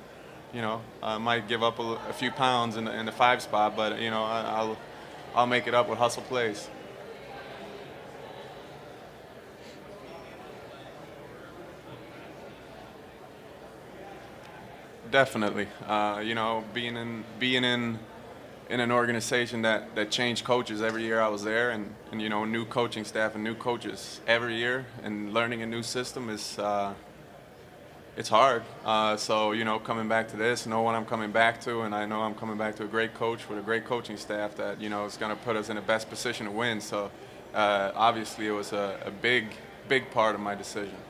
you 0.54 0.62
know, 0.62 0.82
I 1.02 1.18
might 1.18 1.48
give 1.48 1.64
up 1.64 1.80
a, 1.80 1.98
a 2.08 2.14
few 2.14 2.32
pounds 2.32 2.78
in 2.78 2.86
the, 2.86 2.98
in 2.98 3.06
the, 3.06 3.12
five 3.12 3.42
spot, 3.42 3.76
but 3.76 4.00
you 4.00 4.10
know, 4.10 4.24
I, 4.24 4.64
will 4.64 4.78
I'll 5.34 5.48
make 5.48 5.68
it 5.68 5.74
up 5.74 5.90
with 5.90 5.98
hustle 5.98 6.24
plays. 6.24 6.70
Definitely, 15.16 15.68
uh, 15.88 16.22
you 16.22 16.36
know, 16.36 16.66
being 16.74 16.98
in 16.98 17.24
being 17.40 17.64
in 17.64 18.00
in 18.70 18.82
an 18.82 18.92
organization 18.92 19.62
that, 19.62 19.96
that 19.96 20.12
changed 20.12 20.44
coaches 20.44 20.82
every 20.82 21.04
year 21.04 21.22
I 21.22 21.30
was 21.30 21.42
there, 21.42 21.70
and, 21.70 21.96
and 22.12 22.22
you 22.22 22.28
know, 22.28 22.44
new 22.44 22.66
coaching 22.66 23.06
staff 23.06 23.34
and 23.34 23.42
new 23.42 23.56
coaches 23.56 24.20
every 24.28 24.58
year, 24.58 24.86
and 25.04 25.34
learning 25.34 25.62
a 25.62 25.66
new 25.66 25.84
system 25.84 26.30
is 26.30 26.60
uh, 26.60 26.94
it's 28.18 28.28
hard. 28.28 28.64
Uh, 28.84 29.16
so 29.16 29.54
you 29.54 29.64
know, 29.64 29.80
coming 29.80 30.10
back 30.10 30.28
to 30.32 30.36
this, 30.36 30.66
know 30.66 30.82
what 30.82 30.96
I'm 30.96 31.06
coming 31.06 31.32
back 31.32 31.62
to, 31.62 31.84
and 31.84 31.96
I 31.96 32.06
know 32.06 32.20
I'm 32.20 32.36
coming 32.36 32.58
back 32.58 32.76
to 32.76 32.84
a 32.84 32.88
great 32.88 33.14
coach 33.14 33.48
with 33.48 33.58
a 33.58 33.62
great 33.62 33.86
coaching 33.86 34.18
staff 34.18 34.56
that 34.56 34.82
you 34.82 34.90
know 34.90 35.06
is 35.06 35.16
going 35.16 35.34
to 35.34 35.42
put 35.44 35.56
us 35.56 35.70
in 35.70 35.78
the 35.78 35.82
best 35.82 36.10
position 36.10 36.46
to 36.48 36.52
win. 36.52 36.82
So 36.82 37.10
uh, 37.54 37.92
obviously, 37.96 38.48
it 38.48 38.52
was 38.52 38.74
a, 38.74 39.00
a 39.06 39.12
big, 39.12 39.46
big 39.88 40.12
part 40.12 40.36
of 40.36 40.42
my 40.42 40.56
decision. 40.56 41.05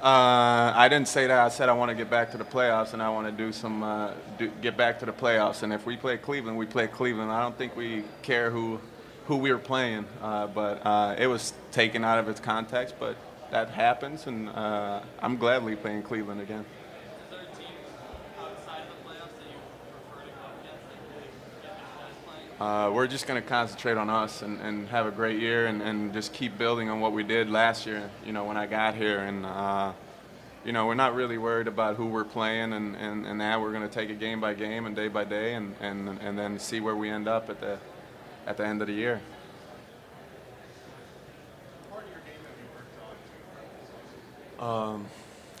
Uh, 0.00 0.72
I 0.76 0.88
didn't 0.88 1.08
say 1.08 1.26
that. 1.26 1.38
I 1.40 1.48
said 1.48 1.68
I 1.68 1.72
want 1.72 1.88
to 1.88 1.94
get 1.96 2.08
back 2.08 2.30
to 2.30 2.38
the 2.38 2.44
playoffs 2.44 2.92
and 2.92 3.02
I 3.02 3.10
want 3.10 3.26
to 3.26 3.32
do 3.32 3.52
some 3.52 3.82
uh, 3.82 4.12
do, 4.38 4.48
get 4.62 4.76
back 4.76 5.00
to 5.00 5.06
the 5.06 5.12
playoffs. 5.12 5.64
And 5.64 5.72
if 5.72 5.86
we 5.86 5.96
play 5.96 6.16
Cleveland, 6.16 6.56
we 6.56 6.66
play 6.66 6.86
Cleveland. 6.86 7.32
I 7.32 7.42
don't 7.42 7.58
think 7.58 7.74
we 7.74 8.04
care 8.22 8.48
who 8.48 8.80
who 9.26 9.36
we 9.36 9.50
were 9.50 9.58
playing, 9.58 10.06
uh, 10.22 10.46
but 10.46 10.86
uh, 10.86 11.16
it 11.18 11.26
was 11.26 11.52
taken 11.72 12.04
out 12.04 12.20
of 12.20 12.28
its 12.28 12.38
context. 12.38 12.94
But 13.00 13.16
that 13.50 13.70
happens, 13.70 14.28
and 14.28 14.48
uh, 14.50 15.00
I'm 15.20 15.36
gladly 15.36 15.74
playing 15.74 16.04
Cleveland 16.04 16.40
again. 16.40 16.64
Uh, 22.60 22.90
we're 22.92 23.06
just 23.06 23.28
going 23.28 23.40
to 23.40 23.48
concentrate 23.48 23.96
on 23.96 24.10
us 24.10 24.42
and, 24.42 24.60
and 24.60 24.88
have 24.88 25.06
a 25.06 25.12
great 25.12 25.38
year 25.38 25.66
and, 25.66 25.80
and 25.80 26.12
just 26.12 26.32
keep 26.32 26.58
building 26.58 26.90
on 26.90 26.98
what 26.98 27.12
we 27.12 27.22
did 27.22 27.48
last 27.48 27.86
year, 27.86 28.10
you 28.26 28.32
know, 28.32 28.44
when 28.44 28.56
I 28.56 28.66
got 28.66 28.96
here. 28.96 29.20
And, 29.20 29.46
uh, 29.46 29.92
you 30.64 30.72
know, 30.72 30.86
we're 30.86 30.94
not 30.94 31.14
really 31.14 31.38
worried 31.38 31.68
about 31.68 31.94
who 31.94 32.06
we're 32.06 32.24
playing 32.24 32.72
and, 32.72 32.96
and, 32.96 33.24
and 33.26 33.40
that. 33.40 33.60
We're 33.60 33.70
going 33.70 33.88
to 33.88 33.94
take 33.94 34.10
it 34.10 34.18
game 34.18 34.40
by 34.40 34.54
game 34.54 34.86
and 34.86 34.96
day 34.96 35.06
by 35.06 35.22
day 35.22 35.54
and, 35.54 35.76
and, 35.80 36.08
and 36.20 36.36
then 36.36 36.58
see 36.58 36.80
where 36.80 36.96
we 36.96 37.08
end 37.08 37.28
up 37.28 37.48
at 37.48 37.60
the, 37.60 37.78
at 38.44 38.56
the 38.56 38.66
end 38.66 38.82
of 38.82 38.88
the 38.88 38.94
year. 38.94 39.20
Um, 44.58 45.06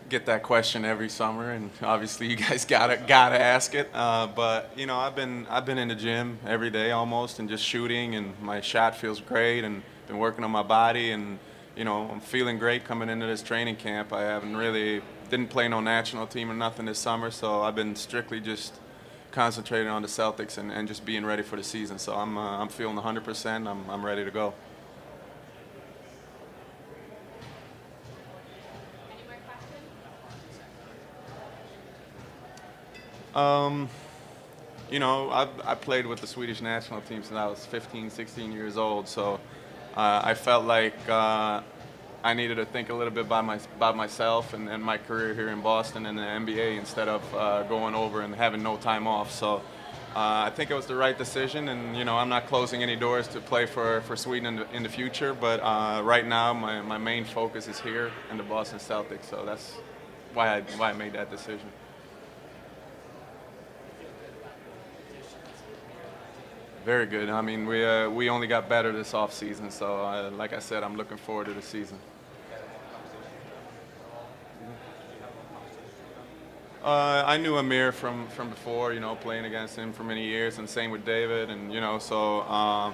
get 0.08 0.26
that 0.26 0.42
question 0.42 0.84
every 0.84 1.08
summer, 1.08 1.50
and 1.50 1.70
obviously 1.82 2.26
you 2.26 2.36
guys 2.36 2.64
gotta 2.76 2.96
gotta 2.96 3.40
ask 3.40 3.74
it. 3.74 3.88
Uh, 3.92 4.26
but 4.26 4.72
you 4.76 4.86
know, 4.86 4.96
I've 4.96 5.14
been 5.14 5.46
I've 5.48 5.64
been 5.64 5.78
in 5.78 5.88
the 5.88 5.94
gym 5.94 6.38
every 6.46 6.70
day 6.70 6.90
almost, 6.90 7.38
and 7.38 7.48
just 7.48 7.64
shooting, 7.64 8.14
and 8.14 8.38
my 8.40 8.60
shot 8.60 8.96
feels 8.96 9.20
great, 9.20 9.64
and 9.64 9.82
been 10.06 10.18
working 10.18 10.44
on 10.44 10.50
my 10.50 10.62
body, 10.62 11.10
and 11.10 11.38
you 11.76 11.84
know, 11.84 12.08
I'm 12.10 12.20
feeling 12.20 12.58
great 12.58 12.84
coming 12.84 13.08
into 13.08 13.26
this 13.26 13.42
training 13.42 13.76
camp. 13.76 14.12
I 14.12 14.22
haven't 14.22 14.56
really 14.56 15.02
didn't 15.30 15.48
play 15.48 15.68
no 15.68 15.80
national 15.80 16.26
team 16.26 16.50
or 16.50 16.54
nothing 16.54 16.86
this 16.86 16.98
summer, 16.98 17.30
so 17.30 17.62
I've 17.62 17.74
been 17.74 17.94
strictly 17.94 18.40
just 18.40 18.74
concentrating 19.30 19.88
on 19.88 20.02
the 20.02 20.08
Celtics 20.08 20.58
and, 20.58 20.72
and 20.72 20.88
just 20.88 21.04
being 21.04 21.24
ready 21.24 21.42
for 21.42 21.56
the 21.56 21.62
season. 21.62 21.98
So 21.98 22.14
I'm 22.14 22.36
uh, 22.36 22.58
I'm 22.58 22.68
feeling 22.68 22.96
100%. 22.96 23.68
I'm 23.68 23.88
I'm 23.88 24.04
ready 24.04 24.24
to 24.24 24.30
go. 24.30 24.54
Um, 33.38 33.88
you 34.90 34.98
know, 34.98 35.30
I've, 35.30 35.60
I 35.64 35.74
played 35.76 36.06
with 36.06 36.20
the 36.20 36.26
Swedish 36.26 36.60
national 36.60 37.02
team 37.02 37.22
since 37.22 37.36
I 37.36 37.46
was 37.46 37.64
15, 37.66 38.10
16 38.10 38.50
years 38.50 38.76
old. 38.76 39.06
So 39.06 39.34
uh, 39.96 40.22
I 40.24 40.34
felt 40.34 40.64
like 40.64 40.96
uh, 41.08 41.60
I 42.24 42.34
needed 42.34 42.56
to 42.56 42.64
think 42.64 42.88
a 42.88 42.94
little 42.94 43.12
bit 43.12 43.26
about, 43.26 43.44
my, 43.44 43.60
about 43.76 43.96
myself 43.96 44.54
and, 44.54 44.68
and 44.68 44.82
my 44.82 44.98
career 44.98 45.34
here 45.34 45.50
in 45.50 45.60
Boston 45.60 46.06
and 46.06 46.18
the 46.18 46.22
NBA 46.22 46.78
instead 46.78 47.06
of 47.06 47.22
uh, 47.34 47.62
going 47.64 47.94
over 47.94 48.22
and 48.22 48.34
having 48.34 48.62
no 48.62 48.76
time 48.76 49.06
off. 49.06 49.30
So 49.30 49.56
uh, 50.16 50.48
I 50.48 50.50
think 50.50 50.72
it 50.72 50.74
was 50.74 50.86
the 50.86 50.96
right 50.96 51.16
decision. 51.16 51.68
And, 51.68 51.96
you 51.96 52.04
know, 52.04 52.16
I'm 52.16 52.28
not 52.28 52.48
closing 52.48 52.82
any 52.82 52.96
doors 52.96 53.28
to 53.28 53.40
play 53.40 53.66
for, 53.66 54.00
for 54.00 54.16
Sweden 54.16 54.46
in 54.46 54.56
the, 54.56 54.76
in 54.76 54.82
the 54.82 54.88
future. 54.88 55.32
But 55.32 55.60
uh, 55.60 56.02
right 56.02 56.26
now, 56.26 56.52
my, 56.54 56.80
my 56.82 56.98
main 56.98 57.24
focus 57.24 57.68
is 57.68 57.78
here 57.78 58.10
in 58.32 58.36
the 58.36 58.42
Boston 58.42 58.80
Celtics. 58.80 59.26
So 59.30 59.44
that's 59.44 59.76
why 60.34 60.56
I, 60.56 60.60
why 60.76 60.90
I 60.90 60.92
made 60.92 61.12
that 61.12 61.30
decision. 61.30 61.68
Very 66.88 67.04
good. 67.04 67.28
I 67.28 67.42
mean, 67.42 67.66
we 67.66 67.84
uh, 67.84 68.08
we 68.08 68.30
only 68.30 68.46
got 68.46 68.66
better 68.66 68.92
this 68.92 69.12
off 69.12 69.34
season. 69.34 69.70
So, 69.70 70.06
uh, 70.06 70.30
like 70.30 70.54
I 70.54 70.58
said, 70.58 70.82
I'm 70.82 70.96
looking 70.96 71.18
forward 71.18 71.44
to 71.48 71.52
the 71.52 71.60
season. 71.60 71.98
Uh, 76.82 77.24
I 77.26 77.36
knew 77.36 77.58
Amir 77.58 77.92
from, 77.92 78.26
from 78.28 78.48
before, 78.48 78.94
you 78.94 79.00
know, 79.00 79.16
playing 79.16 79.44
against 79.44 79.76
him 79.76 79.92
for 79.92 80.02
many 80.02 80.24
years, 80.24 80.56
and 80.56 80.66
same 80.66 80.90
with 80.90 81.04
David, 81.04 81.50
and 81.50 81.70
you 81.70 81.82
know, 81.82 81.98
so 81.98 82.40
uh, 82.40 82.90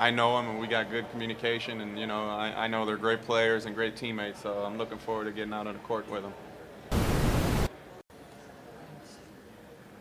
I 0.00 0.10
know 0.10 0.36
him, 0.40 0.48
and 0.48 0.58
we 0.58 0.66
got 0.66 0.90
good 0.90 1.08
communication, 1.12 1.80
and 1.80 1.96
you 1.96 2.08
know, 2.08 2.26
I, 2.28 2.64
I 2.64 2.66
know 2.66 2.84
they're 2.84 2.96
great 2.96 3.22
players 3.22 3.66
and 3.66 3.74
great 3.76 3.94
teammates, 3.94 4.42
so 4.42 4.64
I'm 4.64 4.78
looking 4.78 4.98
forward 4.98 5.26
to 5.26 5.30
getting 5.30 5.52
out 5.52 5.68
on 5.68 5.74
the 5.74 5.80
court 5.82 6.10
with 6.10 6.24
them. 6.24 6.34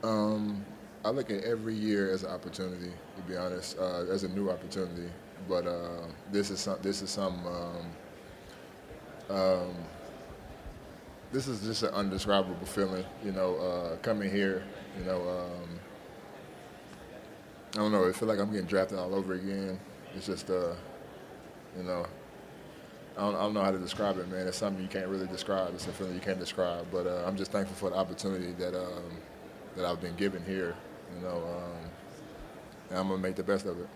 Um, 0.01 0.65
I 1.07 1.09
look 1.09 1.31
at 1.31 1.45
every 1.45 1.73
year 1.73 2.11
as 2.11 2.25
an 2.25 2.31
opportunity, 2.31 2.91
to 3.15 3.21
be 3.21 3.37
honest, 3.37 3.77
uh, 3.79 4.03
as 4.11 4.25
a 4.25 4.27
new 4.27 4.49
opportunity. 4.49 5.09
But 5.47 5.65
uh, 5.65 6.01
this 6.33 6.49
is 6.49 6.59
some, 6.59 6.79
this 6.81 7.01
is 7.01 7.09
some 7.09 7.47
um, 7.47 9.37
um, 9.37 9.73
this 11.31 11.47
is 11.47 11.61
just 11.61 11.83
an 11.83 11.93
undescribable 11.93 12.65
feeling. 12.65 13.05
You 13.23 13.31
know, 13.31 13.55
uh, 13.55 13.95
coming 14.01 14.29
here, 14.29 14.65
you 14.99 15.05
know, 15.05 15.21
um, 15.29 15.79
I 17.75 17.77
don't 17.77 17.93
know. 17.93 18.05
I 18.05 18.11
feel 18.11 18.27
like 18.27 18.39
I'm 18.39 18.51
getting 18.51 18.67
drafted 18.67 18.99
all 18.99 19.15
over 19.15 19.35
again. 19.35 19.79
It's 20.13 20.25
just, 20.25 20.49
uh, 20.49 20.73
you 21.77 21.83
know, 21.83 22.05
I 23.15 23.21
don't, 23.21 23.35
I 23.35 23.39
don't 23.43 23.53
know 23.53 23.63
how 23.63 23.71
to 23.71 23.79
describe 23.79 24.17
it, 24.17 24.27
man. 24.29 24.45
It's 24.45 24.57
something 24.57 24.83
you 24.83 24.89
can't 24.89 25.07
really 25.07 25.27
describe. 25.27 25.73
It's 25.73 25.87
a 25.87 25.93
feeling 25.93 26.15
you 26.15 26.19
can't 26.19 26.39
describe. 26.39 26.85
But 26.91 27.07
uh, 27.07 27.23
I'm 27.25 27.37
just 27.37 27.53
thankful 27.53 27.77
for 27.77 27.91
the 27.91 27.95
opportunity 27.95 28.51
that 28.59 28.77
um, 28.77 29.03
that 29.77 29.85
I've 29.85 30.01
been 30.01 30.15
given 30.15 30.43
here. 30.43 30.75
You 31.17 31.27
know, 31.27 31.35
um, 31.37 31.89
and 32.89 32.99
I'm 32.99 33.07
gonna 33.07 33.21
make 33.21 33.35
the 33.35 33.43
best 33.43 33.65
of 33.65 33.79
it. 33.79 33.87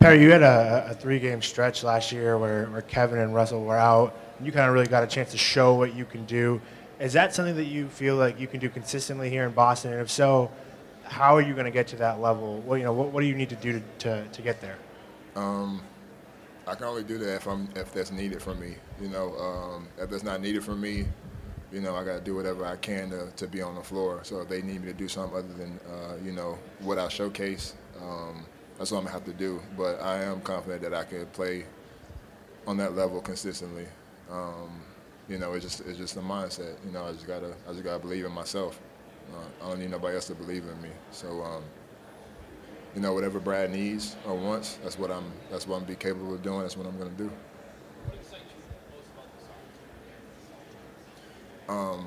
Perry, 0.00 0.22
you 0.22 0.30
had 0.30 0.42
a, 0.42 0.88
a 0.90 0.94
three-game 0.94 1.42
stretch 1.42 1.82
last 1.82 2.12
year 2.12 2.38
where, 2.38 2.66
where 2.66 2.82
Kevin 2.82 3.18
and 3.18 3.34
Russell 3.34 3.64
were 3.64 3.76
out, 3.76 4.16
and 4.38 4.46
you 4.46 4.52
kind 4.52 4.68
of 4.68 4.72
really 4.72 4.86
got 4.86 5.02
a 5.02 5.08
chance 5.08 5.32
to 5.32 5.38
show 5.38 5.74
what 5.74 5.94
you 5.94 6.04
can 6.04 6.24
do. 6.26 6.60
Is 7.00 7.12
that 7.14 7.34
something 7.34 7.56
that 7.56 7.64
you 7.64 7.88
feel 7.88 8.14
like 8.16 8.38
you 8.38 8.46
can 8.46 8.60
do 8.60 8.68
consistently 8.68 9.28
here 9.28 9.44
in 9.44 9.52
Boston? 9.52 9.92
And 9.92 10.00
if 10.00 10.10
so, 10.10 10.50
how 11.04 11.36
are 11.36 11.42
you 11.42 11.52
going 11.52 11.64
to 11.64 11.72
get 11.72 11.88
to 11.88 11.96
that 11.96 12.20
level? 12.20 12.60
What 12.60 12.76
you 12.76 12.84
know, 12.84 12.92
what, 12.92 13.10
what 13.10 13.20
do 13.22 13.26
you 13.26 13.34
need 13.34 13.48
to 13.50 13.56
do 13.56 13.72
to, 13.72 13.82
to, 13.98 14.28
to 14.28 14.42
get 14.42 14.60
there? 14.60 14.78
Um, 15.34 15.82
I 16.66 16.74
can 16.74 16.84
only 16.84 17.04
do 17.04 17.18
that 17.18 17.36
if 17.36 17.46
I'm 17.46 17.68
if 17.74 17.92
that's 17.92 18.12
needed 18.12 18.42
from 18.42 18.60
me. 18.60 18.76
You 19.00 19.08
know, 19.08 19.36
um, 19.36 19.88
if 19.98 20.10
that's 20.10 20.22
not 20.22 20.40
needed 20.40 20.62
from 20.62 20.80
me, 20.80 21.06
you 21.72 21.80
know, 21.80 21.94
I 21.94 22.04
got 22.04 22.18
to 22.18 22.20
do 22.20 22.34
whatever 22.34 22.64
I 22.64 22.76
can 22.76 23.10
to, 23.10 23.30
to 23.36 23.46
be 23.46 23.60
on 23.60 23.74
the 23.74 23.82
floor. 23.82 24.20
So 24.22 24.40
if 24.40 24.48
they 24.48 24.62
need 24.62 24.80
me 24.82 24.86
to 24.92 24.98
do 24.98 25.08
something 25.08 25.38
other 25.38 25.52
than, 25.54 25.78
uh, 25.90 26.14
you 26.24 26.32
know, 26.32 26.58
what 26.80 26.98
I 26.98 27.08
showcase, 27.08 27.74
um, 28.00 28.44
that's 28.78 28.90
what 28.92 28.98
I'm 28.98 29.04
gonna 29.04 29.14
have 29.14 29.24
to 29.24 29.32
do. 29.32 29.60
But 29.76 30.00
I 30.00 30.22
am 30.22 30.40
confident 30.40 30.82
that 30.82 30.94
I 30.94 31.04
can 31.04 31.26
play 31.26 31.64
on 32.66 32.76
that 32.78 32.94
level 32.94 33.20
consistently. 33.20 33.86
Um, 34.30 34.82
you 35.28 35.38
know, 35.38 35.52
it's 35.54 35.64
just 35.64 35.80
it's 35.80 35.98
just 35.98 36.16
a 36.16 36.20
mindset. 36.20 36.76
You 36.86 36.92
know, 36.92 37.04
I 37.04 37.12
just 37.12 37.26
gotta 37.26 37.54
I 37.68 37.72
just 37.72 37.84
gotta 37.84 37.98
believe 37.98 38.24
in 38.24 38.32
myself. 38.32 38.80
Uh, 39.32 39.64
I 39.64 39.68
don't 39.68 39.80
need 39.80 39.90
nobody 39.90 40.14
else 40.14 40.26
to 40.28 40.34
believe 40.34 40.64
in 40.64 40.80
me. 40.80 40.88
So, 41.10 41.42
um, 41.42 41.62
you 42.94 43.02
know, 43.02 43.12
whatever 43.12 43.40
Brad 43.40 43.70
needs 43.70 44.16
or 44.26 44.34
wants, 44.34 44.78
that's 44.82 44.98
what 44.98 45.10
I'm 45.10 45.30
that's 45.50 45.66
what 45.66 45.76
I'm 45.76 45.84
be 45.84 45.96
capable 45.96 46.34
of 46.34 46.42
doing. 46.42 46.62
That's 46.62 46.76
what 46.76 46.86
I'm 46.86 46.96
gonna 46.98 47.10
do. 47.10 47.30
Um, 51.68 52.06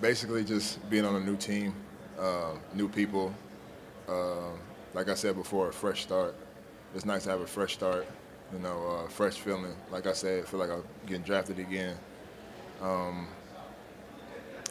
basically, 0.00 0.44
just 0.44 0.88
being 0.90 1.04
on 1.04 1.16
a 1.16 1.20
new 1.20 1.36
team, 1.36 1.74
uh, 2.18 2.52
new 2.74 2.88
people. 2.88 3.32
Uh, 4.08 4.50
like 4.94 5.08
I 5.08 5.14
said 5.14 5.36
before, 5.36 5.68
a 5.68 5.72
fresh 5.72 6.02
start. 6.02 6.34
It's 6.94 7.04
nice 7.04 7.24
to 7.24 7.30
have 7.30 7.40
a 7.40 7.46
fresh 7.46 7.74
start. 7.74 8.06
You 8.52 8.58
know, 8.60 8.86
uh, 8.86 9.08
fresh 9.08 9.34
feeling. 9.34 9.74
Like 9.90 10.06
I 10.06 10.12
said, 10.12 10.42
I 10.44 10.46
feel 10.46 10.60
like 10.60 10.70
I'm 10.70 10.82
getting 11.06 11.22
drafted 11.22 11.58
again. 11.58 11.96
Um, 12.80 13.28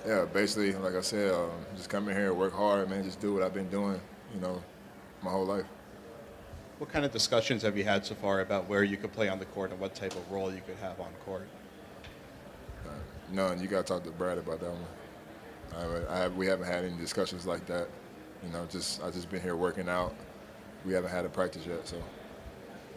yeah, 0.06 0.26
basically, 0.26 0.74
like 0.74 0.96
I 0.96 1.02
said, 1.02 1.34
um, 1.34 1.52
just 1.76 1.90
come 1.90 2.08
in 2.10 2.16
here, 2.16 2.34
work 2.34 2.54
hard, 2.54 2.90
man. 2.90 3.04
Just 3.04 3.20
do 3.20 3.34
what 3.34 3.44
I've 3.44 3.54
been 3.54 3.70
doing. 3.70 4.00
You 4.34 4.42
know, 4.42 4.64
my 5.22 5.32
whole 5.32 5.46
life. 5.46 5.66
What 6.80 6.92
kind 6.92 7.06
of 7.06 7.12
discussions 7.12 7.64
have 7.64 7.76
you 7.76 7.84
had 7.84 8.06
so 8.06 8.14
far 8.16 8.42
about 8.42 8.70
where 8.70 8.84
you 8.84 8.98
could 8.98 9.12
play 9.12 9.30
on 9.30 9.40
the 9.40 9.46
court 9.46 9.72
and 9.72 9.80
what 9.80 9.96
type 9.96 10.16
of 10.16 10.32
role 10.32 10.54
you 10.54 10.62
could 10.66 10.78
have 10.78 11.00
on 11.00 11.12
court? 11.26 11.48
None. 13.32 13.62
You 13.62 13.68
got 13.68 13.86
to 13.86 13.94
talk 13.94 14.04
to 14.04 14.12
Brad 14.12 14.38
about 14.38 14.60
that 14.62 14.72
one. 14.72 16.08
I, 16.10 16.24
I 16.24 16.28
we 16.30 16.48
haven't 16.48 16.68
had 16.68 16.86
any 16.86 16.98
discussions 16.98 17.46
like 17.46 17.66
that. 17.68 17.88
You 18.44 18.50
know, 18.52 18.66
just 18.70 19.04
I 19.04 19.10
just 19.12 19.30
been 19.30 19.42
here 19.42 19.56
working 19.56 19.90
out. 19.90 20.16
We 20.86 20.94
haven't 20.94 21.12
had 21.12 21.26
a 21.26 21.30
practice 21.30 21.66
yet, 21.66 21.88
so. 21.88 22.02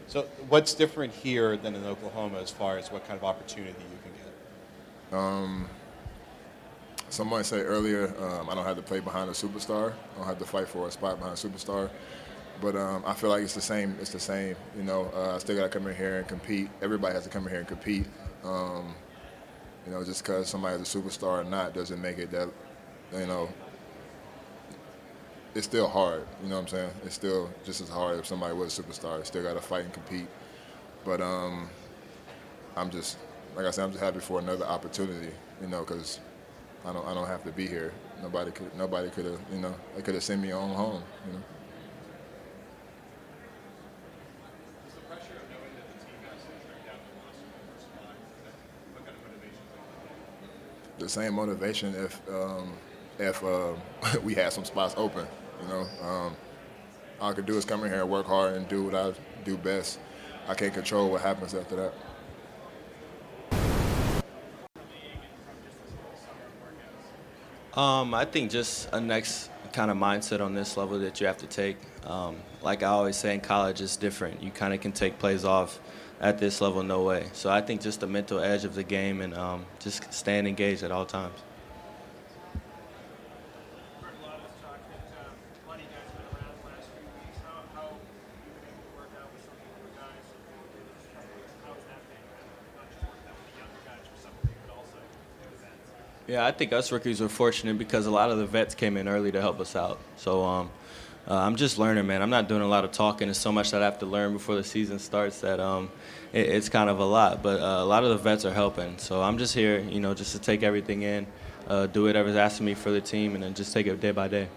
So, 0.06 0.22
what's 0.48 0.74
different 0.74 1.12
here 1.12 1.56
than 1.56 1.74
in 1.76 1.84
Oklahoma 1.84 2.40
as 2.40 2.50
far 2.50 2.78
as 2.78 2.90
what 2.90 3.06
kind 3.06 3.16
of 3.16 3.24
opportunity 3.24 3.78
you 3.78 3.98
can 4.02 4.12
get? 4.12 5.18
Um, 5.18 5.68
somebody 7.10 7.44
said 7.44 7.64
earlier, 7.64 8.12
um, 8.18 8.50
I 8.50 8.56
don't 8.56 8.64
have 8.64 8.76
to 8.76 8.82
play 8.82 8.98
behind 8.98 9.30
a 9.30 9.32
superstar. 9.32 9.92
I 9.92 10.18
don't 10.18 10.26
have 10.26 10.38
to 10.40 10.44
fight 10.44 10.66
for 10.66 10.88
a 10.88 10.90
spot 10.90 11.18
behind 11.18 11.38
a 11.38 11.48
superstar. 11.48 11.90
But 12.60 12.76
um, 12.76 13.04
I 13.06 13.14
feel 13.14 13.30
like 13.30 13.42
it's 13.42 13.54
the 13.54 13.60
same. 13.60 13.96
It's 14.00 14.10
the 14.10 14.20
same. 14.20 14.56
You 14.76 14.82
know, 14.82 15.10
uh, 15.14 15.36
I 15.36 15.38
still 15.38 15.56
got 15.56 15.62
to 15.62 15.68
come 15.68 15.86
in 15.86 15.96
here 15.96 16.18
and 16.18 16.28
compete. 16.28 16.70
Everybody 16.82 17.14
has 17.14 17.24
to 17.24 17.30
come 17.30 17.44
in 17.44 17.50
here 17.50 17.60
and 17.60 17.68
compete. 17.68 18.06
Um, 18.44 18.94
you 19.86 19.92
know, 19.92 20.04
just 20.04 20.22
because 20.22 20.48
somebody's 20.48 20.80
a 20.94 20.98
superstar 20.98 21.40
or 21.40 21.44
not 21.44 21.74
doesn't 21.74 22.00
make 22.00 22.18
it 22.18 22.30
that, 22.30 22.48
you 23.12 23.26
know, 23.26 23.48
it's 25.54 25.66
still 25.66 25.88
hard. 25.88 26.26
You 26.42 26.48
know 26.48 26.56
what 26.56 26.62
I'm 26.62 26.68
saying? 26.68 26.90
It's 27.04 27.14
still 27.14 27.50
just 27.64 27.80
as 27.80 27.88
hard 27.88 28.18
if 28.18 28.26
somebody 28.26 28.54
was 28.54 28.78
a 28.78 28.82
superstar. 28.82 29.24
Still 29.26 29.42
got 29.42 29.54
to 29.54 29.60
fight 29.60 29.84
and 29.84 29.92
compete. 29.92 30.28
But 31.04 31.20
um, 31.20 31.68
I'm 32.76 32.90
just, 32.90 33.18
like 33.56 33.66
I 33.66 33.70
said, 33.70 33.84
I'm 33.84 33.90
just 33.90 34.02
happy 34.02 34.20
for 34.20 34.38
another 34.38 34.64
opportunity. 34.64 35.32
You 35.60 35.68
know, 35.68 35.80
because 35.80 36.20
I 36.84 36.92
don't, 36.92 37.06
I 37.06 37.14
don't 37.14 37.26
have 37.26 37.44
to 37.44 37.52
be 37.52 37.66
here. 37.66 37.92
Nobody 38.22 38.50
could, 38.50 38.74
nobody 38.76 39.10
could 39.10 39.24
have, 39.24 39.40
you 39.52 39.58
know, 39.58 39.74
they 39.96 40.02
could 40.02 40.14
have 40.14 40.22
sent 40.22 40.40
me 40.40 40.52
on 40.52 40.70
home. 40.70 41.02
You 41.26 41.32
know. 41.32 41.42
The 51.00 51.08
same 51.08 51.34
motivation 51.34 51.94
if 51.94 52.20
um, 52.32 52.72
if 53.18 53.42
uh, 53.42 53.72
we 54.22 54.34
had 54.34 54.52
some 54.52 54.64
spots 54.64 54.94
open. 54.96 55.26
You 55.62 55.68
know, 55.68 55.86
um, 56.02 56.36
all 57.20 57.30
I 57.30 57.34
could 57.34 57.46
do 57.46 57.56
is 57.56 57.64
come 57.64 57.82
in 57.84 57.90
here 57.90 58.02
and 58.02 58.10
work 58.10 58.26
hard 58.26 58.56
and 58.56 58.68
do 58.68 58.84
what 58.84 58.94
I 58.94 59.12
do 59.44 59.56
best. 59.56 59.98
I 60.46 60.54
can't 60.54 60.72
control 60.72 61.10
what 61.10 61.20
happens 61.20 61.54
after 61.54 61.76
that. 61.76 61.94
Um, 67.78 68.14
I 68.14 68.24
think 68.24 68.50
just 68.50 68.88
a 68.92 69.00
next 69.00 69.50
kind 69.72 69.90
of 69.90 69.96
mindset 69.96 70.40
on 70.40 70.54
this 70.54 70.76
level 70.76 70.98
that 70.98 71.20
you 71.20 71.26
have 71.26 71.36
to 71.38 71.46
take. 71.46 71.76
Um, 72.04 72.36
like 72.62 72.82
I 72.82 72.86
always 72.86 73.16
say 73.16 73.34
in 73.34 73.40
college, 73.40 73.80
it's 73.80 73.96
different. 73.96 74.42
You 74.42 74.50
kind 74.50 74.74
of 74.74 74.80
can 74.80 74.92
take 74.92 75.18
plays 75.18 75.44
off 75.44 75.78
at 76.20 76.38
this 76.38 76.60
level, 76.60 76.82
no 76.82 77.02
way. 77.02 77.26
So 77.32 77.50
I 77.50 77.60
think 77.62 77.80
just 77.80 78.00
the 78.00 78.06
mental 78.06 78.40
edge 78.40 78.64
of 78.64 78.74
the 78.74 78.84
game 78.84 79.22
and 79.22 79.34
um, 79.34 79.64
just 79.78 80.12
staying 80.12 80.46
engaged 80.46 80.82
at 80.82 80.92
all 80.92 81.06
times. 81.06 81.38
Yeah, 96.26 96.46
I 96.46 96.52
think 96.52 96.72
us 96.72 96.92
rookies 96.92 97.20
were 97.20 97.28
fortunate 97.28 97.76
because 97.76 98.06
a 98.06 98.10
lot 98.12 98.30
of 98.30 98.38
the 98.38 98.46
vets 98.46 98.76
came 98.76 98.96
in 98.96 99.08
early 99.08 99.32
to 99.32 99.40
help 99.40 99.58
us 99.58 99.74
out. 99.74 99.98
So 100.16 100.44
um, 100.44 100.70
uh, 101.28 101.34
I'm 101.34 101.56
just 101.56 101.78
learning, 101.78 102.06
man. 102.06 102.22
I'm 102.22 102.30
not 102.30 102.48
doing 102.48 102.62
a 102.62 102.68
lot 102.68 102.84
of 102.84 102.92
talking. 102.92 103.28
There's 103.28 103.38
so 103.38 103.52
much 103.52 103.70
that 103.70 103.82
I 103.82 103.84
have 103.84 103.98
to 104.00 104.06
learn 104.06 104.32
before 104.32 104.56
the 104.56 104.64
season 104.64 104.98
starts 104.98 105.40
that 105.40 105.60
um, 105.60 105.90
it, 106.32 106.46
it's 106.46 106.68
kind 106.68 106.90
of 106.90 106.98
a 106.98 107.04
lot. 107.04 107.42
But 107.42 107.60
uh, 107.60 107.82
a 107.82 107.84
lot 107.84 108.04
of 108.04 108.10
the 108.10 108.16
vets 108.16 108.44
are 108.44 108.52
helping. 108.52 108.98
So 108.98 109.22
I'm 109.22 109.38
just 109.38 109.54
here, 109.54 109.78
you 109.80 110.00
know, 110.00 110.14
just 110.14 110.32
to 110.32 110.38
take 110.38 110.62
everything 110.62 111.02
in, 111.02 111.26
uh, 111.68 111.86
do 111.86 112.04
whatever's 112.04 112.36
asked 112.36 112.60
of 112.60 112.66
me 112.66 112.74
for 112.74 112.90
the 112.90 113.00
team, 113.00 113.34
and 113.34 113.44
then 113.44 113.54
just 113.54 113.72
take 113.72 113.86
it 113.86 114.00
day 114.00 114.12
by 114.12 114.28
day. 114.28 114.48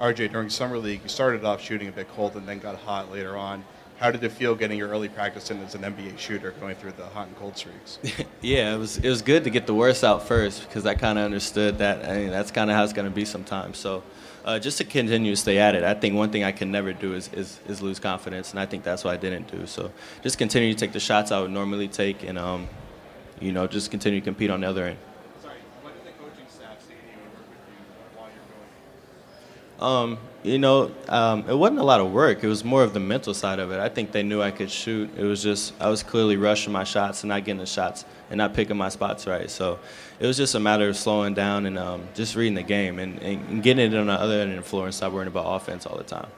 RJ, 0.00 0.32
during 0.32 0.48
summer 0.48 0.78
league, 0.78 1.02
you 1.02 1.08
started 1.10 1.44
off 1.44 1.60
shooting 1.60 1.88
a 1.88 1.92
bit 1.92 2.08
cold 2.08 2.34
and 2.34 2.48
then 2.48 2.58
got 2.58 2.74
hot 2.76 3.12
later 3.12 3.36
on. 3.36 3.62
How 3.98 4.10
did 4.10 4.24
it 4.24 4.32
feel 4.32 4.54
getting 4.54 4.78
your 4.78 4.88
early 4.88 5.10
practice 5.10 5.50
in 5.50 5.62
as 5.62 5.74
an 5.74 5.82
NBA 5.82 6.18
shooter, 6.18 6.52
going 6.52 6.74
through 6.74 6.92
the 6.92 7.04
hot 7.04 7.26
and 7.26 7.36
cold 7.36 7.58
streaks? 7.58 7.98
yeah, 8.40 8.74
it 8.74 8.78
was 8.78 8.96
it 8.96 9.08
was 9.10 9.20
good 9.20 9.44
to 9.44 9.50
get 9.50 9.66
the 9.66 9.74
worst 9.74 10.02
out 10.02 10.26
first 10.26 10.66
because 10.66 10.86
I 10.86 10.94
kind 10.94 11.18
of 11.18 11.26
understood 11.26 11.76
that. 11.78 12.08
I 12.08 12.16
mean, 12.16 12.30
that's 12.30 12.50
kind 12.50 12.70
of 12.70 12.76
how 12.76 12.82
it's 12.82 12.94
going 12.94 13.08
to 13.08 13.14
be 13.14 13.26
sometimes. 13.26 13.76
So, 13.76 14.02
uh, 14.44 14.58
just 14.58 14.78
to 14.78 14.84
continue 14.84 15.32
to 15.32 15.36
stay 15.36 15.58
at 15.58 15.74
it. 15.74 15.84
I 15.84 15.94
think 15.94 16.14
one 16.14 16.30
thing 16.30 16.44
I 16.44 16.52
can 16.52 16.70
never 16.70 16.92
do 16.92 17.14
is, 17.14 17.30
is 17.32 17.58
is 17.68 17.82
lose 17.82 17.98
confidence, 17.98 18.50
and 18.50 18.60
I 18.60 18.66
think 18.66 18.84
that's 18.84 19.04
what 19.04 19.12
I 19.12 19.16
didn't 19.16 19.50
do. 19.50 19.66
So, 19.66 19.90
just 20.22 20.38
continue 20.38 20.72
to 20.72 20.78
take 20.78 20.92
the 20.92 21.00
shots 21.00 21.30
I 21.30 21.40
would 21.40 21.50
normally 21.50 21.88
take, 21.88 22.22
and 22.22 22.38
um, 22.38 22.68
you 23.40 23.52
know, 23.52 23.66
just 23.66 23.90
continue 23.90 24.20
to 24.20 24.24
compete 24.24 24.50
on 24.50 24.60
the 24.60 24.68
other 24.68 24.84
end. 24.84 24.98
Sorry, 25.42 25.54
what 25.82 25.94
did 25.94 26.12
the 26.12 26.18
coaching 26.18 26.46
staff 26.48 26.80
say 26.80 26.94
to 26.94 27.00
you 27.00 27.24
work 27.34 27.48
with 27.50 27.58
you 27.68 28.18
while 28.18 28.28
you're 29.80 30.08
going? 30.08 30.14
Um, 30.14 30.18
you 30.42 30.58
know, 30.58 30.90
um, 31.08 31.48
it 31.48 31.56
wasn't 31.56 31.80
a 31.80 31.84
lot 31.84 32.00
of 32.00 32.10
work. 32.12 32.42
It 32.42 32.48
was 32.48 32.64
more 32.64 32.82
of 32.82 32.94
the 32.94 33.00
mental 33.00 33.34
side 33.34 33.58
of 33.58 33.70
it. 33.72 33.80
I 33.80 33.88
think 33.88 34.12
they 34.12 34.22
knew 34.22 34.40
I 34.40 34.50
could 34.50 34.70
shoot. 34.70 35.10
It 35.16 35.24
was 35.24 35.42
just 35.42 35.74
I 35.80 35.88
was 35.90 36.02
clearly 36.02 36.36
rushing 36.36 36.72
my 36.72 36.84
shots 36.84 37.22
and 37.22 37.28
not 37.28 37.44
getting 37.44 37.60
the 37.60 37.66
shots 37.66 38.04
and 38.30 38.38
not 38.38 38.54
picking 38.54 38.76
my 38.76 38.88
spots 38.88 39.26
right. 39.26 39.50
So 39.50 39.78
it 40.18 40.26
was 40.26 40.36
just 40.36 40.54
a 40.54 40.60
matter 40.60 40.88
of 40.88 40.96
slowing 40.96 41.34
down 41.34 41.66
and 41.66 41.78
um, 41.78 42.08
just 42.14 42.36
reading 42.36 42.54
the 42.54 42.62
game 42.62 42.98
and, 42.98 43.18
and 43.20 43.62
getting 43.62 43.92
it 43.92 43.96
on 43.96 44.06
the 44.06 44.12
other 44.12 44.40
end 44.40 44.52
of 44.52 44.56
the 44.56 44.62
floor 44.62 44.86
and 44.86 44.94
stop 44.94 45.12
worrying 45.12 45.28
about 45.28 45.44
offense 45.46 45.84
all 45.84 45.98
the 45.98 46.04
time. 46.04 46.28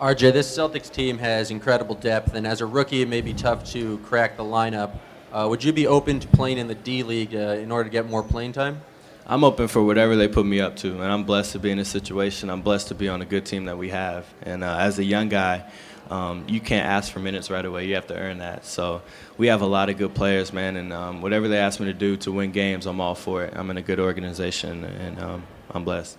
RJ, 0.00 0.32
this 0.32 0.58
Celtics 0.58 0.92
team 0.92 1.16
has 1.18 1.52
incredible 1.52 1.94
depth, 1.94 2.34
and 2.34 2.44
as 2.44 2.60
a 2.60 2.66
rookie, 2.66 3.02
it 3.02 3.08
may 3.08 3.20
be 3.20 3.32
tough 3.32 3.64
to 3.66 3.98
crack 3.98 4.36
the 4.36 4.42
lineup. 4.42 4.98
Uh, 5.32 5.46
would 5.48 5.62
you 5.62 5.72
be 5.72 5.86
open 5.86 6.18
to 6.18 6.26
playing 6.26 6.58
in 6.58 6.66
the 6.66 6.74
D 6.74 7.04
League 7.04 7.36
uh, 7.36 7.56
in 7.60 7.70
order 7.70 7.84
to 7.84 7.90
get 7.90 8.10
more 8.10 8.24
playing 8.24 8.50
time? 8.50 8.80
I'm 9.24 9.44
open 9.44 9.68
for 9.68 9.80
whatever 9.84 10.16
they 10.16 10.26
put 10.26 10.44
me 10.44 10.60
up 10.60 10.74
to, 10.78 10.92
and 10.94 11.04
I'm 11.04 11.22
blessed 11.22 11.52
to 11.52 11.60
be 11.60 11.70
in 11.70 11.78
this 11.78 11.88
situation. 11.88 12.50
I'm 12.50 12.62
blessed 12.62 12.88
to 12.88 12.96
be 12.96 13.08
on 13.08 13.22
a 13.22 13.24
good 13.24 13.46
team 13.46 13.66
that 13.66 13.78
we 13.78 13.90
have. 13.90 14.26
And 14.42 14.64
uh, 14.64 14.76
as 14.76 14.98
a 14.98 15.04
young 15.04 15.28
guy, 15.28 15.70
um, 16.10 16.44
you 16.48 16.60
can't 16.60 16.86
ask 16.86 17.12
for 17.12 17.20
minutes 17.20 17.50
right 17.50 17.64
away. 17.64 17.86
You 17.86 17.94
have 17.94 18.06
to 18.08 18.16
earn 18.16 18.38
that. 18.38 18.66
So 18.66 19.02
we 19.38 19.46
have 19.46 19.62
a 19.62 19.66
lot 19.66 19.88
of 19.88 19.98
good 19.98 20.14
players, 20.14 20.52
man, 20.52 20.76
and 20.76 20.92
um, 20.92 21.22
whatever 21.22 21.48
they 21.48 21.58
ask 21.58 21.80
me 21.80 21.86
to 21.86 21.94
do 21.94 22.16
to 22.18 22.32
win 22.32 22.52
games, 22.52 22.86
I'm 22.86 23.00
all 23.00 23.14
for 23.14 23.44
it. 23.44 23.54
I'm 23.56 23.70
in 23.70 23.76
a 23.76 23.82
good 23.82 24.00
organization, 24.00 24.84
and 24.84 25.18
um, 25.20 25.42
I'm 25.70 25.84
blessed. 25.84 26.18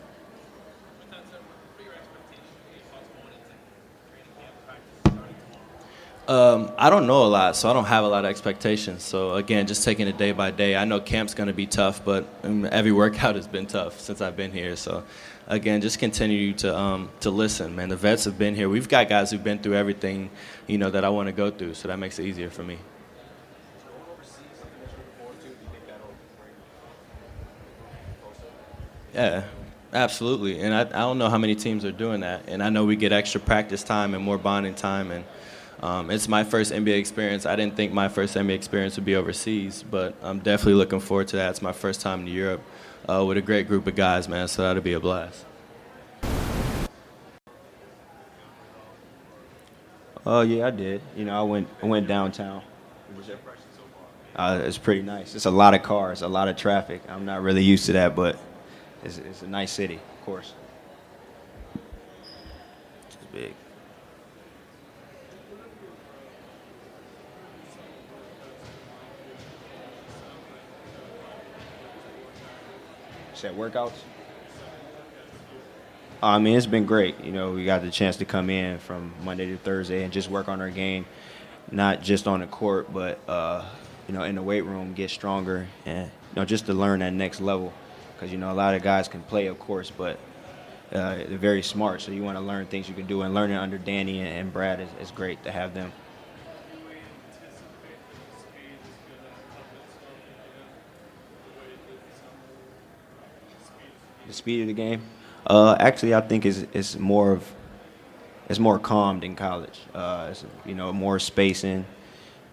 Um, 6.26 6.72
I 6.78 6.90
don't 6.90 7.06
know 7.06 7.26
a 7.26 7.28
lot, 7.28 7.58
so 7.58 7.70
I 7.70 7.74
don't 7.74 7.84
have 7.86 8.06
a 8.06 8.08
lot 8.08 8.24
of 8.24 8.30
expectations. 8.30 9.04
So 9.04 9.34
again, 9.34 9.68
just 9.68 9.84
taking 9.84 10.08
it 10.08 10.18
day 10.18 10.32
by 10.32 10.52
day. 10.52 10.78
I 10.78 10.86
know 10.86 11.02
camp's 11.02 11.34
going 11.34 11.48
to 11.48 11.54
be 11.54 11.68
tough, 11.68 12.06
but 12.06 12.26
um, 12.44 12.66
every 12.72 12.94
workout 12.94 13.36
has 13.36 13.46
been 13.46 13.66
tough 13.66 14.00
since 14.00 14.22
I've 14.22 14.38
been 14.38 14.54
here. 14.54 14.78
So 14.78 15.04
again, 15.48 15.82
just 15.82 16.00
continue 16.00 16.54
to 16.54 16.78
um, 16.78 17.10
to 17.22 17.30
listen, 17.30 17.76
man. 17.76 17.90
The 17.90 17.96
vets 17.96 18.26
have 18.26 18.38
been 18.38 18.56
here. 18.56 18.70
We've 18.70 18.90
got 18.90 19.10
guys 19.10 19.32
who've 19.32 19.44
been 19.44 19.60
through 19.60 19.76
everything, 19.76 20.30
you 20.68 20.78
know, 20.78 20.90
that 20.90 21.04
I 21.04 21.10
want 21.10 21.28
to 21.28 21.34
go 21.34 21.52
through. 21.52 21.76
So 21.76 21.88
that 21.88 21.98
makes 21.98 22.20
it 22.20 22.26
easier 22.26 22.50
for 22.50 22.64
me. 22.64 22.78
Yeah, 29.14 29.44
absolutely. 29.94 30.60
And 30.60 30.74
I, 30.74 30.82
I 30.82 31.02
don't 31.02 31.20
know 31.20 31.30
how 31.30 31.38
many 31.38 31.54
teams 31.54 31.86
are 31.86 31.92
doing 31.92 32.22
that. 32.22 32.46
And 32.48 32.64
I 32.64 32.70
know 32.70 32.84
we 32.86 32.96
get 32.96 33.12
extra 33.12 33.40
practice 33.40 33.84
time 33.84 34.16
and 34.16 34.24
more 34.24 34.40
bonding 34.40 34.74
time. 34.74 35.12
And 35.12 35.24
um, 35.84 36.10
it's 36.10 36.28
my 36.28 36.44
first 36.44 36.72
NBA 36.72 36.98
experience. 36.98 37.46
I 37.46 37.56
didn't 37.56 37.76
think 37.76 37.94
my 37.94 38.10
first 38.10 38.36
NBA 38.36 38.56
experience 38.56 38.96
would 38.96 39.06
be 39.06 39.16
overseas, 39.16 39.84
but 39.84 40.16
I'm 40.24 40.40
definitely 40.40 40.76
looking 40.76 41.00
forward 41.00 41.28
to 41.28 41.36
that. 41.36 41.52
It's 41.52 41.62
my 41.62 41.74
first 41.74 42.02
time 42.02 42.22
in 42.22 42.28
Europe 42.28 42.62
uh, 43.10 43.24
with 43.26 43.38
a 43.38 43.42
great 43.42 43.68
group 43.68 43.88
of 43.88 43.96
guys, 43.96 44.28
man. 44.28 44.48
So 44.48 44.64
that'll 44.64 44.82
be 44.82 44.94
a 44.94 45.00
blast. 45.00 45.46
Oh 50.26 50.42
yeah, 50.42 50.68
I 50.68 50.72
did. 50.72 51.02
You 51.18 51.26
know, 51.26 51.38
I 51.38 51.44
went 51.44 51.68
I 51.82 51.86
went 51.86 52.08
downtown. 52.08 52.62
Uh, 54.36 54.62
it's 54.64 54.78
pretty 54.78 55.02
nice. 55.02 55.36
It's 55.36 55.46
a 55.46 55.52
lot 55.52 55.74
of 55.74 55.84
cars, 55.84 56.22
a 56.22 56.28
lot 56.28 56.48
of 56.48 56.56
traffic. 56.56 57.02
I'm 57.08 57.26
not 57.26 57.44
really 57.44 57.62
used 57.62 57.86
to 57.86 57.94
that, 57.94 58.16
but 58.16 58.40
it's, 59.04 59.20
it's 59.20 59.44
a 59.44 59.48
nice 59.48 59.72
city, 59.72 59.96
of 59.96 60.26
course. 60.26 60.54
It's 63.06 63.18
big. 63.32 63.54
Said 73.44 73.58
workouts. 73.58 73.92
I 76.22 76.40
mean, 76.40 76.56
it's 76.56 76.66
been 76.66 76.86
great. 76.86 77.20
You 77.20 77.34
know, 77.34 77.52
we 77.52 77.66
got 77.66 77.82
the 77.82 77.92
chance 77.92 78.16
to 78.16 78.26
come 78.26 78.50
in 78.50 78.80
from 78.80 79.14
Monday 79.22 79.48
to 79.48 79.58
Thursday 79.58 80.06
and 80.06 80.14
just 80.14 80.30
work 80.30 80.48
on 80.48 80.62
our 80.62 80.70
game, 80.70 81.06
not 81.70 82.02
just 82.02 82.26
on 82.26 82.40
the 82.40 82.48
court, 82.48 82.94
but 82.94 83.20
uh, 83.28 83.66
you 84.08 84.14
know, 84.14 84.24
in 84.24 84.36
the 84.36 84.42
weight 84.42 84.62
room, 84.62 84.94
get 84.94 85.10
stronger, 85.10 85.68
and 85.86 86.06
you 86.06 86.36
know, 86.38 86.46
just 86.46 86.68
to 86.68 86.74
learn 86.74 87.02
that 87.02 87.12
next 87.12 87.42
level. 87.42 87.74
Because 88.16 88.32
you 88.32 88.38
know, 88.38 88.50
a 88.50 88.56
lot 88.56 88.76
of 88.76 88.82
guys 88.82 89.10
can 89.10 89.22
play, 89.24 89.48
of 89.48 89.60
course, 89.60 89.92
but 89.92 90.18
uh, 90.94 91.16
they're 91.16 91.38
very 91.38 91.64
smart. 91.64 92.02
So 92.02 92.14
you 92.14 92.24
want 92.24 92.38
to 92.38 92.42
learn 92.42 92.68
things 92.68 92.88
you 92.88 92.96
can 92.96 93.08
do, 93.08 93.24
and 93.24 93.34
learning 93.34 93.58
under 93.58 93.78
Danny 93.78 94.22
and 94.22 94.54
Brad 94.54 94.80
is, 94.80 94.88
is 95.02 95.12
great 95.12 95.44
to 95.44 95.52
have 95.52 95.74
them. 95.74 95.92
The 104.26 104.33
speed 104.44 104.60
of 104.60 104.68
the 104.68 104.74
game. 104.74 105.02
Uh, 105.48 105.74
actually, 105.80 106.14
I 106.14 106.20
think 106.20 106.46
is 106.46 106.68
is 106.74 107.00
more 107.00 107.32
of 107.32 107.50
it's 108.50 108.60
more 108.60 108.78
calmed 108.78 109.24
in 109.24 109.38
college. 109.38 109.80
Uh, 109.96 110.28
it's, 110.32 110.44
you 110.66 110.76
know, 110.76 110.92
more 110.92 111.18
spacing. 111.18 111.86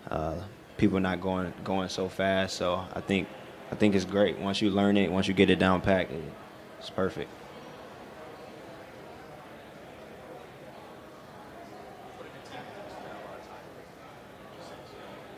Uh, 0.09 0.37
people 0.77 1.01
not 1.01 1.21
going 1.21 1.53
going 1.65 1.89
so 1.89 2.09
fast. 2.09 2.57
So 2.57 2.85
I 2.95 3.01
think 3.01 3.27
I 3.73 3.75
think 3.75 3.97
it's 3.97 4.05
great. 4.05 4.39
Once 4.39 4.63
you 4.63 4.71
learn 4.71 4.97
it, 4.97 5.11
once 5.11 5.27
you 5.27 5.35
get 5.35 5.51
it 5.51 5.59
down 5.59 5.81
pat, 5.81 6.13
it, 6.13 6.23
it's 6.79 6.91
perfect. 6.91 7.29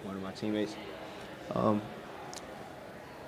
One 0.05 0.17
of 0.17 0.23
my 0.23 0.33
teammates. 0.33 0.77
Um, 1.55 1.81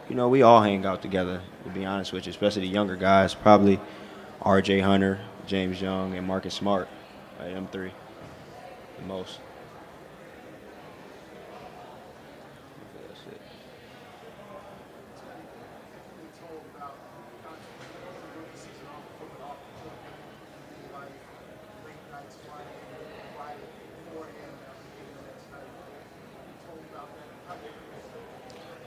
you 0.08 0.14
know, 0.14 0.28
we 0.28 0.42
all 0.42 0.62
hang 0.62 0.84
out 0.84 1.02
together, 1.02 1.40
to 1.64 1.70
be 1.70 1.84
honest 1.84 2.12
with 2.12 2.26
you, 2.26 2.30
especially 2.30 2.62
the 2.62 2.68
younger 2.68 2.96
guys. 2.96 3.34
Probably 3.34 3.80
RJ 4.42 4.82
Hunter, 4.82 5.20
James 5.46 5.80
Young, 5.80 6.14
and 6.14 6.26
Marcus 6.26 6.54
Smart. 6.54 6.88
Right, 7.38 7.54
them 7.54 7.68
three, 7.72 7.92
the 8.98 9.06
most. 9.06 9.38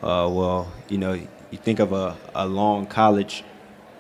Uh, 0.07 0.25
well, 0.29 0.71
you 0.88 0.97
know, 0.97 1.11
you 1.11 1.57
think 1.57 1.79
of 1.79 1.91
a, 1.91 2.15
a 2.34 2.47
long 2.47 2.85
college, 2.85 3.43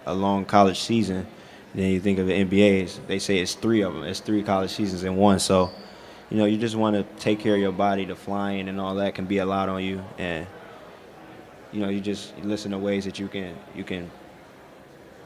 a 0.05 0.13
long 0.13 0.45
college 0.45 0.79
season, 0.79 1.27
then 1.75 1.91
you 1.91 1.99
think 1.99 2.17
of 2.17 2.27
the 2.27 2.45
NBA. 2.45 3.07
They 3.07 3.19
say 3.19 3.39
it's 3.39 3.55
three 3.55 3.81
of 3.81 3.93
them. 3.93 4.03
It's 4.03 4.21
three 4.21 4.41
college 4.41 4.71
seasons 4.71 5.03
in 5.03 5.17
one. 5.17 5.39
So, 5.39 5.69
you 6.29 6.37
know, 6.37 6.45
you 6.45 6.57
just 6.57 6.77
want 6.77 6.95
to 6.95 7.03
take 7.21 7.39
care 7.41 7.55
of 7.55 7.59
your 7.59 7.73
body. 7.73 8.05
The 8.05 8.15
flying 8.15 8.69
and 8.69 8.79
all 8.79 8.95
that 8.95 9.15
can 9.15 9.25
be 9.25 9.39
a 9.39 9.45
lot 9.45 9.67
on 9.67 9.83
you, 9.83 10.01
and 10.17 10.47
you 11.73 11.81
know, 11.81 11.89
you 11.89 11.99
just 11.99 12.37
listen 12.37 12.71
to 12.71 12.77
ways 12.77 13.03
that 13.03 13.19
you 13.19 13.27
can 13.27 13.57
you 13.75 13.83
can 13.83 14.09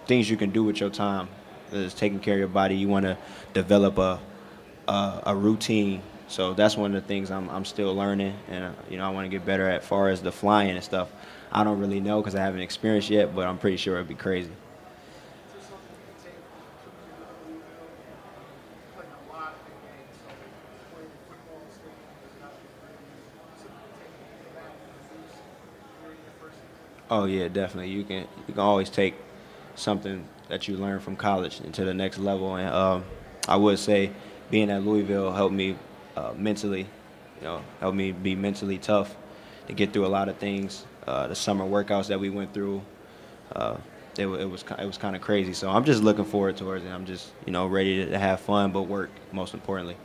things 0.07 0.31
you 0.31 0.35
can 0.35 0.49
do 0.49 0.63
with 0.63 0.79
your 0.79 0.89
time. 0.89 1.29
Is 1.71 1.93
taking 1.93 2.19
care 2.19 2.33
of 2.33 2.39
your 2.39 2.47
body. 2.47 2.75
You 2.75 2.87
want 2.87 3.05
to 3.05 3.19
develop 3.53 3.99
a, 3.99 4.19
a 4.87 5.21
a 5.27 5.35
routine. 5.35 6.01
So 6.31 6.53
that's 6.53 6.77
one 6.77 6.95
of 6.95 7.01
the 7.01 7.05
things 7.05 7.29
I'm 7.29 7.49
I'm 7.49 7.65
still 7.65 7.93
learning, 7.93 8.33
and 8.47 8.63
uh, 8.63 8.71
you 8.89 8.95
know, 8.95 9.05
I 9.05 9.09
want 9.09 9.25
to 9.25 9.29
get 9.29 9.45
better 9.45 9.67
at. 9.67 9.83
Far 9.83 10.07
as 10.07 10.21
the 10.21 10.31
flying 10.31 10.69
and 10.69 10.81
stuff, 10.81 11.11
I 11.51 11.65
don't 11.65 11.77
really 11.77 11.99
know 11.99 12.21
because 12.21 12.35
I 12.35 12.39
haven't 12.39 12.61
experienced 12.61 13.09
yet, 13.09 13.35
but 13.35 13.47
I'm 13.47 13.57
pretty 13.57 13.75
sure 13.75 13.95
it'd 13.95 14.07
be 14.07 14.15
crazy. 14.15 14.51
Oh 27.09 27.25
yeah, 27.25 27.49
definitely. 27.49 27.91
You 27.91 28.05
can 28.05 28.21
you 28.47 28.53
can 28.53 28.59
always 28.59 28.89
take 28.89 29.15
something 29.75 30.25
that 30.47 30.69
you 30.69 30.77
learn 30.77 31.01
from 31.01 31.17
college 31.17 31.59
into 31.59 31.83
the 31.83 31.93
next 31.93 32.19
level, 32.19 32.55
and 32.55 32.73
um, 32.73 33.03
I 33.49 33.57
would 33.57 33.79
say 33.79 34.11
being 34.49 34.71
at 34.71 34.85
Louisville 34.85 35.33
helped 35.33 35.53
me 35.53 35.75
uh, 36.15 36.33
mentally, 36.38 36.81
you 37.39 37.43
know, 37.43 37.61
helped 37.79 37.97
me 37.97 38.11
be 38.11 38.35
mentally 38.35 38.77
tough 38.77 39.15
to 39.67 39.73
get 39.73 39.93
through 39.93 40.05
a 40.05 40.09
lot 40.09 40.29
of 40.29 40.38
things. 40.38 40.85
Uh, 41.07 41.27
the 41.27 41.35
summer 41.35 41.65
workouts 41.65 42.07
that 42.07 42.19
we 42.19 42.29
went 42.29 42.53
through, 42.53 42.81
uh, 43.55 43.77
it, 44.17 44.27
it 44.27 44.45
was 44.49 44.63
it 44.79 44.85
was 44.85 44.97
kind 44.97 45.15
of 45.15 45.21
crazy. 45.21 45.53
So 45.53 45.69
I'm 45.69 45.85
just 45.85 46.03
looking 46.03 46.25
forward 46.25 46.57
towards 46.57 46.85
it. 46.85 46.89
I'm 46.89 47.05
just 47.05 47.31
you 47.45 47.51
know 47.51 47.67
ready 47.67 48.05
to 48.05 48.19
have 48.19 48.39
fun, 48.41 48.71
but 48.71 48.83
work 48.83 49.09
most 49.31 49.53
importantly. 49.53 49.97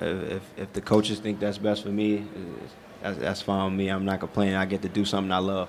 If, 0.00 0.30
if, 0.30 0.42
if 0.58 0.72
the 0.74 0.80
coaches 0.80 1.18
think 1.18 1.40
that's 1.40 1.58
best 1.58 1.82
for 1.82 1.88
me, 1.88 2.18
uh, 2.18 2.66
that's, 3.02 3.18
that's 3.18 3.42
fine 3.42 3.64
with 3.66 3.74
me. 3.74 3.88
I'm 3.88 4.04
not 4.04 4.20
complaining. 4.20 4.54
I 4.54 4.64
get 4.64 4.82
to 4.82 4.88
do 4.88 5.04
something 5.04 5.32
I 5.32 5.38
love. 5.38 5.68